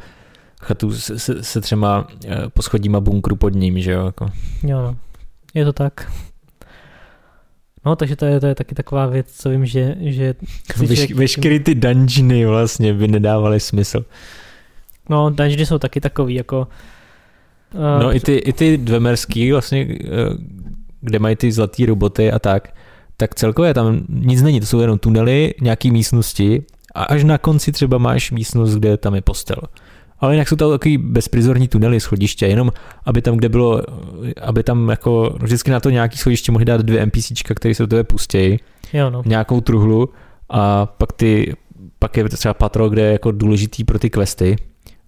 chatu 0.63 0.93
se, 0.93 1.19
se, 1.19 1.43
se 1.43 1.61
třema 1.61 2.09
eh, 2.27 2.49
poschodíma 2.49 3.01
bunkru 3.01 3.37
pod 3.37 3.55
ním, 3.55 3.81
že 3.81 3.93
jo? 3.93 4.07
Jako. 4.07 4.27
Jo, 4.63 4.83
no. 4.83 4.97
Je 5.55 5.65
to 5.65 5.73
tak. 5.73 6.13
No, 7.85 7.97
takže 7.97 8.17
to 8.17 8.25
je, 8.25 8.41
to 8.41 8.47
je 8.47 8.55
taky 8.55 8.75
taková 8.75 9.07
věc, 9.07 9.33
co 9.33 9.51
vím, 9.51 9.67
že, 9.67 9.97
že 10.01 10.35
Veš, 10.77 11.13
veškerý 11.13 11.61
ty 11.61 11.75
dungeony 11.75 12.47
vlastně 12.47 12.95
by 12.95 13.09
nedávaly 13.09 13.61
smysl. 13.61 14.05
No, 15.09 15.31
dungeony 15.31 15.67
jsou 15.67 15.79
taky 15.79 16.01
takový, 16.01 16.35
jako... 16.35 16.69
Uh, 17.75 18.03
No 18.03 18.17
i 18.17 18.21
ty, 18.21 18.37
i 18.37 18.53
ty 18.53 18.79
dvemerský 18.79 19.53
vlastně, 19.53 19.89
eh, 19.91 20.07
kde 21.01 21.19
mají 21.19 21.37
ty 21.37 21.53
zlatý 21.53 21.87
roboty 21.87 22.33
a 22.33 22.39
tak, 22.39 22.75
tak 23.21 23.35
celkově 23.35 23.75
tam 23.75 24.01
nic 24.09 24.43
není, 24.43 24.61
to 24.61 24.67
jsou 24.67 24.81
jenom 24.81 24.99
tunely, 24.99 25.55
nějaký 25.61 25.91
místnosti 25.91 26.63
a 26.95 27.03
až 27.03 27.25
na 27.25 27.39
konci 27.39 27.73
třeba 27.73 27.99
máš 27.99 28.31
místnost, 28.31 28.75
kde 28.75 28.97
tam 28.97 29.15
je 29.15 29.21
postel. 29.21 29.59
Ale 30.21 30.35
jinak 30.35 30.49
jsou 30.49 30.57
to 30.57 30.71
takový 30.71 30.99
bezprizorní 30.99 31.69
tunely, 31.69 32.01
schodiště, 32.01 32.47
jenom 32.47 32.73
aby 33.05 33.23
tam, 33.23 33.37
kde 33.37 33.49
bylo, 33.49 33.83
aby 34.43 34.63
tam 34.63 34.89
jako 34.89 35.37
vždycky 35.43 35.71
na 35.71 35.81
to 35.81 35.91
nějaký 35.91 36.19
schodiště 36.19 36.53
mohli 36.53 36.65
dát 36.65 36.81
dvě 36.81 37.07
NPCčka, 37.07 37.55
které 37.55 37.75
se 37.75 37.83
do 37.83 37.87
tebe 37.87 38.05
pustějí, 38.05 38.59
Jo, 38.93 39.11
no. 39.11 39.23
nějakou 39.27 39.61
truhlu 39.61 40.09
a 40.51 40.87
pak 40.87 41.13
ty, 41.13 41.55
pak 41.99 42.17
je 42.17 42.29
třeba 42.29 42.55
patro, 42.55 42.89
kde 42.89 43.03
je 43.03 43.13
jako 43.13 43.33
důležitý 43.33 43.85
pro 43.85 43.99
ty 43.99 44.11
questy, 44.11 44.57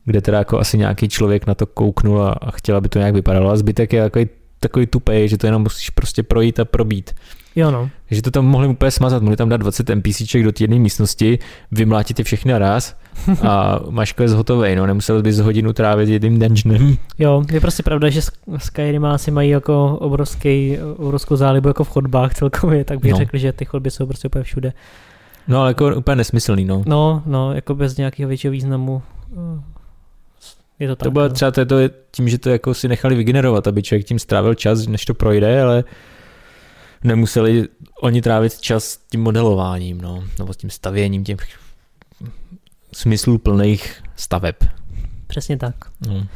kde 0.04 0.20
teda 0.20 0.38
jako 0.38 0.58
asi 0.58 0.78
nějaký 0.78 1.08
člověk 1.08 1.46
na 1.46 1.54
to 1.54 1.66
kouknul 1.66 2.22
a, 2.22 2.32
a 2.32 2.50
chtěl, 2.50 2.76
aby 2.76 2.88
to 2.88 2.98
nějak 2.98 3.14
vypadalo 3.14 3.50
a 3.50 3.56
zbytek 3.56 3.92
je 3.92 4.02
takový, 4.02 4.28
takový 4.60 4.86
tupej, 4.86 5.28
že 5.28 5.38
to 5.38 5.46
jenom 5.46 5.62
musíš 5.62 5.90
prostě 5.90 6.22
projít 6.22 6.60
a 6.60 6.64
probít. 6.64 7.14
Jo, 7.56 7.70
no. 7.70 7.90
Takže 8.08 8.22
to 8.22 8.30
tam 8.30 8.46
mohli 8.46 8.68
úplně 8.68 8.90
smazat, 8.90 9.22
mohli 9.22 9.36
tam 9.36 9.48
dát 9.48 9.56
20 9.56 9.90
NPCček 9.90 10.44
do 10.44 10.52
té 10.52 10.64
jedné 10.64 10.78
místnosti, 10.78 11.38
vymlátit 11.72 12.18
je 12.18 12.24
všechny 12.24 12.52
naraz 12.52 12.96
a 13.48 13.80
máš 13.90 14.12
quest 14.12 14.34
hotovej, 14.34 14.76
no, 14.76 14.86
nemusel 14.86 15.22
bys 15.22 15.38
hodinu 15.38 15.72
trávit 15.72 16.08
jedním 16.08 16.38
dungeonem. 16.38 16.96
Jo, 17.18 17.44
je 17.52 17.60
prostě 17.60 17.82
pravda, 17.82 18.08
že 18.08 18.20
Sk- 18.20 18.58
Skyrim 18.58 19.04
asi 19.04 19.30
mají 19.30 19.50
jako 19.50 19.96
obrovský, 20.00 20.78
obrovskou 20.96 21.36
zálibu 21.36 21.68
jako 21.68 21.84
v 21.84 21.88
chodbách 21.88 22.34
celkově, 22.34 22.84
tak 22.84 23.00
bych 23.00 23.12
No. 23.12 23.18
řekl, 23.18 23.38
že 23.38 23.52
ty 23.52 23.64
chodby 23.64 23.90
jsou 23.90 24.06
prostě 24.06 24.28
úplně 24.28 24.44
všude. 24.44 24.72
No 25.48 25.60
ale 25.60 25.70
jako 25.70 25.96
úplně 25.96 26.16
nesmyslný, 26.16 26.64
no. 26.64 26.82
No, 26.86 27.22
no, 27.26 27.52
jako 27.54 27.74
bez 27.74 27.96
nějakého 27.96 28.28
většího 28.28 28.50
významu. 28.52 29.02
eh, 29.32 29.62
Je 30.78 30.88
to 30.88 30.96
tak. 30.96 31.04
To 31.04 31.10
bylo 31.10 31.28
no. 31.28 31.34
třeba 31.34 31.50
to, 31.50 31.60
je 31.60 31.66
to 31.66 31.76
tím, 32.10 32.28
že 32.28 32.38
to 32.38 32.50
jako 32.50 32.74
si 32.74 32.88
nechali 32.88 33.14
vygenerovat, 33.14 33.66
aby 33.66 33.82
člověk 33.82 34.06
tím 34.06 34.18
strávil 34.18 34.54
čas, 34.54 34.86
než 34.86 35.04
to 35.04 35.14
projde, 35.14 35.62
ale 35.62 35.84
nemuseli 37.04 37.68
oni 38.00 38.22
trávit 38.22 38.60
čas 38.60 38.98
tím 39.10 39.22
modelováním, 39.22 40.00
no, 40.00 40.24
nebo 40.38 40.52
s 40.52 40.56
tím 40.56 40.70
stavěním 40.70 41.24
těch 41.24 41.38
smyslů 42.92 43.38
plných 43.38 44.02
staveb. 44.16 44.56
Přesně 45.26 45.56
tak. 45.56 45.74
No. 46.08 46.26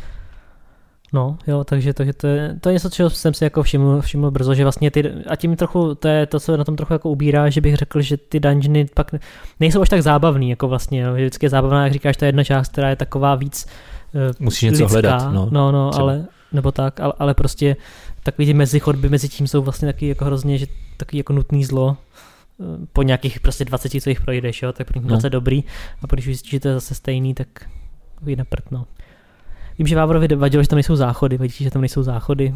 No, 1.13 1.39
jo, 1.47 1.65
takže, 1.65 1.93
takže 1.93 2.13
to, 2.13 2.27
je, 2.27 2.57
to 2.61 2.69
je 2.69 2.73
něco, 2.73 2.91
čeho 2.91 3.11
jsem 3.11 3.35
si 3.35 3.45
jako 3.45 3.63
všiml, 3.63 4.01
všiml 4.01 4.31
brzo, 4.31 4.55
že 4.55 4.63
vlastně 4.63 4.91
ty, 4.91 5.13
a 5.27 5.37
tím 5.37 5.57
trochu, 5.57 5.95
to 5.95 6.09
je 6.09 6.27
to, 6.27 6.41
co 6.41 6.57
na 6.57 6.65
tom 6.65 6.77
trochu 6.77 6.93
jako 6.93 7.11
ubírá, 7.11 7.51
že 7.51 7.61
bych 7.61 7.77
řekl, 7.77 8.01
že 8.01 8.17
ty 8.17 8.41
dungeony 8.41 8.87
pak 8.95 9.15
nejsou 9.61 9.83
až 9.83 9.89
tak 9.89 10.03
zábavný, 10.03 10.51
jako 10.51 10.69
vlastně, 10.69 11.01
jo, 11.01 11.17
že 11.17 11.23
vždycky 11.23 11.47
je 11.47 11.51
zábavná, 11.51 11.85
jak 11.85 11.93
říkáš, 11.93 12.17
ta 12.17 12.27
jedna 12.27 12.45
část, 12.45 12.73
která 12.73 12.89
je 12.89 12.97
taková 12.97 13.35
víc 13.35 13.67
eh, 14.15 14.33
Musíš 14.39 14.63
něco 14.63 14.83
lidská, 14.83 14.93
hledat, 14.93 15.33
no. 15.33 15.49
no, 15.51 15.73
no 15.73 15.91
třeba. 15.91 16.03
ale, 16.03 16.25
nebo 16.55 16.73
tak, 16.73 17.01
ale, 17.01 17.13
ale 17.19 17.35
prostě 17.35 17.77
takový 18.23 18.47
ty 18.47 18.55
mezichodby 18.55 19.09
mezi 19.09 19.29
tím 19.29 19.47
jsou 19.47 19.63
vlastně 19.63 19.87
taky 19.93 20.09
jako 20.09 20.25
hrozně, 20.25 20.59
že 20.59 20.67
takový 20.97 21.19
jako 21.19 21.33
nutný 21.33 21.65
zlo, 21.65 21.97
eh, 22.61 22.87
po 22.93 23.03
nějakých 23.03 23.41
prostě 23.41 23.65
20, 23.65 24.01
co 24.01 24.09
jich 24.09 24.21
projdeš, 24.21 24.63
jo, 24.63 24.73
tak 24.73 24.87
první 24.87 25.03
No. 25.03 25.09
20 25.09 25.31
dobrý, 25.31 25.65
a 26.03 26.07
když 26.11 26.25
zjistíš, 26.25 26.51
že 26.51 26.61
to 26.61 26.69
je 26.69 26.75
zase 26.75 26.95
stejný, 26.95 27.35
tak 27.35 27.49
takový 28.15 28.37
na 28.37 28.45
prd, 28.45 28.71
no. 28.71 28.87
Vím, 29.79 29.87
že 29.87 29.97
Vávrovi 29.97 30.29
vadilo, 30.29 30.63
že 30.63 30.69
tam 30.69 30.77
nejsou 30.77 30.97
záchody, 30.97 31.39
vadí, 31.39 31.53
že 31.53 31.71
tam 31.71 31.83
nejsou 31.83 32.03
záchody 32.03 32.55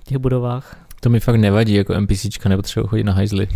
v 0.00 0.04
těch 0.04 0.18
budovách. 0.18 0.86
To 1.00 1.10
mi 1.10 1.20
fakt 1.20 1.36
nevadí, 1.36 1.74
jako 1.74 1.94
NPCčka 2.00 2.48
nepotřebuji 2.48 2.86
chodit 2.86 3.04
na 3.04 3.12
hajzly. 3.12 3.48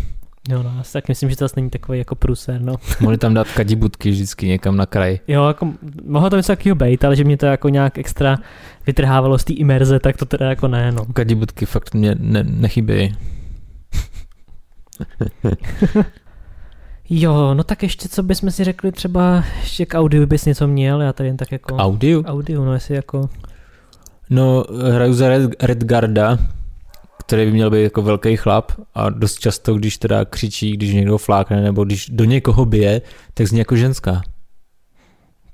Jo, 0.49 0.63
no, 0.63 0.83
tak 0.93 1.09
myslím, 1.09 1.31
že 1.31 1.37
to 1.37 1.45
zase 1.45 1.55
není 1.57 1.71
takový 1.71 1.99
jako 1.99 2.15
průser, 2.15 2.61
no. 2.61 2.77
Mohli 3.01 3.19
tam 3.19 3.35
dát 3.35 3.51
kadibutky 3.51 4.11
vždycky 4.11 4.47
někam 4.47 4.77
na 4.77 4.87
kraj. 4.87 5.19
Jo, 5.29 5.47
jako 5.47 5.73
mohlo 6.05 6.31
to 6.31 6.37
něco 6.37 6.53
takového 6.53 6.75
být, 6.75 7.05
ale 7.05 7.17
že 7.17 7.25
mě 7.25 7.37
to 7.37 7.47
jako 7.47 7.69
nějak 7.69 7.99
extra 7.99 8.39
vytrhávalo 8.87 9.39
z 9.39 9.45
té 9.45 9.53
imerze, 9.53 10.01
tak 10.01 10.17
to 10.17 10.27
teda 10.27 10.49
jako 10.49 10.69
ne, 10.69 10.93
no. 10.93 11.05
Kadibutky 11.05 11.67
fakt 11.67 11.95
mě 11.95 12.17
ne, 12.19 12.45
nechybějí. 12.45 13.15
Jo, 17.11 17.55
no 17.55 17.65
tak 17.65 17.83
ještě 17.83 18.09
co 18.09 18.23
bychom 18.23 18.51
si 18.51 18.65
řekli 18.65 18.93
třeba, 18.93 19.45
ještě 19.61 19.87
k 19.87 19.99
audiu 19.99 20.27
bys 20.27 20.45
něco 20.45 20.67
měl, 20.67 21.01
já 21.01 21.13
tady 21.13 21.29
jen 21.29 21.37
tak 21.37 21.53
jako... 21.53 21.77
Audio? 21.77 22.23
Audio, 22.23 22.65
no 22.65 22.75
jestli 22.75 22.95
jako... 22.95 23.29
No, 24.31 24.65
hraju 24.93 25.15
za 25.15 25.29
Red, 25.29 25.51
Redgarda, 25.63 26.39
který 27.27 27.45
by 27.47 27.53
měl 27.53 27.71
být 27.71 27.83
jako 27.83 28.03
velký 28.03 28.37
chlap 28.37 28.73
a 28.95 29.11
dost 29.11 29.39
často, 29.39 29.75
když 29.75 29.99
teda 29.99 30.25
křičí, 30.25 30.73
když 30.73 30.95
někdo 30.95 31.19
flákne 31.19 31.61
nebo 31.61 31.85
když 31.85 32.07
do 32.09 32.25
někoho 32.25 32.65
bije, 32.65 33.03
tak 33.35 33.47
zní 33.49 33.59
jako 33.59 33.77
ženská. 33.77 34.23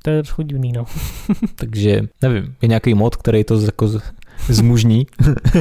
To 0.02 0.11
je 0.11 0.22
trochu 0.22 0.42
divný, 0.42 0.72
no. 0.72 0.85
Takže 1.54 2.00
nevím, 2.22 2.54
je 2.62 2.68
nějaký 2.68 2.94
mod, 2.94 3.16
který 3.16 3.44
to 3.44 3.61
jako 3.61 3.90
zmužní. 4.48 5.06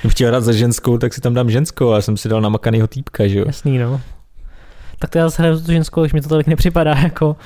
Kdybych 0.00 0.12
chtěl 0.12 0.28
hrát 0.28 0.40
za 0.44 0.52
ženskou, 0.52 0.98
tak 0.98 1.14
si 1.14 1.20
tam 1.20 1.34
dám 1.34 1.50
ženskou 1.50 1.92
a 1.92 2.00
jsem 2.02 2.16
si 2.16 2.28
dal 2.28 2.40
namakanýho 2.40 2.86
týpka, 2.86 3.26
že 3.28 3.38
jo. 3.38 3.44
Jasný, 3.46 3.78
no. 3.78 4.00
Tak 4.98 5.10
to 5.10 5.18
já 5.18 5.24
zase 5.28 5.42
hraju 5.42 5.56
za 5.56 5.64
tu 5.66 5.72
ženskou, 5.72 6.00
když 6.02 6.12
mi 6.12 6.20
to 6.20 6.28
tolik 6.28 6.46
nepřipadá 6.46 6.94
jako... 6.94 7.36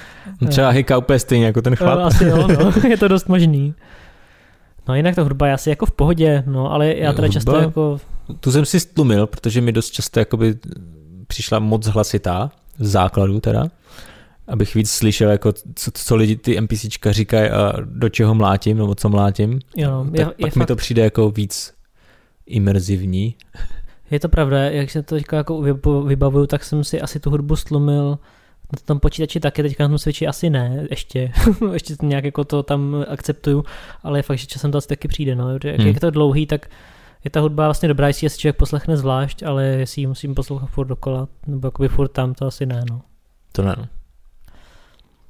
No 0.40 0.48
třeba 0.48 0.68
Hika 0.70 0.98
úplně 0.98 1.18
stejně 1.18 1.46
jako 1.46 1.62
ten 1.62 1.72
No, 1.72 1.76
chlap. 1.76 1.98
asi 1.98 2.24
jo, 2.24 2.48
no, 2.48 2.72
je 2.88 2.96
to 2.96 3.08
dost 3.08 3.28
možný. 3.28 3.74
No 4.88 4.94
jinak 4.94 5.14
ta 5.14 5.22
hudba 5.22 5.46
je 5.46 5.52
asi 5.52 5.70
jako 5.70 5.86
v 5.86 5.90
pohodě, 5.92 6.44
no, 6.46 6.72
ale 6.72 6.86
já 6.96 7.12
teda 7.12 7.26
Hudba? 7.26 7.32
často 7.32 7.56
jako... 7.56 8.00
Tu 8.40 8.52
jsem 8.52 8.64
si 8.64 8.80
stlumil, 8.80 9.26
protože 9.26 9.60
mi 9.60 9.72
dost 9.72 9.90
často 9.90 10.18
jakoby 10.18 10.54
přišla 11.26 11.58
moc 11.58 11.86
hlasitá, 11.86 12.50
z 12.78 12.90
základu 12.90 13.40
teda. 13.40 13.64
abych 14.48 14.74
víc 14.74 14.90
slyšel, 14.90 15.30
jako 15.30 15.52
co, 15.74 15.90
co 15.94 16.16
lidi 16.16 16.36
ty 16.36 16.60
NPCčka 16.60 17.12
říkají 17.12 17.50
a 17.50 17.72
do 17.84 18.08
čeho 18.08 18.34
mlátím, 18.34 18.78
nebo 18.78 18.94
co 18.94 19.08
mlátím. 19.08 19.60
Jo, 19.76 20.06
tak 20.10 20.18
je, 20.18 20.24
pak 20.24 20.38
je 20.38 20.46
mi 20.46 20.50
fakt, 20.50 20.68
to 20.68 20.76
přijde 20.76 21.02
jako 21.02 21.30
víc 21.30 21.74
imerzivní. 22.46 23.34
je 24.10 24.20
to 24.20 24.28
pravda, 24.28 24.58
jak 24.58 24.90
se 24.90 25.02
to 25.02 25.14
teďka 25.14 25.36
jako 25.36 25.54
vyb- 25.54 26.06
vybavuju, 26.06 26.46
tak 26.46 26.64
jsem 26.64 26.84
si 26.84 27.00
asi 27.00 27.20
tu 27.20 27.30
hudbu 27.30 27.56
stlumil 27.56 28.18
na 28.72 28.78
tom 28.84 29.00
počítači 29.00 29.40
taky, 29.40 29.62
teďka 29.62 29.84
na 29.84 29.88
tom 29.88 29.98
switchi 29.98 30.26
asi 30.26 30.50
ne, 30.50 30.86
ještě, 30.90 31.32
ještě 31.72 31.94
nějak 32.02 32.24
jako 32.24 32.44
to 32.44 32.62
tam 32.62 33.04
akceptuju, 33.08 33.64
ale 34.02 34.18
je 34.18 34.22
fakt, 34.22 34.38
že 34.38 34.46
časem 34.46 34.72
to 34.72 34.78
asi 34.78 34.88
taky 34.88 35.08
přijde, 35.08 35.34
no, 35.34 35.52
jak, 35.52 35.64
Hmm. 35.64 35.86
jak 35.86 35.94
je 35.94 36.00
to 36.00 36.10
dlouhý, 36.10 36.46
tak 36.46 36.70
je 37.24 37.30
ta 37.30 37.40
hudba 37.40 37.64
vlastně 37.64 37.88
dobrá, 37.88 38.06
jestli 38.06 38.30
si 38.30 38.38
člověk 38.38 38.56
poslechne 38.56 38.96
zvlášť, 38.96 39.42
ale 39.42 39.64
jestli 39.64 40.02
ji 40.02 40.06
musím 40.06 40.34
poslouchat 40.34 40.66
furt 40.66 40.86
dokola, 40.86 41.28
nebo 41.46 41.66
jakoby 41.66 41.88
furt 41.88 42.08
tam, 42.08 42.34
to 42.34 42.46
asi 42.46 42.66
ne, 42.66 42.84
no. 42.90 43.00
To 43.52 43.62
ne. 43.62 43.74
no. 43.78 43.86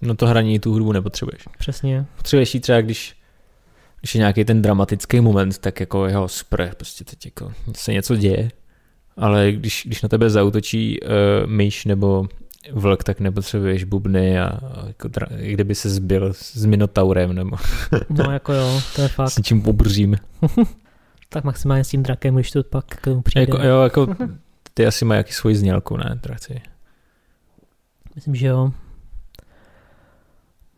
No 0.03 0.15
to 0.15 0.27
hraní 0.27 0.59
tu 0.59 0.73
hudbu 0.73 0.93
nepotřebuješ. 0.93 1.43
Přesně. 1.59 2.07
Potřebuješ 2.17 2.55
jí 2.55 2.61
třeba, 2.61 2.81
když, 2.81 3.17
když 4.01 4.15
je 4.15 4.19
nějaký 4.19 4.45
ten 4.45 4.63
dramatický 4.63 5.21
moment, 5.21 5.59
tak 5.59 5.81
jako 5.81 6.07
jeho 6.07 6.29
super, 6.29 6.75
prostě 6.77 7.05
teď 7.05 7.25
jako 7.25 7.53
se 7.77 7.93
něco 7.93 8.17
děje. 8.17 8.51
Ale 9.17 9.53
když, 9.53 9.83
když 9.87 10.03
na 10.03 10.09
tebe 10.09 10.31
zautočí 10.31 11.01
uh, 11.01 11.09
myš 11.47 11.85
nebo 11.85 12.29
vlk, 12.73 13.05
tak 13.05 13.21
nepotřebuješ 13.21 13.85
bubny 13.85 14.41
a, 14.41 14.47
a 14.47 14.87
jako 14.87 15.09
kdyby 15.37 15.75
se 15.75 15.91
zbil 15.91 16.33
s 16.33 16.65
minotaurem 16.65 17.33
nebo 17.33 17.57
No 18.11 18.31
jako 18.31 18.53
jo, 18.53 18.81
to 18.97 19.03
je 19.03 19.09
fakt. 19.09 19.31
s 19.33 19.37
něčím 19.37 19.67
obřím. 19.67 20.17
Tak 21.31 21.45
maximálně 21.45 21.85
s 21.85 21.89
tím 21.89 22.03
drakem, 22.03 22.35
když 22.35 22.51
to 22.51 22.63
pak 22.63 22.85
k 22.85 23.01
tomu 23.01 23.23
přijde. 23.23 23.41
Jako, 23.41 23.63
jo, 23.63 23.83
jako 23.83 24.07
ty 24.75 24.87
asi 24.87 25.05
mají 25.05 25.19
jaký 25.19 25.33
svoji 25.33 25.57
znělku, 25.57 25.97
ne, 25.97 26.19
draci. 26.23 26.61
Myslím, 28.15 28.35
že 28.35 28.47
jo. 28.47 28.73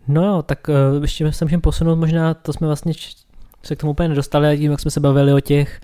No 0.09 0.27
jo, 0.27 0.43
tak 0.43 0.69
uh, 0.69 1.03
ještě 1.03 1.33
se 1.33 1.45
můžeme 1.45 1.61
posunout 1.61 1.97
možná, 1.97 2.35
to 2.35 2.53
jsme 2.53 2.67
vlastně 2.67 2.93
se 3.63 3.77
k 3.77 3.81
tomu 3.81 3.91
úplně 3.91 4.09
nedostali, 4.09 4.49
a 4.49 4.57
tím, 4.57 4.71
jak 4.71 4.81
jsme 4.81 4.91
se 4.91 5.01
bavili 5.01 5.33
o 5.33 5.41
těch 5.41 5.81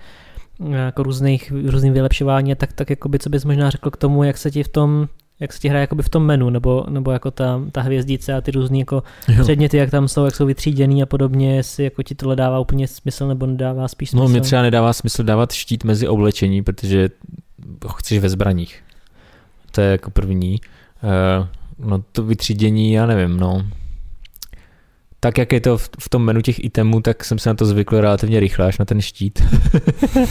uh, 0.59 0.73
jako 0.73 1.03
různých, 1.03 1.53
různých 1.65 1.91
vylepšování, 1.91 2.55
tak, 2.55 2.73
tak 2.73 2.89
jakoby, 2.89 3.19
co 3.19 3.29
bys 3.29 3.45
možná 3.45 3.69
řekl 3.69 3.91
k 3.91 3.97
tomu, 3.97 4.23
jak 4.23 4.37
se 4.37 4.51
ti 4.51 4.63
v 4.63 4.69
tom 4.69 5.07
jak 5.39 5.53
se 5.53 5.59
ti 5.59 5.69
hraje 5.69 5.81
jakoby 5.81 6.03
v 6.03 6.09
tom 6.09 6.25
menu, 6.25 6.49
nebo, 6.49 6.85
nebo 6.89 7.11
jako 7.11 7.31
ta, 7.31 7.61
ta 7.71 7.81
hvězdice 7.81 8.33
a 8.33 8.41
ty 8.41 8.51
různý 8.51 8.79
jako 8.79 9.03
Jo. 9.27 9.43
předměty, 9.43 9.77
jak 9.77 9.91
tam 9.91 10.07
jsou, 10.07 10.25
jak 10.25 10.35
jsou 10.35 10.45
vytříděný 10.45 11.03
a 11.03 11.05
podobně, 11.05 11.55
jestli 11.55 11.83
jako 11.83 12.03
ti 12.03 12.15
tohle 12.15 12.35
dává 12.35 12.59
úplně 12.59 12.87
smysl, 12.87 13.27
nebo 13.27 13.45
nedává 13.45 13.87
spíš 13.87 14.09
smysl. 14.09 14.23
No, 14.23 14.29
mě 14.29 14.41
třeba 14.41 14.61
nedává 14.61 14.93
smysl 14.93 15.23
dávat 15.23 15.51
štít 15.51 15.83
mezi 15.83 16.07
oblečení, 16.07 16.63
protože 16.63 17.09
ho 17.85 17.93
chceš 17.93 18.19
ve 18.19 18.29
zbraních. 18.29 18.83
To 19.71 19.81
je 19.81 19.91
jako 19.91 20.11
první. 20.11 20.61
Uh, 21.03 21.89
no 21.89 22.03
to 22.11 22.23
vytřídění, 22.23 22.93
já 22.93 23.05
nevím, 23.05 23.37
no. 23.37 23.65
Tak 25.19 25.37
jak 25.37 25.51
je 25.51 25.61
to 25.61 25.77
v, 25.77 25.89
v 25.99 26.09
tom 26.09 26.25
menu 26.25 26.41
těch 26.41 26.63
itemů, 26.63 27.01
tak 27.01 27.25
jsem 27.25 27.39
se 27.39 27.49
na 27.49 27.53
to 27.53 27.65
zvykl 27.65 28.01
relativně 28.01 28.39
rychle, 28.39 28.67
až 28.67 28.77
na 28.77 28.85
ten 28.85 29.01
štít. 29.01 29.43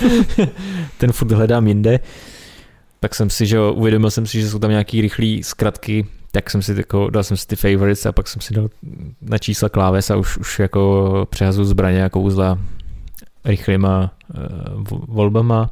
ten 0.98 1.12
furt 1.12 1.32
hledám 1.32 1.66
jinde. 1.66 2.00
Tak 3.00 3.14
jsem 3.14 3.30
si, 3.30 3.46
že 3.46 3.60
uvědomil 3.60 4.10
jsem 4.10 4.26
si, 4.26 4.40
že 4.40 4.50
jsou 4.50 4.58
tam 4.58 4.70
nějaký 4.70 5.00
rychlé 5.00 5.38
zkratky, 5.42 6.06
tak 6.32 6.50
jsem 6.50 6.62
si 6.62 6.74
jako, 6.76 7.10
dal 7.10 7.22
jsem 7.22 7.36
si 7.36 7.46
ty 7.46 7.56
favorites 7.56 8.06
a 8.06 8.12
pak 8.12 8.28
jsem 8.28 8.42
si 8.42 8.54
dal 8.54 8.68
na 9.20 9.38
čísla 9.38 9.68
kláves 9.68 10.10
a 10.10 10.16
už, 10.16 10.38
už 10.38 10.58
jako 10.58 11.26
přehazu 11.30 11.64
zbraně 11.64 12.04
a 12.04 12.08
kouzla 12.08 12.58
rychlýma 13.44 14.10
uh, 14.34 14.98
volbama. 15.08 15.70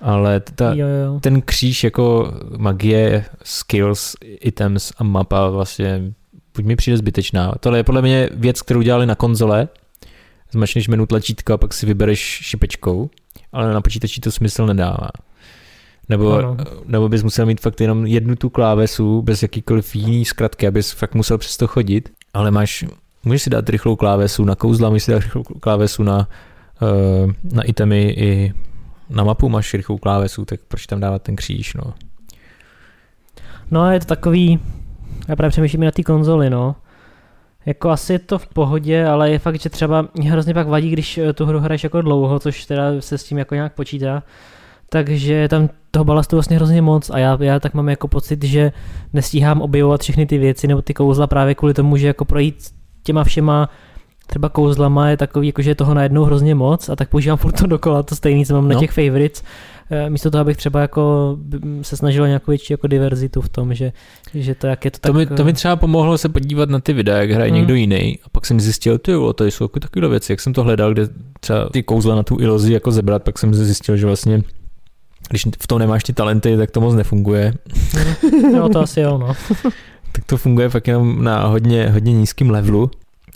Ale 0.00 0.40
ta, 0.40 0.74
jo, 0.74 0.86
jo. 0.86 1.20
ten 1.20 1.42
kříž 1.42 1.84
jako 1.84 2.32
magie, 2.56 3.24
skills, 3.42 4.14
items 4.20 4.92
a 4.98 5.04
mapa 5.04 5.50
vlastně 5.50 6.12
buď 6.56 6.64
mi 6.64 6.76
přijde 6.76 6.96
zbytečná. 6.96 7.52
Tohle 7.60 7.78
je 7.78 7.84
podle 7.84 8.02
mě 8.02 8.28
věc, 8.34 8.62
kterou 8.62 8.82
dělali 8.82 9.06
na 9.06 9.14
konzole. 9.14 9.68
Zmačneš 10.50 10.88
menu 10.88 11.06
tlačítka 11.06 11.54
a 11.54 11.56
pak 11.56 11.74
si 11.74 11.86
vybereš 11.86 12.20
šipečkou, 12.20 13.10
ale 13.52 13.74
na 13.74 13.80
počítači 13.80 14.20
to 14.20 14.32
smysl 14.32 14.66
nedává. 14.66 15.08
Nebo, 16.12 16.32
Ano. 16.32 16.56
nebo 16.86 17.08
bys 17.08 17.22
musel 17.22 17.46
mít 17.46 17.60
fakt 17.60 17.80
jenom 17.80 18.06
jednu 18.06 18.36
tu 18.36 18.50
klávesu 18.50 19.22
bez 19.22 19.42
jakýkoliv 19.42 19.96
jiný 19.96 20.24
zkratky, 20.24 20.66
abys 20.66 20.90
fakt 20.92 21.14
musel 21.14 21.38
přes 21.38 21.56
to 21.56 21.66
chodit, 21.66 22.12
ale 22.34 22.50
máš, 22.50 22.84
můžeš 23.24 23.42
si 23.42 23.50
dát 23.50 23.68
rychlou 23.68 23.96
klávesu 23.96 24.44
na 24.44 24.54
kouzla, 24.54 24.88
můžeš 24.88 25.02
si 25.02 25.10
dát 25.10 25.22
rychlou 25.22 25.42
klávesu 25.42 26.02
na, 26.02 26.28
uh, 26.82 27.32
na 27.52 27.62
itemy 27.62 28.02
i 28.02 28.52
na 29.10 29.24
mapu 29.24 29.48
máš 29.48 29.74
rychlou 29.74 29.98
klávesu, 29.98 30.44
tak 30.44 30.60
proč 30.68 30.86
tam 30.86 31.00
dávat 31.00 31.22
ten 31.22 31.36
kříž, 31.36 31.74
no. 31.74 31.94
No 33.70 33.90
je 33.90 34.00
to 34.00 34.06
takový, 34.06 34.60
já 35.28 35.36
právě 35.36 35.50
přemýšlím 35.50 35.80
na 35.80 35.90
té 35.90 36.02
konzoli, 36.02 36.50
no. 36.50 36.76
Jako 37.66 37.90
asi 37.90 38.12
je 38.12 38.18
to 38.18 38.38
v 38.38 38.46
pohodě, 38.46 39.06
ale 39.06 39.30
je 39.30 39.38
fakt, 39.38 39.60
že 39.60 39.68
třeba 39.70 40.08
mě 40.14 40.32
hrozně 40.32 40.54
pak 40.54 40.68
vadí, 40.68 40.90
když 40.90 41.18
eh, 41.18 41.32
tu 41.32 41.46
hru 41.46 41.60
hraješ 41.60 41.84
jako 41.84 42.02
dlouho, 42.02 42.38
což 42.38 42.66
teda 42.66 43.00
se 43.00 43.18
s 43.18 43.24
tím 43.24 43.38
jako 43.38 43.54
nějak 43.54 43.72
počítá, 43.74 44.22
takže 44.92 45.48
tam 45.48 45.68
toho 45.90 46.04
balastu 46.04 46.36
vlastně 46.36 46.56
hrozně 46.56 46.82
moc 46.82 47.10
a 47.10 47.18
já, 47.18 47.38
já 47.40 47.60
tak 47.60 47.74
mám 47.74 47.88
jako 47.88 48.08
pocit, 48.08 48.44
že 48.44 48.72
nestíhám 49.12 49.60
objevovat 49.62 50.00
všechny 50.02 50.26
ty 50.26 50.38
věci 50.38 50.66
nebo 50.66 50.82
ty 50.82 50.94
kouzla 50.94 51.26
právě 51.26 51.54
kvůli 51.54 51.74
tomu, 51.74 51.96
že 51.96 52.06
jako 52.06 52.24
projít 52.24 52.56
těma 53.02 53.24
všema 53.24 53.68
třeba 54.26 54.48
kouzlama 54.48 55.08
je 55.08 55.16
takový, 55.16 55.46
jako 55.46 55.62
že 55.62 55.70
je 55.70 55.74
toho 55.74 55.94
najednou 55.94 56.24
hrozně 56.24 56.54
moc 56.54 56.88
a 56.88 56.96
tak 56.96 57.08
používám 57.08 57.38
furt 57.38 57.52
to 57.52 57.66
dokola, 57.66 58.02
to 58.02 58.16
stejný, 58.16 58.46
co 58.46 58.54
mám 58.54 58.68
na 58.68 58.74
No. 58.74 58.80
těch 58.80 58.90
favorites, 58.90 59.42
Eh, 59.90 60.10
místo 60.10 60.30
toho, 60.30 60.40
abych 60.40 60.56
třeba 60.56 60.80
jako 60.80 61.36
b- 61.40 61.58
se 61.84 61.96
snažil 61.96 62.26
nějakou 62.26 62.50
větší 62.50 62.72
jako 62.72 62.86
diverzitu 62.86 63.40
v 63.40 63.48
tom, 63.48 63.74
že, 63.74 63.92
že 64.34 64.54
to, 64.54 64.66
jak 64.66 64.84
je 64.84 64.90
to, 64.90 64.98
To, 64.98 65.12
tak... 65.12 65.14
mi, 65.30 65.36
to 65.36 65.44
mi 65.44 65.52
třeba 65.52 65.76
pomohlo 65.76 66.18
se 66.18 66.28
podívat 66.28 66.68
na 66.70 66.80
ty 66.80 66.92
videa, 66.92 67.16
jak 67.18 67.30
hraje 67.30 67.50
Hmm. 67.50 67.56
někdo 67.58 67.74
jiný 67.74 68.18
a 68.24 68.28
pak 68.32 68.46
jsem 68.46 68.60
zjistil, 68.60 68.98
ty 68.98 69.10
jo, 69.10 69.32
to 69.32 69.44
jsou 69.44 69.64
jako 69.64 69.80
takové 69.80 70.08
věci, 70.08 70.32
jak 70.32 70.40
jsem 70.40 70.52
to 70.52 70.62
hledal, 70.62 70.92
kde 70.92 71.08
třeba 71.40 71.68
ty 71.72 71.82
kouzla 71.82 72.14
na 72.14 72.22
tu 72.22 72.36
ilozi 72.40 72.72
jako 72.72 72.90
zebrat, 72.90 73.22
pak 73.22 73.38
jsem 73.38 73.54
zjistil, 73.54 73.96
že 73.96 74.06
vlastně 74.06 74.42
když 75.28 75.46
v 75.60 75.66
tom 75.66 75.78
nemáš 75.78 76.04
ty 76.04 76.12
talenty, 76.12 76.56
tak 76.56 76.70
to 76.70 76.80
moc 76.80 76.94
nefunguje. 76.94 77.54
No 78.52 78.68
to 78.68 78.80
asi 78.80 79.00
jo, 79.00 79.18
no. 79.18 79.34
tak 80.12 80.24
to 80.26 80.36
funguje 80.36 80.68
fakt 80.68 80.88
jenom 80.88 81.24
na 81.24 81.46
hodně, 81.46 81.90
hodně 81.90 82.12
nízkým 82.12 82.50
levelu. 82.50 82.90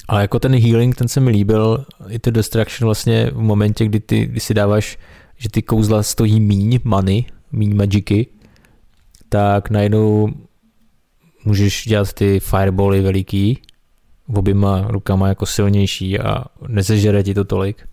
Ale 0.08 0.20
jako 0.20 0.38
ten 0.38 0.58
healing, 0.58 0.96
ten 0.96 1.08
se 1.08 1.20
mi 1.20 1.30
líbil, 1.30 1.84
i 2.08 2.18
to 2.18 2.30
distraction 2.30 2.86
vlastně 2.86 3.30
v 3.32 3.40
momentě, 3.40 3.84
kdy, 3.84 4.00
ty, 4.00 4.26
kdy 4.26 4.40
si 4.40 4.54
dáváš, 4.54 4.98
že 5.36 5.48
ty 5.48 5.62
kouzla 5.62 6.02
stojí 6.02 6.40
míň 6.40 6.78
money, 6.84 7.24
míň 7.52 7.76
magicy, 7.76 8.26
tak 9.28 9.70
najednou 9.70 10.28
můžeš 11.44 11.84
dělat 11.84 12.12
ty 12.12 12.40
firebally 12.40 13.00
veliký, 13.00 13.58
oběma 14.34 14.86
rukama 14.88 15.28
jako 15.28 15.46
silnější 15.46 16.18
a 16.18 16.44
nezežere 16.68 17.22
ti 17.22 17.34
to 17.34 17.44
tolik. 17.44 17.88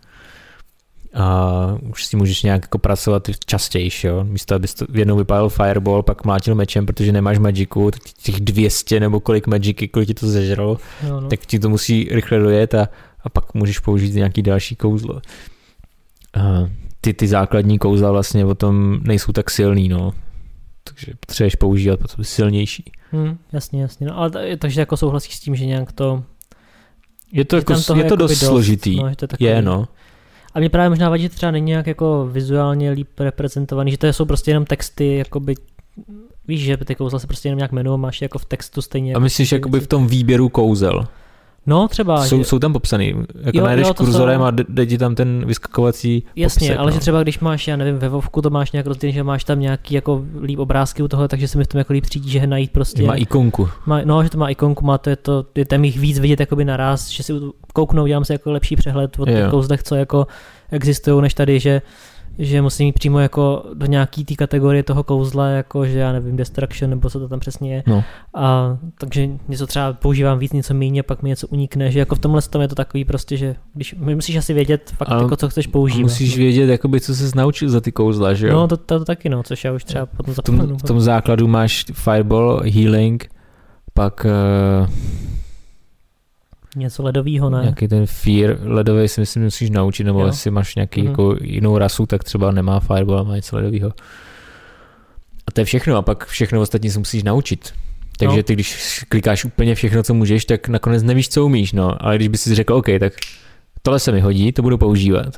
A 1.13 1.77
už 1.91 2.05
si 2.05 2.17
můžeš 2.17 2.43
nějak 2.43 2.61
jako 2.61 2.77
pracovat 2.77 3.27
častěji, 3.45 3.89
jo? 4.03 4.23
Místo, 4.23 4.55
abys 4.55 4.73
to 4.73 4.85
jednou 4.93 5.17
vypálil 5.17 5.49
fireball, 5.49 6.03
pak 6.03 6.25
mlátil 6.25 6.55
mečem, 6.55 6.85
protože 6.85 7.11
nemáš 7.11 7.37
magiku, 7.37 7.91
těch 8.23 8.39
200 8.39 8.99
nebo 8.99 9.19
kolik 9.19 9.47
magiky, 9.47 9.87
kolik 9.87 10.07
ti 10.07 10.13
to 10.13 10.27
zežralo, 10.27 10.77
no, 11.09 11.21
no. 11.21 11.27
tak 11.27 11.39
ti 11.39 11.59
to 11.59 11.69
musí 11.69 12.09
rychle 12.11 12.39
dojet 12.39 12.73
a, 12.73 12.89
a 13.23 13.29
pak 13.29 13.53
můžeš 13.53 13.79
použít 13.79 14.13
nějaký 14.13 14.41
další 14.41 14.75
kouzlo. 14.75 15.21
A 16.33 16.69
ty, 17.01 17.13
ty 17.13 17.27
základní 17.27 17.79
kouzla 17.79 18.11
vlastně 18.11 18.45
o 18.45 18.55
tom 18.55 18.99
nejsou 19.03 19.31
tak 19.31 19.49
silný, 19.49 19.89
no. 19.89 20.13
Takže 20.83 21.11
potřebuješ 21.19 21.55
používat 21.55 21.99
potom 21.99 22.25
silnější. 22.25 22.91
Hm, 23.13 23.37
jasně, 23.51 23.81
jasně. 23.81 24.07
No, 24.07 24.17
ale 24.17 24.29
t- 24.29 24.57
takže 24.57 24.81
jako 24.81 24.97
souhlasíš 24.97 25.35
s 25.35 25.39
tím, 25.39 25.55
že 25.55 25.65
nějak 25.65 25.91
to... 25.91 26.23
Je 27.31 27.45
to, 27.45 27.55
jako, 27.55 27.73
je 27.73 27.79
to 27.79 27.95
jakoby 27.95 28.17
dost 28.17 28.37
složitý. 28.39 28.95
No, 28.95 29.09
že 29.09 29.15
to 29.15 29.23
je, 29.23 29.27
takový, 29.27 29.49
je, 29.49 29.61
no. 29.61 29.87
A 30.53 30.59
mě 30.59 30.69
právě 30.69 30.89
možná 30.89 31.09
vadí, 31.09 31.23
že 31.23 31.29
to 31.29 31.35
třeba 31.35 31.51
není 31.51 31.65
nějak 31.65 31.87
jako 31.87 32.29
vizuálně 32.31 32.91
líp 32.91 33.19
reprezentovaný, 33.19 33.91
že 33.91 33.97
to 33.97 34.07
jsou 34.07 34.25
prostě 34.25 34.51
jenom 34.51 34.65
texty, 34.65 35.15
jakoby 35.15 35.55
Víš, 36.47 36.61
že 36.61 36.77
ty 36.77 36.95
kouzla 36.95 37.19
se 37.19 37.27
prostě 37.27 37.47
jenom 37.47 37.57
nějak 37.57 37.71
jmenují, 37.71 37.99
máš 37.99 38.21
jako 38.21 38.39
v 38.39 38.45
textu 38.45 38.81
stejně. 38.81 39.13
A 39.13 39.19
myslíš 39.19 39.49
ty 39.49 39.55
jakoby 39.55 39.77
věci. 39.77 39.85
v 39.85 39.89
tom 39.89 40.07
výběru 40.07 40.49
kouzel? 40.49 41.07
No 41.65 41.87
třeba, 41.87 42.25
Jsou, 42.25 42.37
že, 42.37 42.43
jsou 42.43 42.59
tam 42.59 42.73
popsaný. 42.73 43.07
Jako 43.41 43.57
Jo, 43.57 43.63
najdeš 43.65 43.87
jo, 43.87 43.93
kurzorem 43.93 44.39
jsou- 44.41 44.45
a 44.45 44.51
jde- 44.51 44.85
ti 44.85 44.97
tam 44.97 45.15
ten 45.15 45.43
vyskakovací 45.45 46.23
jasně, 46.35 46.67
popsek, 46.67 46.79
ale 46.79 46.91
no. 46.91 46.93
že 46.93 46.99
třeba 46.99 47.23
když 47.23 47.39
máš, 47.39 47.67
já 47.67 47.75
nevím, 47.75 47.97
ve 47.97 48.09
Vovku 48.09 48.41
to 48.41 48.49
máš 48.49 48.71
nějak 48.71 48.85
rozdělený, 48.87 49.13
že 49.13 49.23
máš 49.23 49.43
tam 49.43 49.59
nějaký 49.59 49.95
jako 49.95 50.23
líp 50.41 50.59
obrázky 50.59 51.03
u 51.03 51.07
toho, 51.07 51.27
takže 51.27 51.47
se 51.47 51.57
mi 51.57 51.63
v 51.63 51.67
tom 51.67 51.79
jako 51.79 51.93
líp 51.93 52.05
třídí, 52.05 52.29
že 52.29 52.47
najít 52.47 52.71
prostě. 52.71 53.01
Že 53.01 53.07
má 53.07 53.15
ikonku. 53.15 53.69
Má, 53.85 54.01
no, 54.05 54.23
že 54.23 54.29
to 54.29 54.37
má 54.37 54.49
ikonku, 54.49 54.85
má 54.85 54.97
to, 54.97 55.09
je 55.09 55.15
to, 55.15 55.45
je 55.55 55.65
tam 55.65 55.83
jich 55.83 55.99
víc 55.99 56.19
vidět 56.19 56.39
jakoby 56.39 56.65
naraz, 56.65 57.09
že 57.09 57.23
si 57.23 57.33
kouknou, 57.73 58.07
dělám 58.07 58.25
si 58.25 58.31
jako 58.31 58.51
lepší 58.51 58.75
přehled 58.75 59.19
o 59.19 59.25
těch 59.25 59.49
kouzlech, 59.49 59.83
co 59.83 59.95
jako 59.95 60.27
existují, 60.71 61.21
než 61.21 61.33
tady, 61.33 61.59
že 61.59 61.81
že 62.39 62.61
musím 62.61 62.85
jít 62.85 62.93
přímo 62.93 63.19
jako 63.19 63.63
do 63.73 63.85
nějaký 63.85 64.25
té 64.25 64.35
kategorie 64.35 64.83
toho 64.83 65.03
kouzla, 65.03 65.47
jako 65.47 65.85
že 65.85 65.99
já 65.99 66.11
nevím, 66.11 66.35
destruction, 66.35 66.89
nebo 66.89 67.09
co 67.09 67.19
to 67.19 67.27
tam 67.27 67.39
přesně 67.39 67.75
je. 67.75 67.83
No. 67.87 68.03
A 68.33 68.77
takže 68.97 69.29
něco 69.47 69.67
třeba 69.67 69.93
používám 69.93 70.39
víc, 70.39 70.53
něco 70.53 70.73
méně, 70.73 71.03
pak 71.03 71.23
mi 71.23 71.29
něco 71.29 71.47
unikne, 71.47 71.91
že 71.91 71.99
jako 71.99 72.15
v 72.15 72.19
tomhle 72.19 72.41
tom 72.41 72.61
je 72.61 72.67
to 72.67 72.75
takový 72.75 73.05
prostě, 73.05 73.37
že 73.37 73.55
když 73.73 73.95
musíš 73.99 74.35
asi 74.35 74.53
vědět 74.53 74.93
fakt 74.97 75.09
Ale 75.09 75.23
jako 75.23 75.35
co 75.35 75.49
chceš 75.49 75.67
používat. 75.67 76.03
Musíš 76.03 76.37
vědět, 76.37 76.69
jakoby, 76.69 77.01
co 77.01 77.15
se 77.15 77.31
naučil 77.35 77.69
za 77.69 77.81
ty 77.81 77.91
kouzla, 77.91 78.33
že 78.33 78.47
jo? 78.47 78.53
No 78.53 78.67
to, 78.67 78.77
to, 78.77 78.99
to, 78.99 79.05
taky 79.05 79.29
no, 79.29 79.43
což 79.43 79.63
já 79.63 79.71
už 79.73 79.83
třeba 79.83 80.05
potom 80.05 80.33
v, 80.33 80.37
tom, 80.37 80.55
zapomenu. 80.57 80.77
v 80.77 80.83
tom 80.83 81.01
základu 81.01 81.47
máš 81.47 81.85
fireball, 81.93 82.61
healing, 82.65 83.29
Pak 83.93 84.25
uh, 84.25 84.87
něco 86.75 87.03
ledového, 87.03 87.49
ne? 87.49 87.61
Nějaký 87.61 87.87
ten 87.87 88.05
fear 88.05 88.57
ledový 88.61 89.07
si 89.07 89.21
myslím 89.21 89.43
musíš 89.43 89.69
naučit, 89.69 90.03
nebo 90.03 90.19
jo. 90.19 90.25
jestli 90.25 90.51
máš 90.51 90.75
nějaký 90.75 91.01
mm. 91.01 91.07
jako 91.07 91.35
jinou 91.41 91.77
rasu, 91.77 92.05
tak 92.05 92.23
třeba 92.23 92.51
nemá 92.51 92.79
fireball, 92.79 93.19
a 93.19 93.23
má 93.23 93.35
něco 93.35 93.55
ledového. 93.55 93.93
A 95.47 95.51
to 95.51 95.61
je 95.61 95.65
všechno 95.65 95.97
a 95.97 96.01
pak 96.01 96.25
všechno 96.25 96.61
ostatní 96.61 96.89
se 96.89 96.99
musíš 96.99 97.23
naučit. 97.23 97.73
Takže 98.17 98.37
no. 98.37 98.43
ty, 98.43 98.53
když 98.53 99.03
klikáš 99.09 99.45
úplně 99.45 99.75
všechno, 99.75 100.03
co 100.03 100.13
můžeš, 100.13 100.45
tak 100.45 100.67
nakonec 100.67 101.03
nevíš, 101.03 101.29
co 101.29 101.45
umíš, 101.45 101.73
no. 101.73 102.05
Ale 102.05 102.15
když 102.15 102.27
bys 102.27 102.41
si 102.41 102.55
řekl, 102.55 102.73
OK, 102.73 102.85
tak 102.99 103.13
tohle 103.81 103.99
se 103.99 104.11
mi 104.11 104.19
hodí, 104.19 104.51
to 104.51 104.61
budu 104.61 104.77
používat. 104.77 105.37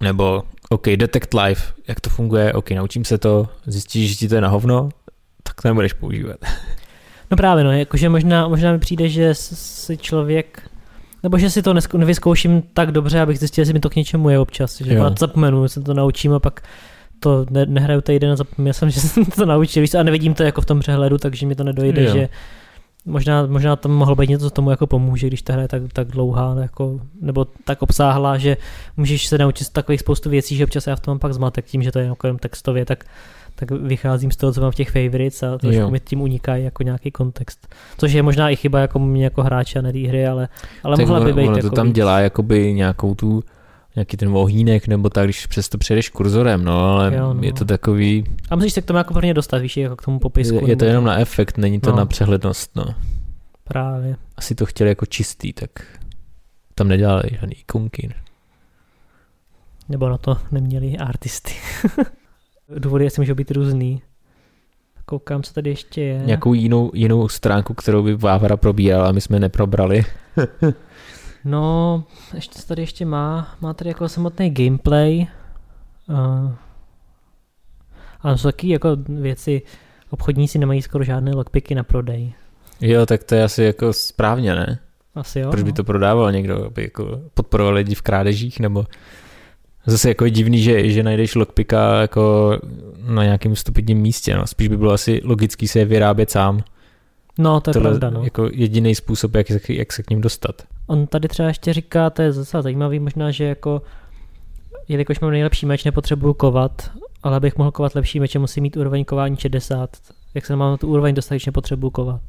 Nebo, 0.00 0.42
OK, 0.68 0.86
Detect 0.86 1.34
Live, 1.34 1.60
jak 1.88 2.00
to 2.00 2.10
funguje, 2.10 2.52
OK, 2.52 2.70
naučím 2.70 3.04
se 3.04 3.18
to, 3.18 3.48
zjistíš, 3.66 4.10
že 4.10 4.16
ti 4.16 4.28
to 4.28 4.34
je 4.34 4.40
na 4.40 4.48
hovno, 4.48 4.88
tak 5.42 5.62
to 5.62 5.68
nebudeš 5.68 5.92
používat. 5.92 6.36
No 7.30 7.36
právě, 7.36 7.64
no, 7.64 7.72
jakože 7.72 8.08
možná, 8.08 8.48
možná 8.48 8.72
mi 8.72 8.78
přijde, 8.78 9.08
že 9.08 9.34
si 9.34 9.96
člověk, 9.96 10.62
nebo 11.22 11.38
že 11.38 11.50
si 11.50 11.62
to 11.62 11.74
nevyzkouším 11.96 12.62
tak 12.62 12.92
dobře, 12.92 13.20
abych 13.20 13.38
zjistil, 13.38 13.62
jestli 13.62 13.74
mi 13.74 13.80
to 13.80 13.90
k 13.90 13.96
něčemu 13.96 14.30
je 14.30 14.38
občas, 14.38 14.80
že 14.80 14.94
jo. 14.94 15.14
zapomenu, 15.18 15.68
se 15.68 15.80
to 15.80 15.94
naučím 15.94 16.32
a 16.32 16.38
pak 16.38 16.62
to 17.20 17.46
ne, 17.50 17.66
nehraju 17.66 18.00
týden 18.00 18.32
a 18.32 18.36
zapomněl 18.36 18.74
jsem, 18.74 18.90
že 18.90 19.00
jsem 19.00 19.24
to 19.24 19.46
naučil 19.46 19.82
víc 19.82 19.94
a 19.94 20.02
nevidím 20.02 20.34
to 20.34 20.42
jako 20.42 20.60
v 20.60 20.66
tom 20.66 20.80
přehledu, 20.80 21.18
takže 21.18 21.46
mi 21.46 21.54
to 21.54 21.64
nedojde, 21.64 22.04
jo. 22.04 22.12
že 22.12 22.28
možná, 23.04 23.46
možná 23.46 23.76
tam 23.76 23.92
mohlo 23.92 24.16
být 24.16 24.30
něco, 24.30 24.44
co 24.44 24.50
tomu 24.50 24.70
jako 24.70 24.86
pomůže, 24.86 25.26
když 25.26 25.42
ta 25.42 25.52
hra 25.52 25.62
je 25.62 25.68
tak, 25.68 25.82
tak 25.92 26.08
dlouhá 26.08 26.56
jako, 26.60 27.00
nebo 27.20 27.46
tak 27.64 27.82
obsáhlá, 27.82 28.38
že 28.38 28.56
můžeš 28.96 29.26
se 29.26 29.38
naučit 29.38 29.70
takových 29.70 30.00
spoustu 30.00 30.30
věcí, 30.30 30.56
že 30.56 30.64
občas 30.64 30.86
já 30.86 30.96
v 30.96 31.00
tom 31.00 31.12
mám 31.12 31.18
pak 31.18 31.34
zmatek 31.34 31.64
tím, 31.64 31.82
že 31.82 31.92
to 31.92 31.98
je 31.98 32.04
jako 32.04 32.26
jen 32.26 32.36
textově, 32.36 32.84
tak 32.84 33.04
tak 33.60 33.70
vycházím 33.70 34.30
z 34.30 34.36
toho, 34.36 34.52
co 34.52 34.60
mám 34.60 34.70
v 34.70 34.74
těch 34.74 34.90
favorites 34.90 35.42
a 35.42 35.58
trošku 35.58 35.90
mi 35.90 36.00
tím 36.00 36.20
unikají 36.20 36.64
jako 36.64 36.82
nějaký 36.82 37.10
kontext. 37.10 37.74
Což 37.98 38.12
je 38.12 38.22
možná 38.22 38.50
i 38.50 38.56
chyba 38.56 38.80
jako 38.80 38.98
mě 38.98 39.24
jako 39.24 39.42
hráče 39.42 39.78
a 39.78 39.82
ne 39.82 39.88
hry, 39.88 40.26
ale, 40.26 40.48
ale 40.84 40.96
tak 40.96 41.06
mohla 41.06 41.24
by 41.24 41.32
být. 41.32 41.48
Ono 41.48 41.58
to 41.58 41.66
jako 41.66 41.76
tam 41.76 41.86
víc. 41.86 41.94
dělá 41.94 42.20
jakoby 42.20 42.74
nějakou 42.74 43.14
tu 43.14 43.44
nějaký 43.96 44.16
ten 44.16 44.28
ohýnek, 44.36 44.88
nebo 44.88 45.08
tak, 45.08 45.24
když 45.24 45.46
přesto 45.46 45.78
přejdeš 45.78 46.08
kurzorem, 46.08 46.64
no, 46.64 46.80
ale 46.80 47.16
jo, 47.16 47.34
no. 47.34 47.42
je 47.42 47.52
to 47.52 47.64
takový... 47.64 48.24
A 48.50 48.56
musíš 48.56 48.72
se 48.72 48.82
k 48.82 48.84
tomu 48.84 48.96
jako 48.96 49.14
prvně 49.14 49.34
dostat, 49.34 49.58
víš, 49.58 49.76
jako 49.76 49.96
k 49.96 50.04
tomu 50.04 50.18
popisku. 50.18 50.54
Je, 50.54 50.68
je 50.68 50.76
to 50.76 50.84
jenom 50.84 51.04
na 51.04 51.18
efekt, 51.18 51.58
není 51.58 51.80
to 51.80 51.90
no. 51.90 51.96
na 51.96 52.06
přehlednost, 52.06 52.76
no. 52.76 52.84
Právě. 53.64 54.16
Asi 54.36 54.54
to 54.54 54.66
chtěli 54.66 54.90
jako 54.90 55.06
čistý, 55.06 55.52
tak 55.52 55.70
tam 56.74 56.88
nedělali 56.88 57.22
žádný 57.40 57.54
ikonky. 57.54 58.14
Nebo 59.88 60.08
na 60.08 60.18
to 60.18 60.36
neměli 60.52 60.98
artisty. 60.98 61.52
Důvody 62.78 63.06
asi 63.06 63.20
můžou 63.20 63.34
být 63.34 63.50
různý. 63.50 64.02
Koukám, 65.04 65.42
co 65.42 65.54
tady 65.54 65.70
ještě 65.70 66.00
je. 66.00 66.22
Nějakou 66.24 66.54
jinou, 66.54 66.90
jinou 66.94 67.28
stránku, 67.28 67.74
kterou 67.74 68.02
by 68.02 68.14
Vávara 68.14 68.56
probíral 68.56 69.06
a 69.06 69.12
my 69.12 69.20
jsme 69.20 69.40
neprobrali. 69.40 70.04
no, 71.44 72.04
ještě 72.34 72.62
tady 72.62 72.82
ještě 72.82 73.04
má. 73.04 73.54
Má 73.60 73.74
tady 73.74 73.90
jako 73.90 74.08
samotný 74.08 74.50
gameplay. 74.50 75.26
Uh, 76.08 76.52
ale 78.20 78.38
jsou 78.38 78.48
taky 78.48 78.68
jako 78.68 78.96
věci, 79.08 79.62
obchodníci 80.10 80.58
nemají 80.58 80.82
skoro 80.82 81.04
žádné 81.04 81.34
lockpicky 81.34 81.74
na 81.74 81.82
prodej. 81.82 82.34
Jo, 82.80 83.06
tak 83.06 83.24
to 83.24 83.34
je 83.34 83.44
asi 83.44 83.62
jako 83.62 83.92
správně, 83.92 84.54
ne? 84.54 84.78
Asi 85.14 85.40
jo. 85.40 85.50
Proč 85.50 85.62
by 85.62 85.70
no. 85.70 85.74
to 85.74 85.84
prodával 85.84 86.32
někdo, 86.32 86.64
aby 86.64 86.82
jako 86.82 87.20
podporoval 87.34 87.74
lidi 87.74 87.94
v 87.94 88.02
krádežích, 88.02 88.60
nebo 88.60 88.86
Zase 89.90 90.08
jako 90.08 90.24
je 90.24 90.30
divný, 90.30 90.62
že, 90.62 90.90
že 90.90 91.02
najdeš 91.02 91.34
lockpicka 91.34 92.00
jako 92.00 92.56
na 93.06 93.24
nějakém 93.24 93.56
stupidním 93.56 93.98
místě. 93.98 94.36
No. 94.36 94.46
Spíš 94.46 94.68
by 94.68 94.76
bylo 94.76 94.92
asi 94.92 95.20
logický 95.24 95.68
se 95.68 95.78
je 95.78 95.84
vyrábět 95.84 96.30
sám. 96.30 96.62
No, 97.38 97.60
to 97.60 97.70
je 97.70 97.74
Tohle 97.74 97.90
pravda. 97.90 98.10
No. 98.10 98.24
jako 98.24 98.48
jediný 98.52 98.94
způsob, 98.94 99.34
jak, 99.34 99.46
jak 99.68 99.92
se 99.92 100.02
k 100.02 100.10
ním 100.10 100.20
dostat. 100.20 100.62
On 100.86 101.06
tady 101.06 101.28
třeba 101.28 101.48
ještě 101.48 101.72
říká, 101.72 102.10
to 102.10 102.22
je 102.22 102.32
zase 102.32 102.62
zajímavý 102.62 102.98
možná, 102.98 103.30
že 103.30 103.44
jako 103.44 103.82
jelikož 104.88 105.20
mám 105.20 105.30
nejlepší 105.30 105.66
meč, 105.66 105.84
nepotřebuju 105.84 106.34
kovat, 106.34 106.90
ale 107.22 107.36
abych 107.36 107.56
mohl 107.56 107.70
kovat 107.70 107.94
lepší 107.94 108.20
meče, 108.20 108.38
musím 108.38 108.62
mít 108.62 108.76
úroveň 108.76 109.04
kování 109.04 109.36
60. 109.36 109.90
Jak 110.34 110.46
se 110.46 110.56
mám 110.56 110.70
na 110.70 110.76
tu 110.76 110.88
úroveň 110.88 111.14
dostatečně 111.14 111.52
potřebuju 111.52 111.90
kovat. 111.90 112.20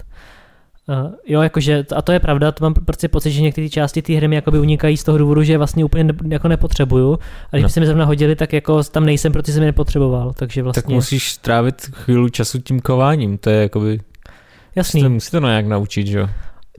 Uh, 0.90 1.12
jo, 1.28 1.42
jakože, 1.42 1.86
a 1.96 2.02
to 2.02 2.12
je 2.12 2.20
pravda, 2.20 2.52
to 2.52 2.66
mám 2.66 2.74
prostě 2.74 3.08
pocit, 3.08 3.32
že 3.32 3.42
některé 3.42 3.70
části 3.70 4.02
té 4.02 4.14
hry 4.14 4.28
mi 4.28 4.36
jakoby 4.36 4.60
unikají 4.60 4.98
z 4.98 5.04
toho 5.04 5.18
důvodu, 5.18 5.44
že 5.44 5.58
vlastně 5.58 5.86
úplně 5.86 6.04
ne, 6.04 6.14
jako 6.28 6.48
nepotřebuju. 6.48 7.20
A 7.52 7.56
když 7.56 7.64
no. 7.64 7.70
se 7.70 7.80
mi 7.80 7.86
zrovna 7.86 8.06
hodili, 8.06 8.36
tak 8.36 8.54
jako 8.54 8.84
tam 8.84 9.06
nejsem, 9.06 9.32
protože 9.32 9.54
jsem 9.54 9.64
je 9.64 9.68
nepotřeboval. 9.68 10.34
Takže 10.34 10.64
vlastně... 10.64 10.82
Tak 10.82 10.90
musíš 10.90 11.32
strávit 11.32 11.82
chvíli 11.92 12.32
času 12.32 12.60
tím 12.60 12.80
kováním, 12.80 13.38
to 13.38 13.50
je 13.50 13.62
jakoby... 13.62 14.00
Jasný. 14.76 15.10
Musíte 15.10 15.40
to 15.40 15.48
nějak 15.48 15.66
naučit, 15.66 16.08
že 16.08 16.20
jo? 16.20 16.30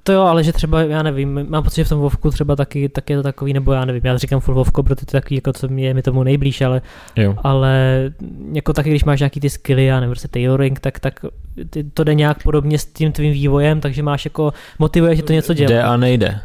To 0.05 0.13
jo, 0.13 0.21
ale 0.21 0.45
že 0.45 0.53
třeba, 0.53 0.83
já 0.83 1.03
nevím, 1.03 1.47
mám 1.49 1.65
pocit, 1.65 1.77
že 1.77 1.85
v 1.85 1.89
tom 1.89 2.01
Vovku 2.01 2.31
třeba 2.31 2.57
taky, 2.57 2.89
tak 2.89 3.11
je 3.11 3.17
to 3.17 3.23
takový, 3.23 3.53
nebo 3.53 3.73
já 3.73 3.85
nevím, 3.85 4.03
já 4.05 4.17
říkám 4.17 4.41
full 4.41 4.55
Vovko, 4.55 4.83
protože 4.83 5.07
to 5.07 5.17
je 5.17 5.21
takový, 5.21 5.35
jako 5.35 5.53
co 5.53 5.69
je 5.75 5.95
mi 5.95 6.03
tomu 6.03 6.23
nejblíž, 6.23 6.61
ale, 6.61 6.83
jo. 7.17 7.35
ale 7.43 8.03
jako 8.53 8.73
taky, 8.73 8.91
když 8.91 9.05
máš 9.05 9.21
nějaký 9.21 9.41
ty 9.41 9.51
skilly, 9.51 9.85
já 9.85 10.01
nevím, 10.01 10.11
prostě 10.11 10.29
tailoring, 10.29 10.81
tak, 10.81 11.01
tak 11.01 11.25
to 11.95 12.05
jde 12.05 12.15
nějak 12.15 12.43
podobně 12.43 12.79
s 12.79 12.87
tím 12.87 13.13
tvým 13.13 13.33
vývojem, 13.33 13.81
takže 13.81 14.03
máš 14.03 14.25
jako, 14.25 14.53
motivuje, 14.79 15.17
že 15.17 15.23
to 15.23 15.33
něco 15.33 15.55
dělá. 15.55 15.69
Jde 15.69 15.83
a 15.83 15.97
nejde. 15.97 16.41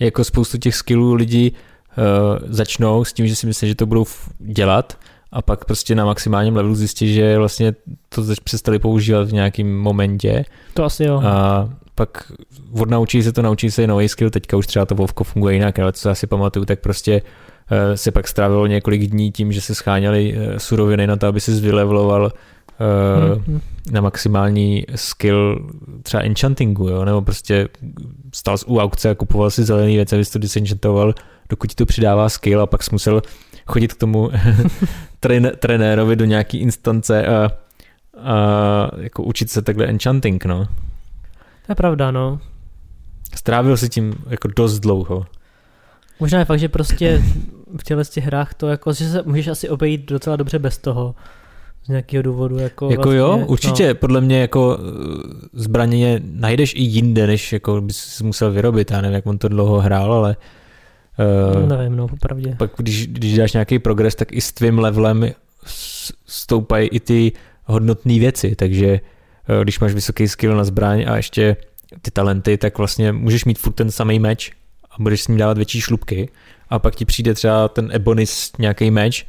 Jako 0.00 0.24
spoustu 0.24 0.58
těch 0.58 0.74
skillů 0.74 1.14
lidi 1.14 1.52
uh, 1.52 2.48
začnou 2.48 3.04
s 3.04 3.12
tím, 3.12 3.26
že 3.26 3.36
si 3.36 3.46
myslí, 3.46 3.68
že 3.68 3.74
to 3.74 3.86
budou 3.86 4.04
dělat 4.38 4.98
a 5.34 5.42
pak 5.42 5.64
prostě 5.64 5.94
na 5.94 6.04
maximálním 6.04 6.56
levelu 6.56 6.74
zjistí, 6.74 7.14
že 7.14 7.38
vlastně 7.38 7.74
to 8.08 8.22
přestali 8.44 8.78
používat 8.78 9.28
v 9.28 9.32
nějakém 9.32 9.78
momentě. 9.78 10.44
To 10.74 10.84
asi 10.84 11.04
jo. 11.04 11.22
A 11.24 11.68
pak 11.94 12.32
odnaučí 12.80 13.22
se 13.22 13.32
to, 13.32 13.42
naučí 13.42 13.70
se 13.70 13.86
nový 13.86 14.08
skill, 14.08 14.30
teďka 14.30 14.56
už 14.56 14.66
třeba 14.66 14.86
to 14.86 14.94
Vovko 14.94 15.24
funguje 15.24 15.54
jinak, 15.54 15.78
ale 15.78 15.92
co 15.92 16.08
já 16.08 16.14
si 16.14 16.26
pamatuju, 16.26 16.64
tak 16.64 16.80
prostě 16.80 17.22
uh, 17.22 17.94
se 17.94 18.10
pak 18.10 18.28
strávilo 18.28 18.66
několik 18.66 19.06
dní 19.06 19.32
tím, 19.32 19.52
že 19.52 19.60
se 19.60 19.74
scháněli 19.74 20.34
uh, 20.36 20.56
suroviny 20.56 21.06
na 21.06 21.16
to, 21.16 21.26
aby 21.26 21.40
se 21.40 21.54
zvylevoval 21.54 22.22
uh, 22.24 23.42
hmm. 23.46 23.60
na 23.90 24.00
maximální 24.00 24.86
skill 24.94 25.68
třeba 26.02 26.22
enchantingu, 26.22 26.88
jo? 26.88 27.04
nebo 27.04 27.22
prostě 27.22 27.68
stál 28.34 28.56
u 28.66 28.78
aukce 28.78 29.10
a 29.10 29.14
kupoval 29.14 29.50
si 29.50 29.64
zelený 29.64 29.96
věc, 29.96 30.12
abys 30.12 30.30
to 30.30 30.38
disenchantoval, 30.38 31.14
dokud 31.48 31.66
ti 31.66 31.74
to 31.74 31.86
přidává 31.86 32.28
skill 32.28 32.60
a 32.60 32.66
pak 32.66 32.82
jsi 32.82 32.90
musel 32.92 33.22
chodit 33.66 33.92
k 33.92 33.98
tomu 33.98 34.30
trenérovi 35.58 36.16
do 36.16 36.24
nějaký 36.24 36.58
instance 36.58 37.26
a, 37.26 37.50
a 38.18 38.90
jako 38.96 39.22
učit 39.22 39.50
se 39.50 39.62
takhle 39.62 39.86
enchanting, 39.86 40.44
no. 40.44 40.64
To 41.66 41.72
je 41.72 41.74
pravda, 41.74 42.10
no. 42.10 42.40
Strávil 43.34 43.76
si 43.76 43.88
tím 43.88 44.14
jako 44.26 44.48
dost 44.48 44.80
dlouho. 44.80 45.26
Možná 46.20 46.38
je 46.38 46.44
fakt, 46.44 46.58
že 46.58 46.68
prostě 46.68 47.22
v 47.78 47.84
těchto 47.84 48.04
těch 48.04 48.24
hrách 48.24 48.54
to 48.54 48.68
jako, 48.68 48.92
že 48.92 49.08
se 49.08 49.22
můžeš 49.22 49.48
asi 49.48 49.68
obejít 49.68 50.08
docela 50.08 50.36
dobře 50.36 50.58
bez 50.58 50.78
toho. 50.78 51.14
Z 51.84 51.88
nějakého 51.88 52.22
důvodu. 52.22 52.58
Jako, 52.58 52.90
jako 52.90 53.02
vlastně, 53.02 53.18
jo, 53.18 53.46
určitě, 53.46 53.88
no. 53.88 53.94
podle 53.94 54.20
mě 54.20 54.40
jako 54.40 54.78
eh, 54.78 55.48
zbraně 55.52 56.20
najdeš 56.24 56.74
i 56.74 56.82
jinde, 56.82 57.26
než 57.26 57.52
jako 57.52 57.80
bys 57.80 58.22
musel 58.22 58.52
vyrobit. 58.52 58.90
Já 58.90 59.00
nevím, 59.00 59.14
jak 59.14 59.26
on 59.26 59.38
to 59.38 59.48
dlouho 59.48 59.80
hrál, 59.80 60.12
ale 60.12 60.36
Uh, 60.36 60.42
nevím, 61.66 61.96
no, 61.96 62.08
popravdě. 62.08 62.54
Pak 62.58 62.70
když, 62.76 63.06
když 63.06 63.36
dáš 63.36 63.52
nějaký 63.52 63.78
progres, 63.78 64.14
tak 64.14 64.32
i 64.32 64.40
s 64.40 64.52
tvým 64.52 64.78
levelem 64.78 65.30
stoupají 66.26 66.88
i 66.88 67.00
ty 67.00 67.32
hodnotné 67.64 68.18
věci, 68.18 68.56
takže 68.56 69.00
Eh, 69.48 69.62
když 69.62 69.80
máš 69.80 69.94
vysoký 69.94 70.28
skill 70.28 70.56
na 70.56 70.64
zbraň 70.64 71.04
a 71.08 71.16
ještě 71.16 71.56
ty 72.02 72.10
talenty, 72.10 72.58
tak 72.58 72.78
vlastně 72.78 73.12
můžeš 73.12 73.44
mít 73.44 73.58
furt 73.58 73.72
ten 73.72 73.90
samý 73.90 74.18
meč 74.18 74.52
a 74.90 74.94
budeš 74.98 75.22
s 75.22 75.28
ním 75.28 75.38
dávat 75.38 75.56
větší 75.56 75.80
šlubky 75.80 76.28
a 76.68 76.78
pak 76.78 76.94
ti 76.94 77.04
přijde 77.04 77.34
třeba 77.34 77.68
ten 77.68 77.90
Ebonis 77.92 78.52
nějaký 78.58 78.90
meč, 78.90 79.26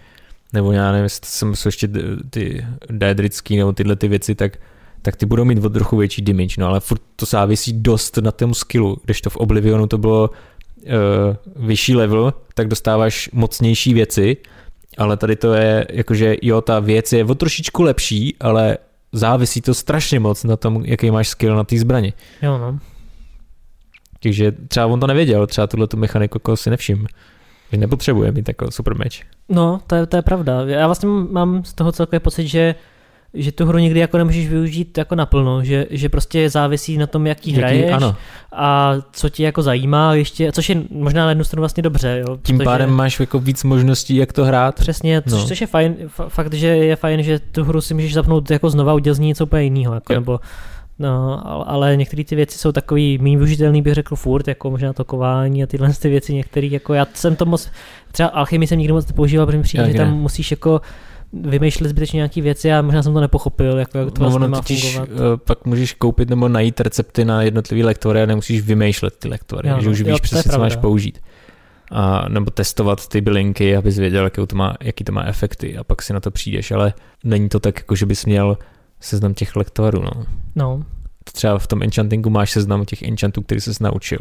nebo 0.53 0.71
já 0.71 0.91
nevím, 0.91 1.03
jestli 1.03 1.55
jsou 1.55 1.67
ještě 1.67 1.89
ty 2.29 2.65
daedrický 2.89 3.57
nebo 3.57 3.73
tyhle 3.73 3.95
ty 3.95 4.07
věci, 4.07 4.35
tak, 4.35 4.57
tak 5.01 5.15
ty 5.15 5.25
budou 5.25 5.45
mít 5.45 5.65
o 5.65 5.69
trochu 5.69 5.97
větší 5.97 6.21
damage, 6.21 6.55
no 6.57 6.67
ale 6.67 6.79
furt 6.79 7.01
to 7.15 7.25
závisí 7.25 7.73
dost 7.73 8.17
na 8.17 8.31
tom 8.31 8.53
skillu, 8.53 8.97
když 9.05 9.21
to 9.21 9.29
v 9.29 9.37
Oblivionu 9.37 9.87
to 9.87 9.97
bylo 9.97 10.29
uh, 10.85 11.65
vyšší 11.67 11.95
level, 11.95 12.33
tak 12.53 12.67
dostáváš 12.67 13.29
mocnější 13.33 13.93
věci, 13.93 14.37
ale 14.97 15.17
tady 15.17 15.35
to 15.35 15.53
je 15.53 15.87
jakože 15.91 16.35
jo, 16.41 16.61
ta 16.61 16.79
věc 16.79 17.13
je 17.13 17.25
o 17.25 17.35
trošičku 17.35 17.83
lepší, 17.83 18.35
ale 18.39 18.77
závisí 19.11 19.61
to 19.61 19.73
strašně 19.73 20.19
moc 20.19 20.43
na 20.43 20.57
tom, 20.57 20.85
jaký 20.85 21.11
máš 21.11 21.27
skill 21.27 21.55
na 21.55 21.63
té 21.63 21.77
zbrani. 21.77 22.13
Jo, 22.41 22.57
no. 22.57 22.79
Takže 24.23 24.51
třeba 24.51 24.85
on 24.85 24.99
to 24.99 25.07
nevěděl, 25.07 25.47
třeba 25.47 25.67
tuhle 25.67 25.87
tu 25.87 25.97
mechaniku 25.97 26.35
jako 26.35 26.57
si 26.57 26.69
nevšim. 26.69 27.07
Že 27.71 27.77
nepotřebuje 27.77 28.31
mít 28.31 28.43
takový 28.43 28.71
super 28.71 28.97
meč. 28.97 29.25
No, 29.49 29.81
to 29.87 29.95
je, 29.95 30.05
to 30.05 30.15
je 30.15 30.21
pravda. 30.21 30.61
Já 30.65 30.85
vlastně 30.85 31.09
mám 31.09 31.63
z 31.63 31.73
toho 31.73 31.91
celkově 31.91 32.19
pocit, 32.19 32.47
že 32.47 32.75
že 33.35 33.51
tu 33.51 33.65
hru 33.65 33.77
nikdy 33.77 33.99
jako 33.99 34.17
nemůžeš 34.17 34.47
využít 34.47 34.97
jako 34.97 35.15
naplno, 35.15 35.63
že, 35.63 35.85
že 35.89 36.09
prostě 36.09 36.49
závisí 36.49 36.97
na 36.97 37.07
tom, 37.07 37.27
jaký, 37.27 37.53
hraješ 37.53 37.91
ano. 37.91 38.15
a 38.51 38.93
co 39.11 39.29
ti 39.29 39.43
jako 39.43 39.61
zajímá 39.61 40.13
ještě, 40.13 40.51
což 40.51 40.69
je 40.69 40.81
možná 40.89 41.23
na 41.23 41.29
jednu 41.29 41.43
stranu 41.43 41.61
vlastně 41.61 41.83
dobře. 41.83 42.23
Jo, 42.27 42.37
Tím 42.43 42.57
protože, 42.57 42.65
pádem 42.65 42.89
máš 42.89 43.19
jako 43.19 43.39
víc 43.39 43.63
možností, 43.63 44.15
jak 44.15 44.33
to 44.33 44.45
hrát. 44.45 44.75
Přesně, 44.75 45.21
což, 45.21 45.41
no. 45.41 45.47
což 45.47 45.61
je 45.61 45.67
fajn, 45.67 45.95
fakt, 46.27 46.53
že 46.53 46.67
je 46.67 46.95
fajn, 46.95 47.23
že 47.23 47.39
tu 47.39 47.63
hru 47.63 47.81
si 47.81 47.93
můžeš 47.93 48.13
zapnout 48.13 48.51
jako 48.51 48.69
znova, 48.69 48.93
udělat 48.93 49.15
z 49.15 49.19
ní 49.19 49.27
něco 49.27 49.43
úplně 49.43 49.63
jiného, 49.63 49.93
jako, 49.93 50.13
nebo 50.13 50.39
No, 50.99 51.41
ale 51.69 51.97
některé 51.97 52.23
ty 52.23 52.35
věci 52.35 52.57
jsou 52.57 52.71
takový 52.71 53.17
méně 53.17 53.37
využitelný, 53.37 53.81
bych 53.81 53.93
řekl 53.93 54.15
furt, 54.15 54.47
jako 54.47 54.71
možná 54.71 54.93
to 54.93 55.05
kování 55.05 55.63
a 55.63 55.67
tyhle 55.67 55.93
ty 55.93 56.09
věci 56.09 56.33
některé, 56.33 56.67
jako 56.67 56.93
já 56.93 57.07
jsem 57.13 57.35
to 57.35 57.45
moc, 57.45 57.71
třeba 58.11 58.29
alchymii 58.29 58.67
jsem 58.67 58.79
nikdy 58.79 58.93
moc 58.93 59.07
nepoužíval, 59.07 59.45
protože 59.45 59.57
mi 59.57 59.63
přijde, 59.63 59.91
že 59.91 59.97
tam 59.97 60.13
musíš 60.13 60.51
jako 60.51 60.81
vymýšlet 61.33 61.89
zbytečně 61.89 62.17
nějaké 62.17 62.41
věci 62.41 62.73
a 62.73 62.81
možná 62.81 63.03
jsem 63.03 63.13
to 63.13 63.21
nepochopil, 63.21 63.77
jako 63.77 63.97
jak 63.97 64.11
to 64.11 64.23
no, 64.23 64.29
vlastně 64.29 64.47
má 64.47 64.61
fungovat. 64.61 65.09
Uh, 65.09 65.37
pak 65.37 65.65
můžeš 65.65 65.93
koupit 65.93 66.29
nebo 66.29 66.47
najít 66.47 66.79
recepty 66.79 67.25
na 67.25 67.41
jednotlivé 67.41 67.85
lektory 67.85 68.21
a 68.21 68.25
nemusíš 68.25 68.61
vymýšlet 68.61 69.15
ty 69.19 69.27
lektory, 69.27 69.69
jo, 69.69 69.79
že 69.81 69.89
už 69.89 69.99
jo, 69.99 70.05
víš 70.05 70.21
přesně, 70.21 70.51
co 70.51 70.59
máš 70.59 70.75
použít. 70.75 71.19
A, 71.91 72.29
nebo 72.29 72.51
testovat 72.51 73.07
ty 73.07 73.21
bylinky, 73.21 73.77
abys 73.77 73.97
věděl, 73.97 74.23
jaký 74.23 74.47
to, 74.47 74.55
má, 74.55 74.75
jaký 74.81 75.03
to 75.03 75.11
má 75.11 75.23
efekty 75.23 75.77
a 75.77 75.83
pak 75.83 76.01
si 76.01 76.13
na 76.13 76.19
to 76.19 76.31
přijdeš, 76.31 76.71
ale 76.71 76.93
není 77.23 77.49
to 77.49 77.59
tak, 77.59 77.77
jako 77.77 77.95
že 77.95 78.05
bys 78.05 78.25
měl 78.25 78.57
seznam 78.99 79.33
těch 79.33 79.55
lektorů. 79.55 80.01
No. 80.01 80.11
no. 80.55 80.83
Třeba 81.33 81.57
v 81.57 81.67
tom 81.67 81.83
enchantingu 81.83 82.29
máš 82.29 82.51
seznam 82.51 82.85
těch 82.85 83.01
enchantů, 83.01 83.41
který 83.41 83.61
jsi 83.61 83.71
naučil. 83.81 84.19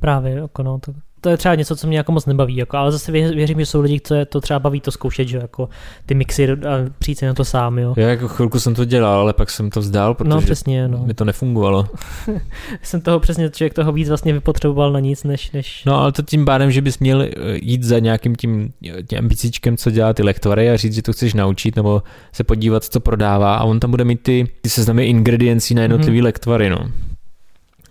Právě, 0.00 0.32
jako 0.32 0.62
no, 0.62 0.78
to, 0.78 0.92
to 1.26 1.30
je 1.30 1.36
třeba 1.36 1.54
něco, 1.54 1.76
co 1.76 1.86
mě 1.86 1.96
jako 1.96 2.12
moc 2.12 2.26
nebaví, 2.26 2.56
jako, 2.56 2.76
ale 2.76 2.92
zase 2.92 3.12
věřím, 3.12 3.58
že 3.58 3.66
jsou 3.66 3.80
lidi, 3.80 4.00
co 4.00 4.14
to 4.28 4.40
třeba 4.40 4.58
baví 4.58 4.80
to 4.80 4.90
zkoušet, 4.90 5.28
že 5.28 5.38
jako 5.38 5.68
ty 6.06 6.14
mixy 6.14 6.52
a 6.52 6.56
přijít 6.98 7.18
si 7.18 7.26
na 7.26 7.34
to 7.34 7.44
sám, 7.44 7.78
jo. 7.78 7.94
Já 7.96 8.08
jako 8.08 8.28
chvilku 8.28 8.60
jsem 8.60 8.74
to 8.74 8.84
dělal, 8.84 9.20
ale 9.20 9.32
pak 9.32 9.50
jsem 9.50 9.70
to 9.70 9.80
vzdál, 9.80 10.14
protože 10.14 10.30
no, 10.30 10.40
přesně, 10.40 10.88
no. 10.88 10.98
mi 11.06 11.14
to 11.14 11.24
nefungovalo. 11.24 11.88
jsem 12.82 13.00
toho 13.00 13.20
přesně, 13.20 13.50
člověk 13.50 13.74
toho 13.74 13.92
víc 13.92 14.08
vlastně 14.08 14.32
vypotřeboval 14.32 14.92
na 14.92 15.00
nic, 15.00 15.24
než, 15.24 15.52
než... 15.52 15.84
No 15.86 16.00
ale 16.00 16.12
to 16.12 16.22
tím 16.22 16.44
pádem, 16.44 16.70
že 16.70 16.82
bys 16.82 16.98
měl 16.98 17.22
eh, 17.22 17.30
jít 17.62 17.82
za 17.82 17.98
nějakým 17.98 18.36
tím, 18.36 18.72
tím 19.08 19.18
ambicíčkem, 19.18 19.76
co 19.76 19.90
dělá 19.90 20.12
ty 20.12 20.22
lektory 20.22 20.70
a 20.70 20.76
říct, 20.76 20.94
že 20.94 21.02
to 21.02 21.12
chceš 21.12 21.34
naučit, 21.34 21.76
nebo 21.76 22.02
se 22.32 22.44
podívat, 22.44 22.84
co 22.84 23.00
prodává 23.00 23.56
a 23.56 23.64
on 23.64 23.80
tam 23.80 23.90
bude 23.90 24.04
mít 24.04 24.22
ty, 24.22 24.48
ty 24.60 24.68
seznamy 24.68 25.06
ingrediencí 25.06 25.74
na 25.74 25.82
jednotlivý 25.82 26.20
mm-hmm. 26.20 26.24
lektvary, 26.24 26.70
no. 26.70 26.78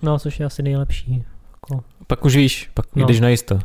No, 0.02 0.20
což 0.20 0.40
je 0.40 0.46
asi 0.46 0.64
nejlepší. 0.64 1.24
Jako... 1.72 1.84
Pak 2.08 2.26
už 2.26 2.36
víš, 2.36 2.70
pak 2.74 2.86
no. 2.96 3.06
jdeš 3.06 3.20
na 3.20 3.30
jisto, 3.30 3.60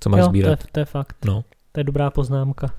co 0.00 0.10
máš 0.10 0.18
jo, 0.18 0.26
sbírat. 0.26 0.58
To 0.58 0.62
je, 0.62 0.68
to 0.72 0.80
je 0.80 0.84
fakt. 0.84 1.16
No. 1.24 1.44
To 1.72 1.80
je 1.80 1.84
dobrá 1.84 2.10
poznámka. 2.10 2.70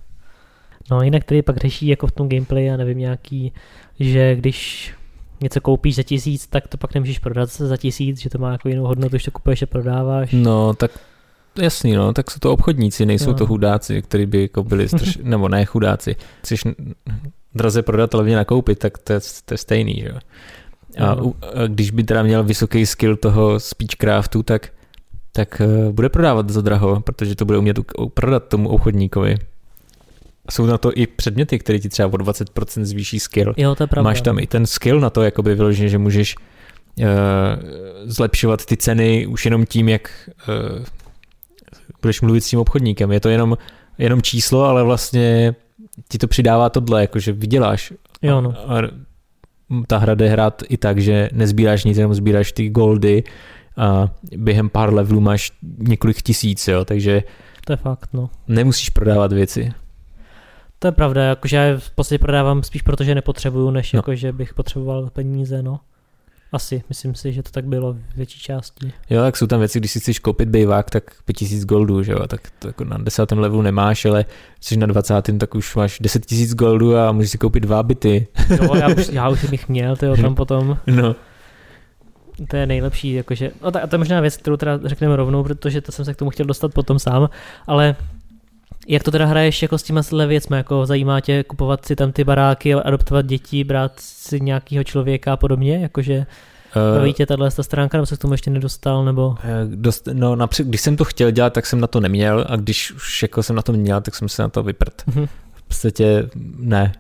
No 0.92 1.02
jinak 1.02 1.24
tady 1.24 1.42
pak 1.42 1.58
řeší 1.58 1.88
jako 1.88 2.08
v 2.08 2.12
tom 2.12 2.30
gameplay, 2.30 2.66
já 2.66 2.78
nevím, 2.78 2.98
nějaký, 2.98 3.54
že 4.00 4.36
když 4.36 4.92
něco 5.42 5.62
koupíš 5.62 5.96
za 5.96 6.04
tisíc, 6.04 6.48
tak 6.48 6.68
to 6.68 6.78
pak 6.78 6.94
nemůžeš 6.94 7.20
prodat 7.20 7.50
za 7.50 7.78
tisíc, 7.78 8.20
že 8.20 8.30
to 8.30 8.38
má 8.38 8.52
jako 8.52 8.70
jinou 8.70 8.84
hodnotu, 8.84 9.10
když 9.10 9.24
to 9.24 9.32
kupuješ 9.32 9.62
a 9.62 9.66
prodáváš. 9.66 10.30
No, 10.34 10.74
tak 10.74 10.92
jasný, 11.62 11.94
no, 11.94 12.14
tak 12.14 12.32
jsou 12.32 12.40
to 12.40 12.54
obchodníci, 12.54 13.06
nejsou 13.06 13.32
no. 13.32 13.34
to 13.34 13.46
chudáci, 13.46 14.02
kteří 14.02 14.26
by 14.26 14.42
jako 14.42 14.64
byli 14.64 14.88
straš... 14.90 15.18
nebo 15.18 15.50
ne 15.50 15.66
chudáci. 15.66 16.16
Chceš 16.42 16.64
draze 17.56 17.82
prodat, 17.82 18.16
ale 18.16 18.30
nakoupit, 18.30 18.80
tak 18.80 18.98
to 18.98 19.14
je, 19.14 19.20
to 19.46 19.54
je 19.54 19.58
stejný, 19.58 19.94
že 19.94 20.08
jo. 20.08 20.20
A, 20.98 21.12
a 21.12 21.18
když 21.68 21.92
by 21.92 22.04
teda 22.04 22.24
měl 22.24 22.44
vysoký 22.44 22.86
skill 22.86 23.16
toho 23.16 23.60
speechcraftu, 23.60 24.44
tak, 24.44 24.70
tak 25.32 25.62
uh, 25.66 25.94
bude 25.94 26.10
prodávat 26.10 26.50
za 26.50 26.62
draho, 26.62 27.02
protože 27.02 27.36
to 27.36 27.46
bude 27.46 27.58
umět 27.58 27.80
prodat 28.14 28.48
tomu 28.48 28.70
obchodníkovi. 28.70 29.38
Jsou 30.52 30.66
na 30.66 30.78
to 30.78 30.92
i 30.96 31.08
předměty, 31.08 31.60
které 31.60 31.80
ti 31.80 31.90
třeba 31.90 32.08
o 32.08 32.12
20% 32.12 32.84
zvýší 32.84 33.20
skill. 33.20 33.54
Jo, 33.58 33.76
to 33.76 33.84
je 33.84 33.88
pravda. 33.88 34.10
Máš 34.10 34.22
tam 34.22 34.40
i 34.40 34.48
ten 34.48 34.66
skill 34.66 35.00
na 35.00 35.10
to, 35.10 35.24
jakoby 35.24 35.56
vyloženě, 35.56 35.90
že 35.90 35.98
můžeš 35.98 36.36
uh, 37.00 37.06
zlepšovat 38.06 38.66
ty 38.66 38.78
ceny 38.78 39.28
už 39.28 39.46
jenom 39.46 39.66
tím, 39.66 39.90
jak 39.90 40.30
uh, 40.48 40.86
budeš 42.02 42.22
mluvit 42.22 42.42
s 42.42 42.50
tím 42.50 42.60
obchodníkem. 42.60 43.12
Je 43.12 43.20
to 43.20 43.30
jenom, 43.30 43.58
jenom 43.98 44.22
číslo, 44.22 44.64
ale 44.64 44.84
vlastně 44.84 45.56
ti 46.10 46.18
to 46.18 46.28
přidává 46.28 46.70
tohle, 46.70 47.02
jakože 47.02 47.32
vyděláš. 47.32 47.94
Jo, 48.22 48.42
no. 48.42 48.54
A, 48.68 48.80
a 48.80 48.82
ta 49.88 49.98
hra 49.98 50.16
jde 50.16 50.30
hrát 50.30 50.64
i 50.70 50.78
tak, 50.78 51.00
že 51.00 51.30
nezbíráš 51.34 51.84
nic, 51.84 51.98
jenom 51.98 52.14
sbíráš 52.14 52.52
ty 52.52 52.70
goldy 52.70 53.24
a 53.78 54.10
během 54.38 54.70
pár 54.70 54.94
levelů 54.94 55.22
máš 55.22 55.52
několik 55.78 56.22
tisíc, 56.22 56.68
jo, 56.68 56.86
takže 56.86 57.24
to 57.66 57.74
je 57.74 57.78
fakt, 57.78 58.10
no. 58.14 58.30
Nemusíš 58.48 58.90
prodávat 58.90 59.34
věci. 59.34 59.74
To 60.80 60.88
je 60.88 60.92
pravda, 60.92 61.24
jakože 61.24 61.58
já 61.58 61.78
v 61.78 61.92
podstatě 61.92 62.20
prodávám 62.20 62.64
spíš 62.64 62.82
proto, 62.82 63.04
že 63.04 63.16
nepotřebuju, 63.16 63.72
než 63.72 63.94
no. 63.94 63.98
jako, 63.98 64.16
že 64.16 64.32
bych 64.32 64.54
potřeboval 64.54 65.10
peníze, 65.10 65.64
no. 65.64 65.80
Asi, 66.52 66.84
myslím 66.90 67.16
si, 67.16 67.34
že 67.34 67.44
to 67.44 67.52
tak 67.52 67.66
bylo 67.66 67.94
v 67.94 68.16
větší 68.16 68.40
části. 68.40 68.94
Jo, 69.10 69.22
tak 69.22 69.38
jsou 69.38 69.48
tam 69.48 69.60
věci, 69.60 69.80
když 69.80 69.92
si 69.92 70.00
chceš 70.00 70.20
koupit 70.20 70.50
bejvák, 70.50 70.90
tak 70.90 71.04
5000 71.26 71.66
goldů, 71.66 72.04
že 72.04 72.12
jo, 72.12 72.28
tak 72.28 72.42
to 72.60 72.68
jako 72.68 72.84
na 72.84 72.98
desátém 72.98 73.40
levelu 73.40 73.62
nemáš, 73.62 74.06
ale 74.06 74.26
jsi 74.62 74.78
na 74.78 74.88
20. 74.88 75.40
tak 75.40 75.56
už 75.56 75.76
máš 75.76 76.00
10 76.00 76.32
000 76.32 76.46
goldů 76.56 76.98
a 76.98 77.12
můžeš 77.12 77.32
si 77.32 77.38
koupit 77.38 77.60
dva 77.60 77.84
byty. 77.84 78.28
Jo, 78.50 78.76
já 78.76 78.88
už, 78.88 79.10
já 79.12 79.30
už 79.30 79.46
bych 79.46 79.70
měl, 79.70 79.96
tyjo, 79.96 80.16
tam 80.16 80.36
potom. 80.36 80.78
No. 80.88 81.16
To 82.48 82.56
je 82.56 82.66
nejlepší, 82.66 83.14
jakože, 83.14 83.52
no 83.64 83.72
to, 83.72 83.80
to 83.88 83.96
je 83.96 83.98
možná 83.98 84.22
věc, 84.22 84.38
kterou 84.38 84.58
teda 84.58 84.80
řekneme 84.84 85.16
rovnou, 85.16 85.44
protože 85.44 85.82
to 85.82 85.92
jsem 85.92 86.06
se 86.06 86.14
k 86.14 86.18
tomu 86.18 86.32
chtěl 86.32 86.46
dostat 86.46 86.74
potom 86.74 87.00
sám, 87.00 87.30
ale 87.68 87.96
jak 88.90 89.04
to 89.04 89.12
teda 89.12 89.26
hraješ 89.26 89.62
jako 89.62 89.78
s 89.78 89.84
těma 89.84 90.02
věcmi, 90.28 90.58
jako 90.58 90.86
zajímá 90.86 91.20
tě 91.22 91.44
kupovat 91.44 91.86
si 91.86 91.96
tam 91.96 92.12
ty 92.12 92.24
baráky, 92.24 92.74
adoptovat 92.74 93.26
děti, 93.26 93.64
brát 93.64 93.92
si 94.00 94.42
nějakého 94.42 94.84
člověka 94.84 95.34
a 95.34 95.38
podobně, 95.38 95.78
jakože 95.78 96.18
uh, 96.18 96.98
baví 96.98 97.14
tě 97.14 97.26
tahle 97.26 97.52
ta 97.52 97.64
stránka, 97.64 97.98
nebo 97.98 98.06
se 98.06 98.16
k 98.16 98.20
tomu 98.20 98.34
ještě 98.34 98.52
nedostal, 98.52 99.06
nebo? 99.06 99.28
Uh, 99.28 99.36
dost, 99.66 100.08
no 100.14 100.36
napřed, 100.36 100.68
když 100.68 100.82
jsem 100.82 100.98
to 100.98 101.06
chtěl 101.06 101.32
dělat, 101.32 101.54
tak 101.54 101.66
jsem 101.66 101.80
na 101.80 101.88
to 101.88 102.00
neměl 102.00 102.46
a 102.50 102.56
když 102.56 102.92
už 102.92 103.22
jako 103.22 103.44
jsem 103.44 103.56
na 103.56 103.62
to 103.62 103.74
měl, 103.74 104.02
tak 104.02 104.16
jsem 104.16 104.30
se 104.30 104.42
na 104.42 104.50
to 104.50 104.64
vyprt. 104.64 105.04
Uh-huh. 105.08 105.28
V 105.54 105.64
podstatě 105.64 106.30
ne. 106.58 106.92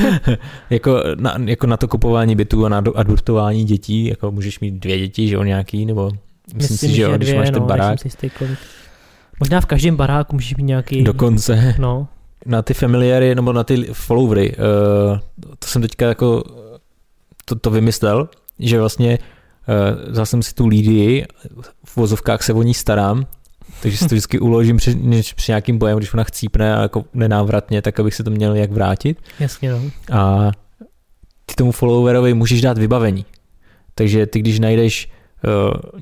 jako, 0.70 1.02
na, 1.14 1.36
jako 1.44 1.66
na 1.66 1.76
to 1.76 1.88
kupování 1.88 2.36
bytů 2.36 2.66
a 2.66 2.68
na 2.68 2.82
adoptování 2.94 3.64
dětí, 3.64 4.06
jako 4.06 4.30
můžeš 4.30 4.60
mít 4.60 4.74
dvě 4.74 4.98
děti, 4.98 5.28
že 5.28 5.34
jo, 5.34 5.42
nějaký, 5.42 5.86
nebo 5.86 6.10
myslím, 6.54 6.56
myslím 6.56 6.76
si, 6.76 6.96
že 6.96 7.02
jo, 7.02 7.16
když 7.16 7.34
máš 7.34 7.50
no, 7.50 7.52
ten 7.52 7.62
barák. 7.62 7.98
Možná 9.40 9.60
v 9.60 9.66
každém 9.66 9.96
baráku 9.96 10.36
může 10.36 10.54
být 10.54 10.62
nějaký... 10.62 11.04
Dokonce. 11.04 11.74
No. 11.78 12.08
Na 12.46 12.62
ty 12.62 12.74
familiary 12.74 13.34
nebo 13.34 13.52
na 13.52 13.64
ty 13.64 13.84
followery, 13.84 14.56
uh, 14.56 15.18
to 15.58 15.68
jsem 15.68 15.82
teďka 15.82 16.06
jako 16.06 16.44
to, 17.44 17.54
to 17.54 17.70
vymyslel, 17.70 18.28
že 18.58 18.80
vlastně 18.80 19.18
uh, 19.18 20.10
vzal 20.12 20.26
jsem 20.26 20.42
si 20.42 20.54
tu 20.54 20.66
lídii, 20.66 21.26
v 21.84 21.96
vozovkách 21.96 22.42
se 22.42 22.52
o 22.52 22.62
ní 22.62 22.74
starám, 22.74 23.26
takže 23.82 23.98
si 23.98 24.04
to 24.04 24.08
vždycky 24.14 24.38
uložím 24.38 24.76
při, 24.76 24.98
při 25.36 25.50
nějakým 25.50 25.78
bojem, 25.78 25.98
když 25.98 26.14
ona 26.14 26.24
chcípne 26.24 26.76
a 26.76 26.82
jako 26.82 27.04
nenávratně, 27.14 27.82
tak 27.82 28.00
abych 28.00 28.14
se 28.14 28.24
to 28.24 28.30
měl 28.30 28.54
jak 28.54 28.72
vrátit. 28.72 29.18
Jasně, 29.40 29.72
no. 29.72 29.80
A 30.12 30.50
ty 31.46 31.54
tomu 31.54 31.72
followerovi 31.72 32.34
můžeš 32.34 32.60
dát 32.60 32.78
vybavení. 32.78 33.24
Takže 33.94 34.26
ty, 34.26 34.38
když 34.38 34.58
najdeš 34.58 35.08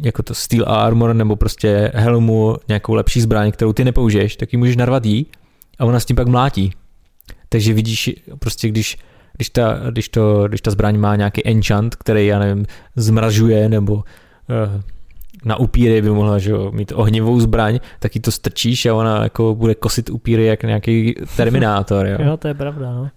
jako 0.03 0.23
to 0.23 0.35
steel 0.35 0.65
armor 0.69 1.15
nebo 1.15 1.37
prostě 1.37 1.93
helmu, 1.95 2.57
nějakou 2.69 2.95
lepší 2.95 3.21
zbraň, 3.21 3.53
kterou 3.53 3.73
ty 3.73 3.85
nepoužiješ, 3.85 4.37
tak 4.37 4.53
ji 4.53 4.59
můžeš 4.59 4.77
narvat 4.77 5.07
jí 5.07 5.27
a 5.79 5.85
ona 5.85 6.01
s 6.01 6.05
tím 6.05 6.17
pak 6.17 6.29
mlátí. 6.29 6.73
Takže 7.49 7.73
vidíš, 7.73 8.11
prostě 8.39 8.69
když, 8.69 8.99
když, 9.33 9.51
ta, 9.51 9.81
když, 9.91 10.09
to, 10.09 10.49
když 10.49 10.61
ta 10.61 10.71
zbraň 10.71 10.99
má 10.99 11.17
nějaký 11.17 11.49
enchant, 11.49 11.95
který, 11.95 12.27
já 12.27 12.39
nevím, 12.39 12.67
zmražuje 12.97 13.69
nebo 13.69 13.95
uh, 13.95 14.03
na 15.45 15.57
upíry 15.57 16.03
by 16.03 16.11
mohla 16.11 16.39
že 16.39 16.51
jo, 16.51 16.73
mít 16.73 16.93
ohnivou 16.95 17.41
zbraň, 17.41 17.79
tak 17.99 18.15
ji 18.15 18.21
to 18.21 18.31
strčíš 18.31 18.87
a 18.87 18.95
ona 18.95 19.23
jako 19.23 19.55
bude 19.55 19.75
kosit 19.75 20.11
upíry 20.11 20.47
jak 20.47 20.63
nějaký 20.63 21.15
terminátor. 21.37 22.07
Jo, 22.07 22.19
jo 22.21 22.37
to 22.37 22.49
je 22.49 22.55
pravda. 22.55 22.93
No. 22.93 23.11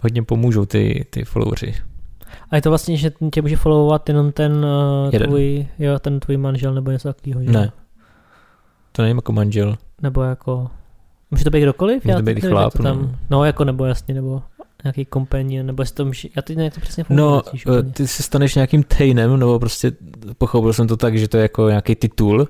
Hodně 0.00 0.22
pomůžou 0.22 0.64
ty, 0.64 1.06
ty 1.10 1.24
followeri. 1.24 1.74
A 2.50 2.56
je 2.56 2.62
to 2.62 2.68
vlastně, 2.68 2.96
že 2.96 3.12
tě 3.32 3.42
může 3.42 3.56
followovat 3.56 4.08
jenom 4.08 4.32
ten 4.32 4.66
uh, 5.14 5.26
tvůj, 5.26 5.66
jo, 5.78 5.98
ten 5.98 6.20
tvůj 6.20 6.36
manžel 6.36 6.74
nebo 6.74 6.90
něco 6.90 7.08
takového, 7.08 7.42
že? 7.42 7.50
Ne. 7.50 7.72
To 8.92 9.02
není 9.02 9.16
jako 9.16 9.32
manžel. 9.32 9.76
Nebo 10.02 10.22
jako, 10.22 10.70
může 11.30 11.44
to 11.44 11.50
být 11.50 11.62
kdokoliv? 11.62 12.04
Může 12.04 12.16
to 12.16 12.22
být 12.22 12.40
chlap, 12.40 12.72
to 12.72 12.82
tam, 12.82 13.02
no. 13.02 13.18
no. 13.30 13.44
jako 13.44 13.64
nebo 13.64 13.84
jasně, 13.84 14.14
nebo 14.14 14.42
nějaký 14.84 15.06
companion, 15.12 15.66
nebo 15.66 15.82
jestli 15.82 15.94
to 15.94 16.04
může, 16.04 16.28
já 16.36 16.42
teď 16.42 16.56
nevím, 16.56 16.64
jak 16.64 16.74
to 16.74 16.80
přesně 16.80 17.04
funguje. 17.04 17.26
No, 17.26 17.42
eh, 17.78 17.82
ty 17.82 18.08
se 18.08 18.22
staneš 18.22 18.54
nějakým 18.54 18.82
Tainem, 18.82 19.38
nebo 19.38 19.58
prostě 19.58 19.92
pochopil 20.38 20.72
jsem 20.72 20.86
to 20.86 20.96
tak, 20.96 21.18
že 21.18 21.28
to 21.28 21.36
je 21.36 21.42
jako 21.42 21.68
nějaký 21.68 21.94
titul 21.94 22.48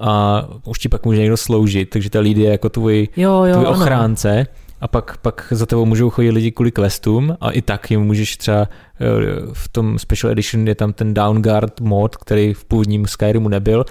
a 0.00 0.42
už 0.66 0.78
ti 0.78 0.88
pak 0.88 1.06
může 1.06 1.20
někdo 1.20 1.36
sloužit, 1.36 1.90
takže 1.90 2.10
ta 2.10 2.20
lidi 2.20 2.42
je 2.42 2.50
jako 2.50 2.68
tvůj, 2.68 3.08
jo, 3.16 3.44
jo, 3.44 3.54
tvůj 3.54 3.66
ochránce. 3.66 4.30
Ano 4.38 4.46
a 4.80 4.88
pak, 4.88 5.16
pak 5.16 5.46
za 5.50 5.66
tebou 5.66 5.86
můžou 5.86 6.10
chodit 6.10 6.30
lidi 6.30 6.50
kvůli 6.50 6.72
questům 6.72 7.36
a 7.40 7.50
i 7.50 7.62
tak 7.62 7.90
jim 7.90 8.00
můžeš 8.00 8.36
třeba 8.36 8.60
eh, 8.62 9.06
v 9.52 9.68
tom 9.68 9.98
Special 9.98 10.32
Edition 10.32 10.68
je 10.68 10.74
tam 10.74 10.92
ten 10.92 11.14
Downguard 11.14 11.80
mod, 11.80 12.16
který 12.16 12.54
v 12.54 12.64
původním 12.64 13.06
Skyrimu 13.06 13.48
nebyl 13.48 13.84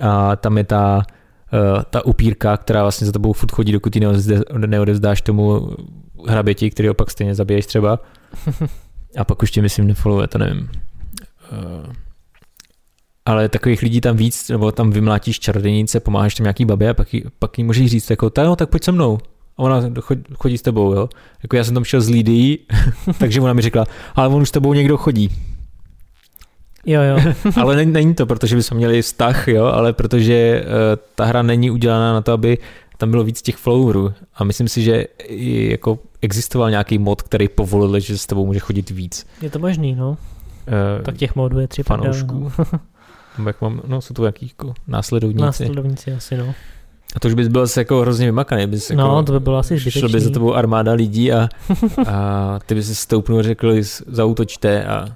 a 0.00 0.36
tam 0.36 0.58
je 0.58 0.64
ta, 0.64 1.02
eh, 1.52 1.84
ta 1.90 2.06
upírka, 2.06 2.56
která 2.56 2.82
vlastně 2.82 3.06
za 3.06 3.12
tebou 3.12 3.32
furt 3.32 3.52
chodí, 3.52 3.72
dokud 3.72 3.96
ji 3.96 4.02
neodevzdáš 4.66 5.22
tomu 5.22 5.70
hraběti, 6.28 6.70
který 6.70 6.90
opak 6.90 7.10
stejně 7.10 7.34
zabiješ 7.34 7.66
třeba. 7.66 7.98
A 9.16 9.24
pak 9.24 9.42
už 9.42 9.50
tě 9.50 9.62
myslím 9.62 9.86
nefollowuje, 9.86 10.28
to 10.28 10.38
nevím. 10.38 10.70
Eh, 11.52 11.92
ale 13.26 13.48
takových 13.48 13.82
lidí 13.82 14.00
tam 14.00 14.16
víc, 14.16 14.48
nebo 14.48 14.72
tam 14.72 14.90
vymlátíš 14.90 15.40
čarodějnice, 15.40 16.00
pomáháš 16.00 16.34
tam 16.34 16.44
nějaký 16.44 16.64
babě 16.64 16.90
a 16.90 16.94
pak, 16.94 17.14
jí, 17.14 17.24
pak 17.38 17.58
jí 17.58 17.64
můžeš 17.64 17.90
říct 17.90 18.10
jako, 18.10 18.30
no, 18.38 18.56
tak 18.56 18.70
pojď 18.70 18.84
se 18.84 18.92
mnou 18.92 19.18
ona 19.58 19.82
chodí, 20.34 20.58
s 20.58 20.62
tebou, 20.62 20.92
jo. 20.92 21.08
Jako 21.42 21.56
já 21.56 21.64
jsem 21.64 21.74
tam 21.74 21.84
šel 21.84 22.00
z 22.00 22.08
Lidií, 22.08 22.58
takže 23.18 23.40
ona 23.40 23.52
mi 23.52 23.62
řekla, 23.62 23.86
ale 24.14 24.28
on 24.28 24.42
už 24.42 24.48
s 24.48 24.52
tebou 24.52 24.74
někdo 24.74 24.96
chodí. 24.96 25.30
Jo, 26.86 27.00
jo. 27.02 27.32
ale 27.56 27.76
není, 27.76 27.92
není 27.92 28.14
to, 28.14 28.26
protože 28.26 28.56
bychom 28.56 28.76
měli 28.76 29.02
vztah, 29.02 29.48
jo, 29.48 29.64
ale 29.64 29.92
protože 29.92 30.64
uh, 30.64 30.70
ta 31.14 31.24
hra 31.24 31.42
není 31.42 31.70
udělaná 31.70 32.12
na 32.12 32.20
to, 32.20 32.32
aby 32.32 32.58
tam 32.96 33.10
bylo 33.10 33.24
víc 33.24 33.42
těch 33.42 33.56
flowerů 33.56 34.12
a 34.34 34.44
myslím 34.44 34.68
si, 34.68 34.82
že 34.82 35.04
i 35.24 35.70
jako 35.70 35.98
existoval 36.22 36.70
nějaký 36.70 36.98
mod, 36.98 37.22
který 37.22 37.48
povolil, 37.48 38.00
že 38.00 38.18
s 38.18 38.26
tebou 38.26 38.46
může 38.46 38.58
chodit 38.58 38.90
víc. 38.90 39.26
Je 39.42 39.50
to 39.50 39.58
možný, 39.58 39.94
no. 39.94 40.10
Uh, 40.10 41.02
tak 41.02 41.16
těch 41.16 41.36
modů 41.36 41.58
je 41.58 41.68
tři 41.68 41.82
fanoušků. 41.82 42.52
No. 43.38 43.46
jak 43.46 43.60
mám, 43.60 43.80
no 43.86 44.00
jsou 44.00 44.14
to 44.14 44.24
jaký 44.24 44.46
jako 44.58 44.74
následovníci. 44.86 45.42
Následovníci 45.42 46.12
asi, 46.12 46.36
no. 46.36 46.54
A 47.16 47.20
to 47.20 47.28
už 47.28 47.34
bys 47.34 47.48
byl 47.48 47.66
jako 47.76 48.00
hrozně 48.00 48.26
vymakaný. 48.26 48.66
Bys 48.66 48.90
no, 48.90 49.04
jako, 49.04 49.22
to 49.22 49.32
by 49.32 49.40
bylo 49.40 49.56
asi 49.56 49.76
zbytečný. 49.78 50.00
Šlo 50.00 50.08
by 50.08 50.20
za 50.20 50.30
tebou 50.30 50.54
armáda 50.54 50.92
lidí 50.92 51.32
a, 51.32 51.48
a 52.06 52.58
ty 52.66 52.74
bys 52.74 52.86
se 52.86 52.94
stoupnul 52.94 53.38
a 53.38 53.42
řekl, 53.42 53.74
zautočte 54.06 54.84
a 54.84 55.08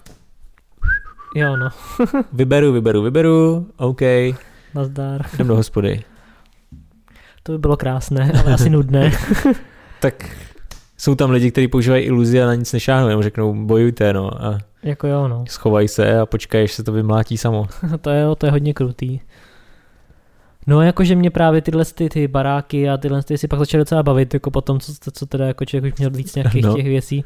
Jo, 1.35 1.57
no. 1.57 1.69
vyberu, 2.33 2.73
vyberu, 2.73 3.03
vyberu, 3.03 3.67
OK. 3.77 4.01
Nazdar. 4.75 5.27
Jdem 5.35 5.47
do 5.47 5.57
hospody. 5.57 6.05
To 7.43 7.53
by 7.53 7.59
bylo 7.59 7.77
krásné, 7.77 8.33
ale 8.45 8.55
asi 8.55 8.71
nudné. 8.71 9.13
tak 10.01 10.37
jsou 10.99 11.15
tam 11.15 11.31
lidi, 11.31 11.51
kteří 11.51 11.69
používají 11.69 12.05
iluzi 12.05 12.43
a 12.43 12.47
na 12.47 12.55
nic 12.55 12.73
nešáhnou, 12.73 13.09
jenom 13.09 13.23
řeknou 13.23 13.67
bojujte, 13.67 14.13
no. 14.13 14.45
A 14.45 14.59
jako 14.83 15.07
jo, 15.07 15.29
no. 15.29 15.45
Schovaj 15.49 15.89
se 15.89 16.19
a 16.19 16.27
počkej, 16.27 16.65
až 16.65 16.73
se 16.73 16.85
to 16.85 16.93
vymlátí 16.93 17.39
samo. 17.39 17.67
to 18.01 18.11
je, 18.11 18.25
to 18.39 18.47
je 18.47 18.53
hodně 18.53 18.75
krutý. 18.75 19.21
No 20.67 20.83
jakože 20.83 21.17
mě 21.17 21.31
právě 21.31 21.63
tyhle 21.63 21.85
ty, 21.85 22.09
ty 22.09 22.29
baráky 22.29 22.89
a 22.89 22.97
tyhle 22.97 23.23
ty 23.23 23.39
si 23.39 23.49
pak 23.49 23.59
začaly 23.59 23.81
docela 23.81 24.03
bavit, 24.03 24.35
jako 24.35 24.51
potom, 24.51 24.81
co, 24.81 25.11
co 25.13 25.27
teda 25.27 25.47
jako 25.47 25.65
člověk 25.65 25.95
už 25.95 25.99
měl 25.99 26.11
víc 26.11 26.35
nějakých 26.35 26.65
no. 26.65 26.77
těch 26.77 26.87
věcí. 26.87 27.25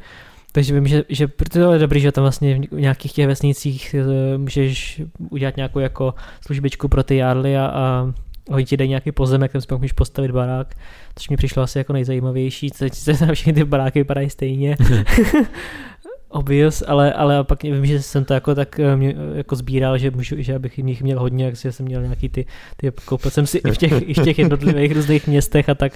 Takže 0.51 0.73
vím, 0.73 0.87
že, 0.87 1.03
že 1.09 1.27
to 1.51 1.73
je 1.73 1.79
dobrý, 1.79 1.99
že 1.99 2.11
tam 2.11 2.23
vlastně 2.23 2.59
v 2.71 2.79
nějakých 2.79 3.13
těch 3.13 3.27
vesnicích 3.27 3.95
eh, 3.99 4.37
můžeš 4.37 5.01
udělat 5.29 5.55
nějakou 5.57 5.79
jako 5.79 6.13
službičku 6.45 6.87
pro 6.87 7.03
ty 7.03 7.15
jarly 7.15 7.57
a, 7.57 7.65
a 7.65 8.13
oni 8.49 8.65
ti 8.65 8.77
dají 8.77 8.89
nějaký 8.89 9.11
pozemek, 9.11 9.51
tam 9.51 9.61
si 9.61 9.67
pak 9.67 9.77
můžeš 9.77 9.91
postavit 9.91 10.31
barák, 10.31 10.75
což 11.15 11.29
mi 11.29 11.37
přišlo 11.37 11.63
asi 11.63 11.77
jako 11.77 11.93
nejzajímavější, 11.93 12.69
teď 12.69 12.93
se 12.93 13.33
všechny 13.33 13.53
ty 13.53 13.63
baráky 13.63 13.99
vypadají 13.99 14.29
stejně. 14.29 14.77
obvious, 16.29 16.83
ale, 16.87 17.13
ale 17.13 17.43
pak 17.43 17.63
vím, 17.63 17.85
že 17.85 18.01
jsem 18.01 18.25
to 18.25 18.33
jako 18.33 18.55
tak 18.55 18.79
eh, 18.79 18.95
mě, 18.95 19.15
jako 19.33 19.55
sbíral, 19.55 19.97
že, 19.97 20.11
můžu, 20.11 20.35
že 20.37 20.55
abych 20.55 20.77
jich 20.77 21.01
měl 21.01 21.19
hodně, 21.19 21.45
jak 21.45 21.57
jsem 21.57 21.85
měl 21.85 22.01
nějaký 22.01 22.29
ty, 22.29 22.45
ty 22.77 22.91
koupil 23.05 23.31
jsem 23.31 23.47
si 23.47 23.57
i 23.57 23.71
v 23.71 23.77
těch, 23.77 24.09
i 24.09 24.13
v 24.13 24.23
těch 24.23 24.39
jednotlivých 24.39 24.91
různých 24.91 25.27
městech 25.27 25.69
a 25.69 25.75
tak 25.75 25.93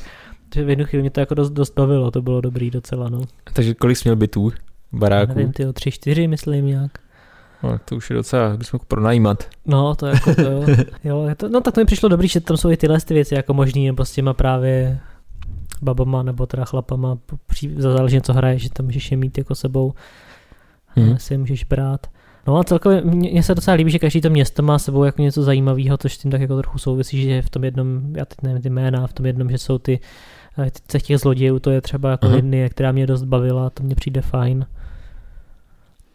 že 0.56 0.64
v 0.64 0.70
jednu 0.70 0.86
chvíli 0.86 1.02
mě 1.02 1.10
to 1.10 1.20
jako 1.20 1.36
dost, 1.36 1.50
dost 1.50 1.74
bavilo, 1.76 2.12
to 2.12 2.22
bylo 2.22 2.42
dobrý 2.42 2.72
docela, 2.72 3.10
no. 3.10 3.22
Takže 3.54 3.74
kolik 3.74 3.98
jsi 3.98 4.10
měl 4.10 4.16
bytů, 4.16 4.52
baráků? 4.92 5.34
Nevím, 5.34 5.52
ty 5.52 5.74
tři, 5.74 5.92
čtyři, 5.92 6.28
myslím 6.28 6.66
nějak. 6.66 6.92
No, 7.64 7.80
to 7.86 7.96
už 7.96 8.10
je 8.10 8.16
docela, 8.16 8.58
bys 8.58 8.72
mohl 8.72 8.86
pronajímat. 8.88 9.50
No, 9.66 9.96
to 9.96 10.06
jako 10.06 10.36
to, 10.36 10.42
jo. 10.42 10.66
jo 11.04 11.28
to, 11.38 11.50
no 11.50 11.62
tak 11.62 11.74
to 11.74 11.82
mi 11.82 11.86
přišlo 11.86 12.10
dobrý, 12.10 12.28
že 12.28 12.42
tam 12.42 12.58
jsou 12.58 12.72
i 12.72 12.78
tyhle 12.78 13.02
ty 13.02 13.14
věci 13.14 13.36
jako 13.36 13.54
možný, 13.54 13.86
nebo 13.86 14.06
s 14.06 14.12
těma 14.12 14.34
právě 14.34 15.00
babama 15.82 16.24
nebo 16.24 16.46
teda 16.46 16.66
chlapama, 16.66 17.18
záleží, 17.78 18.22
co 18.22 18.34
hraje, 18.34 18.60
že 18.60 18.70
tam 18.70 18.86
můžeš 18.86 19.12
je 19.12 19.18
mít 19.18 19.38
jako 19.38 19.56
sebou, 19.56 19.94
hmm. 20.88 21.18
si 21.18 21.34
je 21.34 21.38
můžeš 21.38 21.64
brát. 21.64 22.08
No 22.48 22.58
a 22.58 22.64
celkově 22.64 23.02
mně 23.02 23.44
se 23.44 23.56
docela 23.56 23.76
líbí, 23.76 23.92
že 23.92 24.00
každý 24.00 24.22
to 24.22 24.30
město 24.30 24.64
má 24.64 24.80
sebou 24.80 25.04
jako 25.04 25.22
něco 25.22 25.44
zajímavého, 25.44 25.98
což 25.98 26.18
tím 26.18 26.32
tak 26.32 26.42
jako 26.42 26.62
trochu 26.62 26.78
souvisí, 26.78 27.22
že 27.22 27.42
v 27.42 27.50
tom 27.50 27.64
jednom, 27.64 28.16
já 28.16 28.26
teď 28.26 28.38
nevím 28.42 28.62
ty 28.62 28.70
jména, 28.70 29.08
v 29.08 29.14
tom 29.14 29.26
jednom, 29.26 29.50
že 29.50 29.58
jsou 29.58 29.78
ty 29.78 30.00
z 30.92 31.04
těch 31.04 31.20
zlodějů, 31.20 31.60
to 31.60 31.72
je 31.72 31.82
třeba 31.82 32.12
jako 32.12 32.28
uh-huh. 32.28 32.70
která 32.70 32.92
mě 32.92 33.08
dost 33.08 33.24
bavila, 33.24 33.70
to 33.70 33.84
mně 33.84 33.96
přijde 33.96 34.22
fajn. 34.22 34.66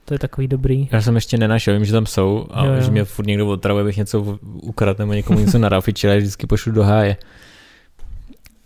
To 0.04 0.14
je 0.14 0.18
takový 0.18 0.48
dobrý. 0.48 0.88
Já 0.92 1.02
jsem 1.02 1.14
ještě 1.14 1.38
nenašel, 1.38 1.74
vím, 1.74 1.84
že 1.84 1.92
tam 1.92 2.06
jsou 2.06 2.46
a 2.50 2.64
jo, 2.64 2.72
jo. 2.72 2.80
že 2.80 2.90
mě 2.90 3.04
furt 3.04 3.26
někdo 3.26 3.46
otravuje, 3.46 3.82
abych 3.82 3.96
něco 3.96 4.38
ukradl 4.42 4.98
nebo 4.98 5.12
někomu 5.12 5.38
něco 5.38 5.58
narafičil, 5.58 6.10
ale 6.10 6.18
vždycky 6.18 6.46
pošlu 6.46 6.72
do 6.72 6.82
háje. 6.82 7.16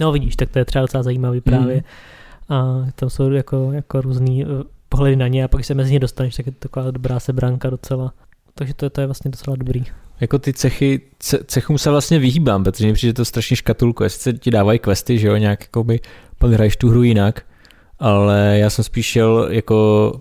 No 0.01 0.13
vidíš, 0.13 0.37
tak 0.37 0.51
to 0.51 0.59
je 0.59 0.65
třeba 0.65 0.83
docela 0.83 1.03
zajímavý 1.03 1.41
právě. 1.41 1.77
Mm. 1.77 2.57
A 2.57 2.87
tam 2.95 3.11
jsou 3.11 3.31
jako, 3.31 3.73
jako 3.73 4.01
různý 4.01 4.45
eh, 4.45 4.47
pohledy 4.89 5.17
na 5.17 5.29
ně 5.29 5.45
a 5.45 5.49
pak 5.49 5.65
se 5.65 5.75
mezi 5.75 5.93
ně 5.93 5.99
dostaneš, 5.99 6.37
tak 6.37 6.47
je 6.47 6.53
to 6.53 6.59
taková 6.59 6.91
dobrá 6.91 7.21
sebranka 7.21 7.71
docela. 7.71 8.13
Takže 8.55 8.75
to, 8.75 8.91
to 8.91 9.01
je 9.01 9.07
vlastně 9.07 9.31
docela 9.31 9.57
dobrý. 9.57 9.85
Jako 10.21 10.39
ty 10.39 10.53
cechy, 10.53 11.01
ce, 11.19 11.39
cechům 11.47 11.79
se 11.79 11.91
vlastně 11.91 12.19
vyhýbám, 12.19 12.65
protože 12.65 12.87
mi 12.87 12.93
přijde 12.93 13.13
to 13.13 13.25
strašně 13.25 13.57
škatulko. 13.57 14.05
Jestli 14.05 14.21
se 14.21 14.33
ti 14.33 14.51
dávají 14.51 14.79
questy, 14.79 15.19
že 15.19 15.29
jo, 15.29 15.37
nějak 15.37 15.69
by 15.83 16.01
pak 16.39 16.53
hraješ 16.53 16.77
tu 16.77 16.89
hru 16.89 17.03
jinak, 17.03 17.43
ale 17.99 18.59
já 18.59 18.71
jsem 18.71 18.85
spíš 18.85 19.07
šel 19.07 19.49
jako 19.51 20.13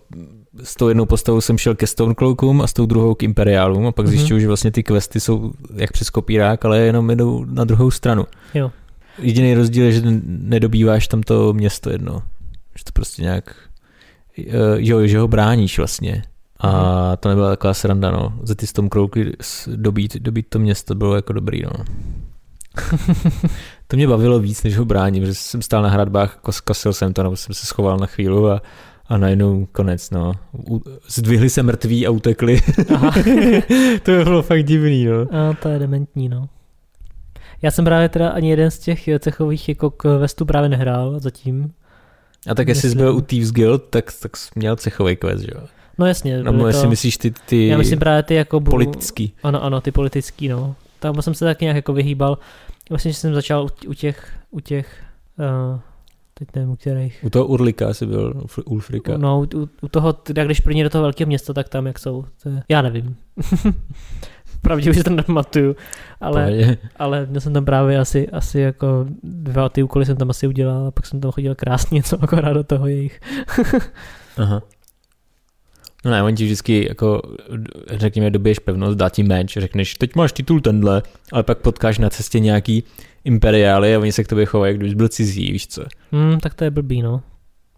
s 0.64 0.76
tou 0.76 0.88
jednou 0.88 1.06
postavou 1.06 1.42
jsem 1.42 1.58
šel 1.58 1.76
ke 1.76 1.88
Stonecloakům 1.88 2.62
a 2.62 2.68
s 2.68 2.74
tou 2.74 2.86
druhou 2.86 3.16
k 3.16 3.24
Imperiálům 3.24 3.88
a 3.88 3.92
pak 3.92 4.06
mm-hmm. 4.06 4.10
zjišťuju, 4.10 4.40
že 4.40 4.48
vlastně 4.48 4.72
ty 4.72 4.84
questy 4.84 5.20
jsou 5.20 5.52
jak 5.76 5.92
přes 5.92 6.10
kopírák, 6.10 6.66
ale 6.66 6.80
jenom 6.80 7.10
jdou 7.10 7.46
na 7.46 7.64
druhou 7.64 7.92
stranu. 7.92 8.26
Jo. 8.54 8.72
Jediný 9.22 9.54
rozdíl 9.54 9.86
je, 9.86 9.92
že 9.92 10.02
nedobýváš 10.26 11.08
tam 11.08 11.24
to 11.24 11.54
město 11.54 11.90
jedno. 11.90 12.24
Že 12.78 12.84
to 12.84 12.92
prostě 12.94 13.22
nějak, 13.22 13.56
jo, 14.78 15.08
že 15.08 15.20
ho 15.20 15.28
bráníš 15.28 15.78
vlastně. 15.78 16.24
A 16.60 16.70
mhm. 17.08 17.18
to 17.20 17.30
nebyla 17.30 17.50
taková 17.50 17.74
sranda, 17.74 18.12
no. 18.12 18.34
Za 18.44 18.56
ty 18.56 18.68
tom 18.68 18.90
krouky 18.90 19.38
dobít, 19.76 20.18
dobít 20.18 20.46
to 20.50 20.60
město 20.60 20.96
bylo 20.96 21.16
jako 21.16 21.34
dobrý, 21.34 21.62
no. 21.62 21.72
to 23.88 23.96
mě 23.96 24.08
bavilo 24.08 24.40
víc, 24.40 24.64
než 24.64 24.78
ho 24.78 24.86
bráním, 24.86 25.26
že 25.26 25.34
jsem 25.34 25.62
stál 25.62 25.82
na 25.82 25.90
hradbách, 25.90 26.40
kosil 26.64 26.94
jsem 26.94 27.14
to, 27.14 27.24
nebo 27.24 27.36
jsem 27.36 27.56
se 27.56 27.66
schoval 27.66 27.98
na 27.98 28.06
chvíli 28.06 28.52
a, 28.52 28.62
a 29.08 29.18
najednou 29.18 29.68
konec, 29.72 30.10
no. 30.10 30.34
Zdvihli 31.08 31.50
se 31.50 31.64
mrtví 31.64 32.08
a 32.08 32.12
utekli. 32.12 32.62
To 34.04 34.12
by 34.12 34.24
bylo 34.24 34.42
fakt 34.42 34.64
divný, 34.64 35.06
no. 35.06 35.22
A 35.22 35.54
to 35.54 35.70
je 35.70 35.80
dementní, 35.80 36.30
no. 36.30 36.50
Já 37.62 37.72
jsem 37.72 37.86
právě 37.86 38.10
teda 38.10 38.30
ani 38.30 38.50
jeden 38.50 38.72
z 38.72 38.80
těch 38.80 39.10
cechových 39.20 39.70
jako 39.70 39.90
questů 39.90 40.46
právě 40.46 40.70
nehrál 40.70 41.20
zatím. 41.20 41.74
A 42.48 42.56
tak 42.56 42.68
jestli 42.68 42.90
jsi 42.90 42.96
byl 42.96 43.16
u 43.16 43.22
Thieves 43.22 43.52
Guild, 43.52 43.84
tak, 43.90 44.06
tak 44.22 44.38
jsi 44.38 44.52
měl 44.56 44.76
cechový 44.76 45.16
quest, 45.16 45.42
že 45.42 45.52
jo? 45.56 45.62
No 45.98 46.06
jasně. 46.06 46.44
No, 46.44 46.68
jestli 46.68 46.84
to... 46.84 46.90
myslíš 46.90 47.18
ty, 47.18 47.34
ty 47.46 47.68
Já 47.68 47.78
myslím 47.78 48.00
právě 48.00 48.24
ty 48.24 48.36
jako... 48.36 48.62
Politický. 48.62 49.34
Ano, 49.44 49.64
ano, 49.64 49.82
ty 49.82 49.92
politický, 49.92 50.48
no. 50.48 50.76
Tam 51.00 51.22
jsem 51.22 51.34
se 51.34 51.46
tak 51.46 51.62
nějak 51.62 51.76
jako 51.76 51.94
vyhýbal. 51.94 52.38
Vlastně, 52.90 53.12
že 53.12 53.18
jsem 53.18 53.34
začal 53.34 53.68
u 53.88 53.94
těch, 53.94 54.32
u 54.52 54.60
těch 54.60 55.04
uh, 55.40 55.80
teď 56.40 56.48
nevím, 56.56 56.70
u 56.70 56.76
kterých. 56.76 57.20
U 57.24 57.30
toho 57.30 57.46
Urlika 57.46 57.94
jsi 57.94 58.06
byl, 58.06 58.44
Ulfrika. 58.66 59.18
No, 59.18 59.42
u, 59.42 59.70
u 59.82 59.88
toho, 59.88 60.14
teda 60.14 60.46
když 60.46 60.60
první 60.60 60.84
do 60.84 60.90
toho 60.90 61.02
velkého 61.02 61.28
města, 61.28 61.54
tak 61.54 61.70
tam 61.70 61.88
jak 61.88 62.00
jsou. 62.00 62.26
To 62.44 62.50
je, 62.50 62.64
já 62.70 62.82
nevím. 62.82 63.16
Pravdě 64.62 64.92
už 64.92 65.04
to 65.04 65.10
nepamatuju, 65.10 65.76
ale, 66.22 66.78
ale 66.96 67.26
měl 67.26 67.42
jsem 67.42 67.54
tam 67.54 67.66
právě 67.66 68.00
asi, 68.00 68.30
asi 68.30 68.60
jako 68.60 69.06
dva 69.24 69.70
ty 69.70 69.84
úkoly 69.84 70.06
jsem 70.06 70.18
tam 70.18 70.30
asi 70.30 70.48
udělal 70.48 70.88
a 70.88 70.92
pak 70.92 71.06
jsem 71.06 71.22
tam 71.22 71.32
chodil 71.32 71.56
krásně, 71.56 72.04
co 72.04 72.24
akorát 72.24 72.54
do 72.54 72.64
toho 72.64 72.88
jejich. 72.88 73.20
Aha. 74.38 74.62
No 76.06 76.12
ne, 76.12 76.24
oni 76.24 76.38
ti 76.38 76.46
vždycky 76.46 76.88
jako, 76.90 77.22
řekněme, 77.92 78.30
dobiješ 78.30 78.60
pevnost, 78.60 78.98
dá 78.98 79.10
ti 79.10 79.24
meč, 79.24 79.58
řekneš, 79.58 79.96
teď 79.96 80.16
máš 80.16 80.32
titul 80.32 80.62
tenhle, 80.62 81.02
ale 81.32 81.44
pak 81.44 81.58
potkáš 81.58 81.98
na 81.98 82.10
cestě 82.10 82.40
nějaký 82.40 82.84
imperiály 83.24 83.96
a 83.96 84.00
oni 84.00 84.12
se 84.12 84.24
k 84.24 84.28
tobě 84.28 84.46
chovají, 84.46 84.76
kdybys 84.76 84.94
byl 84.94 85.08
cizí, 85.08 85.52
víš 85.52 85.68
co. 85.68 85.84
Hmm, 86.12 86.40
tak 86.40 86.54
to 86.54 86.64
je 86.64 86.72
blbý, 86.72 87.02
no. 87.02 87.22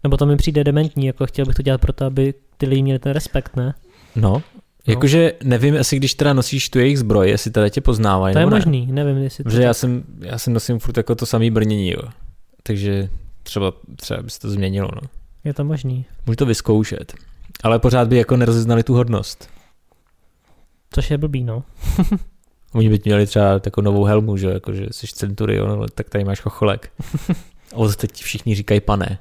Nebo 0.04 0.16
to 0.16 0.26
mi 0.26 0.36
přijde 0.36 0.64
dementní, 0.64 1.06
jako 1.06 1.26
chtěl 1.26 1.46
bych 1.46 1.54
to 1.54 1.62
dělat 1.62 1.80
proto, 1.80 2.04
aby 2.04 2.34
ty 2.56 2.66
lidi 2.66 2.82
měli 2.82 2.98
ten 2.98 3.12
respekt, 3.12 3.56
ne? 3.56 3.74
No, 4.16 4.42
no. 4.86 4.92
Jakože 4.92 5.32
nevím, 5.44 5.74
jestli 5.74 5.96
když 5.96 6.14
teda 6.14 6.32
nosíš 6.32 6.68
tu 6.68 6.78
jejich 6.78 6.98
zbroj, 6.98 7.30
jestli 7.30 7.50
teda 7.50 7.68
tě 7.68 7.80
poznávají. 7.80 8.32
To 8.32 8.38
je 8.38 8.46
možný, 8.46 8.86
ne. 8.86 9.04
nevím, 9.04 9.22
jestli 9.22 9.44
to 9.44 9.50
Protože 9.50 9.62
já 9.62 9.74
jsem, 9.74 10.04
já 10.20 10.38
jsem 10.38 10.52
nosím 10.52 10.78
furt 10.78 10.96
jako 10.96 11.14
to 11.14 11.26
samý 11.26 11.50
brnění, 11.50 11.90
jo. 11.90 12.02
Takže 12.62 13.08
třeba, 13.42 13.72
třeba 13.96 14.22
by 14.22 14.30
se 14.30 14.40
to 14.40 14.50
změnilo, 14.50 14.88
no. 15.02 15.08
Je 15.44 15.54
to 15.54 15.64
možný. 15.64 16.04
Můžu 16.26 16.36
to 16.36 16.46
vyzkoušet. 16.46 17.14
Ale 17.62 17.78
pořád 17.78 18.08
by 18.08 18.16
jako 18.16 18.36
nerozeznali 18.36 18.82
tu 18.82 18.94
hodnost. 18.94 19.48
Což 20.90 21.10
je 21.10 21.18
blbý, 21.18 21.44
no. 21.44 21.64
Oni 22.72 22.88
by 22.88 23.00
měli 23.04 23.26
třeba 23.26 23.58
takovou 23.58 23.84
novou 23.84 24.04
helmu, 24.04 24.36
že 24.36 24.46
jako, 24.46 24.72
že 24.72 24.86
jsi 24.90 25.06
centurion, 25.06 25.86
tak 25.94 26.08
tady 26.08 26.24
máš 26.24 26.40
chocholek. 26.40 26.92
A 27.72 27.76
od 27.76 27.96
teď 27.96 28.22
všichni 28.22 28.54
říkají 28.54 28.80
pane. 28.80 29.18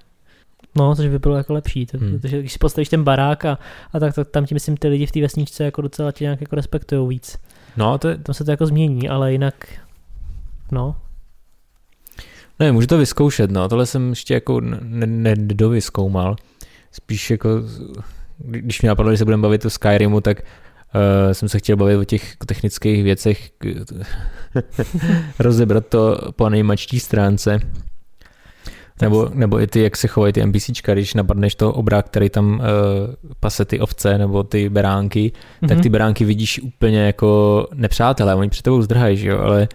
No, 0.75 0.95
což 0.95 1.07
by 1.07 1.19
bylo 1.19 1.37
jako 1.37 1.53
lepší, 1.53 1.85
to, 1.85 1.97
hmm. 1.97 2.19
protože 2.19 2.39
když 2.39 2.53
si 2.53 2.59
postavíš 2.59 2.89
ten 2.89 3.03
barák 3.03 3.45
a, 3.45 3.59
a 3.93 3.99
tak, 3.99 4.15
tak 4.15 4.27
tam 4.27 4.45
ti 4.45 4.53
myslím 4.53 4.77
ty 4.77 4.87
lidi 4.87 5.05
v 5.05 5.11
té 5.11 5.21
vesničce 5.21 5.63
jako 5.63 5.81
docela 5.81 6.11
tě 6.11 6.23
nějak 6.23 6.41
jako 6.41 6.55
respektují 6.55 7.09
víc. 7.09 7.37
No, 7.77 7.97
to 7.97 8.07
je... 8.07 8.17
Tam 8.17 8.33
se 8.33 8.43
to 8.43 8.51
jako 8.51 8.65
změní, 8.65 9.09
ale 9.09 9.31
jinak, 9.31 9.67
no. 10.71 10.95
Ne, 12.59 12.71
můžu 12.71 12.87
to 12.87 12.97
vyzkoušet, 12.97 13.51
no, 13.51 13.69
tohle 13.69 13.85
jsem 13.85 14.09
ještě 14.09 14.33
jako 14.33 14.61
nedovyzkoumal. 14.61 16.29
Ne, 16.31 16.35
spíš 16.91 17.31
jako, 17.31 17.49
když 18.37 18.81
mě 18.81 18.89
napadlo, 18.89 19.11
že 19.11 19.17
se 19.17 19.25
budeme 19.25 19.41
bavit 19.41 19.65
o 19.65 19.69
Skyrimu, 19.69 20.21
tak 20.21 20.39
uh, 20.39 21.31
jsem 21.31 21.49
se 21.49 21.59
chtěl 21.59 21.77
bavit 21.77 21.97
o 21.97 22.03
těch 22.03 22.35
technických 22.35 23.03
věcech, 23.03 23.51
rozebrat 25.39 25.87
to 25.87 26.31
po 26.35 26.49
nejmačtí 26.49 26.99
stránce. 26.99 27.59
Nebo, 29.01 29.29
nebo 29.33 29.61
i 29.61 29.67
ty, 29.67 29.81
jak 29.83 29.97
se 29.97 30.07
chovají 30.07 30.33
ty 30.33 30.45
NPCčka, 30.45 30.93
když 30.93 31.13
napadneš 31.13 31.55
toho 31.55 31.71
obrák, 31.73 32.05
který 32.05 32.29
tam 32.29 32.53
uh, 32.53 32.59
pase 33.39 33.65
ty 33.65 33.79
ovce 33.79 34.17
nebo 34.17 34.43
ty 34.43 34.69
beránky, 34.69 35.31
mm-hmm. 35.31 35.67
tak 35.67 35.71
Mhm. 35.77 35.81
ty 35.81 35.89
beránky 35.89 36.25
vidíš 36.25 36.59
úplně 36.59 36.99
jako 36.99 37.67
nepřátelé, 37.73 38.35
oni 38.35 38.49
před 38.49 38.61
tebou 38.63 38.81
zdrhají, 38.81 39.17
že 39.17 39.29
jo, 39.29 39.39
ale 39.39 39.67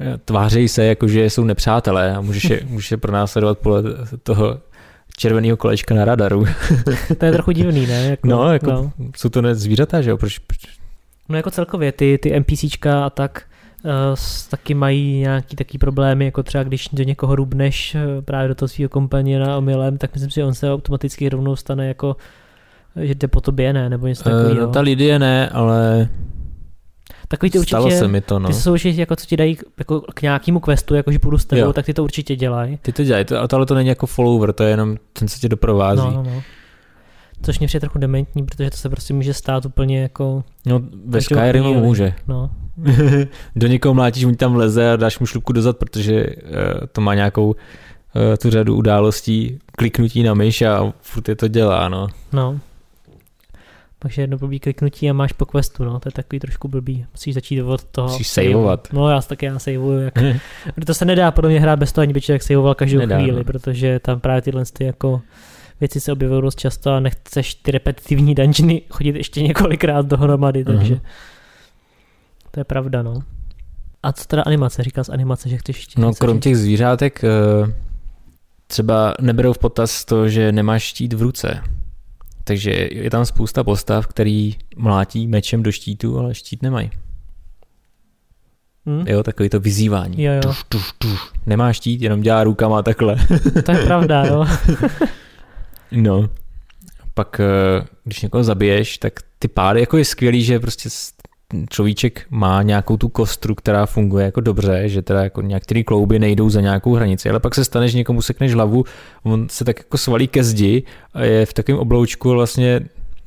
eh, 0.00 0.18
tvářejí 0.24 0.68
se 0.68 0.84
jako, 0.84 1.08
že 1.08 1.30
jsou 1.30 1.44
nepřátelé 1.44 2.14
a 2.16 2.20
můžeš 2.20 2.44
je, 2.44 2.60
můžeš 2.68 2.90
je 2.90 2.96
pronásledovat 2.96 3.58
podle 3.58 3.82
toho 4.22 4.58
červeného 5.18 5.56
kolečka 5.56 5.94
na 5.94 6.04
radaru. 6.04 6.44
To 7.18 7.24
je 7.24 7.32
trochu 7.32 7.50
divný, 7.50 7.86
ne? 7.86 8.06
Jako, 8.10 8.26
No, 8.28 8.52
jako 8.52 8.70
no. 8.72 8.92
jsou 9.16 9.28
to 9.28 9.42
ne 9.42 9.54
zvířata, 9.54 10.02
že 10.02 10.10
jo, 10.10 10.16
proč, 10.16 10.38
proč 10.38 10.58
no 11.28 11.36
jako 11.36 11.50
celkově 11.50 11.92
ty, 11.92 12.18
ty 12.22 12.40
NPCčka 12.40 13.04
a 13.06 13.10
tak 13.10 13.42
uh, 13.46 13.53
taky 14.50 14.74
mají 14.74 15.18
nějaký 15.20 15.56
taký 15.56 15.78
problémy, 15.78 16.24
jako 16.24 16.42
třeba 16.42 16.64
když 16.64 16.88
do 16.92 17.02
někoho 17.02 17.36
rubneš 17.36 17.94
uh, 17.94 18.24
právě 18.24 18.48
do 18.48 18.54
toho 18.54 18.68
svého 18.68 18.88
kompaniona 18.88 19.56
omylem, 19.56 19.98
tak 19.98 20.14
myslím 20.14 20.30
si, 20.30 20.34
že 20.34 20.44
on 20.44 20.54
se 20.54 20.72
automaticky 20.72 21.28
rovnou 21.28 21.56
stane 21.56 21.88
jako 21.88 22.16
že 23.02 23.14
jde 23.14 23.28
po 23.28 23.40
tobě, 23.40 23.72
ne? 23.72 23.88
Nebo 23.90 24.06
něco 24.06 24.24
takového. 24.24 24.54
no 24.66 24.72
ta 24.72 24.80
Lidie 24.80 25.18
ne, 25.18 25.48
ale 25.48 26.08
Takový 27.28 27.50
ty 27.50 27.58
stalo 27.58 27.84
určitě, 27.84 27.98
se 28.00 28.08
mi 28.08 28.20
to, 28.20 28.38
no. 28.38 28.48
ty 28.48 28.54
jsou 28.54 28.72
určitě 28.72 29.00
jako 29.00 29.16
co 29.16 29.26
ti 29.26 29.36
dají 29.36 29.58
jako 29.78 30.00
k 30.14 30.22
nějakému 30.22 30.60
questu, 30.60 30.94
jako 30.94 31.12
že 31.12 31.18
půjdu 31.18 31.38
s 31.38 31.44
tebou, 31.44 31.60
Jo. 31.62 31.72
tak 31.72 31.86
ty 31.86 31.94
to 31.94 32.04
určitě 32.04 32.36
dělají. 32.36 32.78
Ty 32.82 32.92
to 32.92 33.04
dělají, 33.04 33.24
to, 33.24 33.54
ale 33.54 33.66
to 33.66 33.74
není 33.74 33.88
jako 33.88 34.06
follower, 34.06 34.52
to 34.52 34.62
je 34.62 34.70
jenom 34.70 34.96
ten, 35.12 35.28
co 35.28 35.38
tě 35.38 35.48
doprovází. 35.48 36.00
No, 36.00 36.10
no, 36.10 36.22
no. 36.22 36.42
Což 37.42 37.58
mě 37.58 37.68
přijde 37.68 37.80
trochu 37.80 37.98
dementní, 37.98 38.44
protože 38.44 38.70
to 38.70 38.76
se 38.76 38.88
prostě 38.88 39.14
může 39.14 39.34
stát 39.34 39.66
úplně 39.66 40.02
jako, 40.02 40.44
No, 40.66 40.80
ve 41.06 41.20
Skyrimu 41.20 41.74
může. 41.74 42.14
no, 42.28 42.50
Do 43.56 43.66
někoho 43.66 43.94
mlátíš, 43.94 44.24
on 44.24 44.34
tam 44.34 44.56
leze 44.56 44.92
a 44.92 44.96
dáš 44.96 45.18
mu 45.18 45.26
šlupku 45.26 45.52
dozad, 45.52 45.76
protože 45.76 46.26
uh, 46.26 46.30
to 46.92 47.00
má 47.00 47.14
nějakou 47.14 47.46
uh, 47.48 47.54
tu 48.42 48.50
řadu 48.50 48.76
událostí, 48.76 49.58
kliknutí 49.76 50.22
na 50.22 50.34
myš 50.34 50.62
a 50.62 50.92
furt 51.00 51.28
je 51.28 51.36
to 51.36 51.48
dělá, 51.48 51.88
no. 51.88 52.08
no. 52.32 52.60
Takže 53.98 54.22
jedno 54.22 54.38
blbý 54.38 54.60
kliknutí 54.60 55.10
a 55.10 55.12
máš 55.12 55.32
po 55.32 55.46
questu, 55.46 55.84
no, 55.84 56.00
to 56.00 56.08
je 56.08 56.12
takový 56.12 56.40
trošku 56.40 56.68
blbý. 56.68 57.06
Musíš 57.12 57.34
začít 57.34 57.62
od 57.62 57.84
toho. 57.84 58.08
Musíš 58.08 58.28
saveovat. 58.28 58.88
No, 58.92 59.10
já 59.10 59.22
taky 59.22 59.46
já 59.46 59.58
saveuju, 59.58 60.00
jak, 60.00 60.14
to 60.86 60.94
se 60.94 61.04
nedá 61.04 61.30
podle 61.30 61.50
mě 61.50 61.60
hrát 61.60 61.78
bez 61.78 61.92
toho, 61.92 62.02
ani 62.02 62.12
by 62.12 62.20
člověk 62.20 62.42
saveoval 62.42 62.74
každou 62.74 62.98
Nedá, 62.98 63.18
chvíli, 63.18 63.36
no. 63.36 63.44
protože 63.44 63.98
tam 63.98 64.20
právě 64.20 64.42
tyhle 64.42 64.64
ty 64.72 64.84
jako 64.84 65.20
věci 65.80 66.00
se 66.00 66.12
objevují 66.12 66.42
dost 66.42 66.58
často 66.58 66.90
a 66.92 67.00
nechceš 67.00 67.54
ty 67.54 67.70
repetitivní 67.70 68.34
dungeony 68.34 68.82
chodit 68.90 69.16
ještě 69.16 69.42
několikrát 69.42 70.06
dohromady, 70.06 70.64
Mhm. 70.64 70.76
takže 70.76 71.00
to 72.54 72.60
je 72.60 72.64
pravda, 72.64 73.02
no. 73.02 73.22
A 74.02 74.12
co 74.12 74.24
teda 74.24 74.42
animace? 74.42 74.82
Říkal 74.82 75.04
z 75.04 75.08
animace, 75.08 75.48
že 75.48 75.56
chceš 75.56 75.76
ještě 75.76 76.00
No, 76.00 76.14
krom 76.14 76.40
těch 76.40 76.56
zvířátek 76.56 77.24
uh, 77.62 77.70
třeba 78.66 79.14
neberou 79.20 79.52
v 79.52 79.58
potaz 79.58 80.04
to, 80.04 80.28
že 80.28 80.52
nemáš 80.52 80.82
štít 80.82 81.12
v 81.12 81.22
ruce. 81.22 81.62
Takže 82.44 82.70
je 82.90 83.10
tam 83.10 83.26
spousta 83.26 83.64
postav, 83.64 84.06
který 84.06 84.54
mlátí 84.76 85.26
mečem 85.26 85.62
do 85.62 85.72
štítu, 85.72 86.18
ale 86.18 86.34
štít 86.34 86.62
nemají. 86.62 86.90
Hm? 88.86 89.04
Jo, 89.08 89.22
takový 89.22 89.48
to 89.48 89.60
vyzývání. 89.60 90.22
Jo, 90.22 90.32
jo. 90.32 90.40
Tuš, 90.42 90.64
tuš, 90.68 90.92
tuš. 90.98 91.20
Nemá 91.46 91.72
štít, 91.72 92.02
jenom 92.02 92.20
dělá 92.20 92.44
rukama 92.44 92.82
takhle. 92.82 93.16
To 93.64 93.72
je 93.72 93.84
pravda, 93.84 94.24
no. 94.30 94.44
No. 95.92 96.28
Pak, 97.14 97.40
eh, 97.40 97.86
když 98.04 98.22
někoho 98.22 98.44
zabiješ, 98.44 98.98
tak 98.98 99.12
ty 99.38 99.48
pády, 99.48 99.80
jako 99.80 99.96
je 99.96 100.04
skvělý, 100.04 100.42
že 100.42 100.60
prostě 100.60 100.90
človíček 101.70 102.26
má 102.30 102.62
nějakou 102.62 102.96
tu 102.96 103.08
kostru, 103.08 103.54
která 103.54 103.86
funguje 103.86 104.24
jako 104.24 104.40
dobře, 104.40 104.88
že 104.88 105.02
teda 105.02 105.22
jako 105.22 105.42
některé 105.42 105.82
klouby 105.82 106.18
nejdou 106.18 106.50
za 106.50 106.60
nějakou 106.60 106.94
hranici, 106.94 107.30
ale 107.30 107.40
pak 107.40 107.54
se 107.54 107.64
stane, 107.64 107.88
že 107.88 107.98
někomu 107.98 108.22
sekneš 108.22 108.54
hlavu, 108.54 108.84
on 109.22 109.46
se 109.50 109.64
tak 109.64 109.78
jako 109.78 109.98
svalí 109.98 110.28
ke 110.28 110.44
zdi 110.44 110.82
a 111.14 111.22
je 111.22 111.46
v 111.46 111.52
takovém 111.52 111.78
obloučku 111.78 112.30
vlastně 112.30 112.80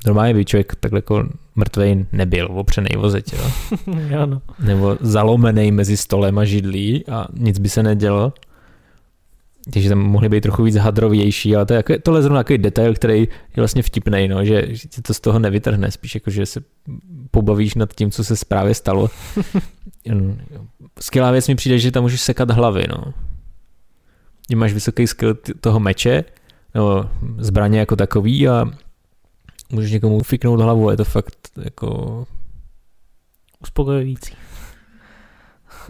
normálně 0.06 0.34
by 0.34 0.46
člověk 0.46 0.76
takhle 0.76 0.98
jako 0.98 1.24
mrtvej 1.56 2.06
nebyl, 2.12 2.48
opřenej 2.52 2.98
o 2.98 3.10
zeď, 3.10 3.34
jo? 3.34 3.52
jo, 4.10 4.26
no. 4.26 4.42
nebo 4.60 4.98
zalomený 5.02 5.72
mezi 5.72 5.98
stolem 5.98 6.38
a 6.38 6.46
židlí 6.46 7.04
a 7.08 7.28
nic 7.34 7.60
by 7.60 7.70
se 7.70 7.84
nedělo. 7.84 8.34
Takže 9.74 9.90
tam 9.90 10.00
mohly 10.00 10.30
být 10.30 10.42
trochu 10.42 10.64
víc 10.64 10.76
hadrovější, 10.76 11.56
ale 11.56 11.66
to 11.66 11.74
je, 11.74 11.84
tohle 12.04 12.20
je 12.20 12.22
zrovna 12.22 12.40
takový 12.40 12.58
detail, 12.58 12.94
který 12.94 13.20
je 13.20 13.28
vlastně 13.56 13.84
vtipný, 13.84 14.28
no, 14.28 14.46
že, 14.46 14.64
že 14.70 15.02
to 15.02 15.14
z 15.14 15.20
toho 15.20 15.40
nevytrhne, 15.40 15.92
spíš 15.92 16.16
jako, 16.16 16.30
že 16.30 16.46
se 16.46 16.62
pobavíš 17.32 17.76
nad 17.76 17.94
tím, 17.94 18.12
co 18.12 18.24
se 18.24 18.34
právě 18.48 18.74
stalo. 18.74 19.10
Skvělá 21.00 21.32
věc 21.32 21.48
mi 21.48 21.56
přijde, 21.56 21.80
že 21.80 21.92
tam 21.92 22.04
můžeš 22.04 22.22
sekat 22.22 22.52
hlavy, 22.52 22.86
no. 22.90 23.14
Že 24.50 24.56
máš 24.56 24.74
vysoký 24.74 25.08
skill 25.08 25.38
toho 25.60 25.80
meče, 25.80 26.24
nebo 26.74 27.06
zbraně 27.38 27.80
jako 27.80 27.96
takový 27.96 28.48
a 28.48 28.66
můžeš 29.72 29.92
někomu 29.92 30.24
fiknout 30.24 30.60
hlavu, 30.60 30.90
je 30.92 30.98
to 30.98 31.06
fakt 31.06 31.38
jako 31.64 32.26
Uspokojující. 33.62 34.34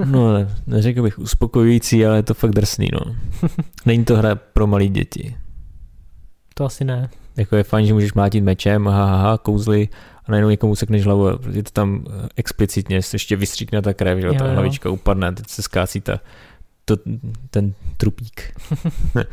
No, 0.05 0.33
ne, 0.33 0.55
neřekl 0.67 1.01
bych 1.01 1.19
uspokojující, 1.19 2.05
ale 2.05 2.17
je 2.17 2.23
to 2.23 2.33
fakt 2.33 2.51
drsný, 2.51 2.87
no. 2.93 3.15
Není 3.85 4.05
to 4.05 4.15
hra 4.15 4.35
pro 4.35 4.67
malé 4.67 4.87
děti. 4.87 5.37
To 6.53 6.65
asi 6.65 6.85
ne. 6.85 7.09
Jako 7.37 7.55
je 7.55 7.63
fajn, 7.63 7.85
že 7.85 7.93
můžeš 7.93 8.13
mlátit 8.13 8.43
mečem, 8.43 8.85
ha, 8.85 9.05
ha, 9.05 9.17
ha, 9.17 9.37
kouzly 9.37 9.89
a 10.25 10.31
najednou 10.31 10.49
někomu 10.49 10.75
sekneš 10.75 11.05
hlavu 11.05 11.27
je 11.51 11.63
to 11.63 11.71
tam 11.71 12.05
eh, 12.07 12.29
explicitně, 12.35 13.01
se 13.01 13.15
ještě 13.15 13.35
vystříkne 13.35 13.81
ta 13.81 13.93
krev, 13.93 14.19
že 14.19 14.27
jo, 14.27 14.33
ta 14.33 14.47
jo. 14.47 14.53
hlavička 14.53 14.89
upadne, 14.89 15.31
teď 15.31 15.49
se 15.49 15.61
zkácí 15.61 16.01
ta, 16.01 16.19
to, 16.85 16.97
ten 17.49 17.73
trupík. 17.97 18.53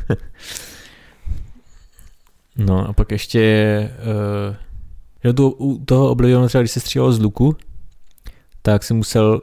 no 2.57 2.89
a 2.89 2.93
pak 2.93 3.11
ještě 3.11 3.91
uh, 4.49 4.57
jo, 5.25 5.33
tu, 5.33 5.51
u 5.51 5.85
toho 5.85 6.11
Oblivionu 6.11 6.49
třeba, 6.49 6.63
když 6.63 6.71
se 6.71 6.81
střílelo 6.81 7.13
z 7.13 7.21
luku, 7.21 7.57
tak 8.63 8.85
si 8.85 8.95
musel 8.95 9.41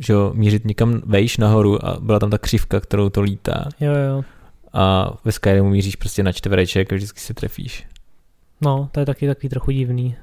že 0.00 0.12
jo, 0.12 0.32
mířit 0.34 0.64
někam 0.64 1.02
vejš 1.06 1.36
nahoru 1.36 1.86
a 1.86 2.00
byla 2.00 2.18
tam 2.18 2.30
ta 2.30 2.38
křivka, 2.38 2.80
kterou 2.80 3.10
to 3.10 3.20
lítá. 3.20 3.68
Jo, 3.80 3.92
jo. 3.92 4.24
A 4.72 5.14
ve 5.24 5.32
Skyrimu 5.32 5.70
míříš 5.70 5.96
prostě 5.96 6.22
na 6.22 6.32
čtvereček 6.32 6.92
a 6.92 6.96
vždycky 6.96 7.20
se 7.20 7.34
trefíš. 7.34 7.86
No, 8.60 8.88
to 8.92 9.00
je 9.00 9.06
taky 9.06 9.26
takový 9.26 9.48
trochu 9.48 9.70
divný. 9.70 10.16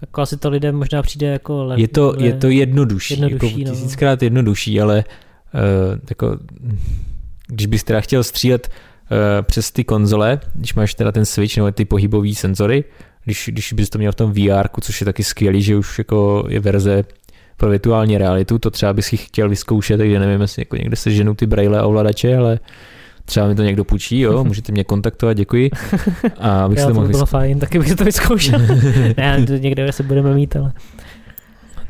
Jako 0.00 0.20
asi 0.20 0.36
to 0.36 0.50
lidem 0.50 0.76
možná 0.76 1.02
přijde 1.02 1.26
jako 1.26 1.64
lev, 1.64 1.78
Je 1.78 1.88
to, 1.88 2.14
je 2.18 2.32
to 2.32 2.48
jednodušší, 2.48 3.14
jednodušší, 3.14 3.60
jako 3.60 3.70
no. 3.70 3.76
tisíckrát 3.76 4.22
jednodušší, 4.22 4.80
ale 4.80 5.04
uh, 5.54 5.98
jako, 6.10 6.38
když 7.46 7.66
bys 7.66 7.84
teda 7.84 8.00
chtěl 8.00 8.24
střílet 8.24 8.68
uh, 8.68 9.16
přes 9.42 9.70
ty 9.70 9.84
konzole, 9.84 10.40
když 10.54 10.74
máš 10.74 10.94
teda 10.94 11.12
ten 11.12 11.24
switch 11.24 11.56
nebo 11.56 11.70
ty 11.70 11.84
pohybové 11.84 12.34
senzory, 12.34 12.84
když, 13.24 13.48
když 13.52 13.72
bys 13.72 13.90
to 13.90 13.98
měl 13.98 14.12
v 14.12 14.14
tom 14.14 14.32
VR, 14.32 14.68
což 14.80 15.00
je 15.00 15.04
taky 15.04 15.24
skvělý, 15.24 15.62
že 15.62 15.76
už 15.76 15.98
jako 15.98 16.46
je 16.48 16.60
verze 16.60 17.04
pro 17.60 17.70
virtuální 17.70 18.18
realitu, 18.18 18.58
to 18.58 18.70
třeba 18.70 18.92
bys 18.92 19.06
si 19.06 19.16
chtěl 19.16 19.48
vyzkoušet, 19.48 19.96
takže 19.96 20.18
nevím, 20.18 20.40
jestli 20.40 20.62
jako 20.62 20.76
někde 20.76 20.96
se 20.96 21.10
ženou 21.10 21.34
ty 21.34 21.46
braille 21.46 21.78
a 21.78 21.86
ovladače, 21.86 22.36
ale 22.36 22.58
třeba 23.24 23.48
mi 23.48 23.54
to 23.54 23.62
někdo 23.62 23.84
půjčí, 23.84 24.20
jo, 24.20 24.44
můžete 24.48 24.72
mě 24.72 24.84
kontaktovat, 24.84 25.36
děkuji. 25.36 25.70
A 26.38 26.64
abych 26.64 26.78
Já, 26.78 26.84
si 26.84 26.88
to 26.88 26.92
by 26.92 26.94
bylo 26.94 27.08
vyzkoušet. 27.08 27.30
fajn, 27.30 27.58
taky 27.58 27.78
bych 27.78 27.94
to 27.94 28.04
vyzkoušel. 28.04 28.60
ne, 29.16 29.46
to 29.46 29.52
někde 29.52 29.92
se 29.92 30.02
budeme 30.02 30.34
mít, 30.34 30.56
ale 30.56 30.72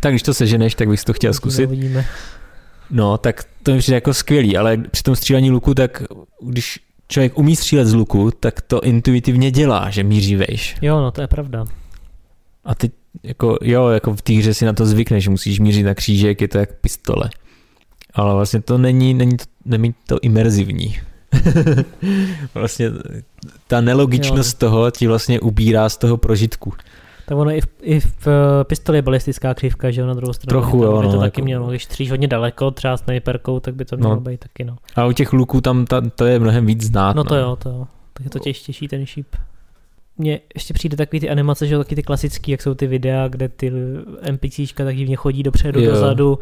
Tak 0.01 0.13
když 0.13 0.23
to 0.23 0.35
seženeš, 0.35 0.75
tak 0.75 0.89
bych 0.89 1.01
si 1.01 1.07
to 1.07 1.13
chtěl 1.13 1.35
zkusit. 1.35 1.67
Uvidíme. 1.67 2.07
No, 2.91 3.19
tak 3.19 3.45
to 3.63 3.73
mi 3.73 3.79
přijde 3.79 3.95
jako 3.95 4.15
skvělý, 4.15 4.57
ale 4.57 4.77
při 4.77 5.03
tom 5.03 5.17
střílení 5.17 5.51
luku, 5.51 5.75
tak 5.75 6.03
když 6.43 6.81
člověk 7.09 7.39
umí 7.39 7.57
střílet 7.57 7.85
z 7.85 7.95
luku, 7.95 8.31
tak 8.41 8.61
to 8.61 8.81
intuitivně 8.81 9.51
dělá, 9.51 9.91
že 9.91 10.03
míří 10.05 10.37
vejš. 10.37 10.77
Jo, 10.83 11.01
no 11.01 11.11
to 11.11 11.21
je 11.21 11.27
pravda. 11.27 11.65
A 12.65 12.75
ty 12.75 12.91
jako, 13.23 13.59
jo, 13.63 13.89
jako 13.89 14.15
v 14.15 14.23
té 14.23 14.33
hře 14.33 14.55
si 14.55 14.65
na 14.65 14.73
to 14.73 14.87
zvykneš, 14.87 15.25
že 15.25 15.31
musíš 15.31 15.61
mířit 15.61 15.83
na 15.83 15.95
křížek, 15.95 16.41
je 16.41 16.49
to 16.49 16.59
jak 16.59 16.73
pistole. 16.81 17.31
Ale 18.15 18.35
vlastně 18.35 18.61
to 18.61 18.79
není, 18.79 19.15
není 19.15 19.37
to, 19.37 19.45
není 19.65 19.95
to 20.07 20.19
imerzivní. 20.23 20.97
vlastně 22.55 22.91
ta 23.67 23.81
nelogičnost 23.81 24.59
toho 24.59 24.91
ti 24.91 25.07
vlastně 25.07 25.41
ubírá 25.41 25.89
z 25.89 25.97
toho 25.97 26.17
prožitku. 26.17 26.73
Tak 27.27 27.39
ono 27.39 27.51
i 27.51 27.61
v, 27.61 27.67
i 27.83 28.01
v 28.01 28.27
eh, 28.27 28.65
pistoli 28.65 28.99
je 28.99 29.03
balistická 29.03 29.55
křivka, 29.55 29.91
že 29.91 30.01
jo, 30.01 30.07
na 30.07 30.15
druhou 30.15 30.33
stranu. 30.33 30.61
Trochu, 30.61 30.83
jo, 30.83 31.01
by 31.01 31.07
to 31.07 31.13
no, 31.13 31.21
taky 31.21 31.41
jako- 31.41 31.45
mělo, 31.45 31.71
když 31.71 31.85
stříš 31.85 32.11
hodně 32.11 32.29
daleko, 32.29 32.71
třeba 32.71 32.97
sniperkou, 32.97 33.61
tak 33.61 33.75
by 33.75 33.85
to 33.85 33.97
mělo 33.97 34.15
No. 34.15 34.21
být 34.21 34.41
taky, 34.41 34.65
no. 34.65 34.77
A 34.97 35.07
u 35.07 35.13
těch 35.13 35.33
luků 35.33 35.61
tam 35.61 35.87
ta, 35.87 36.01
to 36.15 36.25
je 36.27 36.39
mnohem 36.39 36.67
víc 36.67 36.83
znát. 36.83 37.17
No 37.17 37.25
to 37.25 37.37
jo, 37.37 37.57
to 37.57 37.69
jo. 37.69 37.87
Tak 38.13 38.25
je 38.25 38.31
to 38.31 38.39
těžší 38.39 38.89
ten 38.89 39.07
šíp. 39.07 39.27
Mně 40.21 40.41
ještě 40.55 40.75
přijde 40.75 40.97
takový 40.97 41.21
ty 41.21 41.31
animace, 41.31 41.67
že 41.67 41.75
jo, 41.75 41.81
taky 41.81 41.95
ty 41.97 42.03
klasický, 42.03 42.51
jak 42.51 42.63
jsou 42.63 42.75
ty 42.75 42.87
videa, 42.87 43.29
kde 43.29 43.49
ty 43.49 43.73
NPCčka 44.31 44.85
tak 44.85 44.97
divně 44.97 45.17
chodí 45.17 45.43
dopředu, 45.43 45.81
Jo. 45.81 45.91
dozadu. 45.91 46.39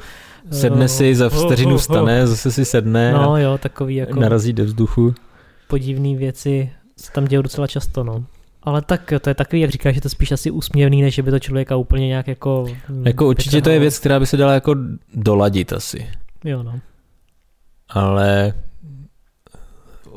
Sedne 0.52 0.84
Eh, 0.84 0.88
si, 0.88 1.14
za 1.14 1.28
vteřinu 1.28 1.70
ho. 1.70 1.78
vstane, 1.78 2.26
zase 2.26 2.52
si 2.52 2.64
sedne 2.64 3.14
a 3.14 3.22
No 3.22 3.36
jo, 3.36 3.58
takový 3.58 3.94
jako 3.96 4.20
narazí 4.20 4.52
do 4.52 4.64
vzduchu. 4.64 5.14
podivné 5.68 6.16
věci 6.18 6.70
se 6.96 7.12
tam 7.12 7.24
dějou 7.24 7.42
docela 7.42 7.66
často, 7.66 8.04
no. 8.04 8.24
Ale 8.62 8.82
tak 8.82 9.12
to 9.20 9.30
je 9.30 9.34
takový, 9.34 9.62
jak 9.62 9.70
říkáš, 9.70 9.94
že 9.94 10.00
to 10.00 10.08
spíš 10.08 10.32
asi 10.32 10.50
úsměvný, 10.50 11.02
než 11.02 11.14
že 11.14 11.22
by 11.22 11.30
to 11.30 11.38
člověka 11.38 11.76
úplně 11.76 12.06
nějak 12.06 12.28
jako... 12.28 12.66
hm, 12.88 13.06
Jako 13.06 13.28
určitě 13.28 13.62
to 13.62 13.70
je 13.70 13.78
věc, 13.78 13.98
která 13.98 14.20
by 14.20 14.26
se 14.26 14.36
dala 14.36 14.52
jako 14.54 14.74
doladit 15.14 15.72
asi. 15.72 16.06
Jo, 16.44 16.62
no. 16.62 16.80
Ale 17.88 18.52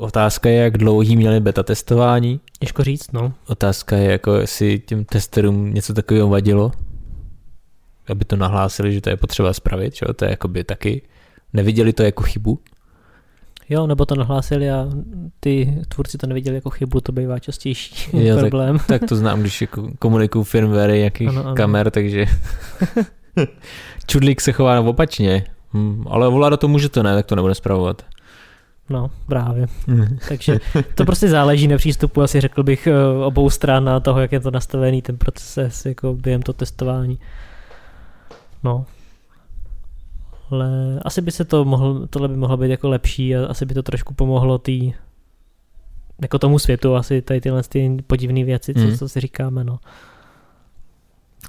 otázka 0.02 0.48
je, 0.48 0.56
jak 0.56 0.78
dlouhý 0.78 1.16
měli 1.16 1.40
beta 1.40 1.62
testování. 1.62 2.40
Těžko 2.58 2.84
říct, 2.84 3.12
no. 3.12 3.32
Otázka 3.48 3.96
je, 3.96 4.10
jako 4.10 4.34
jestli 4.34 4.78
těm 4.78 5.04
testerům 5.04 5.74
něco 5.74 5.94
takového 5.94 6.28
vadilo, 6.28 6.72
aby 8.08 8.24
to 8.24 8.36
nahlásili, 8.36 8.92
že 8.92 9.00
to 9.00 9.10
je 9.10 9.16
potřeba 9.16 9.52
spravit, 9.52 9.94
že? 9.94 10.06
to 10.16 10.24
je 10.24 10.30
jakoby 10.30 10.64
taky, 10.64 11.02
neviděli 11.52 11.92
to 11.92 12.02
jako 12.02 12.22
chybu. 12.22 12.58
Jo, 13.68 13.86
nebo 13.86 14.06
to 14.06 14.14
nahlásili 14.14 14.70
a 14.70 14.88
ty 15.40 15.74
tvůrci 15.88 16.18
to 16.18 16.26
neviděli 16.26 16.56
jako 16.56 16.70
chybu, 16.70 17.00
to 17.00 17.12
bývá 17.12 17.38
častější 17.38 18.16
Jo, 18.26 18.38
problém. 18.38 18.78
Tak, 18.78 18.86
tak 18.86 19.08
to 19.08 19.16
znám, 19.16 19.40
když 19.40 19.60
jako 19.60 19.88
komunikuju 19.98 20.44
firmware 20.44 20.90
jakých 20.90 21.28
Ano, 21.28 21.44
ano. 21.44 21.54
kamer, 21.54 21.90
takže 21.90 22.26
Čudlík 24.06 24.40
se 24.40 24.52
chová 24.52 24.80
opačně. 24.80 25.44
Hm, 25.74 26.04
ale 26.08 26.28
ovládat 26.28 26.60
to 26.60 26.68
může 26.68 26.88
to 26.88 27.02
ne, 27.02 27.14
tak 27.14 27.26
to 27.26 27.36
nebude 27.36 27.54
spravovat. 27.54 28.02
No, 28.92 29.10
právě. 29.26 29.66
Takže 30.28 30.58
to 30.94 31.04
prostě 31.04 31.28
záleží 31.28 31.68
na 31.68 31.76
přístupu, 31.76 32.22
asi 32.22 32.40
řekl 32.40 32.62
bych, 32.62 32.86
eh, 32.86 33.24
obou 33.24 33.50
stran 33.50 33.88
a 33.88 34.00
toho, 34.00 34.20
jak 34.20 34.32
je 34.32 34.40
to 34.40 34.50
nastavený, 34.50 35.02
ten 35.02 35.16
proces, 35.16 35.86
jako 35.86 36.14
během 36.14 36.42
to 36.42 36.52
testování. 36.52 37.18
No. 38.64 38.86
Ale 40.50 41.00
asi 41.04 41.20
by 41.20 41.30
se 41.32 41.44
to 41.44 41.64
mohlo, 41.64 42.06
tohle 42.06 42.28
by 42.28 42.36
mohlo 42.36 42.56
být 42.56 42.70
jako 42.70 42.88
lepší 42.88 43.36
a 43.36 43.46
asi 43.46 43.66
by 43.66 43.74
to 43.74 43.82
trošku 43.82 44.14
pomohlo 44.14 44.58
tý, 44.58 44.92
jako 46.22 46.38
tomu 46.38 46.58
světu, 46.58 46.96
asi 46.96 47.22
tady 47.22 47.40
tyhle 47.40 47.62
ty 47.62 47.96
podivné 48.06 48.44
věci, 48.44 48.74
co, 48.74 48.80
Mhm. 48.80 48.96
co 48.98 49.08
si 49.08 49.20
říkáme, 49.20 49.64
no. 49.64 49.78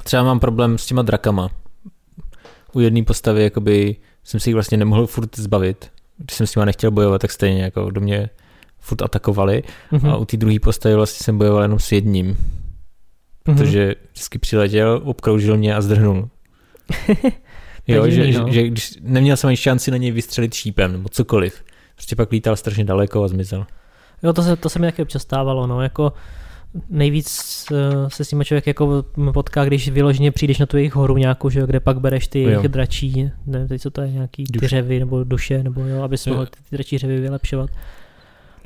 Třeba 0.04 0.24
mám 0.24 0.40
problém 0.40 0.78
s 0.78 0.86
těma 0.86 1.02
drakama. 1.02 1.50
U 2.74 2.80
jedné 2.80 3.04
postavy 3.04 3.44
jakoby 3.44 3.96
jsem 4.24 4.40
si 4.40 4.50
jich 4.50 4.54
vlastně 4.54 4.78
nemohl 4.78 5.08
furt 5.08 5.38
zbavit. 5.40 5.92
Když 6.26 6.38
jsem 6.38 6.48
s 6.48 6.56
nima 6.56 6.66
nechtěl 6.66 6.92
bojovat, 6.92 7.22
tak 7.22 7.32
stejně 7.32 7.64
jako 7.64 7.90
do 7.90 8.02
mě 8.02 8.30
furt 8.80 9.02
atakovali. 9.02 9.64
Mhm. 9.92 10.10
A 10.10 10.18
u 10.18 10.26
té 10.26 10.38
druhé 10.38 10.60
postavy 10.60 10.96
vlastně 10.96 11.24
jsem 11.24 11.38
bojoval 11.38 11.62
jenom 11.62 11.80
s 11.80 11.92
jedním. 11.92 12.28
Mhm. 12.28 12.38
Protože 13.44 13.96
vždycky 14.12 14.40
přiletěl, 14.40 15.02
obkroužil 15.04 15.58
mě 15.58 15.76
a 15.76 15.82
zdrhnul. 15.82 16.30
Jo, 17.88 18.06
že, 18.06 18.12
divný, 18.12 18.34
že, 18.34 18.40
no. 18.40 18.52
že, 18.52 18.64
když 18.68 18.98
neměl 19.02 19.38
jsem 19.38 19.48
ani 19.48 19.58
šanci 19.58 19.92
na 19.92 19.98
něj 19.98 20.12
vystřelit 20.12 20.54
šípem 20.54 20.92
nebo 20.92 21.10
cokoliv. 21.10 21.64
Prostě 21.96 22.16
pak 22.16 22.32
lítal 22.32 22.56
strašně 22.56 22.84
daleko 22.84 23.24
a 23.24 23.28
zmizel. 23.28 23.66
Jo, 24.24 24.34
to 24.34 24.44
se, 24.44 24.56
to 24.56 24.70
se 24.70 24.80
mi 24.80 24.88
taky 24.88 25.02
občas 25.02 25.22
stávalo, 25.22 25.68
no, 25.68 25.82
jako 25.82 26.14
nejvíc 26.90 27.66
eh, 27.72 28.10
se 28.10 28.26
s 28.26 28.30
tím 28.30 28.44
člověk 28.44 28.68
jako 28.68 29.04
potká, 29.34 29.66
když 29.66 29.90
vyloženě 29.90 30.32
přijdeš 30.32 30.60
na 30.60 30.66
tu 30.66 30.78
jejich 30.78 30.96
horu 30.96 31.18
nějakou, 31.18 31.50
že 31.50 31.62
kde 31.66 31.80
pak 31.80 32.00
bereš 32.00 32.28
ty 32.28 32.40
jejich 32.40 32.68
dračí, 32.68 33.32
nevím 33.46 33.68
teď 33.68 33.82
co 33.82 33.92
to 33.92 34.02
je, 34.02 34.12
nějaký 34.12 34.44
Duše. 34.44 34.68
řevy 34.68 35.00
nebo 35.00 35.24
duše, 35.24 35.64
nebo 35.64 35.82
jo, 35.82 36.04
aby 36.04 36.18
si 36.18 36.30
Jo. 36.30 36.36
mohl 36.36 36.46
ty, 36.46 36.58
ty 36.70 36.76
dračí 36.76 36.98
řevy 36.98 37.20
vylepšovat. 37.20 37.70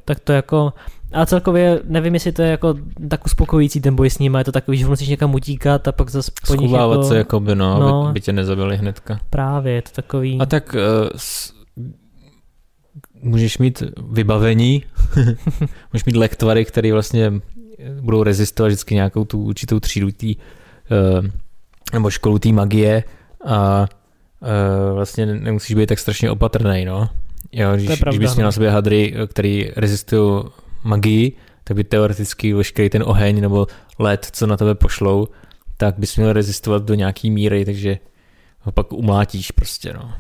Tak 0.06 0.20
to 0.20 0.34
jako, 0.34 0.74
a 1.14 1.26
celkově 1.26 1.80
nevím, 1.84 2.14
jestli 2.14 2.32
to 2.32 2.42
je 2.42 2.50
jako 2.52 2.76
tak 3.10 3.26
uspokojící 3.26 3.82
ten 3.82 3.96
boj 3.96 4.10
s 4.10 4.20
nimi, 4.20 4.38
je 4.38 4.44
to 4.44 4.52
takový, 4.52 4.78
že 4.78 4.88
musíš 4.88 5.08
někam 5.08 5.36
utíkat 5.36 5.88
a 5.88 5.92
pak 5.92 6.10
zase 6.10 6.32
po 6.48 6.56
nich 6.56 6.72
jako, 6.72 7.04
se 7.04 7.18
jakoby, 7.18 7.56
no, 7.56 7.80
no. 7.80 8.00
Aby, 8.02 8.10
aby 8.10 8.22
tě 8.22 8.34
nezabili 8.34 8.78
hnedka. 8.78 9.20
právě, 9.30 9.74
je 9.74 9.82
to 9.82 9.90
takový, 9.96 10.38
A 10.40 10.46
tak 10.46 10.74
uh, 10.76 11.10
s, 11.16 11.54
můžeš 13.22 13.58
mít 13.58 13.84
vybavení, 14.12 14.84
můžeš 15.94 16.06
mít 16.06 16.16
lektvary, 16.16 16.66
které 16.66 16.94
vlastně 16.94 17.32
budou 18.02 18.24
rezistovat 18.24 18.70
vždycky 18.70 18.96
nějakou 18.96 19.26
tu 19.26 19.44
určitou 19.44 19.80
třídu 19.80 20.12
tý, 20.12 20.36
uh, 20.36 21.26
nebo 21.94 22.10
školu 22.10 22.40
té 22.40 22.50
magie 22.50 23.04
a 23.46 23.88
uh, 24.42 24.96
vlastně 24.96 25.26
nemusíš 25.26 25.76
být 25.76 25.90
tak 25.90 26.00
strašně 26.00 26.32
opatrný, 26.32 26.86
no. 26.86 27.10
Jo, 27.52 27.76
když, 27.76 27.88
pravda, 27.88 28.12
když 28.12 28.20
bys 28.20 28.36
měl 28.36 28.44
no. 28.44 28.48
na 28.48 28.52
sobě 28.52 28.70
hadry, 28.70 29.14
eh, 29.16 29.28
který 29.28 29.72
rezistují 29.76 30.44
magii, 30.84 31.32
tak 31.64 31.78
by 31.78 31.84
teoreticky 31.84 32.54
veškerý 32.54 32.90
ten 32.90 33.04
oheň 33.06 33.42
nebo 33.42 33.68
led, 34.00 34.28
co 34.32 34.48
na 34.48 34.58
tebe 34.58 34.76
pošlou, 34.76 35.28
tak 35.78 36.00
bys 36.00 36.18
měl 36.18 36.34
rezistovat 36.34 36.84
do 36.84 36.94
nějaký 36.94 37.32
míry, 37.32 37.66
takže 37.66 37.98
ho 38.60 38.72
pak 38.72 38.94
umlátíš 38.94 39.52
prostě, 39.52 39.94
no. 39.94 40.14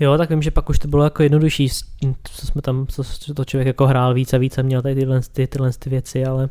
Jo, 0.00 0.18
tak 0.18 0.30
vím, 0.30 0.42
že 0.42 0.50
pak 0.50 0.70
už 0.70 0.78
to 0.78 0.88
bylo 0.88 1.04
jako 1.04 1.22
jednodušší, 1.22 1.68
tím, 2.00 2.14
co 2.24 2.46
jsme 2.46 2.62
tam, 2.62 2.86
co, 2.86 3.02
to 3.34 3.44
člověk 3.44 3.66
jako 3.66 3.86
hrál 3.86 4.14
víc 4.14 4.32
a 4.34 4.38
víc 4.38 4.58
a 4.58 4.62
měl 4.62 4.82
tady 4.82 4.94
tyhle, 4.94 5.20
ty, 5.32 5.46
tyhle 5.46 5.70
ty 5.78 5.90
věci, 5.90 6.24
ale 6.24 6.48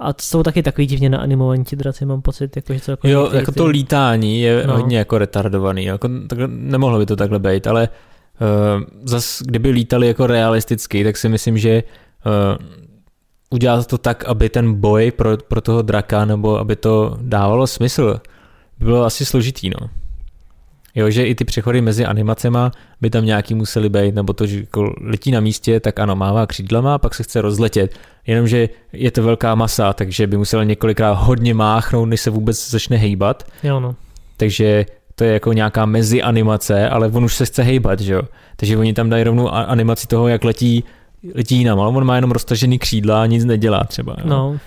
a 0.00 0.08
jsou 0.20 0.42
taky 0.42 0.62
takový 0.62 0.86
divně 0.86 1.10
naanimovaní 1.10 1.64
ti 1.64 1.76
draci, 1.76 2.04
mám 2.06 2.22
pocit, 2.22 2.56
jako, 2.56 2.74
že 2.74 2.80
celkově 2.80 3.12
Jo, 3.14 3.22
některý 3.22 3.38
jako 3.40 3.52
ty- 3.52 3.58
to 3.58 3.66
lítání 3.66 4.40
je 4.40 4.66
No. 4.66 4.76
hodně 4.76 4.98
jako 4.98 5.18
retardovaný, 5.18 5.84
jako, 5.84 6.08
takhle, 6.28 6.48
nemohlo 6.48 6.98
by 6.98 7.06
to 7.06 7.16
takhle 7.16 7.38
být, 7.38 7.66
ale 7.66 7.88
uh, 8.40 8.82
zas 9.04 9.42
kdyby 9.46 9.70
lítali 9.70 10.06
jako 10.06 10.26
realisticky, 10.26 11.04
tak 11.04 11.16
si 11.16 11.28
myslím, 11.28 11.58
že 11.58 11.82
uh, 12.26 12.66
udělat 13.50 13.86
to 13.86 13.98
tak, 13.98 14.24
aby 14.24 14.48
ten 14.48 14.74
boj 14.74 15.10
pro, 15.10 15.36
pro 15.36 15.60
toho 15.60 15.82
draka, 15.82 16.24
nebo 16.24 16.58
aby 16.58 16.76
to 16.76 17.16
dávalo 17.20 17.66
smysl, 17.66 18.20
by 18.78 18.84
bylo 18.84 19.04
asi 19.04 19.24
složitý, 19.24 19.70
no. 19.70 19.90
Jo, 20.94 21.10
že 21.10 21.26
i 21.26 21.34
ty 21.34 21.44
přechody 21.44 21.80
mezi 21.80 22.06
animacema 22.06 22.70
by 23.00 23.10
tam 23.10 23.24
nějaký 23.24 23.54
museli 23.54 23.88
být, 23.88 24.14
nebo 24.14 24.32
to, 24.32 24.46
že 24.46 24.60
jako 24.60 24.94
letí 25.00 25.30
na 25.30 25.40
místě, 25.40 25.80
tak 25.80 25.98
ano, 25.98 26.16
mává 26.16 26.46
křídlama, 26.46 26.98
pak 26.98 27.14
se 27.14 27.22
chce 27.22 27.40
rozletět. 27.40 27.98
Jenomže 28.26 28.68
je 28.92 29.10
to 29.10 29.22
velká 29.22 29.54
masa, 29.54 29.92
takže 29.92 30.26
by 30.26 30.36
musel 30.36 30.64
několikrát 30.64 31.12
hodně 31.12 31.54
máchnout, 31.54 32.08
než 32.08 32.20
se 32.20 32.30
vůbec 32.30 32.70
začne 32.70 32.96
hejbat. 32.96 33.46
Jo, 33.62 33.80
no. 33.80 33.94
Takže 34.36 34.86
to 35.14 35.24
je 35.24 35.32
jako 35.32 35.52
nějaká 35.52 35.86
mezi 35.86 36.22
animace, 36.22 36.88
ale 36.88 37.08
on 37.08 37.24
už 37.24 37.34
se 37.34 37.46
chce 37.46 37.62
hejbat, 37.62 38.00
že 38.00 38.12
jo. 38.12 38.22
Takže 38.56 38.76
oni 38.76 38.92
tam 38.94 39.10
dají 39.10 39.24
rovnou 39.24 39.48
animaci 39.48 40.06
toho, 40.06 40.28
jak 40.28 40.44
letí, 40.44 40.84
letí 41.34 41.56
jinam, 41.56 41.80
ale 41.80 41.88
on 41.88 42.04
má 42.04 42.14
jenom 42.14 42.30
roztažený 42.30 42.78
křídla 42.78 43.22
a 43.22 43.26
nic 43.26 43.44
nedělá 43.44 43.84
třeba. 43.84 44.16
Jo. 44.18 44.24
no. 44.26 44.58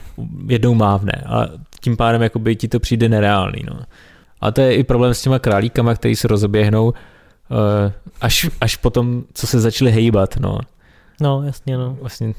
Jednou 0.47 0.73
mávne 0.73 1.23
a 1.25 1.47
tím 1.79 1.97
pádem 1.97 2.21
jakoby 2.21 2.55
ti 2.55 2.67
to 2.67 2.79
přijde 2.79 3.09
nereálný, 3.09 3.61
no. 3.67 3.79
A 4.43 4.51
to 4.51 4.61
je 4.61 4.75
i 4.75 4.83
problém 4.83 5.13
s 5.13 5.21
těma 5.21 5.39
králíkama, 5.39 5.95
který 5.95 6.15
se 6.15 6.27
rozeběhnou 6.27 6.85
uh, 6.85 6.93
až, 8.21 8.49
až 8.61 8.75
potom, 8.75 9.23
co 9.33 9.47
se 9.47 9.59
začaly 9.59 9.91
hejbat, 9.91 10.37
no. 10.37 10.59
No, 11.21 11.43
jasně, 11.43 11.77
no. 11.77 11.97
Vlastně 12.01 12.33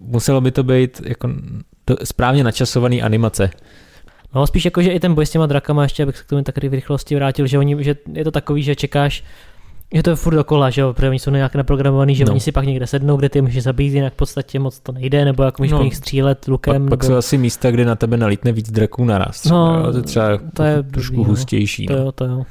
muselo 0.00 0.40
by 0.40 0.50
to 0.50 0.62
být 0.62 1.00
jako 1.04 1.28
do, 1.86 1.96
správně 2.04 2.44
načasovaný 2.44 3.02
animace. 3.02 3.50
No, 4.34 4.46
spíš 4.46 4.64
jako, 4.64 4.82
že 4.82 4.90
i 4.90 5.00
ten 5.00 5.14
boj 5.14 5.26
s 5.26 5.30
těma 5.30 5.46
drakama, 5.46 5.82
ještě 5.82 6.02
abych 6.02 6.16
se 6.16 6.24
k 6.24 6.26
tomu 6.26 6.42
tak 6.42 6.56
v 6.56 6.74
rychlosti 6.74 7.14
vrátil, 7.14 7.46
že, 7.46 7.58
oni, 7.58 7.84
že 7.84 7.96
je 8.12 8.24
to 8.24 8.30
takový, 8.30 8.62
že 8.62 8.76
čekáš, 8.76 9.24
že 9.94 10.02
to 10.02 10.10
je 10.10 10.16
furt 10.16 10.34
dokola, 10.34 10.70
že 10.70 10.80
jo, 10.80 10.92
protože 10.92 11.08
oni 11.08 11.18
jsou 11.18 11.30
nějak 11.30 11.54
naprogramovaný, 11.54 12.14
že 12.14 12.24
No. 12.24 12.30
oni 12.32 12.40
si 12.40 12.52
pak 12.52 12.64
někde 12.66 12.86
sednou, 12.86 13.16
kde 13.16 13.28
ty 13.28 13.40
můžeš 13.42 13.62
zabít, 13.62 13.92
jinak 13.94 14.12
v 14.12 14.16
podstatě 14.16 14.58
moc 14.58 14.80
to 14.80 14.92
nejde, 14.92 15.24
nebo 15.24 15.42
jak 15.42 15.58
můžeš 15.58 15.72
No. 15.72 15.78
po 15.78 15.84
nich 15.84 15.96
střílet 15.96 16.48
lukem. 16.48 16.82
Pak, 16.82 16.90
pak 16.90 17.02
nebo... 17.02 17.12
jsou 17.12 17.18
asi 17.18 17.38
místa, 17.38 17.70
kde 17.70 17.84
na 17.84 17.94
tebe 17.96 18.16
nalítne 18.16 18.52
víc 18.52 18.70
draků 18.70 19.04
naraz. 19.04 19.44
No, 19.44 19.82
jo, 19.86 19.92
to 19.92 19.96
je 19.98 20.02
třeba 20.02 20.38
to 20.54 20.62
je 20.62 20.82
trošku 20.82 21.14
blbý, 21.14 21.24
no. 21.24 21.28
hustější. 21.30 21.86
To 21.86 21.92
No. 21.96 21.98
jo, 21.98 22.12
to 22.12 22.24
jo. 22.24 22.42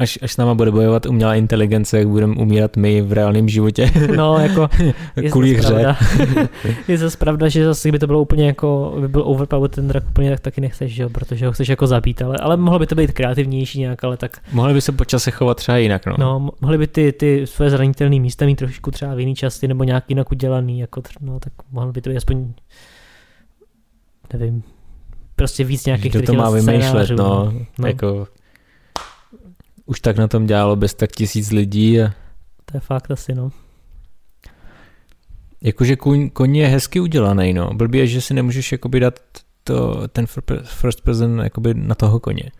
Až, 0.00 0.18
až 0.22 0.32
s 0.32 0.36
náma 0.36 0.54
bude 0.54 0.70
bojovat 0.70 1.06
umělá 1.06 1.34
inteligence, 1.34 1.98
jak 1.98 2.08
budeme 2.08 2.34
umírat 2.34 2.76
my 2.76 3.02
v 3.02 3.12
reálném 3.12 3.48
životě. 3.48 3.90
No, 4.16 4.38
jako 4.38 4.68
je 5.16 5.30
Kvůli 5.30 5.54
hře. 5.54 5.96
je 6.88 6.98
zase 6.98 7.16
pravda, 7.16 7.48
že 7.48 7.64
zase 7.64 7.88
kdyby 7.88 7.98
to 7.98 8.06
bylo 8.06 8.22
úplně 8.22 8.46
jako, 8.46 8.96
by 9.00 9.08
byl 9.08 9.22
overpowered 9.26 9.74
ten 9.74 9.88
drak 9.88 10.04
úplně, 10.08 10.30
tak 10.30 10.40
taky 10.40 10.60
nechceš, 10.60 10.92
že 10.94 11.02
jo, 11.02 11.08
protože 11.08 11.46
ho 11.46 11.52
chceš 11.52 11.68
jako 11.68 11.86
zabít, 11.86 12.22
ale, 12.22 12.36
ale 12.36 12.56
mohlo 12.56 12.78
by 12.78 12.86
to 12.86 12.94
být 12.94 13.12
kreativnější 13.12 13.80
nějak, 13.80 14.04
ale 14.04 14.16
tak, 14.16 14.38
Mohli 14.52 14.74
by 14.74 14.80
se 14.80 14.92
po 14.92 15.04
čase 15.04 15.30
chovat 15.30 15.56
třeba 15.56 15.78
jinak. 15.78 16.06
No. 16.06 16.14
no, 16.18 16.40
mo- 16.40 16.52
mohly 16.60 16.78
by 16.78 16.86
ty, 16.86 17.12
ty 17.12 17.46
své 17.46 17.70
zranitelné 17.70 18.20
místa 18.20 18.46
mít 18.46 18.56
trošku 18.56 18.90
třeba 18.90 19.14
v 19.14 19.20
jiný 19.20 19.34
části 19.34 19.68
nebo 19.68 19.84
nějak 19.84 20.04
jinak 20.08 20.32
udělaný, 20.32 20.78
jako, 20.78 21.02
no, 21.20 21.40
tak 21.40 21.52
mohlo 21.72 21.92
by 21.92 22.00
to 22.00 22.10
být 22.10 22.16
aspoň, 22.16 22.52
nevím, 24.32 24.62
prostě 25.36 25.64
víc 25.64 25.86
nějakých 25.86 26.12
Kdo 26.12 26.22
to 26.22 26.34
má 26.34 26.50
vymýšlet, 26.50 27.10
no. 27.10 27.52
no. 27.78 27.86
Jako, 27.86 28.26
už 29.90 30.00
tak 30.00 30.16
na 30.16 30.28
tom 30.28 30.46
dělalo 30.46 30.76
bez 30.76 30.94
tak 30.94 31.10
tisíc 31.12 31.50
lidí. 31.50 32.00
A, 32.02 32.12
To 32.64 32.76
je 32.76 32.80
fakt 32.80 33.10
asi, 33.10 33.34
no. 33.34 33.50
jakože 35.62 35.96
koň, 35.96 36.30
koň 36.30 36.56
je 36.56 36.66
hezky 36.66 37.00
udělaný, 37.00 37.52
no. 37.52 37.70
Blbý 37.74 37.98
je, 37.98 38.06
že 38.06 38.20
si 38.20 38.34
nemůžeš 38.34 38.72
jakoby 38.72 39.00
dát 39.00 39.20
to, 39.64 40.08
ten 40.08 40.24
fir- 40.24 40.62
first 40.64 41.00
person 41.00 41.38
jakoby 41.40 41.74
na 41.74 41.94
toho 41.94 42.20
koně. 42.20 42.50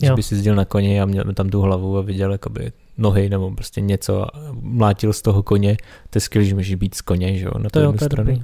Že 0.00 0.06
Jo. 0.06 0.16
by 0.16 0.22
si 0.22 0.34
jezdil 0.34 0.54
na 0.54 0.64
koni 0.64 1.00
a 1.00 1.06
měl 1.06 1.24
tam 1.34 1.48
tu 1.48 1.60
hlavu 1.60 1.98
a 1.98 2.02
viděl 2.02 2.32
jakoby 2.32 2.72
nohy 2.98 3.28
nebo 3.28 3.50
prostě 3.50 3.80
něco 3.80 4.36
a 4.36 4.40
mlátil 4.60 5.12
z 5.12 5.22
toho 5.22 5.42
koně. 5.42 5.76
To 6.10 6.16
je 6.16 6.20
skvělé, 6.20 6.44
že 6.48 6.54
můžeš 6.54 6.74
být 6.74 6.94
z 6.94 7.00
koně, 7.00 7.38
že 7.38 7.44
jo, 7.44 7.52
na 7.58 7.70
To 7.70 7.80
jo, 7.80 7.92
to 7.92 8.04
je 8.04 8.08
stranu. 8.08 8.42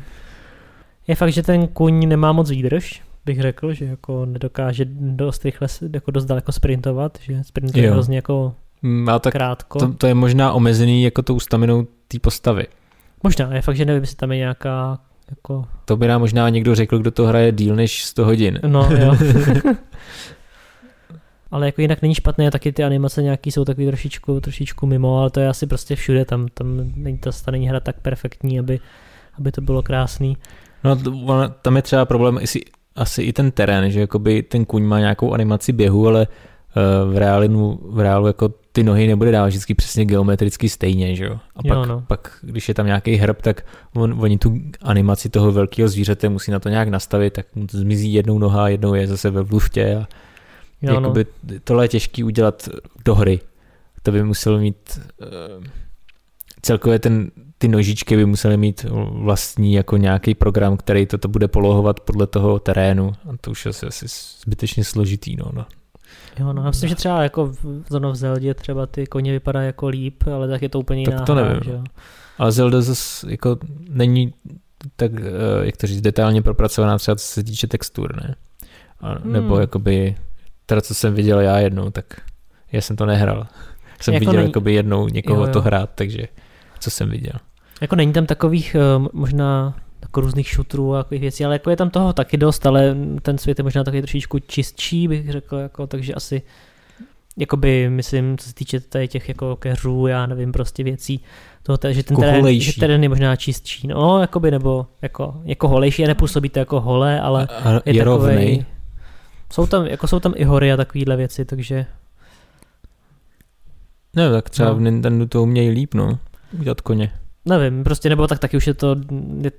Je 1.07 1.15
fakt, 1.15 1.33
že 1.33 1.43
ten 1.43 1.69
kuň 1.69 2.09
nemá 2.09 2.33
moc 2.33 2.51
výdrž, 2.51 3.03
bych 3.29 3.43
řekl, 3.43 3.75
že 3.75 3.85
jako 3.85 4.27
nedokáže 4.27 4.85
dost 5.01 5.45
rychle, 5.45 5.69
jako 5.93 6.11
dost 6.11 6.25
daleko 6.25 6.53
sprintovat, 6.53 7.19
že 7.23 7.45
sprintuje 7.45 7.87
Jo. 7.87 7.93
hrozně 7.93 8.17
jako 8.17 8.55
Mm, 8.83 9.09
ale 9.09 9.21
tak 9.21 9.33
krátko. 9.33 9.79
to, 9.79 9.93
to, 9.93 10.07
je 10.07 10.15
možná 10.15 10.53
omezený 10.53 11.03
jako 11.03 11.23
tou 11.23 11.41
staminou 11.41 11.87
té 12.09 12.19
postavy. 12.19 12.67
Možná, 13.23 13.55
je 13.55 13.63
fakt, 13.63 13.77
že 13.77 13.85
nevím, 13.85 14.03
jestli 14.03 14.17
tam 14.17 14.33
je 14.33 14.39
nějaká 14.39 14.99
jako, 15.31 15.65
To 15.85 15.97
by 15.97 16.09
nám 16.09 16.21
možná 16.21 16.49
někdo 16.49 16.75
řekl, 16.75 16.99
kdo 16.99 17.11
to 17.11 17.27
hraje 17.27 17.53
díl 17.53 17.77
než 17.77 18.05
100 18.05 18.25
hodin. 18.25 18.61
no 18.67 18.89
jo. 18.99 19.17
ale 21.51 21.67
jako 21.67 21.81
jinak 21.81 22.03
není 22.03 22.15
špatné, 22.15 22.51
taky 22.51 22.73
ty 22.73 22.85
animace 22.85 23.23
nějaký 23.23 23.51
jsou 23.53 23.65
takový 23.65 23.87
trošičku, 23.87 24.41
trošičku 24.41 24.87
mimo, 24.87 25.19
ale 25.21 25.31
to 25.31 25.41
je 25.41 25.49
asi 25.49 25.67
prostě 25.67 25.97
všude, 25.97 26.25
tam, 26.25 26.49
tam 26.55 26.93
není 26.97 27.19
ta, 27.19 27.31
není 27.51 27.69
hra 27.69 27.81
tak 27.81 28.01
perfektní, 28.01 28.59
aby, 28.59 28.81
aby 29.39 29.53
to 29.53 29.61
bylo 29.61 29.83
krásný. 29.83 30.37
No 30.85 30.97
tam 31.63 31.77
je 31.77 31.83
třeba 31.83 32.05
problém 32.05 32.39
asi, 32.43 32.61
asi 32.99 33.23
i 33.23 33.33
ten 33.33 33.51
terén, 33.51 33.91
že 33.91 34.01
jakoby 34.01 34.43
ten 34.43 34.65
kuň 34.65 34.83
má 34.83 34.99
nějakou 34.99 35.33
animaci 35.33 35.73
běhu, 35.73 36.09
ale 36.09 36.27
uh, 36.27 37.15
v 37.15 37.19
reálu, 37.19 37.81
v 37.83 38.01
reálu 38.01 38.27
jako 38.27 38.49
ty 38.73 38.83
nohy 38.83 39.07
nebude 39.07 39.33
dávat 39.33 39.47
vždycky 39.49 39.75
přesně 39.75 40.05
geometricky 40.05 40.69
stejně, 40.69 41.17
že 41.17 41.25
jo? 41.25 41.39
A 41.57 41.63
pak, 41.63 41.77
Jo, 41.77 41.85
no. 41.87 42.05
pak, 42.07 42.39
když 42.43 42.69
je 42.69 42.75
tam 42.75 42.87
nějaký 42.87 43.17
hrb, 43.17 43.43
tak 43.43 43.67
on, 43.95 44.17
oni 44.21 44.39
tu 44.39 44.59
animaci 44.83 45.29
toho 45.29 45.53
velkého 45.53 45.89
zvířete 45.89 46.29
musí 46.29 46.51
na 46.51 46.59
to 46.59 46.69
nějak 46.69 46.89
nastavit, 46.89 47.33
tak 47.33 47.47
mu 47.55 47.67
to 47.67 47.79
zmizí 47.79 48.13
jednou 48.13 48.39
noha, 48.39 48.69
jednou 48.69 48.95
je 48.95 49.07
zase 49.07 49.31
ve 49.31 49.41
luftě 49.41 49.97
a 49.97 50.09
Jo, 50.83 50.91
no. 50.91 50.95
jakoby 50.95 51.27
tohle 51.65 51.85
je 51.85 51.89
těžký 51.89 52.25
udělat 52.25 52.69
do 53.05 53.15
hry. 53.15 53.41
To 54.03 54.13
by 54.13 54.23
musel 54.23 54.59
mít 54.59 55.01
uh, 55.21 55.65
celkově 56.63 56.99
ten, 56.99 57.31
ty 57.59 57.69
nožičky 57.69 58.17
by 58.17 58.27
musely 58.27 58.57
mít 58.57 58.87
vlastní 59.11 59.75
jako 59.75 59.97
nějaký 59.97 60.35
program, 60.35 60.77
který 60.77 61.07
toto 61.07 61.29
bude 61.29 61.49
polohovat 61.49 62.01
podle 62.01 62.27
toho 62.27 62.59
terénu 62.59 63.13
a 63.33 63.37
to 63.41 63.51
už 63.51 63.67
je 63.67 63.73
asi, 63.89 64.07
zbytečně 64.43 64.85
složitý. 64.85 65.37
No, 65.37 65.45
no. 65.53 65.67
Jo, 66.39 66.53
no, 66.53 66.63
já 66.63 66.69
myslím, 66.69 66.89
že 66.89 66.95
třeba 66.95 67.23
jako 67.23 67.47
v, 67.47 67.65
v 67.91 68.15
Zeldě 68.15 68.55
třeba 68.55 68.87
ty 68.87 69.07
koně 69.07 69.33
vypadají 69.33 69.67
jako 69.67 69.89
líp, 69.89 70.25
ale 70.35 70.49
tak 70.49 70.63
je 70.63 70.69
to 70.69 70.81
úplně 70.81 71.05
Tak 71.05 71.15
jiná 71.15 71.25
to 71.27 71.35
hra, 71.35 71.45
nevím, 71.45 71.61
že 71.65 71.71
jo. 71.71 71.85
Ale 72.39 72.53
Zelda 72.53 72.81
zase 72.81 73.31
jako 73.31 73.57
není 73.89 74.35
tak, 74.97 75.13
eh, 75.15 75.21
jak 75.67 75.77
to 75.77 75.87
říct, 75.87 76.01
detailně 76.01 76.43
propracovaná 76.43 76.99
třeba 76.99 77.17
co 77.17 77.25
se 77.25 77.45
týče 77.45 77.67
textur, 77.67 78.17
ne? 78.17 78.35
A, 79.01 79.15
nebo 79.25 79.53
Hmm. 79.55 79.61
jakoby, 79.61 80.17
teda 80.67 80.81
co 80.81 80.95
jsem 80.95 81.15
viděl 81.15 81.41
já 81.41 81.59
jednou, 81.59 81.91
tak 81.91 82.05
já 82.73 82.81
jsem 82.81 82.97
to 82.97 83.07
nehrál. 83.07 83.47
Jsem 84.01 84.15
Jako 84.15 84.21
viděl 84.21 84.33
není- 84.41 84.49
jakoby 84.49 84.75
jednou 84.75 85.09
někoho 85.09 85.41
Jo, 85.41 85.47
jo. 85.47 85.53
to 85.53 85.61
hrát, 85.63 85.91
takže 85.95 86.23
co 86.79 86.91
jsem 86.91 87.11
viděl. 87.11 87.33
Jako 87.81 87.97
není 87.97 88.13
tam 88.13 88.27
takových 88.27 88.75
eh, 88.75 89.09
možná 89.13 89.75
jako 90.03 90.21
různých 90.21 90.49
šutrů 90.49 90.95
a 90.95 91.03
takových 91.03 91.21
věcí, 91.21 91.45
ale 91.45 91.55
jako 91.55 91.71
je 91.71 91.77
tam 91.77 91.91
toho 91.91 92.13
taky 92.13 92.37
dost, 92.37 92.67
ale 92.67 92.97
ten 93.23 93.39
svět 93.39 93.59
je 93.59 93.63
možná 93.63 93.85
taky 93.85 94.03
trošičku 94.03 94.39
čistší, 94.39 95.09
bych 95.09 95.33
řekl, 95.33 95.57
jako, 95.57 95.87
takže 95.87 96.15
asi 96.15 96.43
jakoby, 97.37 97.91
myslím, 97.91 98.39
co 98.39 98.49
se 98.49 98.55
týče 98.55 98.81
tady 98.81 99.09
těch 99.09 99.29
jako 99.29 99.57
keřů, 99.57 100.07
já 100.07 100.27
nevím, 100.27 100.53
prostě 100.53 100.85
věcí, 100.85 101.21
toho, 101.63 101.79
že 101.91 102.03
ten 102.03 102.15
Jako 102.15 102.21
terén, 102.21 102.37
holejší. 102.37 102.73
že 102.73 102.81
terén 102.81 103.03
je 103.03 103.09
možná 103.09 103.37
čistší, 103.37 103.89
no, 103.89 104.21
jakoby, 104.21 104.51
nebo 104.51 104.87
jako, 105.03 105.41
jako 105.45 105.69
holejší 105.69 106.05
a 106.05 106.09
nepůsobí 106.09 106.49
to 106.49 106.59
jako 106.59 106.81
holé, 106.81 107.21
ale 107.21 107.47
a, 107.47 107.55
a 107.55 107.71
je, 107.73 107.75
je 107.75 107.81
takovej, 107.81 108.01
rovnej. 108.05 108.65
Jsou 109.53 109.67
tam, 109.67 109.87
jako 109.87 110.09
jsou 110.09 110.21
tam 110.21 110.33
i 110.37 110.45
hory 110.45 110.73
a 110.73 110.77
takovéhle 110.77 111.17
věci, 111.17 111.45
takže 111.45 111.87
Ne, 114.17 114.31
tak 114.31 114.51
třeba 114.51 114.69
No. 114.69 114.75
v 114.77 114.81
Nintendo 114.81 115.27
to 115.27 115.43
umějí 115.43 115.71
líp, 115.71 115.95
no. 115.95 116.19
Udělat 116.61 116.81
koně. 116.81 117.13
Nevím, 117.49 117.85
prostě 117.85 118.09
nebo 118.09 118.27
tak 118.27 118.39
taky 118.39 118.57
už 118.57 118.67
je 118.67 118.75
to, 118.75 118.97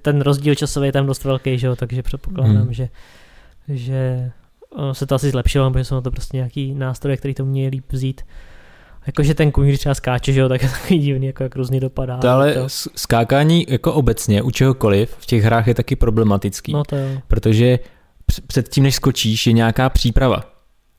ten 0.02 0.22
rozdíl 0.22 0.56
časový 0.56 0.88
je 0.88 0.92
tam 0.92 1.06
dost 1.06 1.24
velký, 1.24 1.58
že 1.58 1.68
jo, 1.68 1.76
takže 1.76 2.04
předpokládám, 2.04 2.56
Hmm. 2.56 2.74
že, 2.74 2.90
že 3.68 4.32
ono 4.70 4.94
se 4.94 5.06
to 5.06 5.16
asi 5.16 5.30
zlepšilo, 5.32 5.72
protože 5.72 5.84
jsou 5.86 5.96
na 5.96 6.02
to 6.02 6.12
prostě 6.12 6.38
nějaký 6.38 6.74
nástroje, 6.74 7.18
který 7.18 7.34
to 7.34 7.44
umějí 7.44 7.68
líp 7.70 7.86
vzít. 7.92 8.22
Jakože 9.08 9.34
ten 9.34 9.52
kůň, 9.52 9.68
když 9.68 9.80
třeba 9.80 9.96
skáče, 9.96 10.34
že 10.34 10.40
jo, 10.40 10.50
tak 10.50 10.64
je 10.64 10.70
takový 10.70 11.00
divný, 11.00 11.28
jako 11.28 11.44
jak 11.44 11.56
různě 11.56 11.80
dopadá. 11.80 12.18
To 12.18 12.30
ale 12.30 12.54
to, 12.54 12.70
skákání 12.96 13.66
jako 13.70 13.94
obecně 13.94 14.42
u 14.42 14.52
čehokoliv 14.52 15.16
v 15.20 15.26
těch 15.26 15.44
hrách 15.44 15.68
je 15.68 15.74
taky 15.76 15.96
problematický. 15.96 16.74
no 16.74 16.84
to 16.84 16.96
jo. 16.96 17.22
protože 17.28 17.80
př- 18.26 18.42
před 18.48 18.70
tím, 18.70 18.84
než 18.84 18.96
skočíš, 18.96 19.48
je 19.48 19.54
nějaká 19.54 19.90
příprava. 19.90 20.44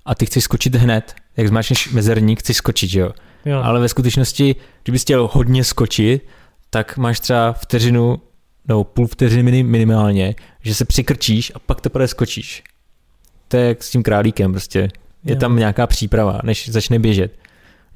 A 0.04 0.14
ty 0.14 0.26
chceš 0.26 0.44
skočit 0.44 0.74
hned, 0.74 1.14
jak 1.36 1.48
zmáčneš 1.48 1.92
mezerník, 1.92 2.40
chceš 2.40 2.56
skočit, 2.56 2.90
že 2.90 3.00
jo? 3.00 3.10
jo. 3.44 3.60
Ale 3.62 3.80
ve 3.80 3.88
skutečnosti, 3.88 4.56
kdybys 4.82 5.02
chtěl 5.02 5.28
hodně 5.32 5.64
skočit, 5.64 6.22
tak 6.70 6.96
máš 6.96 7.20
třeba 7.20 7.52
vteřinu, 7.52 8.20
nebo 8.68 8.84
půl 8.84 9.06
vteřiny 9.06 9.42
minim- 9.42 9.66
minimálně, 9.66 10.34
že 10.62 10.74
se 10.74 10.84
přikrčíš 10.84 11.52
a 11.54 11.58
pak 11.58 11.80
teprve 11.80 12.08
skočíš. 12.08 12.62
To 13.48 13.56
je 13.56 13.66
jak 13.68 13.82
s 13.82 13.90
tím 13.90 14.02
králíkem 14.02 14.52
prostě. 14.52 14.78
Je 15.24 15.34
Jo. 15.34 15.36
tam 15.38 15.56
nějaká 15.56 15.86
příprava, 15.86 16.40
než 16.44 16.68
začne 16.68 16.98
běžet. 16.98 17.36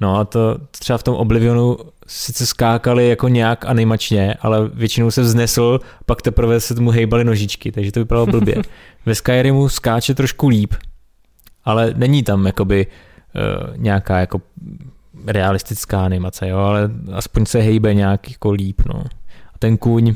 No 0.01 0.17
a 0.19 0.25
to 0.25 0.59
třeba 0.71 0.99
v 0.99 1.03
tom 1.03 1.15
Oblivionu 1.15 1.77
sice 2.07 2.47
skákali 2.47 3.09
jako 3.09 3.29
nějak 3.29 3.65
animačně, 3.65 4.35
ale 4.41 4.69
většinou 4.69 5.11
se 5.11 5.23
vznesl, 5.23 5.81
pak 6.07 6.23
teprve 6.23 6.61
se 6.61 6.75
tomu 6.75 6.91
hejbaly 6.91 7.25
nožičky, 7.25 7.73
takže 7.73 7.93
to 7.93 8.01
vypadalo 8.01 8.27
blbě. 8.27 8.55
Ve 9.07 9.15
Skyrimu 9.15 9.69
skáče 9.69 10.15
trošku 10.15 10.49
líp, 10.49 10.75
ale 11.65 11.95
není 11.97 12.23
tam 12.23 12.47
jakoby 12.47 12.87
uh, 12.87 13.77
nějaká 13.77 14.19
jako 14.21 14.41
realistická 15.27 16.05
animace, 16.05 16.49
jo, 16.49 16.59
ale 16.59 16.91
aspoň 17.13 17.47
se 17.47 17.61
hejbe 17.61 17.95
nějak 17.95 18.31
jako 18.31 18.51
líp, 18.51 18.83
no. 18.95 19.05
A 19.55 19.59
ten 19.59 19.77
kůň, 19.77 20.15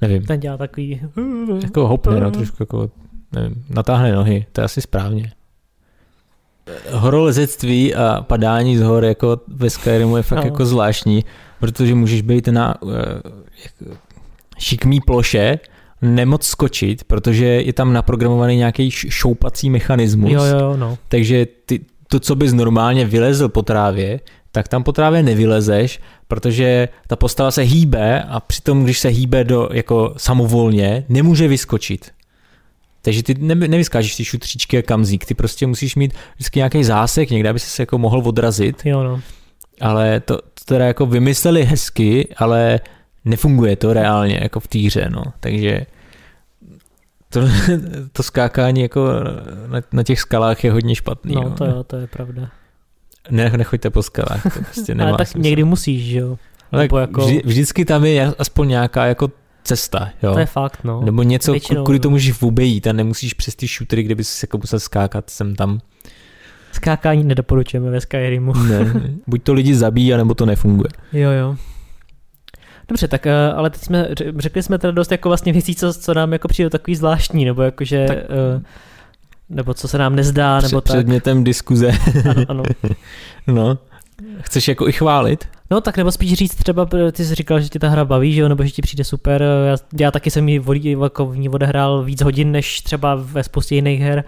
nevím, 0.00 0.26
Ten 0.26 0.40
dělá 0.40 0.56
takový... 0.56 1.00
jako 1.62 1.88
hopne, 1.88 2.20
no, 2.20 2.30
trošku 2.30 2.56
jako, 2.60 2.90
nevím, 3.32 3.64
natáhne 3.70 4.12
nohy, 4.12 4.46
to 4.52 4.60
je 4.60 4.64
asi 4.64 4.80
správně. 4.80 5.32
Horolezectví 6.90 7.94
a 7.94 8.20
padání 8.22 8.76
z 8.78 8.82
hor 8.82 9.04
jako 9.04 9.40
ve 9.48 9.70
Skyrimu 9.70 10.16
je 10.16 10.22
fakt 10.22 10.38
No. 10.38 10.44
jako 10.44 10.66
zvláštní, 10.66 11.24
protože 11.60 11.94
můžeš 11.94 12.22
být 12.22 12.48
na 12.48 12.82
uh, 12.82 12.92
šikmý 14.58 15.00
ploše, 15.00 15.58
nemoc 16.02 16.46
skočit, 16.46 17.04
protože 17.04 17.44
je 17.46 17.72
tam 17.72 17.92
naprogramovaný 17.92 18.56
nějaký 18.56 18.90
šoupací 18.90 19.70
mechanismus. 19.70 20.32
Jo, 20.32 20.44
jo, 20.44 20.76
no. 20.76 20.98
Takže 21.08 21.46
ty, 21.66 21.80
to, 22.12 22.20
co 22.20 22.34
bys 22.34 22.52
normálně 22.52 23.06
vylezl 23.06 23.48
po 23.48 23.62
trávě, 23.62 24.20
tak 24.50 24.68
tam 24.68 24.82
po 24.82 24.92
trávě 24.92 25.22
nevylezeš, 25.22 26.00
protože 26.28 26.88
ta 27.06 27.16
postava 27.16 27.50
se 27.50 27.62
hýbe 27.62 28.22
a 28.22 28.40
přitom, 28.40 28.84
když 28.84 28.98
se 28.98 29.08
hýbe 29.08 29.44
do, 29.44 29.68
jako 29.72 30.14
samovolně, 30.16 31.04
nemůže 31.08 31.48
vyskočit. 31.48 32.10
Takže 33.02 33.22
ty 33.22 33.34
ne, 33.34 33.54
nevyskážeš 33.54 34.16
ty 34.16 34.24
šutříčky 34.24 34.78
a 34.78 34.82
kamzík, 34.82 35.24
ty 35.24 35.34
prostě 35.34 35.66
musíš 35.66 35.96
mít 35.96 36.14
vždycky 36.34 36.58
nějaký 36.58 36.84
zásek 36.84 37.30
někde, 37.30 37.48
aby 37.48 37.58
se 37.58 37.82
jako 37.82 37.98
mohl 37.98 38.22
odrazit, 38.24 38.82
Jo, 38.84 39.02
no. 39.02 39.20
ale 39.80 40.20
to, 40.20 40.36
to 40.36 40.64
teda 40.64 40.86
jako 40.86 41.06
vymysleli 41.06 41.64
hezky, 41.64 42.28
ale 42.36 42.80
nefunguje 43.24 43.76
to 43.76 43.92
reálně 43.92 44.38
jako 44.42 44.60
v 44.60 44.66
týře, 44.68 45.06
no, 45.10 45.22
takže 45.40 45.86
to, 47.32 47.40
to 48.12 48.22
skákání 48.22 48.80
jako 48.80 49.08
na, 49.66 49.80
na 49.92 50.02
těch 50.02 50.20
skalách 50.20 50.64
je 50.64 50.72
hodně 50.72 50.94
špatný. 50.94 51.34
No, 51.34 51.50
to 51.50 51.64
jo, 51.64 51.84
to 51.84 51.96
je 51.96 52.06
pravda. 52.06 52.48
Ne, 53.30 53.50
nechoďte 53.56 53.90
po 53.90 54.02
skalách, 54.02 54.42
to 54.42 54.60
prostě 54.62 54.94
nemá 54.94 55.08
Ale 55.08 55.18
tak 55.18 55.28
smysl. 55.28 55.44
někdy 55.44 55.64
musíš, 55.64 56.04
že 56.04 56.18
jo. 56.18 56.28
No, 56.72 56.78
tak 56.78 56.82
nebo 56.82 56.98
jako- 56.98 57.20
vždy, 57.26 57.42
vždycky 57.44 57.84
tam 57.84 58.04
je 58.04 58.34
aspoň 58.38 58.68
nějaká 58.68 59.06
jako 59.06 59.30
cesta, 59.64 60.08
jo. 60.22 60.32
To 60.32 60.38
je 60.38 60.46
fakt, 60.46 60.84
no. 60.84 61.02
Nebo 61.04 61.22
něco, 61.22 61.52
Většinou, 61.52 61.84
kvůli 61.84 61.98
no. 61.98 62.02
tomu 62.02 62.14
můžeš 62.14 62.42
obejít 62.42 62.86
a 62.86 62.92
nemusíš 62.92 63.34
přes 63.34 63.54
ty 63.54 63.66
shootery, 63.66 64.02
kde 64.02 64.14
bys 64.14 64.42
jako 64.42 64.58
musel 64.58 64.80
skákat 64.80 65.30
sem 65.30 65.54
tam. 65.56 65.80
Skákání 66.72 67.24
nedoporučujeme 67.24 67.90
ve 67.90 68.00
Skyrimu. 68.00 68.52
Ne. 68.54 68.92
Buď 69.26 69.42
to 69.42 69.52
lidi 69.52 69.74
zabíjí, 69.74 70.14
anebo 70.14 70.34
to 70.34 70.46
nefunguje. 70.46 70.88
Jo, 71.12 71.30
jo. 71.30 71.56
Dobře, 72.88 73.08
tak 73.08 73.26
eh, 73.26 73.52
ale 73.56 73.70
teď 73.70 73.80
jsme, 73.82 74.08
ře- 74.12 74.32
řekli 74.40 74.62
jsme 74.62 74.78
teda 74.78 74.90
dost 74.90 75.12
jako 75.12 75.28
vlastně 75.28 75.52
věcí, 75.52 75.74
co, 75.74 75.92
co 75.94 76.14
nám 76.14 76.32
jako 76.32 76.48
přijde 76.48 76.70
takový 76.70 76.96
zvláštní, 76.96 77.44
nebo 77.44 77.62
jakože, 77.62 78.04
Tak- 78.08 78.18
eh, 78.18 78.62
nebo 79.48 79.74
co 79.74 79.88
se 79.88 79.98
nám 79.98 80.16
nezdá, 80.16 80.54
nebo 80.60 80.80
Před, 80.80 80.92
tak. 80.92 80.96
předmětem 80.96 81.44
diskuze. 81.44 81.90
Ano, 82.30 82.44
ano. 82.48 82.62
no. 83.46 83.78
Chceš 84.40 84.68
jako 84.68 84.88
i 84.88 84.92
chválit? 84.92 85.48
No 85.70 85.80
tak 85.80 85.96
nebo 85.96 86.12
spíš 86.12 86.32
říct 86.34 86.54
třeba, 86.54 86.88
eh, 87.08 87.12
ty 87.12 87.24
jsi 87.24 87.34
říkal, 87.34 87.60
že 87.60 87.68
ti 87.68 87.78
ta 87.78 87.88
hra 87.88 88.04
baví, 88.04 88.32
že 88.34 88.40
jo, 88.40 88.48
nebo 88.48 88.64
že 88.64 88.70
ti 88.70 88.82
přijde 88.82 89.04
super. 89.04 89.44
Já, 89.68 89.76
já 90.00 90.10
taky 90.10 90.30
jsem 90.30 90.48
ji 90.48 90.62
jako 91.02 91.26
v 91.26 91.36
ní 91.38 91.48
odehrál 91.48 92.02
víc 92.02 92.22
hodin, 92.22 92.52
než 92.52 92.80
třeba 92.80 93.14
ve 93.14 93.42
spoustě 93.42 93.74
jiných 93.74 94.00
her. 94.00 94.24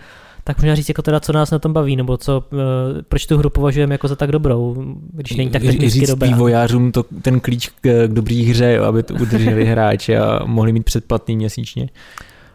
Tak 0.46 0.58
možná 0.58 0.74
říct 0.74 0.88
jako 0.88 1.02
teda, 1.02 1.20
co 1.20 1.32
nás 1.32 1.50
na 1.50 1.58
tom 1.58 1.72
baví, 1.72 1.96
nebo 1.96 2.16
co, 2.16 2.44
eh, 2.52 3.02
proč 3.08 3.26
tu 3.26 3.38
hru 3.38 3.50
považujeme 3.50 3.94
jako 3.94 4.08
za 4.08 4.16
tak 4.16 4.32
dobrou, 4.32 4.84
když 5.12 5.36
není 5.36 5.50
tak 5.50 5.62
technicky 5.62 5.88
říct 6.00 6.08
dobrá. 6.08 6.28
vývojářům 6.28 6.92
to, 6.92 7.02
ten 7.22 7.40
klíč 7.40 7.68
k, 7.68 8.06
k 8.06 8.12
dobrý 8.12 8.44
hře, 8.44 8.72
jo, 8.72 8.84
aby 8.84 9.02
to 9.02 9.14
udrželi 9.14 9.64
hráče 9.70 10.18
a 10.18 10.40
mohli 10.46 10.72
mít 10.72 10.84
předplatný 10.84 11.36
měsíčně. 11.36 11.88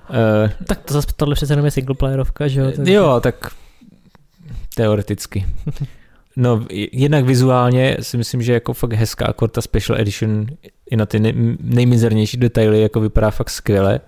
Uh, 0.09 0.49
Tak 0.67 0.79
to 0.83 0.93
zase 0.93 1.07
tohle 1.15 1.35
přece 1.35 1.53
jenom 1.53 1.65
je 1.65 1.71
singleplayerovka, 1.71 2.47
že 2.47 2.59
jo? 2.59 2.71
takže- 2.75 2.93
Jo, 2.93 3.19
tak 3.23 3.51
teoreticky. 4.75 5.45
No, 6.35 6.65
jednak 6.91 7.25
vizuálně 7.25 7.97
si 7.99 8.17
myslím, 8.17 8.41
že 8.41 8.53
jako 8.53 8.73
fakt 8.73 8.93
hezká, 8.93 9.25
jako 9.27 9.47
ta 9.47 9.61
Special 9.61 9.99
Edition 10.01 10.45
i 10.91 10.95
na 10.97 11.05
ty 11.05 11.19
nej, 11.19 11.33
nejmizernější 11.61 12.37
detaily 12.37 12.81
jako 12.81 12.99
vypadá 12.99 13.31
fakt 13.31 13.49
skvěle. 13.49 13.99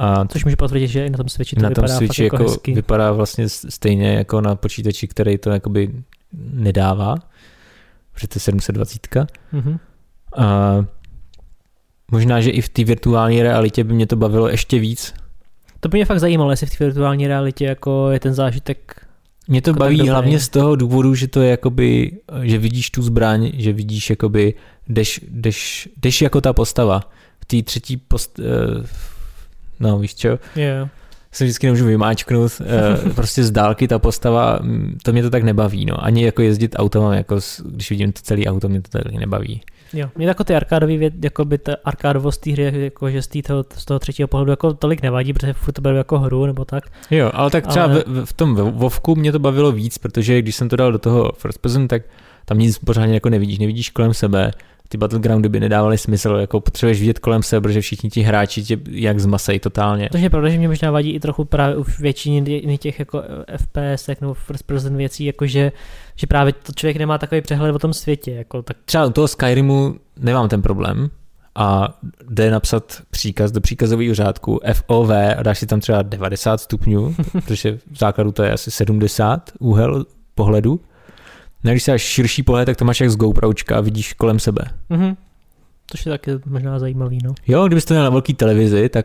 A 0.00 0.24
Což 0.26 0.44
může 0.44 0.56
potvrdit, 0.56 0.88
že 0.88 1.06
i 1.06 1.10
na 1.10 1.16
tom 1.16 1.28
Switchi 1.28 1.56
to 1.56 1.62
na 1.62 1.68
tom 1.70 1.82
vypadá 1.84 1.96
Switchi 1.96 2.22
fakt 2.22 2.24
jako, 2.24 2.36
jako 2.36 2.50
hezky. 2.50 2.74
vypadá 2.74 3.12
vlastně 3.12 3.48
stejně 3.48 4.12
jako 4.14 4.40
na 4.40 4.54
počítači, 4.54 5.08
který 5.08 5.38
to 5.38 5.50
jakoby 5.50 5.92
nedává, 6.52 7.14
protože 8.12 8.28
to 8.28 8.36
je 8.36 8.40
720. 8.40 9.08
Mhm. 9.52 9.78
A 10.36 10.76
možná, 12.10 12.40
že 12.40 12.50
i 12.50 12.60
v 12.60 12.68
té 12.68 12.84
virtuální 12.84 13.42
realitě 13.42 13.84
by 13.84 13.94
mě 13.94 14.06
to 14.06 14.16
bavilo 14.16 14.48
ještě 14.48 14.78
víc, 14.78 15.14
To 15.80 15.88
by 15.88 15.98
mě 15.98 16.04
fakt 16.04 16.20
zajímalo, 16.20 16.50
jestli 16.50 16.66
v 16.66 16.70
té 16.78 16.84
virtuální 16.84 17.26
realitě 17.26 17.64
jako 17.64 18.10
je 18.10 18.20
ten 18.20 18.34
zážitek 18.34 19.06
Mě 19.48 19.62
to 19.62 19.70
Jako 19.70 19.78
baví 19.78 19.96
dobrý. 19.96 20.10
hlavně 20.10 20.40
z 20.40 20.48
toho 20.48 20.76
důvodu, 20.76 21.14
že 21.14 21.28
to 21.28 21.40
je 21.42 21.50
jakoby, 21.50 22.12
že 22.42 22.58
vidíš 22.58 22.90
tu 22.90 23.02
zbraň, 23.02 23.50
že 23.54 23.72
vidíš 23.72 24.10
jakoby, 24.10 24.54
jdeš, 24.88 25.20
jdeš, 25.30 25.88
jdeš 25.96 26.22
jako 26.22 26.40
ta 26.40 26.52
postava. 26.52 27.00
V 27.40 27.44
té 27.44 27.62
třetí 27.62 27.96
post, 27.96 28.38
eh, 28.40 28.44
no 29.80 29.98
víš 29.98 30.14
čo, 30.14 30.38
Yeah. 30.56 30.88
se 31.32 31.44
vždycky 31.44 31.66
nemůžu 31.66 31.86
vymáčknout, 31.86 32.52
eh, 32.60 33.10
prostě 33.14 33.44
z 33.44 33.50
dálky 33.50 33.88
ta 33.88 33.98
postava, 33.98 34.58
mm, 34.62 34.98
to 35.02 35.12
mě 35.12 35.22
to 35.22 35.30
tak 35.30 35.42
nebaví, 35.42 35.84
no. 35.84 36.04
Ani 36.04 36.24
jako 36.24 36.42
jezdit 36.42 36.74
autem, 36.78 37.02
jako 37.12 37.38
když 37.64 37.90
vidím 37.90 38.12
to 38.12 38.20
celý 38.22 38.48
auto, 38.48 38.68
mě 38.68 38.82
to 38.82 38.88
tak 38.88 39.12
nebaví. 39.12 39.62
Jo, 39.92 40.10
mě 40.16 40.26
jako 40.26 40.44
ty 40.44 40.54
arkádový 40.54 40.96
věc, 40.96 41.14
jako 41.22 41.44
by 41.44 41.58
ta 41.58 41.76
arkádovost 41.84 42.40
té 42.40 42.50
hry, 42.52 42.84
jako 42.84 43.10
že 43.10 43.22
z, 43.22 43.28
toho, 43.46 43.64
z 43.74 43.84
toho 43.84 43.98
třetího 43.98 44.28
pohledu 44.28 44.50
jako 44.50 44.74
tolik 44.74 45.02
nevadí, 45.02 45.32
protože 45.32 45.52
furt 45.52 45.72
to 45.72 45.82
beru 45.82 45.96
jako 45.96 46.18
hru 46.18 46.46
nebo 46.46 46.64
tak. 46.64 46.84
Jo, 47.10 47.30
ale 47.34 47.50
tak 47.50 47.66
třeba 47.66 47.84
ale... 47.84 48.04
v, 48.06 48.24
v 48.24 48.32
tom 48.32 48.54
Vovku 48.54 49.14
mě 49.14 49.32
to 49.32 49.38
bavilo 49.38 49.72
víc, 49.72 49.98
protože 49.98 50.42
když 50.42 50.56
jsem 50.56 50.68
to 50.68 50.76
dal 50.76 50.92
do 50.92 50.98
toho 50.98 51.32
first 51.36 51.58
person, 51.58 51.88
tak 51.88 52.02
tam 52.44 52.58
nic 52.58 52.78
pořádně 52.78 53.14
jako 53.14 53.28
nevidíš, 53.28 53.58
nevidíš 53.58 53.90
kolem 53.90 54.14
sebe, 54.14 54.50
ty 54.88 54.98
battlegroundy 54.98 55.48
by 55.48 55.60
nedávaly 55.60 55.98
smysl, 55.98 56.30
jako 56.30 56.60
potřebuješ 56.60 57.00
vidět 57.00 57.18
kolem 57.18 57.42
sebe, 57.42 57.60
protože 57.60 57.80
všichni 57.80 58.10
ti 58.10 58.20
hráči 58.20 58.62
tě 58.62 58.78
jak 58.90 59.20
zmasej 59.20 59.60
totálně. 59.60 60.08
To 60.12 60.18
je 60.18 60.30
pravda, 60.30 60.48
že 60.48 60.58
mě 60.58 60.68
možná 60.68 60.90
vadí 60.90 61.14
i 61.14 61.20
trochu 61.20 61.44
právě 61.44 61.76
už 61.76 62.00
většině 62.00 62.78
těch 62.78 62.98
jako 62.98 63.22
eh, 63.48 63.58
FPS 63.58 64.20
nebo 64.20 64.34
first 64.34 64.66
person 64.66 64.96
věcí, 64.96 65.24
jako 65.24 65.46
že, 65.46 65.72
že 66.16 66.26
právě 66.26 66.52
to 66.52 66.72
člověk 66.72 66.96
nemá 66.96 67.18
takový 67.18 67.40
přehled 67.40 67.74
o 67.74 67.78
tom 67.78 67.92
světě, 67.92 68.30
jako 68.30 68.62
tak 68.62 68.76
Třeba 68.84 69.06
u 69.06 69.10
toho 69.10 69.28
Skyrimu 69.28 69.94
nemám 70.16 70.48
ten 70.48 70.62
problém 70.62 71.10
a 71.54 71.98
jde 72.30 72.50
napsat 72.50 73.02
příkaz 73.10 73.52
do 73.52 73.60
příkazového 73.60 74.14
řádku 74.14 74.60
FOV 74.72 75.10
a 75.10 75.42
dáš 75.42 75.58
si 75.58 75.66
tam 75.66 75.80
třeba 75.80 76.02
90 76.02 76.60
stupňů, 76.60 77.14
protože 77.32 77.78
v 77.92 77.98
základu 77.98 78.32
to 78.32 78.42
je 78.42 78.52
asi 78.52 78.70
70 78.70 79.50
úhel 79.58 80.06
pohledu. 80.34 80.80
No 81.64 81.70
když 81.70 81.82
si 81.82 81.90
dáš 81.90 82.02
širší 82.02 82.42
pohled, 82.42 82.66
tak 82.66 82.76
to 82.76 82.84
máš 82.84 83.00
jak 83.00 83.10
z 83.10 83.16
GoPročka 83.16 83.76
a 83.76 83.80
vidíš 83.80 84.12
kolem 84.12 84.38
sebe. 84.38 84.62
mhm. 84.88 85.16
To 85.92 86.10
je 86.10 86.18
taky 86.18 86.30
možná 86.46 86.78
zajímavý, 86.78 87.18
no. 87.24 87.34
Jo, 87.46 87.66
kdybyste 87.66 87.88
to 87.88 87.94
měl 87.94 88.04
na 88.04 88.10
velké 88.10 88.34
televizi, 88.34 88.88
tak 88.88 89.04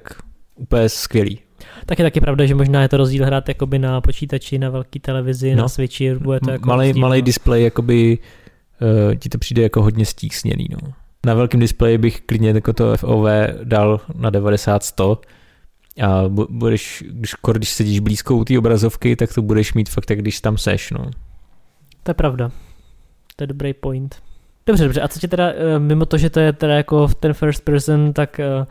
úplně 0.55 0.89
skvělý. 0.89 1.39
Tak 1.85 1.99
je 1.99 2.05
taky 2.05 2.21
pravda, 2.21 2.45
že 2.45 2.55
možná 2.55 2.81
je 2.81 2.89
to 2.89 2.97
rozdíl 2.97 3.25
hrát 3.25 3.47
jakoby 3.47 3.79
na 3.79 4.01
počítači, 4.01 4.57
na 4.57 4.69
velké 4.69 4.99
televizi, 4.99 5.55
No. 5.55 5.61
na 5.61 5.69
Switchi, 5.69 6.15
bude 6.15 6.39
to 6.39 6.51
jako 6.51 6.67
malej, 6.69 6.89
rozdíl, 6.89 7.01
malej 7.01 7.21
no. 7.21 7.25
displej, 7.25 7.63
jakoby 7.63 8.17
uh, 9.09 9.15
ti 9.15 9.29
to 9.29 9.37
přijde 9.37 9.61
jako 9.61 9.81
hodně 9.81 10.05
stísněný. 10.05 10.65
No. 10.71 10.93
Na 11.25 11.33
velkém 11.33 11.59
displeji 11.59 11.97
bych 11.97 12.21
klidně 12.21 12.49
jako 12.49 12.73
to 12.73 12.97
FOV 12.97 13.25
dal 13.63 14.01
na 14.15 14.31
90-100 14.31 15.17
a 16.01 16.23
bu- 16.29 16.47
budeš, 16.49 17.03
když, 17.07 17.31
když 17.53 17.69
sedíš 17.69 17.99
blízko 17.99 18.35
u 18.35 18.43
té 18.45 18.57
obrazovky, 18.59 19.15
tak 19.15 19.33
to 19.33 19.41
budeš 19.41 19.73
mít 19.73 19.89
fakt, 19.89 20.09
jak 20.09 20.19
když 20.19 20.41
tam 20.41 20.57
seš. 20.57 20.91
No. 20.91 21.11
To 22.03 22.09
je 22.09 22.13
pravda. 22.13 22.51
To 23.35 23.43
je 23.43 23.47
dobrý 23.47 23.73
point. 23.73 24.15
Dobře, 24.67 24.83
dobře. 24.83 25.01
A 25.01 25.07
co 25.07 25.19
tě 25.19 25.27
teda, 25.27 25.51
eh, 25.75 25.79
mimo 25.79 26.05
to, 26.05 26.17
že 26.17 26.29
to 26.29 26.39
je 26.39 26.53
teda 26.53 26.73
jako 26.75 27.07
v 27.07 27.15
ten 27.15 27.33
first 27.33 27.63
person, 27.63 28.13
tak 28.13 28.39
eh, 28.39 28.65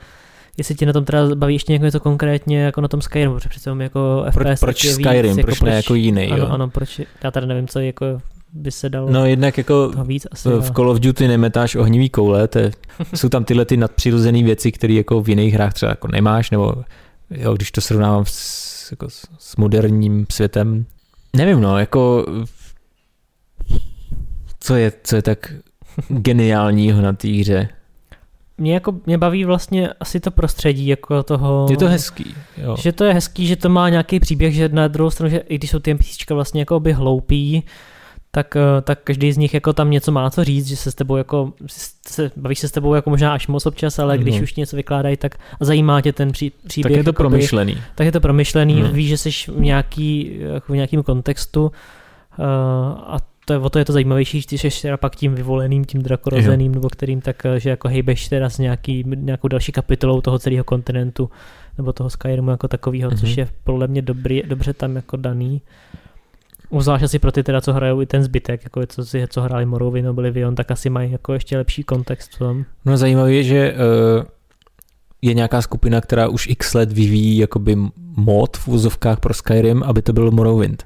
jestli 0.58 0.74
tě 0.74 0.86
na 0.86 0.92
tom 0.92 1.04
teda 1.04 1.34
baví 1.34 1.54
ještě 1.54 1.78
něco 1.78 2.00
konkrétně 2.00 2.60
jako 2.62 2.80
na 2.80 2.88
tom 2.88 3.00
Skyrimu, 3.02 3.34
protože 3.34 3.48
přece 3.48 3.70
jako 3.78 4.24
Pro, 4.34 4.44
FPS 4.50 4.60
proč 4.60 4.84
je 4.84 4.96
víc, 4.96 5.06
Skyrim, 5.06 5.38
jako 5.38 5.46
proč 5.46 5.60
ne 5.60 5.74
jako 5.76 5.94
jiný? 5.94 6.26
ano, 6.26 6.36
Jo? 6.44 6.46
ano, 6.50 6.68
proč, 6.70 7.00
já 7.24 7.30
teda 7.30 7.46
nevím, 7.46 7.68
co 7.68 7.80
jako 7.80 8.06
by 8.52 8.70
se 8.70 8.88
dalo 8.88 9.10
No 9.10 9.26
jednak 9.26 9.58
jako 9.58 9.92
víc 10.04 10.26
asi. 10.32 10.48
v 10.48 10.52
ale- 10.52 10.70
Call 10.70 10.90
of 10.90 11.00
Duty 11.00 11.28
nemetáš 11.28 11.74
ohnivý 11.74 12.10
koule, 12.10 12.48
to 12.48 12.58
je, 12.58 12.70
jsou 13.14 13.28
tam 13.28 13.44
tyhle 13.44 13.64
ty 13.64 13.76
nadpřirozené 13.76 14.42
věci, 14.42 14.72
které 14.72 14.94
jako 14.94 15.22
v 15.22 15.28
jiných 15.28 15.54
hrách 15.54 15.72
třeba 15.74 15.90
jako 15.90 16.08
nemáš, 16.08 16.50
nebo 16.50 16.74
jo, 17.30 17.54
když 17.54 17.70
to 17.72 17.80
srovnávám 17.80 18.24
s, 18.26 18.90
jako 18.90 19.06
s 19.38 19.56
moderním 19.56 20.26
světem. 20.32 20.84
Nevím, 21.36 21.60
no, 21.60 21.78
jako 21.78 22.26
co 24.62 24.74
je, 24.74 24.92
co 25.04 25.16
je 25.16 25.22
tak 25.22 25.52
geniálního 26.08 27.02
na 27.02 27.12
té 27.12 27.28
hře. 27.28 27.68
Mě 28.58 28.74
jako, 28.74 28.94
mě 29.06 29.18
baví 29.18 29.44
vlastně 29.44 29.88
asi 30.00 30.20
to 30.20 30.30
prostředí 30.30 30.86
jako 30.86 31.22
toho... 31.22 31.66
Je 31.70 31.76
to 31.76 31.88
hezký, 31.88 32.34
jo. 32.56 32.76
Že 32.78 32.92
to 32.92 33.04
je 33.04 33.14
hezký, 33.14 33.46
že 33.46 33.56
to 33.56 33.68
má 33.68 33.88
nějaký 33.88 34.20
příběh, 34.20 34.54
že 34.54 34.68
na 34.68 34.88
druhou 34.88 35.10
stranu, 35.10 35.30
že 35.30 35.38
i 35.38 35.58
když 35.58 35.70
jsou 35.70 35.78
ty 35.78 35.94
NPCčka 35.94 36.34
vlastně 36.34 36.60
jako 36.60 36.80
by 36.80 36.92
hloupí, 36.92 37.62
tak, 38.30 38.56
eh, 38.56 38.82
tak 38.82 38.98
každý 39.04 39.32
z 39.32 39.36
nich 39.36 39.54
jako 39.54 39.72
tam 39.72 39.90
něco 39.90 40.12
má 40.12 40.30
co 40.30 40.44
říct, 40.44 40.66
že 40.66 40.76
se 40.76 40.90
s 40.90 40.94
tebou 40.94 41.16
jako, 41.16 41.52
se, 42.08 42.30
bavíš 42.36 42.58
se 42.58 42.68
s 42.68 42.72
tebou 42.72 42.94
jako 42.94 43.10
možná 43.10 43.34
až 43.34 43.46
moc 43.48 43.66
občas, 43.66 43.98
ale 43.98 44.18
když 44.18 44.34
Mhm. 44.34 44.42
už 44.42 44.54
něco 44.54 44.76
vykládají, 44.76 45.16
tak 45.16 45.34
a 45.60 45.64
zajímá 45.64 46.00
tě 46.00 46.12
ten 46.12 46.32
pří, 46.32 46.52
příběh. 46.66 46.92
Tak 46.92 46.96
je 46.98 47.04
to 47.04 47.08
jakoby, 47.08 47.16
promyšlený. 47.16 47.76
tak 47.94 48.04
je 48.04 48.12
to 48.12 48.20
promyšlený, 48.20 48.74
Mhm. 48.74 48.92
víš, 48.92 49.08
že 49.08 49.16
jsi 49.18 49.30
v, 49.30 49.48
nějaký, 49.60 50.36
jako 50.40 50.72
v 50.72 50.76
nějakým 50.76 51.02
kontextu 51.02 51.62
uh, 51.64 52.44
a 53.06 53.16
to 53.44 53.52
je, 53.52 53.58
o 53.58 53.70
to 53.70 53.78
je 53.78 53.84
to 53.84 53.92
zajímavější, 53.92 54.42
když 54.48 54.62
jsi 54.64 54.82
teda 54.82 54.96
pak 54.96 55.16
tím 55.16 55.34
vyvoleným, 55.34 55.84
tím 55.84 56.02
drakorozeným, 56.02 56.72
nebo 56.74 56.88
kterým 56.88 57.20
tak, 57.20 57.46
eh, 57.46 57.60
že 57.60 57.70
jako 57.70 57.88
hejbeš 57.88 58.28
teda 58.28 58.50
s 58.50 58.58
nějaký, 58.58 59.04
nějakou 59.16 59.48
další 59.48 59.72
kapitolou 59.72 60.20
toho 60.20 60.38
celého 60.38 60.64
kontinentu, 60.64 61.30
nebo 61.78 61.92
toho 61.92 62.10
Skyrimu 62.10 62.50
jako 62.50 62.68
takového, 62.68 63.10
Mhm. 63.10 63.18
což 63.18 63.36
je 63.36 63.48
podle 63.64 63.86
mě 63.86 64.02
dobrý, 64.02 64.42
dobře 64.46 64.72
tam 64.72 64.96
jako 64.96 65.16
daný. 65.16 65.62
Zvlášť 66.78 67.04
asi 67.04 67.18
pro 67.18 67.32
ty 67.32 67.42
teda, 67.42 67.60
co 67.60 67.72
hrajou 67.72 68.00
i 68.00 68.06
ten 68.06 68.22
zbytek, 68.24 68.64
jako 68.64 68.86
co, 68.86 69.04
si, 69.04 69.24
co 69.28 69.42
hráli 69.42 69.66
Morrowind, 69.66 70.08
Oblivion, 70.08 70.54
tak 70.54 70.70
asi 70.70 70.90
mají 70.90 71.12
jako 71.12 71.32
ještě 71.32 71.56
lepší 71.56 71.82
kontext 71.82 72.34
v 72.34 72.38
tom. 72.38 72.64
No 72.84 72.96
zajímavé 72.96 73.32
je, 73.32 73.42
že 73.42 73.74
uh, 73.74 74.24
je 75.22 75.34
nějaká 75.34 75.62
skupina, 75.62 76.00
která 76.00 76.28
už 76.28 76.46
x 76.46 76.74
let 76.74 76.92
vyvíjí 76.92 77.38
jakoby 77.38 77.76
mod 78.16 78.56
v 78.56 78.68
úzovkách 78.68 79.20
pro 79.20 79.34
Skyrim, 79.34 79.82
aby 79.82 80.02
to 80.02 80.12
byl 80.12 80.30
Morrowind. 80.30 80.84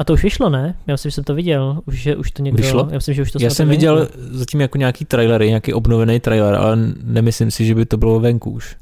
A 0.00 0.04
to 0.04 0.12
už 0.12 0.22
vyšlo, 0.22 0.48
ne? 0.50 0.74
Já 0.86 0.94
myslím, 0.94 1.10
že 1.10 1.14
jsem 1.14 1.24
to 1.24 1.34
viděl, 1.34 1.80
už, 1.86 1.94
že 2.02 2.16
už 2.16 2.30
to 2.30 2.42
někdo... 2.42 2.62
Vyšlo? 2.62 2.88
Já 2.90 2.94
myslím, 2.96 3.14
že 3.14 3.22
už 3.22 3.32
to 3.32 3.38
Já 3.42 3.50
jsem 3.50 3.68
venku. 3.68 3.78
viděl 3.80 4.08
zatím 4.30 4.60
jako 4.60 4.78
nějaký 4.78 5.04
trailery, 5.04 5.48
nějaký 5.48 5.72
obnovený 5.74 6.20
trailer, 6.20 6.54
ale 6.54 6.76
nemyslím 7.02 7.50
si, 7.50 7.64
že 7.64 7.74
by 7.74 7.86
to 7.86 7.96
bylo 7.96 8.20
venku 8.20 8.50
už. 8.50 8.76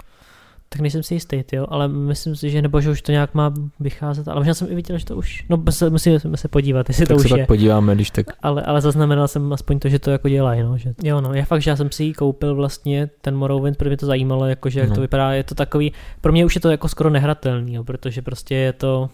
Tak 0.68 0.80
nejsem 0.80 1.02
si 1.02 1.14
jistý, 1.14 1.42
jo, 1.52 1.66
ale 1.68 1.88
myslím 1.88 2.36
si, 2.36 2.50
že 2.50 2.62
nebo 2.62 2.80
že 2.80 2.90
už 2.90 3.02
to 3.02 3.12
nějak 3.12 3.34
má 3.34 3.54
vycházet, 3.80 4.28
ale 4.28 4.36
možná 4.40 4.54
jsem 4.54 4.68
i 4.70 4.74
viděl, 4.74 4.98
že 4.98 5.04
to 5.04 5.16
už, 5.16 5.44
no 5.48 5.62
musíme 5.90 6.20
se 6.34 6.48
podívat, 6.48 6.88
jestli 6.88 7.06
tak 7.06 7.16
to 7.16 7.20
se 7.20 7.24
už 7.26 7.30
pak 7.30 7.38
je. 7.40 7.46
podíváme, 7.46 7.94
když 7.94 8.10
tak. 8.10 8.26
Ale, 8.42 8.62
ale 8.62 8.80
zaznamenal 8.80 9.28
jsem 9.28 9.52
aspoň 9.52 9.78
to, 9.78 9.88
že 9.88 9.98
to 9.98 10.10
jako 10.10 10.28
dělají, 10.28 10.62
no, 10.62 10.78
že, 10.78 10.94
jo, 11.02 11.20
no, 11.20 11.34
já 11.34 11.44
fakt, 11.44 11.62
že 11.62 11.70
já 11.70 11.76
jsem 11.76 11.90
si 11.92 12.04
ji 12.04 12.12
koupil 12.12 12.54
vlastně, 12.54 13.10
ten 13.20 13.36
Morrowind, 13.36 13.76
protože 13.76 13.88
mě 13.90 13.96
to 13.96 14.06
zajímalo, 14.06 14.46
jakože 14.46 14.80
jak 14.80 14.88
No. 14.88 14.94
to 14.94 15.00
vypadá, 15.00 15.32
je 15.32 15.44
to 15.44 15.54
takový, 15.54 15.92
pro 16.20 16.32
mě 16.32 16.44
už 16.44 16.54
je 16.54 16.60
to 16.60 16.70
jako 16.70 16.88
skoro 16.88 17.10
nehratelný, 17.10 17.74
jo, 17.74 17.84
protože 17.84 18.22
prostě 18.22 18.54
je 18.54 18.72
to, 18.72 19.10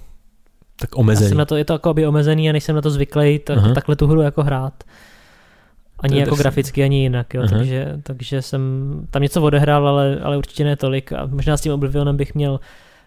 Tak 0.76 0.90
já 0.92 0.96
omezený. 1.00 1.28
jsem 1.28 1.38
na 1.38 1.44
to, 1.44 1.56
je 1.56 1.64
to 1.64 1.72
jako 1.72 1.88
aby 1.90 2.06
omezený 2.06 2.48
a 2.48 2.52
nejsem 2.52 2.76
na 2.76 2.82
to 2.82 2.90
zvyklý 2.90 3.38
ta, 3.38 3.54
Aha. 3.54 3.74
takhle 3.74 3.96
tu 3.96 4.06
hru 4.06 4.20
jako 4.20 4.42
hrát. 4.42 4.84
Ani 5.98 6.18
jako 6.18 6.30
drsný. 6.30 6.42
graficky, 6.42 6.82
ani 6.84 7.02
jinak, 7.02 7.34
jo, 7.34 7.42
Aha. 7.42 7.58
takže, 7.58 7.92
takže 8.02 8.42
jsem 8.42 8.60
tam 9.10 9.22
něco 9.22 9.42
odehrál, 9.42 9.88
ale, 9.88 10.18
ale 10.22 10.36
určitě 10.36 10.64
ne 10.64 10.76
tolik 10.76 11.12
a 11.12 11.26
možná 11.26 11.56
s 11.56 11.60
tím 11.60 11.72
Oblivionem 11.72 12.16
bych 12.16 12.34
měl 12.34 12.60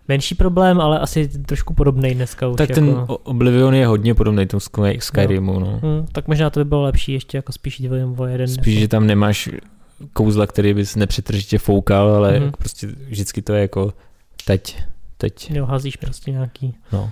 menší 0.07 0.35
problém, 0.35 0.81
ale 0.81 0.99
asi 0.99 1.27
trošku 1.27 1.73
podobný 1.73 2.15
dneska 2.15 2.47
už. 2.47 2.57
tak 2.57 2.69
jako, 2.69 2.79
ten 2.81 2.89
o- 3.07 3.17
Oblivion 3.17 3.73
je 3.75 3.87
hodně 3.87 4.15
podobný 4.15 4.45
tomu 4.47 4.59
Sky- 4.59 4.97
Skyrimu, 5.01 5.59
no. 5.59 5.79
hm, 5.83 6.05
tak 6.11 6.27
možná 6.27 6.49
to 6.49 6.59
by 6.59 6.65
bylo 6.65 6.81
lepší 6.81 7.11
ještě 7.13 7.37
jako 7.37 7.51
spíš 7.51 7.79
jít 7.79 7.91
o 8.17 8.25
jeden. 8.25 8.47
Spíš, 8.47 8.79
že 8.79 8.87
tam 8.87 9.07
nemáš 9.07 9.49
kouzla, 10.13 10.47
který 10.47 10.73
bys 10.73 10.95
nepřetržitě 10.95 11.57
foukal, 11.57 12.09
ale 12.09 12.39
Mhm. 12.39 12.51
prostě 12.57 12.87
vždycky 12.87 13.41
to 13.41 13.53
je 13.53 13.61
jako 13.61 13.93
teď, 14.45 14.77
teď, 15.17 15.51
Jo, 15.51 15.65
házíš 15.65 15.95
prostě 15.95 16.31
nějaký. 16.31 16.75
no. 16.91 17.09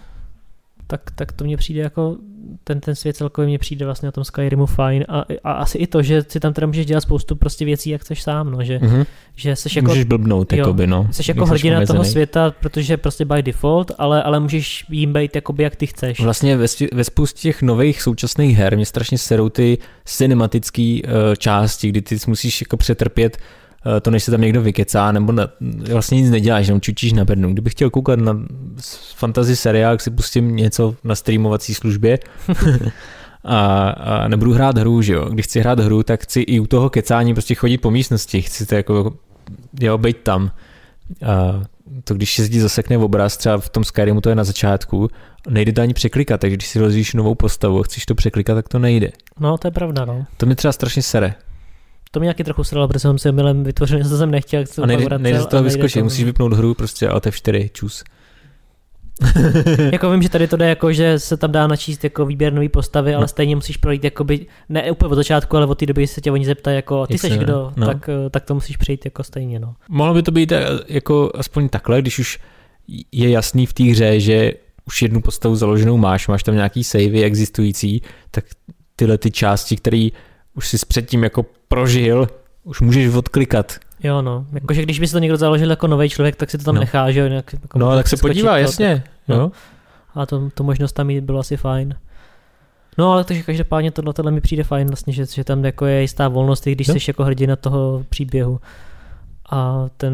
Tak, 0.88 1.02
tak 1.16 1.32
to 1.32 1.44
mně 1.44 1.58
přijde 1.58 1.82
jako, 1.82 2.18
ten, 2.64 2.80
ten 2.80 2.96
svět 2.96 3.16
celkově 3.16 3.48
mně 3.48 3.60
přijde 3.60 3.86
vlastně 3.86 4.06
na 4.08 4.12
tom 4.12 4.24
Skyrimu 4.24 4.66
fajn 4.66 5.06
a, 5.10 5.26
a 5.44 5.52
asi 5.52 5.78
i 5.78 5.88
to, 5.88 6.02
že 6.02 6.24
si 6.28 6.40
tam 6.40 6.54
teda 6.54 6.68
můžeš 6.68 6.86
dělat 6.86 7.02
spoustu 7.02 7.36
prostě 7.36 7.66
věcí, 7.66 7.90
jak 7.90 8.02
chceš 8.02 8.24
sám, 8.24 8.52
no, 8.52 8.64
že, 8.64 8.80
Mhm. 8.80 9.06
že 9.36 9.56
jsi 9.56 9.70
jako 9.76 9.88
Můžeš 9.90 10.04
blbnout, 10.04 10.54
jo, 10.54 10.58
jakoby, 10.60 10.88
no. 10.88 11.08
Jsi 11.12 11.18
když 11.18 11.28
jako 11.28 11.46
hrdina 11.46 11.86
toho 11.86 12.04
světa, 12.04 12.54
protože 12.60 12.98
prostě 12.98 13.26
by 13.26 13.44
default, 13.44 13.92
ale, 13.98 14.24
ale 14.24 14.40
můžeš 14.40 14.86
jim 14.90 15.14
být 15.14 15.36
jakoby 15.36 15.64
jak 15.64 15.76
ty 15.76 15.88
chceš. 15.88 16.20
Vlastně 16.20 16.58
ve, 16.58 16.66
ve 16.94 17.04
spoustě 17.04 17.42
těch 17.42 17.62
nových 17.62 18.02
současných 18.02 18.58
her 18.58 18.76
mě 18.76 18.86
strašně 18.86 19.18
serou 19.18 19.50
ty 19.50 19.78
cinematické 20.06 21.00
uh, 21.04 21.12
části, 21.38 21.90
kdy 21.90 22.02
ty 22.02 22.18
musíš 22.28 22.62
jako 22.62 22.78
přetrpět 22.78 23.38
to, 24.02 24.12
než 24.12 24.24
se 24.24 24.32
tam 24.32 24.42
někdo 24.42 24.62
vykecá, 24.62 25.12
nebo 25.12 25.32
na, 25.32 25.48
vlastně 25.92 26.22
nic 26.22 26.32
neděláš, 26.32 26.68
jenom 26.68 26.82
čučíš 26.82 27.14
na 27.14 27.26
bednu. 27.26 27.54
Kdybych 27.54 27.74
chtěl 27.74 27.90
koukat 27.90 28.20
na 28.20 28.40
fantasy 29.16 29.56
seriál, 29.56 30.00
si 30.00 30.12
pustím 30.12 30.56
něco 30.56 30.96
na 31.04 31.16
streamovací 31.16 31.74
službě 31.74 32.20
a, 33.44 33.90
a 33.90 34.28
nebudu 34.28 34.54
hrát 34.54 34.78
hru, 34.78 35.02
že 35.02 35.14
jo. 35.14 35.26
Když 35.30 35.46
chci 35.46 35.60
hrát 35.60 35.80
hru, 35.80 36.04
tak 36.04 36.24
chci 36.24 36.42
i 36.42 36.60
u 36.60 36.68
toho 36.68 36.90
kecání 36.90 37.34
prostě 37.34 37.56
chodit 37.56 37.78
po 37.78 37.92
místnosti, 37.92 38.42
chci 38.42 38.66
to 38.66 38.76
jako, 38.76 39.14
jo, 39.80 39.98
být 39.98 40.18
tam. 40.18 40.52
A 41.26 41.62
to 42.04 42.14
když 42.14 42.40
jezdí 42.40 42.60
zasekne 42.60 42.98
v 42.98 43.04
obraz, 43.04 43.38
třeba 43.38 43.58
v 43.58 43.70
tom 43.70 43.84
Skyrimu 43.84 44.22
to 44.22 44.30
je 44.30 44.36
na 44.36 44.44
začátku, 44.44 45.10
nejde 45.50 45.74
to 45.74 45.82
ani 45.82 45.94
překlikat, 45.94 46.42
takže 46.42 46.58
když 46.58 46.68
si 46.68 46.80
rozvíjíš 46.80 47.14
novou 47.14 47.36
postavu 47.36 47.80
a 47.80 47.84
chceš 47.84 48.06
to 48.06 48.16
překlikat, 48.16 48.56
tak 48.56 48.70
to 48.70 48.80
nejde. 48.80 49.12
No, 49.40 49.58
to 49.58 49.68
je 49.68 49.72
pravda, 49.72 50.06
no. 50.06 50.26
To 50.38 50.46
mi 50.46 50.56
třeba 50.56 50.72
strašně 50.72 51.02
sere. 51.02 51.36
To 52.16 52.20
mě 52.20 52.26
nějaký 52.26 52.44
trochu 52.44 52.64
sralo, 52.64 52.88
protože 52.88 53.00
jsem 53.00 53.18
si 53.18 53.32
milem 53.32 53.64
vytvořil 53.64 53.98
něco, 53.98 54.10
co 54.10 54.18
jsem 54.18 54.32
nechtěl. 54.32 54.66
Co 54.66 54.84
a 54.84 54.86
nejde, 54.86 55.18
nejde 55.18 55.42
z 55.42 55.46
toho 55.46 55.64
vyskočit, 55.64 56.04
musíš 56.04 56.24
vypnout 56.26 56.54
hru 56.54 56.74
prostě 56.74 57.08
a 57.08 57.20
F4, 57.20 57.70
čus. 57.74 58.04
jako 59.92 60.12
vím, 60.12 60.22
že 60.22 60.30
tady 60.30 60.48
to 60.48 60.58
jde 60.58 60.70
jako, 60.70 60.94
že 60.94 61.20
se 61.20 61.38
tam 61.38 61.52
dá 61.52 61.68
načíst 61.68 62.04
jako 62.04 62.26
výběr 62.26 62.54
nový 62.54 62.70
postavy, 62.70 63.14
ale 63.14 63.24
no. 63.24 63.28
stejně 63.28 63.56
musíš 63.56 63.78
projít 63.78 64.04
jakoby, 64.04 64.46
ne 64.70 64.92
úplně 64.92 65.12
od 65.12 65.16
začátku, 65.16 65.58
ale 65.58 65.66
od 65.66 65.80
té 65.80 65.86
doby 65.86 66.08
se 66.08 66.22
tě 66.22 66.32
oni 66.32 66.46
zeptají 66.46 66.76
jako, 66.76 67.08
ty 67.08 67.18
seš 67.18 67.38
kdo, 67.38 67.72
no. 67.76 67.88
tak, 67.88 68.10
eh, 68.10 68.30
tak 68.30 68.46
to 68.46 68.54
musíš 68.54 68.78
přejít 68.78 69.06
jako 69.06 69.24
stejně, 69.24 69.60
no. 69.60 69.76
Mohlo 69.90 70.14
by 70.14 70.24
to 70.24 70.32
být 70.32 70.52
eh, 70.52 70.66
jako 70.88 71.32
aspoň 71.36 71.70
takhle, 71.70 72.02
když 72.02 72.20
už 72.20 72.40
je 73.12 73.30
jasný 73.30 73.66
v 73.66 73.74
té 73.74 73.84
hře, 73.84 74.20
že 74.20 74.52
už 74.88 75.02
jednu 75.02 75.22
postavu 75.22 75.56
založenou 75.56 75.98
máš, 75.98 76.28
máš 76.28 76.44
tam 76.44 76.56
nějaký 76.56 76.84
savey 76.84 77.24
existující, 77.24 78.02
tak 78.32 78.46
tyhle 78.96 79.18
ty 79.18 79.32
části, 79.32 79.76
které 79.76 80.10
už 80.56 80.68
si 80.68 80.78
předtím 80.88 81.24
jako 81.24 81.46
prožil, 81.68 82.28
už 82.64 82.82
můžeš 82.82 83.16
odklikat. 83.16 83.76
Jo, 84.04 84.22
no. 84.22 84.46
Jakože 84.54 84.82
když 84.82 85.00
by 85.00 85.08
si 85.08 85.14
to 85.14 85.20
někdo 85.20 85.38
založil 85.38 85.70
jako 85.70 85.88
nový 85.88 86.10
člověk, 86.10 86.36
tak 86.36 86.50
si 86.50 86.58
to 86.58 86.64
tam 86.64 86.76
no. 86.76 86.82
nechá, 86.82 87.12
že 87.12 87.20
jo. 87.20 87.26
jako 87.26 87.80
no, 87.80 87.96
tak 87.96 88.08
se 88.08 88.18
podívá, 88.18 88.52
to, 88.52 88.58
jasně. 88.58 89.04
No. 89.28 89.38
no. 89.38 89.52
A 90.16 90.26
to, 90.26 90.50
to 90.54 90.64
možnost 90.64 90.94
tam 90.94 91.08
mít 91.08 91.24
bylo 91.24 91.40
asi 91.40 91.58
fajn. 91.58 91.96
No 92.98 93.12
ale 93.12 93.24
takže 93.24 93.44
každopádně 93.44 93.92
tohle, 93.92 94.14
tohle 94.14 94.32
mi 94.32 94.42
přijde 94.42 94.64
fajn 94.64 94.88
vlastně, 94.88 95.14
že, 95.14 95.26
že 95.26 95.44
tam 95.44 95.66
jako 95.66 95.86
je 95.86 96.02
jistá 96.02 96.28
volnost, 96.28 96.68
i 96.68 96.72
když 96.72 96.88
no. 96.88 96.94
jsi 96.94 97.10
jako 97.10 97.24
hrdina 97.24 97.56
toho 97.56 98.06
příběhu. 98.10 98.60
A 99.52 99.86
ten, 99.98 100.14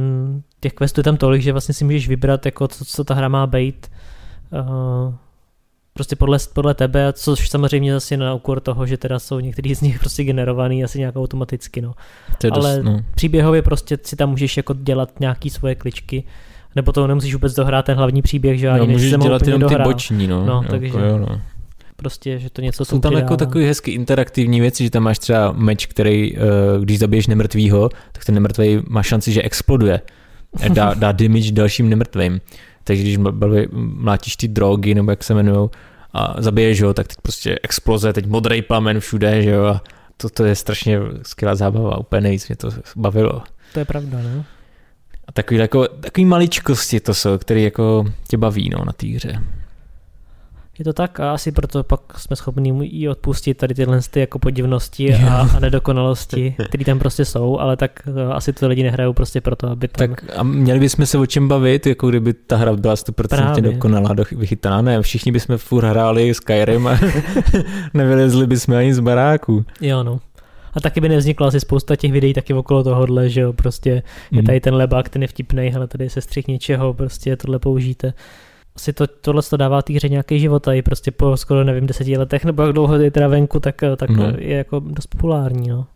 těch 0.60 0.74
questů 0.74 1.00
je 1.00 1.04
tam 1.04 1.18
tolik, 1.18 1.42
že 1.42 1.52
vlastně 1.52 1.74
si 1.74 1.86
můžeš 1.86 2.08
vybrat, 2.08 2.46
jako 2.46 2.68
co, 2.68 2.86
co 2.86 3.04
ta 3.04 3.14
hra 3.14 3.28
má 3.28 3.48
být. 3.48 3.92
Uh, 4.52 5.14
prostě 5.94 6.16
podle, 6.16 6.38
podle 6.54 6.74
tebe, 6.74 7.14
což 7.14 7.50
samozřejmě 7.50 7.94
zase 7.94 8.18
na 8.18 8.34
úkor 8.34 8.60
toho, 8.60 8.86
že 8.86 8.98
teda 8.98 9.20
jsou 9.20 9.40
některý 9.40 9.76
z 9.76 9.82
nich 9.82 10.00
prostě 10.00 10.24
generovaný 10.24 10.84
asi 10.84 11.00
nějak 11.00 11.16
automaticky, 11.16 11.82
no. 11.82 11.94
To 12.38 12.48
je 12.48 12.52
Ale 12.52 12.76
dost, 12.76 12.86
no. 12.86 13.02
příběhově 13.16 13.62
prostě 13.62 13.98
si 14.04 14.16
tam 14.16 14.30
můžeš 14.30 14.58
jako 14.58 14.74
dělat 14.74 15.20
nějaký 15.20 15.50
svoje 15.50 15.76
kličky, 15.76 16.24
nebo 16.76 16.92
to 16.92 17.08
nemusíš 17.08 17.34
vůbec 17.34 17.54
dohrát 17.54 17.86
ten 17.86 17.98
hlavní 17.98 18.22
příběh, 18.22 18.60
že 18.60 18.72
no, 18.72 18.86
můžeš 18.86 19.12
dělat 19.12 19.48
jenom 19.48 19.62
dohrál. 19.62 19.88
ty 19.88 19.94
boční, 19.94 20.28
no. 20.28 20.46
no 20.46 20.56
jako, 20.62 20.72
takže, 20.72 21.00
jo, 21.00 21.18
no. 21.18 21.42
Prostě, 21.96 22.40
že 22.40 22.50
to 22.50 22.62
něco 22.62 22.86
Jsou 22.86 23.00
tam 23.00 23.14
jako 23.14 23.38
takový 23.38 23.66
hezky 23.66 23.92
interaktivní 23.92 24.62
věci, 24.62 24.84
že 24.84 24.90
tam 24.90 25.04
máš 25.04 25.20
třeba 25.20 25.52
meč, 25.52 25.86
který, 25.86 26.38
eh, 26.38 26.40
když 26.82 27.00
zabiješ 27.00 27.28
nemrtvýho, 27.28 27.90
tak 28.12 28.26
ten 28.26 28.36
nemrtvý 28.36 28.80
má 28.90 29.04
šanci, 29.04 29.32
že 29.32 29.42
exploduje. 29.42 30.02
Dá, 30.74 30.94
dá 30.94 31.12
damage 31.12 31.52
dalším 31.52 31.90
nemrtvým. 31.90 32.42
Takže 32.84 33.04
když 33.04 33.18
mlátíš 33.72 34.36
ty 34.36 34.48
drogy, 34.48 34.96
nebo 34.96 35.12
jak 35.12 35.24
se 35.24 35.34
jmenují, 35.34 35.70
a 36.14 36.42
zabiješ 36.42 36.82
ho, 36.82 36.94
tak 36.94 37.08
teď 37.08 37.18
prostě 37.22 37.60
exploze, 37.64 38.14
teď 38.14 38.26
modrý 38.26 38.62
plamen 38.62 39.00
všude, 39.00 39.42
že 39.42 39.50
jo, 39.50 39.66
a 39.66 39.82
to, 40.18 40.30
to 40.30 40.46
je 40.46 40.56
strašně 40.56 41.00
skvělá 41.24 41.56
zábava, 41.56 41.98
úplně 41.98 42.22
nejvíc 42.22 42.48
mě 42.48 42.56
to 42.56 42.70
bavilo. 42.96 43.44
To 43.74 43.80
je 43.80 43.86
pravda, 43.86 44.18
ne? 44.18 44.46
A 45.28 45.32
takový, 45.32 45.60
jako, 45.60 45.88
takový 45.88 46.26
maličkosti 46.26 47.00
to 47.00 47.14
jsou, 47.14 47.38
které 47.38 47.62
jako 47.62 48.06
tě 48.28 48.38
baví 48.38 48.70
no, 48.70 48.86
na 48.86 48.94
té 48.94 49.08
hře. 49.08 49.42
Je 50.80 50.86
to 50.86 50.94
tak 50.94 51.20
a 51.20 51.34
asi 51.34 51.52
proto 51.52 51.84
pak 51.84 52.00
jsme 52.18 52.36
schopni 52.36 52.88
i 52.88 53.10
odpustit 53.10 53.58
tady 53.58 53.74
tyhle 53.74 54.00
ty 54.12 54.20
jako 54.20 54.40
podivnosti 54.40 55.16
a, 55.16 55.48
a 55.56 55.60
nedokonalosti, 55.60 56.56
které 56.66 56.86
tam 56.86 57.00
prostě 57.00 57.26
jsou, 57.26 57.60
ale 57.60 57.78
tak 57.78 58.02
to, 58.14 58.36
asi 58.36 58.54
to 58.54 58.68
lidi 58.68 58.84
nehrajou 58.84 59.14
prostě 59.14 59.42
proto, 59.42 59.68
aby 59.68 59.88
tam... 59.88 60.10
Tak 60.10 60.24
a 60.38 60.44
měli 60.44 60.80
bychom 60.80 61.06
se 61.06 61.18
o 61.18 61.26
čem 61.26 61.48
bavit, 61.48 61.88
jako 61.88 62.10
kdyby 62.10 62.34
ta 62.34 62.58
hra 62.58 62.76
byla 62.76 62.96
100% 62.96 63.28
Právě. 63.28 63.62
dokonalá, 63.62 64.16
vychytaná, 64.32 64.82
ne, 64.82 65.02
všichni 65.02 65.32
bychom 65.32 65.58
furt 65.58 65.86
hráli 65.86 66.34
Skyrim 66.34 66.88
a 66.88 67.00
nevylezli 67.94 68.48
bychom 68.48 68.76
ani 68.76 68.94
z 68.94 69.00
baráku. 69.00 69.66
Jo, 69.82 70.04
no. 70.04 70.20
A 70.74 70.80
taky 70.80 71.02
by 71.02 71.10
nevzniklo 71.10 71.48
asi 71.48 71.60
spousta 71.60 71.96
těch 71.96 72.12
videí 72.12 72.34
taky 72.34 72.54
okolo 72.54 72.84
tohohle, 72.84 73.30
že 73.30 73.42
jo, 73.42 73.54
prostě 73.54 73.90
je 73.90 74.04
hmm. 74.32 74.46
tady 74.46 74.60
ten 74.60 74.76
lebák, 74.76 75.10
ten 75.10 75.22
je 75.22 75.28
vtipnej, 75.28 75.70
hele, 75.70 75.88
tady 75.88 76.10
se 76.10 76.22
střih 76.22 76.48
něčeho, 76.48 76.94
prostě 76.94 77.36
tohle 77.36 77.60
použijte 77.60 78.14
asi 78.76 78.94
to, 78.94 79.08
tohle 79.08 79.42
to 79.42 79.58
dává 79.58 79.82
té 79.82 79.94
hře 79.94 80.10
nějaký 80.10 80.40
život 80.40 80.68
a 80.68 80.74
i 80.74 80.82
prostě 80.82 81.12
po 81.12 81.38
skoro 81.38 81.64
nevím 81.64 81.88
deseti 81.88 82.18
letech 82.18 82.46
nebo 82.46 82.64
jak 82.64 82.74
dlouho 82.74 82.96
je 82.96 83.12
teda 83.12 83.28
venku, 83.28 83.60
tak, 83.60 83.76
tak 83.98 84.10
no. 84.10 84.34
je 84.38 84.58
jako 84.58 84.80
dost 84.80 85.08
populární. 85.08 85.70
No. 85.70 85.88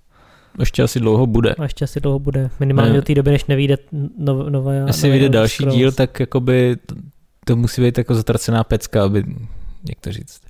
Ještě 0.60 0.84
asi 0.84 1.00
dlouho 1.00 1.28
bude. 1.28 1.54
A 1.54 1.64
ještě 1.64 1.86
asi 1.86 2.00
dlouho 2.00 2.20
bude. 2.20 2.50
Minimálně 2.60 2.92
ne. 2.92 2.96
do 2.96 3.02
té 3.02 3.16
doby, 3.16 3.32
než 3.32 3.46
nevíde 3.46 3.78
nov, 4.18 4.50
nová. 4.50 4.74
Jestli 4.74 5.10
vyjde 5.10 5.30
další 5.30 5.56
Scrolls. 5.56 5.76
díl, 5.76 5.92
tak 5.92 6.20
jakoby 6.20 6.78
to, 6.86 6.96
to 7.46 7.56
musí 7.56 7.82
být 7.82 7.98
jako 7.98 8.16
zatracená 8.16 8.64
pecka, 8.64 9.04
aby, 9.04 9.24
jak 9.90 10.00
to 10.02 10.12
říct, 10.12 10.42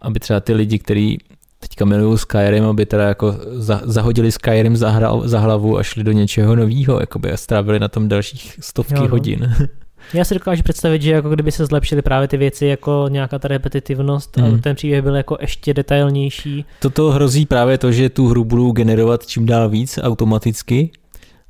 aby 0.00 0.20
třeba 0.20 0.40
ty 0.40 0.54
lidi, 0.54 0.78
kteří 0.78 1.18
teďka 1.58 1.84
milují 1.84 2.18
Skyrim, 2.18 2.64
aby 2.64 2.86
teda 2.86 3.08
jako 3.08 3.36
za, 3.52 3.80
zahodili 3.84 4.32
Skyrim 4.32 4.76
za, 4.76 4.90
hra, 4.90 5.12
za 5.24 5.40
hlavu 5.40 5.78
a 5.78 5.82
šli 5.82 6.04
do 6.04 6.12
něčeho 6.12 6.56
nového, 6.56 7.00
jakoby 7.00 7.32
a 7.32 7.36
strávili 7.36 7.80
na 7.80 7.88
tom 7.88 8.08
dalších 8.08 8.58
stovky 8.60 8.94
jo, 8.94 9.02
no. 9.02 9.08
hodin. 9.08 9.54
Já 10.14 10.24
si 10.24 10.34
dokážu 10.34 10.62
představit, 10.62 11.02
že 11.02 11.12
jako 11.12 11.30
kdyby 11.30 11.52
se 11.52 11.66
zlepšily 11.66 12.02
právě 12.02 12.28
ty 12.28 12.36
věci, 12.36 12.66
jako 12.66 13.06
nějaká 13.08 13.38
ta 13.38 13.48
repetitivnost 13.48 14.36
mm. 14.36 14.44
a 14.44 14.58
ten 14.58 14.76
příběh 14.76 15.02
byl 15.02 15.16
jako 15.16 15.36
ještě 15.40 15.74
detailnější. 15.74 16.64
Toto 16.80 17.10
hrozí 17.10 17.46
právě 17.46 17.78
to, 17.78 17.92
že 17.92 18.08
tu 18.08 18.28
hru 18.28 18.44
budou 18.44 18.72
generovat 18.72 19.26
čím 19.26 19.46
dál 19.46 19.68
víc 19.68 19.98
automaticky 20.02 20.90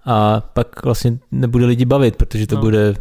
a 0.04 0.40
pak 0.40 0.84
vlastně 0.84 1.18
nebude 1.32 1.66
lidi 1.66 1.84
bavit, 1.84 2.16
protože 2.16 2.46
to 2.46 2.54
no. 2.54 2.60
bude 2.60 2.94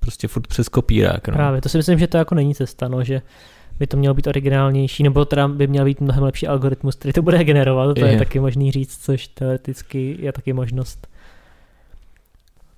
prostě 0.00 0.28
furt 0.28 0.46
přes 0.46 0.68
kopírák. 0.68 1.28
No. 1.28 1.34
Právě, 1.34 1.60
to 1.60 1.68
si 1.68 1.76
myslím, 1.76 1.98
že 1.98 2.06
to 2.06 2.16
jako 2.16 2.34
není 2.34 2.54
cesta, 2.54 2.88
no, 2.88 3.04
že 3.04 3.22
by 3.78 3.86
to 3.86 3.96
mělo 3.96 4.14
být 4.14 4.26
originálnější, 4.26 5.02
nebo 5.02 5.24
teda 5.24 5.48
by 5.48 5.66
měl 5.66 5.84
být 5.84 6.00
mnohem 6.00 6.22
lepší 6.22 6.46
algoritmus, 6.46 6.94
který 6.94 7.12
to 7.12 7.22
bude 7.22 7.44
generovat, 7.44 7.94
to 7.94 8.04
je, 8.04 8.12
je 8.12 8.18
taky 8.18 8.40
možný 8.40 8.72
říct, 8.72 8.98
což 9.02 9.28
teoreticky 9.28 10.16
je 10.20 10.32
taky 10.32 10.52
možnost. 10.52 11.06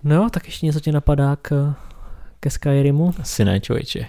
No, 0.05 0.31
tak 0.31 0.47
ještě 0.47 0.67
něco 0.67 0.81
ti 0.81 0.93
napadá 0.93 1.37
k 1.43 1.75
ke 2.43 2.51
Skyrimu? 2.51 3.15
Asi 3.21 3.45
ne, 3.45 3.61
člověče. 3.61 4.07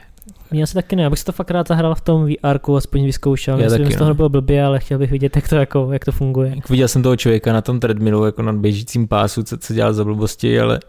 Mě 0.52 0.64
asi 0.64 0.74
taky 0.74 0.96
ne, 0.96 1.06
abych 1.06 1.20
si 1.20 1.26
to 1.26 1.32
fakt 1.32 1.52
rád 1.52 1.68
zahrál 1.68 1.96
v 1.96 2.02
tom 2.02 2.26
VR, 2.26 2.60
aspoň 2.78 3.06
vyzkoušel. 3.06 3.60
Já 3.60 3.66
Myslím, 3.66 3.86
že 3.86 3.96
z 3.96 3.98
toho 3.98 4.14
bylo 4.14 4.30
blbě, 4.30 4.64
ale 4.64 4.80
chtěl 4.80 4.98
bych 4.98 5.12
vidět, 5.12 5.36
jak 5.36 5.50
to, 5.50 5.56
jako, 5.56 5.90
jak 5.92 6.06
to 6.06 6.12
funguje. 6.12 6.54
Jak 6.56 6.70
viděl 6.70 6.88
jsem 6.88 7.04
toho 7.04 7.16
člověka 7.16 7.54
na 7.54 7.62
tom 7.62 7.80
treadmillu, 7.80 8.26
jako 8.26 8.42
na 8.42 8.54
běžícím 8.54 9.08
pásu, 9.08 9.44
co, 9.44 9.58
co 9.58 9.74
dělal 9.74 9.94
za 9.94 10.04
blbosti, 10.04 10.60
ale 10.60 10.80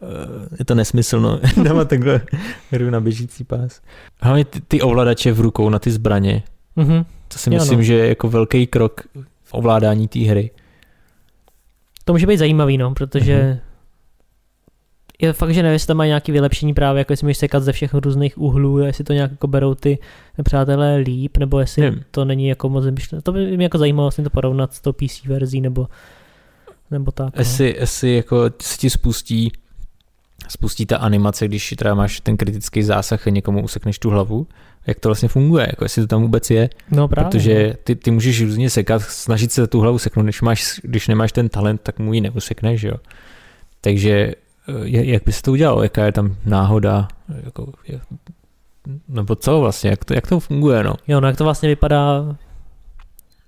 uh, 0.00 0.08
je 0.58 0.64
to 0.64 0.74
nesmyslno 0.74 1.40
dávat 1.64 1.88
takhle 1.88 2.20
hru 2.70 2.90
na 2.90 3.00
běžící 3.00 3.44
pás. 3.44 3.80
Hlavně 4.22 4.44
ty, 4.44 4.60
ty 4.60 4.80
ovladače 4.80 5.32
v 5.32 5.40
rukou 5.40 5.70
na 5.70 5.78
ty 5.78 5.90
zbraně, 5.90 6.42
mm-hmm. 6.76 7.04
to 7.28 7.38
si 7.38 7.50
myslím, 7.50 7.78
no. 7.78 7.84
že 7.84 7.94
je 7.94 8.08
jako 8.08 8.28
velký 8.28 8.66
krok 8.66 9.00
v 9.44 9.54
ovládání 9.54 10.08
té 10.08 10.18
hry. 10.18 10.50
To 12.04 12.12
může 12.12 12.26
být 12.26 12.38
zajímavý, 12.38 12.78
no, 12.78 12.94
protože 12.94 13.38
mm-hmm 13.38 13.67
je 15.22 15.32
fakt, 15.32 15.54
že 15.54 15.62
nevím, 15.62 15.72
jestli 15.72 15.86
tam 15.86 15.96
mají 15.96 16.08
nějaké 16.08 16.32
vylepšení 16.32 16.74
právě, 16.74 16.98
jako 16.98 17.12
jestli 17.12 17.24
můžeš 17.24 17.38
sekat 17.38 17.62
ze 17.62 17.72
všech 17.72 17.94
různých 17.94 18.38
úhlů, 18.38 18.78
jestli 18.78 19.04
to 19.04 19.12
nějak 19.12 19.30
jako 19.30 19.46
berou 19.46 19.74
ty 19.74 19.98
přátelé 20.42 20.96
líp, 20.96 21.36
nebo 21.36 21.60
jestli 21.60 21.90
hmm. 21.90 22.00
to 22.10 22.24
není 22.24 22.48
jako 22.48 22.68
moc 22.68 22.84
myšlené. 22.84 23.22
To 23.22 23.32
by 23.32 23.56
mě 23.56 23.64
jako 23.64 23.78
zajímalo 23.78 24.04
vlastně 24.04 24.24
to 24.24 24.30
porovnat 24.30 24.74
s 24.74 24.80
tou 24.80 24.92
PC 24.92 25.24
verzí, 25.24 25.60
nebo, 25.60 25.88
nebo 26.90 27.12
tak. 27.12 27.36
No. 27.36 27.40
Jestli, 27.40 27.76
jestli 27.78 28.16
jako 28.16 28.50
se 28.62 28.78
ti 28.78 28.90
spustí 28.90 29.52
spustí 30.48 30.86
ta 30.86 30.96
animace, 30.96 31.48
když 31.48 31.74
třeba 31.76 31.94
máš 31.94 32.20
ten 32.20 32.36
kritický 32.36 32.82
zásah 32.82 33.26
a 33.26 33.30
někomu 33.30 33.64
usekneš 33.64 33.98
tu 33.98 34.10
hlavu, 34.10 34.46
jak 34.86 35.00
to 35.00 35.08
vlastně 35.08 35.28
funguje, 35.28 35.66
jako 35.70 35.84
jestli 35.84 36.02
to 36.02 36.08
tam 36.08 36.22
vůbec 36.22 36.50
je. 36.50 36.70
No 36.90 37.08
právě. 37.08 37.30
Protože 37.30 37.74
ty, 37.84 37.96
ty 37.96 38.10
můžeš 38.10 38.42
různě 38.42 38.70
sekat, 38.70 39.02
snažit 39.02 39.52
se 39.52 39.66
tu 39.66 39.80
hlavu 39.80 39.98
seknout, 39.98 40.26
když, 40.26 40.42
máš, 40.42 40.80
když 40.82 41.08
nemáš 41.08 41.32
ten 41.32 41.48
talent, 41.48 41.80
tak 41.82 41.98
mu 41.98 42.14
ji 42.14 42.20
neusekneš, 42.20 42.82
jo. 42.82 42.94
Takže 43.80 44.34
jak 44.84 45.24
by 45.24 45.32
se 45.32 45.42
to 45.42 45.52
udělalo, 45.52 45.82
jaká 45.82 46.04
je 46.04 46.12
tam 46.12 46.36
náhoda, 46.46 47.08
jako, 47.44 47.72
jak, 47.88 48.02
nebo 49.08 49.34
co 49.34 49.60
vlastně, 49.60 49.90
jak 49.90 50.04
to, 50.04 50.14
jak 50.14 50.26
to 50.26 50.40
funguje, 50.40 50.84
no. 50.84 50.94
Jo, 51.08 51.20
no 51.20 51.28
jak 51.28 51.36
to 51.36 51.44
vlastně 51.44 51.68
vypadá, 51.68 52.36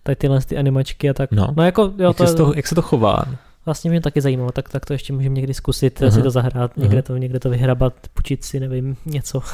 tady 0.03 0.17
tyhle 0.17 0.41
ty 0.41 0.57
animačky 0.57 1.11
a 1.11 1.15
tak. 1.15 1.33
No, 1.33 1.55
no 1.57 1.65
jako, 1.65 1.83
jo, 1.83 2.09
jak, 2.09 2.17
to, 2.17 2.27
se 2.27 2.35
to, 2.35 2.53
jak 2.57 2.67
se 2.67 2.75
to 2.75 2.83
chová? 2.83 3.25
Vlastně 3.67 3.91
mě 3.91 4.01
taky 4.01 4.21
zajímalo, 4.21 4.53
tak, 4.53 4.69
tak 4.69 4.87
to 4.87 4.93
ještě 4.93 5.13
můžeme 5.13 5.35
někdy 5.35 5.55
zkusit, 5.55 6.01
uh-huh. 6.01 6.11
si 6.11 6.23
to 6.23 6.31
zahrát, 6.31 6.77
někde, 6.77 6.99
uh-huh. 6.99 7.03
to, 7.03 7.17
někde 7.17 7.41
to 7.41 7.51
vyhrabat, 7.51 7.95
půjčit 8.15 8.45
si, 8.45 8.61
nevím, 8.61 8.97
něco. 9.07 9.43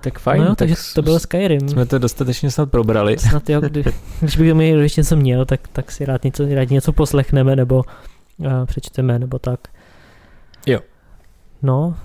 tak 0.00 0.18
fajn. 0.18 0.42
No 0.42 0.48
jo, 0.48 0.54
takže 0.54 0.74
to 0.94 1.02
byl 1.02 1.18
Skyrim. 1.18 1.68
Jsme 1.68 1.86
to 1.86 1.98
dostatečně 1.98 2.50
snad 2.50 2.70
probrali. 2.70 3.18
Snad 3.18 3.50
jo, 3.50 3.60
kdy, 3.60 3.84
když 4.20 4.36
bych 4.36 4.54
mi 4.54 4.68
ještě 4.68 5.00
něco 5.00 5.16
měl, 5.16 5.44
tak, 5.44 5.68
tak 5.68 5.92
si 5.92 6.04
rád 6.04 6.24
něco, 6.24 6.54
rád 6.54 6.70
něco 6.70 6.92
poslechneme, 6.92 7.56
nebo 7.56 7.82
přečteme 8.66 9.18
nebo 9.18 9.38
tak. 9.38 9.60
Jo. 10.66 10.80
No, 11.62 11.96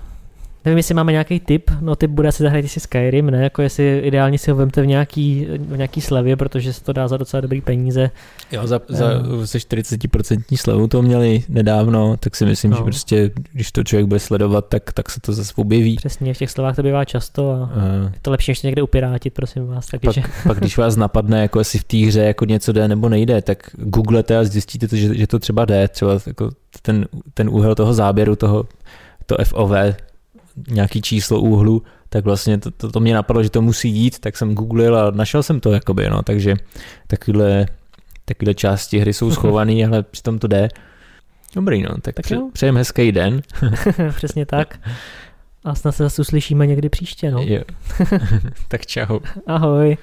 Nevím, 0.66 0.76
jestli 0.76 0.94
máme 0.94 1.12
nějaký 1.12 1.40
tip, 1.40 1.70
no 1.80 1.96
tip 1.96 2.10
bude 2.10 2.28
asi 2.28 2.42
zahrát 2.42 2.64
si 2.64 2.80
Skyrim, 2.80 3.30
ne? 3.30 3.42
Jako 3.42 3.62
jestli 3.62 3.98
ideálně 3.98 4.38
si 4.38 4.50
ho 4.50 4.56
vemte 4.56 4.82
v 4.82 4.86
nějaký, 4.86 5.46
v 5.58 5.76
nějaký 5.76 6.00
slevě, 6.00 6.36
protože 6.36 6.72
se 6.72 6.84
to 6.84 6.92
dá 6.92 7.08
za 7.08 7.16
docela 7.16 7.40
dobrý 7.40 7.60
peníze. 7.60 8.10
Jo, 8.52 8.66
za, 8.66 8.80
za 8.88 9.06
se 9.44 9.58
40% 9.58 10.56
slevu 10.56 10.88
to 10.88 11.02
měli 11.02 11.44
nedávno, 11.48 12.16
tak 12.16 12.36
si 12.36 12.44
myslím, 12.44 12.70
no. 12.70 12.76
že 12.76 12.82
prostě, 12.82 13.30
když 13.52 13.72
to 13.72 13.84
člověk 13.84 14.06
bude 14.06 14.20
sledovat, 14.20 14.66
tak, 14.68 14.92
tak 14.92 15.10
se 15.10 15.20
to 15.20 15.32
zase 15.32 15.52
objeví. 15.56 15.96
Přesně, 15.96 16.34
v 16.34 16.38
těch 16.38 16.50
slevách 16.50 16.76
to 16.76 16.82
bývá 16.82 17.04
často 17.04 17.50
a 17.50 17.62
uh, 17.62 18.12
je 18.14 18.20
to 18.22 18.30
lepší, 18.30 18.50
než 18.50 18.62
někde 18.62 18.82
upirátit, 18.82 19.34
prosím 19.34 19.66
vás. 19.66 19.86
Takže. 19.86 20.20
Pak, 20.20 20.30
pak, 20.46 20.58
když 20.58 20.78
vás 20.78 20.96
napadne, 20.96 21.42
jako 21.42 21.58
jestli 21.58 21.78
v 21.78 21.84
té 21.84 21.96
hře 21.96 22.20
jako 22.20 22.44
něco 22.44 22.72
jde 22.72 22.88
nebo 22.88 23.08
nejde, 23.08 23.42
tak 23.42 23.70
googlete 23.74 24.38
a 24.38 24.44
zjistíte, 24.44 24.88
to, 24.88 24.96
že, 24.96 25.14
že 25.14 25.26
to 25.26 25.38
třeba 25.38 25.64
jde, 25.64 25.88
třeba 25.88 26.18
jako 26.26 26.50
ten, 26.82 27.06
ten 27.34 27.48
úhel 27.48 27.74
toho 27.74 27.94
záběru, 27.94 28.36
toho, 28.36 28.66
to 29.26 29.36
FOV, 29.44 29.72
nějaký 30.68 31.02
číslo 31.02 31.40
úhlu, 31.40 31.82
tak 32.08 32.24
vlastně 32.24 32.58
to, 32.58 32.70
to, 32.70 32.92
to 32.92 33.00
mě 33.00 33.14
napadlo, 33.14 33.42
že 33.42 33.50
to 33.50 33.62
musí 33.62 33.90
jít, 33.90 34.18
tak 34.18 34.36
jsem 34.36 34.54
googlil 34.54 34.98
a 34.98 35.10
našel 35.10 35.42
jsem 35.42 35.60
to, 35.60 35.72
jakoby, 35.72 36.10
no, 36.10 36.22
takže 36.22 36.54
takovéhle, 37.06 37.66
takovéhle 38.24 38.54
části 38.54 38.98
hry 38.98 39.12
jsou 39.12 39.30
schované, 39.34 39.86
ale 39.86 40.02
přitom 40.02 40.38
to 40.38 40.46
jde. 40.46 40.68
Dobrý, 41.54 41.82
no, 41.82 41.88
tak, 42.02 42.14
tak 42.14 42.24
pře- 42.24 42.40
přejem 42.52 42.76
hezký 42.76 43.12
den. 43.12 43.42
Přesně 44.16 44.46
tak. 44.46 44.78
A 45.64 45.74
snad 45.74 45.92
se 45.92 46.02
zase 46.02 46.22
uslyšíme 46.22 46.66
někdy 46.66 46.88
příště, 46.88 47.30
no. 47.30 47.42
Jo. 47.42 47.62
tak 48.68 48.86
čau. 48.86 49.18
Ahoj. 49.46 49.96